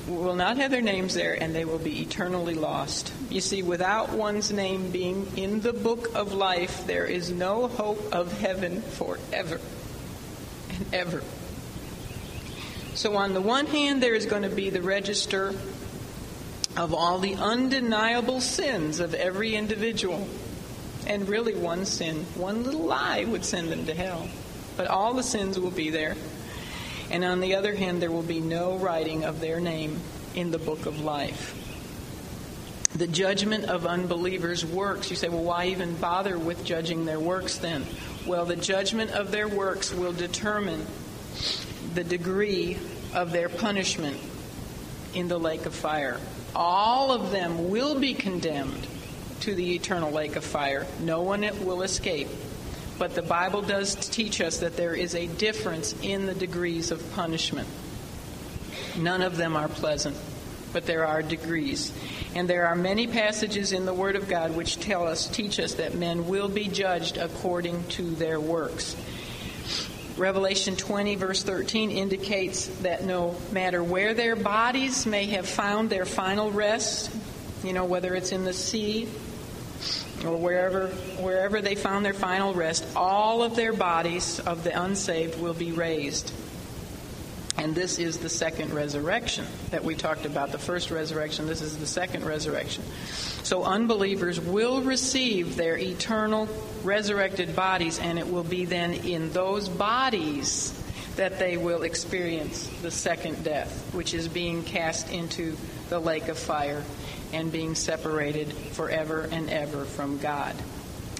will 0.06 0.34
not 0.34 0.58
have 0.58 0.70
their 0.70 0.82
names 0.82 1.14
there 1.14 1.40
and 1.40 1.54
they 1.54 1.64
will 1.64 1.78
be 1.78 2.02
eternally 2.02 2.54
lost. 2.54 3.12
You 3.30 3.40
see, 3.40 3.62
without 3.62 4.10
one's 4.12 4.52
name 4.52 4.90
being 4.90 5.26
in 5.36 5.60
the 5.60 5.72
book 5.72 6.14
of 6.14 6.32
life, 6.32 6.86
there 6.86 7.06
is 7.06 7.30
no 7.30 7.68
hope 7.68 8.12
of 8.12 8.38
heaven 8.38 8.82
forever 8.82 9.60
and 10.70 10.94
ever. 10.94 11.22
So, 12.94 13.16
on 13.16 13.34
the 13.34 13.40
one 13.40 13.66
hand, 13.66 14.02
there 14.02 14.14
is 14.14 14.24
going 14.24 14.42
to 14.42 14.48
be 14.48 14.70
the 14.70 14.80
register 14.80 15.52
of 16.76 16.92
all 16.94 17.18
the 17.18 17.34
undeniable 17.34 18.40
sins 18.40 19.00
of 19.00 19.14
every 19.14 19.54
individual. 19.54 20.26
And 21.06 21.28
really, 21.28 21.54
one 21.54 21.84
sin, 21.84 22.24
one 22.34 22.64
little 22.64 22.84
lie 22.84 23.24
would 23.24 23.44
send 23.44 23.70
them 23.70 23.86
to 23.86 23.94
hell. 23.94 24.28
But 24.76 24.88
all 24.88 25.14
the 25.14 25.22
sins 25.22 25.58
will 25.58 25.70
be 25.70 25.90
there 25.90 26.16
and 27.10 27.24
on 27.24 27.40
the 27.40 27.54
other 27.54 27.74
hand, 27.74 28.00
there 28.00 28.10
will 28.10 28.22
be 28.22 28.40
no 28.40 28.76
writing 28.76 29.24
of 29.24 29.40
their 29.40 29.60
name 29.60 30.00
in 30.34 30.50
the 30.50 30.58
book 30.58 30.86
of 30.86 31.00
life. 31.00 31.60
The 32.96 33.06
judgment 33.06 33.64
of 33.64 33.86
unbelievers' 33.86 34.64
works. 34.64 35.10
You 35.10 35.16
say, 35.16 35.28
well, 35.28 35.42
why 35.42 35.66
even 35.66 35.96
bother 35.96 36.38
with 36.38 36.64
judging 36.64 37.04
their 37.04 37.20
works 37.20 37.58
then? 37.58 37.84
Well, 38.26 38.46
the 38.46 38.56
judgment 38.56 39.10
of 39.10 39.30
their 39.30 39.48
works 39.48 39.92
will 39.92 40.12
determine 40.12 40.86
the 41.94 42.04
degree 42.04 42.78
of 43.12 43.32
their 43.32 43.48
punishment 43.48 44.16
in 45.12 45.28
the 45.28 45.38
lake 45.38 45.66
of 45.66 45.74
fire. 45.74 46.18
All 46.54 47.12
of 47.12 47.30
them 47.30 47.70
will 47.70 47.98
be 47.98 48.14
condemned 48.14 48.86
to 49.40 49.54
the 49.54 49.74
eternal 49.74 50.10
lake 50.10 50.36
of 50.36 50.44
fire. 50.44 50.86
No 51.00 51.22
one 51.22 51.42
will 51.64 51.82
escape. 51.82 52.28
But 52.98 53.14
the 53.14 53.22
Bible 53.22 53.62
does 53.62 53.94
teach 54.08 54.40
us 54.40 54.58
that 54.58 54.76
there 54.76 54.94
is 54.94 55.14
a 55.14 55.26
difference 55.26 55.94
in 56.02 56.26
the 56.26 56.34
degrees 56.34 56.90
of 56.90 57.12
punishment. 57.12 57.68
None 58.96 59.22
of 59.22 59.36
them 59.36 59.56
are 59.56 59.68
pleasant, 59.68 60.16
but 60.72 60.86
there 60.86 61.06
are 61.06 61.22
degrees. 61.22 61.92
And 62.36 62.48
there 62.48 62.66
are 62.66 62.76
many 62.76 63.08
passages 63.08 63.72
in 63.72 63.84
the 63.84 63.94
Word 63.94 64.14
of 64.14 64.28
God 64.28 64.56
which 64.56 64.78
tell 64.78 65.06
us, 65.06 65.28
teach 65.28 65.58
us 65.58 65.74
that 65.74 65.94
men 65.94 66.28
will 66.28 66.48
be 66.48 66.68
judged 66.68 67.16
according 67.16 67.82
to 67.88 68.02
their 68.02 68.38
works. 68.38 68.96
Revelation 70.16 70.76
20, 70.76 71.16
verse 71.16 71.42
13, 71.42 71.90
indicates 71.90 72.68
that 72.82 73.04
no 73.04 73.36
matter 73.50 73.82
where 73.82 74.14
their 74.14 74.36
bodies 74.36 75.06
may 75.06 75.26
have 75.26 75.46
found 75.46 75.90
their 75.90 76.04
final 76.04 76.52
rest, 76.52 77.10
you 77.64 77.72
know, 77.72 77.84
whether 77.84 78.14
it's 78.14 78.30
in 78.30 78.44
the 78.44 78.52
sea 78.52 79.08
or 80.24 80.36
wherever, 80.36 80.88
wherever 81.18 81.60
they 81.60 81.74
found 81.74 82.04
their 82.04 82.14
final 82.14 82.54
rest, 82.54 82.86
all 82.94 83.42
of 83.42 83.56
their 83.56 83.72
bodies 83.72 84.38
of 84.40 84.62
the 84.62 84.82
unsaved 84.82 85.40
will 85.40 85.54
be 85.54 85.72
raised. 85.72 86.32
And 87.56 87.74
this 87.74 87.98
is 87.98 88.18
the 88.18 88.28
second 88.28 88.72
resurrection 88.72 89.46
that 89.70 89.84
we 89.84 89.94
talked 89.94 90.26
about. 90.26 90.50
The 90.50 90.58
first 90.58 90.90
resurrection, 90.90 91.46
this 91.46 91.62
is 91.62 91.78
the 91.78 91.86
second 91.86 92.24
resurrection. 92.24 92.82
So 93.44 93.62
unbelievers 93.62 94.40
will 94.40 94.82
receive 94.82 95.56
their 95.56 95.78
eternal 95.78 96.48
resurrected 96.82 97.54
bodies, 97.54 97.98
and 98.00 98.18
it 98.18 98.28
will 98.28 98.44
be 98.44 98.64
then 98.64 98.92
in 98.92 99.30
those 99.32 99.68
bodies 99.68 100.80
that 101.16 101.38
they 101.38 101.56
will 101.56 101.82
experience 101.82 102.66
the 102.82 102.90
second 102.90 103.44
death, 103.44 103.94
which 103.94 104.14
is 104.14 104.26
being 104.26 104.64
cast 104.64 105.10
into 105.12 105.56
the 105.88 106.00
lake 106.00 106.28
of 106.28 106.38
fire 106.38 106.82
and 107.32 107.52
being 107.52 107.74
separated 107.74 108.52
forever 108.52 109.28
and 109.30 109.48
ever 109.48 109.84
from 109.84 110.18
God. 110.18 110.54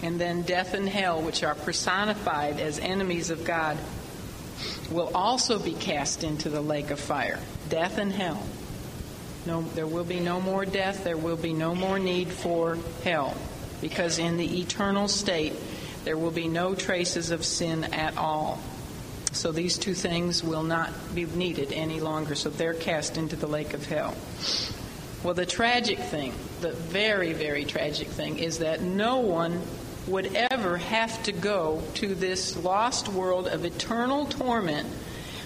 And 0.03 0.21
then 0.21 0.43
death 0.43 0.75
and 0.75 0.89
hell, 0.89 1.23
which 1.23 1.45
are 1.45 1.55
personified 1.55 2.61
as 2.61 2.79
enemies 2.79 3.31
of 3.31 3.45
God, 3.45 3.79
will 4.91 5.11
also 5.15 5.59
be 5.59 5.73
cast 5.73 6.25
into 6.25 6.49
the 6.49 6.61
lake 6.61 6.91
of 6.91 7.01
fire. 7.01 7.39
Death 7.69 7.99
and 7.99 8.13
hell. 8.13 8.43
No, 9.47 9.63
there 9.63 9.87
will 9.87 10.05
be 10.05 10.21
no 10.21 10.41
more 10.41 10.65
death. 10.65 11.05
There 11.05 11.17
will 11.17 11.37
be 11.37 11.53
no 11.53 11.75
more 11.75 11.99
need 11.99 12.29
for 12.29 12.79
hell. 13.03 13.37
Because 13.81 14.19
in 14.19 14.37
the 14.37 14.61
eternal 14.61 15.09
state, 15.09 15.55
there 16.05 16.17
will 16.17 16.31
be 16.31 16.49
no 16.49 16.75
traces 16.75 17.31
of 17.31 17.45
sin 17.45 17.85
at 17.85 18.17
all. 18.17 18.61
So 19.33 19.53
these 19.53 19.79
two 19.79 19.95
things 19.95 20.43
will 20.43 20.63
not 20.63 20.93
be 21.15 21.25
needed 21.25 21.73
any 21.73 22.01
longer. 22.01 22.35
So 22.35 22.51
they're 22.51 22.75
cast 22.75 23.17
into 23.17 23.37
the 23.37 23.47
lake 23.47 23.75
of 23.75 23.85
hell. 23.85 24.15
Well, 25.23 25.35
the 25.35 25.47
tragic 25.47 25.99
thing, 25.99 26.35
the 26.61 26.73
very, 26.73 27.33
very 27.33 27.65
tragic 27.65 28.09
thing, 28.09 28.39
is 28.39 28.59
that 28.59 28.83
no 28.83 29.19
one 29.19 29.61
would 30.07 30.35
ever 30.35 30.77
have 30.77 31.23
to 31.23 31.33
go 31.33 31.83
to 31.95 32.15
this 32.15 32.57
lost 32.57 33.09
world 33.09 33.47
of 33.47 33.65
eternal 33.65 34.27
torment 34.27 34.89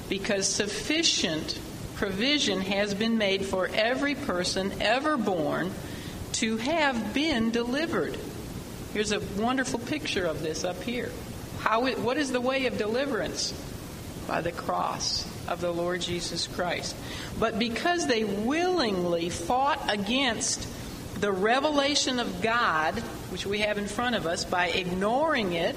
because 0.09 0.49
sufficient 0.49 1.59
provision 1.95 2.61
has 2.61 2.95
been 2.95 3.19
made 3.19 3.45
for 3.45 3.69
every 3.73 4.15
person 4.15 4.73
ever 4.81 5.17
born 5.17 5.71
to 6.33 6.57
have 6.57 7.13
been 7.15 7.51
delivered. 7.51 8.17
Here's 8.93 9.13
a 9.13 9.21
wonderful 9.37 9.79
picture 9.81 10.25
of 10.25 10.43
this 10.43 10.65
up 10.65 10.83
here. 10.83 11.11
How 11.61 11.87
it, 11.87 11.99
what 11.99 12.17
is 12.17 12.33
the 12.33 12.41
way 12.41 12.67
of 12.67 12.79
deliverance? 12.79 13.53
By 14.27 14.41
the 14.41 14.53
cross 14.53 15.27
of 15.49 15.61
the 15.61 15.73
Lord 15.73 16.01
Jesus 16.01 16.47
Christ. 16.47 16.95
But 17.39 17.59
because 17.59 18.07
they 18.07 18.25
willingly 18.25 19.31
fought 19.31 19.93
against 19.93 20.69
the 21.21 21.33
revelation 21.33 22.19
of 22.21 22.43
God, 22.43 23.03
which 23.31 23.47
we 23.47 23.61
have 23.61 23.79
in 23.79 23.87
front 23.87 24.17
of 24.17 24.27
us, 24.27 24.45
by 24.45 24.69
ignoring 24.69 25.53
it, 25.53 25.77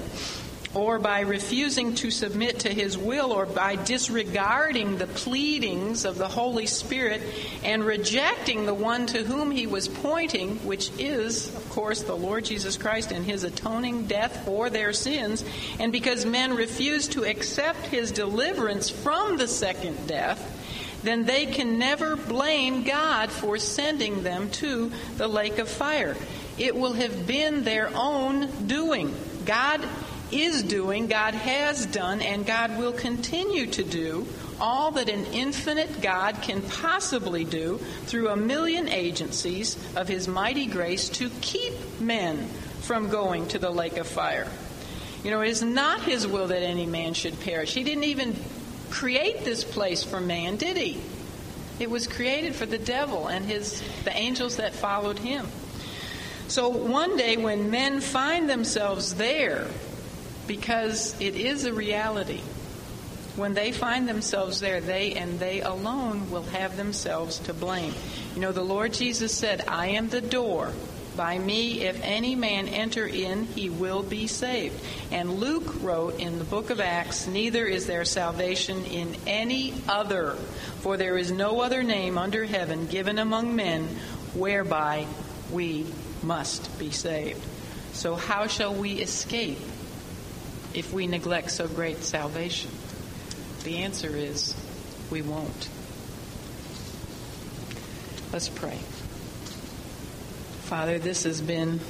or 0.74 0.98
by 0.98 1.20
refusing 1.20 1.94
to 1.94 2.10
submit 2.10 2.60
to 2.60 2.72
His 2.72 2.96
will, 2.96 3.30
or 3.30 3.44
by 3.44 3.76
disregarding 3.76 4.96
the 4.96 5.06
pleadings 5.06 6.06
of 6.06 6.16
the 6.16 6.28
Holy 6.28 6.64
Spirit 6.66 7.20
and 7.62 7.84
rejecting 7.84 8.64
the 8.64 8.72
one 8.72 9.04
to 9.08 9.22
whom 9.22 9.50
He 9.50 9.66
was 9.66 9.86
pointing, 9.86 10.56
which 10.66 10.90
is, 10.98 11.54
of 11.54 11.68
course, 11.68 12.02
the 12.02 12.16
Lord 12.16 12.46
Jesus 12.46 12.78
Christ 12.78 13.12
and 13.12 13.24
His 13.24 13.44
atoning 13.44 14.06
death 14.06 14.46
for 14.46 14.70
their 14.70 14.94
sins, 14.94 15.44
and 15.78 15.92
because 15.92 16.24
men 16.24 16.54
refused 16.54 17.12
to 17.12 17.24
accept 17.24 17.86
His 17.88 18.10
deliverance 18.10 18.88
from 18.88 19.36
the 19.36 19.48
second 19.48 20.06
death, 20.06 20.58
then 21.02 21.24
they 21.24 21.46
can 21.46 21.78
never 21.78 22.16
blame 22.16 22.84
God 22.84 23.30
for 23.30 23.58
sending 23.58 24.22
them 24.22 24.48
to 24.52 24.90
the 25.16 25.28
lake 25.28 25.58
of 25.58 25.68
fire. 25.68 26.16
It 26.58 26.76
will 26.76 26.92
have 26.94 27.26
been 27.26 27.64
their 27.64 27.90
own 27.94 28.66
doing. 28.66 29.14
God 29.44 29.80
is 30.30 30.62
doing, 30.62 31.08
God 31.08 31.34
has 31.34 31.86
done, 31.86 32.22
and 32.22 32.46
God 32.46 32.78
will 32.78 32.92
continue 32.92 33.66
to 33.66 33.84
do 33.84 34.26
all 34.60 34.92
that 34.92 35.08
an 35.08 35.26
infinite 35.26 36.00
God 36.00 36.40
can 36.40 36.62
possibly 36.62 37.44
do 37.44 37.78
through 38.06 38.28
a 38.28 38.36
million 38.36 38.88
agencies 38.88 39.76
of 39.96 40.08
His 40.08 40.28
mighty 40.28 40.66
grace 40.66 41.08
to 41.10 41.30
keep 41.40 41.74
men 42.00 42.48
from 42.80 43.08
going 43.08 43.48
to 43.48 43.58
the 43.58 43.70
lake 43.70 43.96
of 43.96 44.06
fire. 44.06 44.48
You 45.24 45.30
know, 45.30 45.40
it 45.40 45.50
is 45.50 45.62
not 45.62 46.02
His 46.02 46.26
will 46.26 46.48
that 46.48 46.62
any 46.62 46.86
man 46.86 47.14
should 47.14 47.40
perish. 47.40 47.74
He 47.74 47.84
didn't 47.84 48.04
even 48.04 48.36
create 48.92 49.44
this 49.44 49.64
place 49.64 50.04
for 50.04 50.20
man, 50.20 50.56
did 50.56 50.76
he? 50.76 51.00
It 51.80 51.90
was 51.90 52.06
created 52.06 52.54
for 52.54 52.66
the 52.66 52.78
devil 52.78 53.26
and 53.26 53.44
his 53.44 53.82
the 54.04 54.14
angels 54.16 54.58
that 54.58 54.74
followed 54.74 55.18
him. 55.18 55.48
So 56.52 56.68
one 56.68 57.16
day 57.16 57.38
when 57.38 57.70
men 57.70 58.02
find 58.02 58.46
themselves 58.46 59.14
there, 59.14 59.66
because 60.46 61.18
it 61.18 61.34
is 61.34 61.64
a 61.64 61.72
reality, 61.72 62.42
when 63.36 63.54
they 63.54 63.72
find 63.72 64.06
themselves 64.06 64.60
there, 64.60 64.82
they 64.82 65.14
and 65.14 65.40
they 65.40 65.62
alone 65.62 66.30
will 66.30 66.42
have 66.42 66.76
themselves 66.76 67.38
to 67.38 67.54
blame. 67.54 67.94
You 68.34 68.42
know, 68.42 68.52
the 68.52 68.62
Lord 68.62 68.92
Jesus 68.92 69.32
said, 69.32 69.64
I 69.66 69.92
am 69.92 70.10
the 70.10 70.20
door. 70.20 70.74
By 71.16 71.38
me, 71.38 71.86
if 71.86 71.98
any 72.02 72.34
man 72.34 72.68
enter 72.68 73.06
in, 73.06 73.44
he 73.44 73.70
will 73.70 74.02
be 74.02 74.26
saved. 74.26 74.78
And 75.10 75.36
Luke 75.36 75.82
wrote 75.82 76.20
in 76.20 76.38
the 76.38 76.44
book 76.44 76.68
of 76.68 76.80
Acts, 76.80 77.26
Neither 77.26 77.64
is 77.64 77.86
there 77.86 78.04
salvation 78.04 78.84
in 78.84 79.16
any 79.26 79.72
other, 79.88 80.32
for 80.82 80.98
there 80.98 81.16
is 81.16 81.32
no 81.32 81.62
other 81.62 81.82
name 81.82 82.18
under 82.18 82.44
heaven 82.44 82.88
given 82.88 83.18
among 83.18 83.56
men 83.56 83.88
whereby 84.34 85.06
we 85.50 85.86
must 86.22 86.78
be 86.78 86.90
saved. 86.90 87.42
So, 87.92 88.14
how 88.14 88.46
shall 88.46 88.74
we 88.74 88.92
escape 88.94 89.58
if 90.74 90.92
we 90.92 91.06
neglect 91.06 91.50
so 91.50 91.68
great 91.68 92.02
salvation? 92.04 92.70
The 93.64 93.78
answer 93.78 94.08
is 94.08 94.56
we 95.10 95.22
won't. 95.22 95.68
Let's 98.32 98.48
pray. 98.48 98.78
Father, 100.62 100.98
this 100.98 101.24
has 101.24 101.40
been 101.40 101.80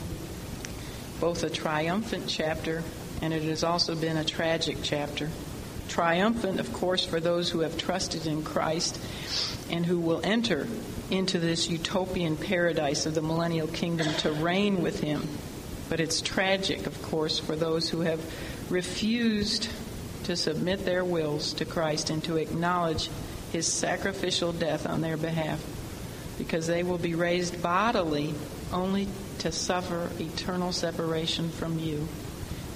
both 1.21 1.45
a 1.45 1.51
triumphant 1.51 2.25
chapter 2.27 2.83
and 3.23 3.33
it 3.33 3.45
has 3.45 3.63
also 3.63 3.95
been 3.95 4.17
a 4.17 4.25
tragic 4.25 4.79
chapter. 4.83 5.31
Triumphant, 5.93 6.59
of 6.59 6.73
course, 6.73 7.05
for 7.05 7.21
those 7.21 7.51
who 7.51 7.61
have 7.61 7.77
trusted 7.77 8.27
in 8.27 8.43
Christ 8.43 8.99
and 9.69 9.85
who 9.85 10.01
will 10.01 10.23
enter 10.25 10.67
into 11.11 11.39
this 11.39 11.69
utopian 11.69 12.39
paradise 12.39 13.05
of 13.05 13.15
the 13.15 13.21
millennial 13.21 13.67
kingdom 13.67 14.11
to 14.21 14.33
reign 14.33 14.81
with 14.83 15.01
Him. 15.01 15.29
But 15.91 16.01
it's 16.01 16.23
tragic, 16.23 16.87
of 16.87 17.03
course, 17.03 17.39
for 17.39 17.57
those 17.57 17.91
who 17.91 18.01
have 18.01 18.21
refused 18.71 19.69
to 20.25 20.35
submit 20.35 20.87
their 20.87 21.05
wills 21.05 21.53
to 21.55 21.67
Christ 21.67 22.09
and 22.09 22.25
to 22.25 22.39
acknowledge 22.39 23.11
His 23.53 23.71
sacrificial 23.71 24.55
death 24.55 24.87
on 24.87 25.03
their 25.03 25.19
behalf 25.19 25.63
because 26.39 26.67
they 26.67 26.83
will 26.83 26.97
be 26.97 27.15
raised 27.15 27.63
bodily 27.63 28.33
only 28.73 29.09
to 29.41 29.53
suffer 29.53 30.09
eternal 30.19 30.73
separation 30.73 31.51
from 31.51 31.79
you 31.79 32.09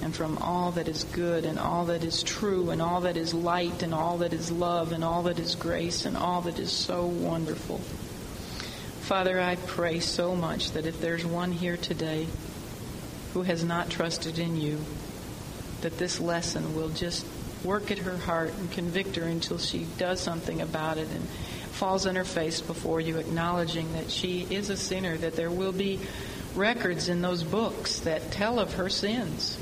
and 0.01 0.15
from 0.15 0.37
all 0.37 0.71
that 0.71 0.87
is 0.87 1.03
good 1.05 1.45
and 1.45 1.57
all 1.57 1.85
that 1.85 2.03
is 2.03 2.23
true 2.23 2.69
and 2.69 2.81
all 2.81 3.01
that 3.01 3.17
is 3.17 3.33
light 3.33 3.83
and 3.83 3.93
all 3.93 4.19
that 4.19 4.33
is 4.33 4.51
love 4.51 4.91
and 4.91 5.03
all 5.03 5.23
that 5.23 5.39
is 5.39 5.55
grace 5.55 6.05
and 6.05 6.15
all 6.15 6.41
that 6.41 6.59
is 6.59 6.71
so 6.71 7.05
wonderful. 7.05 7.79
Father, 9.01 9.39
I 9.39 9.55
pray 9.55 9.99
so 9.99 10.35
much 10.35 10.71
that 10.71 10.85
if 10.85 10.99
there's 10.99 11.25
one 11.25 11.51
here 11.51 11.77
today 11.77 12.27
who 13.33 13.43
has 13.43 13.63
not 13.63 13.89
trusted 13.89 14.37
in 14.37 14.59
you, 14.59 14.79
that 15.81 15.97
this 15.97 16.19
lesson 16.19 16.75
will 16.75 16.89
just 16.89 17.25
work 17.63 17.89
at 17.91 17.99
her 17.99 18.17
heart 18.17 18.53
and 18.57 18.71
convict 18.71 19.15
her 19.15 19.23
until 19.23 19.57
she 19.57 19.87
does 19.97 20.19
something 20.19 20.61
about 20.61 20.97
it 20.97 21.09
and 21.09 21.27
falls 21.77 22.05
on 22.05 22.15
her 22.15 22.23
face 22.23 22.61
before 22.61 22.99
you, 22.99 23.17
acknowledging 23.17 23.93
that 23.93 24.09
she 24.09 24.47
is 24.49 24.69
a 24.69 24.77
sinner, 24.77 25.17
that 25.17 25.35
there 25.35 25.51
will 25.51 25.71
be 25.71 25.99
records 26.55 27.07
in 27.07 27.21
those 27.21 27.43
books 27.43 27.99
that 28.01 28.31
tell 28.31 28.59
of 28.59 28.73
her 28.73 28.89
sins. 28.89 29.57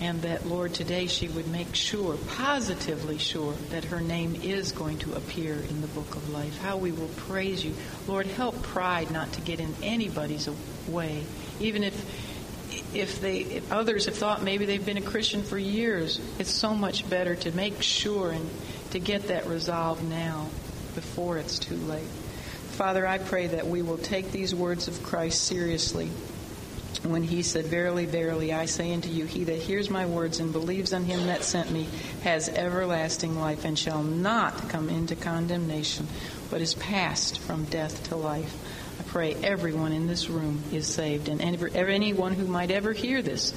And 0.00 0.22
that, 0.22 0.46
Lord, 0.46 0.74
today 0.74 1.06
she 1.06 1.28
would 1.28 1.46
make 1.48 1.74
sure, 1.74 2.16
positively 2.36 3.18
sure, 3.18 3.54
that 3.70 3.84
her 3.84 4.00
name 4.00 4.34
is 4.42 4.72
going 4.72 4.98
to 4.98 5.14
appear 5.14 5.54
in 5.54 5.80
the 5.80 5.86
book 5.88 6.16
of 6.16 6.28
life. 6.30 6.58
How 6.58 6.76
we 6.76 6.92
will 6.92 7.08
praise 7.16 7.64
you. 7.64 7.74
Lord, 8.06 8.26
help 8.26 8.60
pride 8.62 9.10
not 9.10 9.32
to 9.34 9.40
get 9.40 9.60
in 9.60 9.74
anybody's 9.82 10.48
way, 10.88 11.22
even 11.60 11.84
if 11.84 11.94
if 12.92 13.20
they 13.20 13.38
if 13.38 13.72
others 13.72 14.06
have 14.06 14.16
thought 14.16 14.42
maybe 14.42 14.66
they've 14.66 14.84
been 14.84 14.96
a 14.96 15.02
Christian 15.02 15.42
for 15.42 15.58
years, 15.58 16.20
it's 16.38 16.50
so 16.50 16.74
much 16.74 17.08
better 17.08 17.36
to 17.36 17.52
make 17.52 17.82
sure 17.82 18.32
and 18.32 18.50
to 18.90 18.98
get 18.98 19.28
that 19.28 19.46
resolved 19.46 20.02
now 20.04 20.48
before 20.94 21.38
it's 21.38 21.58
too 21.58 21.76
late. 21.76 22.08
Father, 22.72 23.06
I 23.06 23.18
pray 23.18 23.48
that 23.48 23.66
we 23.66 23.82
will 23.82 23.98
take 23.98 24.32
these 24.32 24.54
words 24.54 24.88
of 24.88 25.02
Christ 25.04 25.44
seriously 25.44 26.10
when 27.04 27.22
he 27.22 27.42
said, 27.42 27.66
Verily, 27.66 28.06
verily, 28.06 28.52
I 28.52 28.66
say 28.66 28.92
unto 28.94 29.08
you, 29.08 29.26
he 29.26 29.44
that 29.44 29.58
hears 29.58 29.90
my 29.90 30.06
words 30.06 30.40
and 30.40 30.52
believes 30.52 30.92
on 30.92 31.04
him 31.04 31.26
that 31.26 31.44
sent 31.44 31.70
me 31.70 31.86
has 32.22 32.48
everlasting 32.48 33.38
life 33.38 33.64
and 33.64 33.78
shall 33.78 34.02
not 34.02 34.68
come 34.68 34.88
into 34.88 35.14
condemnation, 35.14 36.08
but 36.50 36.60
is 36.60 36.74
passed 36.74 37.38
from 37.40 37.64
death 37.64 38.08
to 38.08 38.16
life. 38.16 38.54
I 38.98 39.02
pray 39.04 39.34
everyone 39.34 39.92
in 39.92 40.06
this 40.06 40.30
room 40.30 40.62
is 40.72 40.86
saved, 40.86 41.28
and 41.28 41.40
anyone 41.40 42.32
who 42.32 42.46
might 42.46 42.70
ever 42.70 42.92
hear 42.92 43.22
this, 43.22 43.52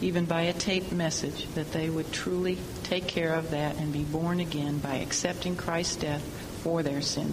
even 0.00 0.24
by 0.24 0.42
a 0.42 0.52
taped 0.52 0.92
message, 0.92 1.46
that 1.54 1.72
they 1.72 1.90
would 1.90 2.10
truly 2.12 2.56
take 2.84 3.06
care 3.06 3.34
of 3.34 3.50
that 3.50 3.76
and 3.76 3.92
be 3.92 4.04
born 4.04 4.40
again 4.40 4.78
by 4.78 4.96
accepting 4.96 5.56
Christ's 5.56 5.96
death 5.96 6.22
for 6.62 6.82
their 6.82 7.02
sins. 7.02 7.28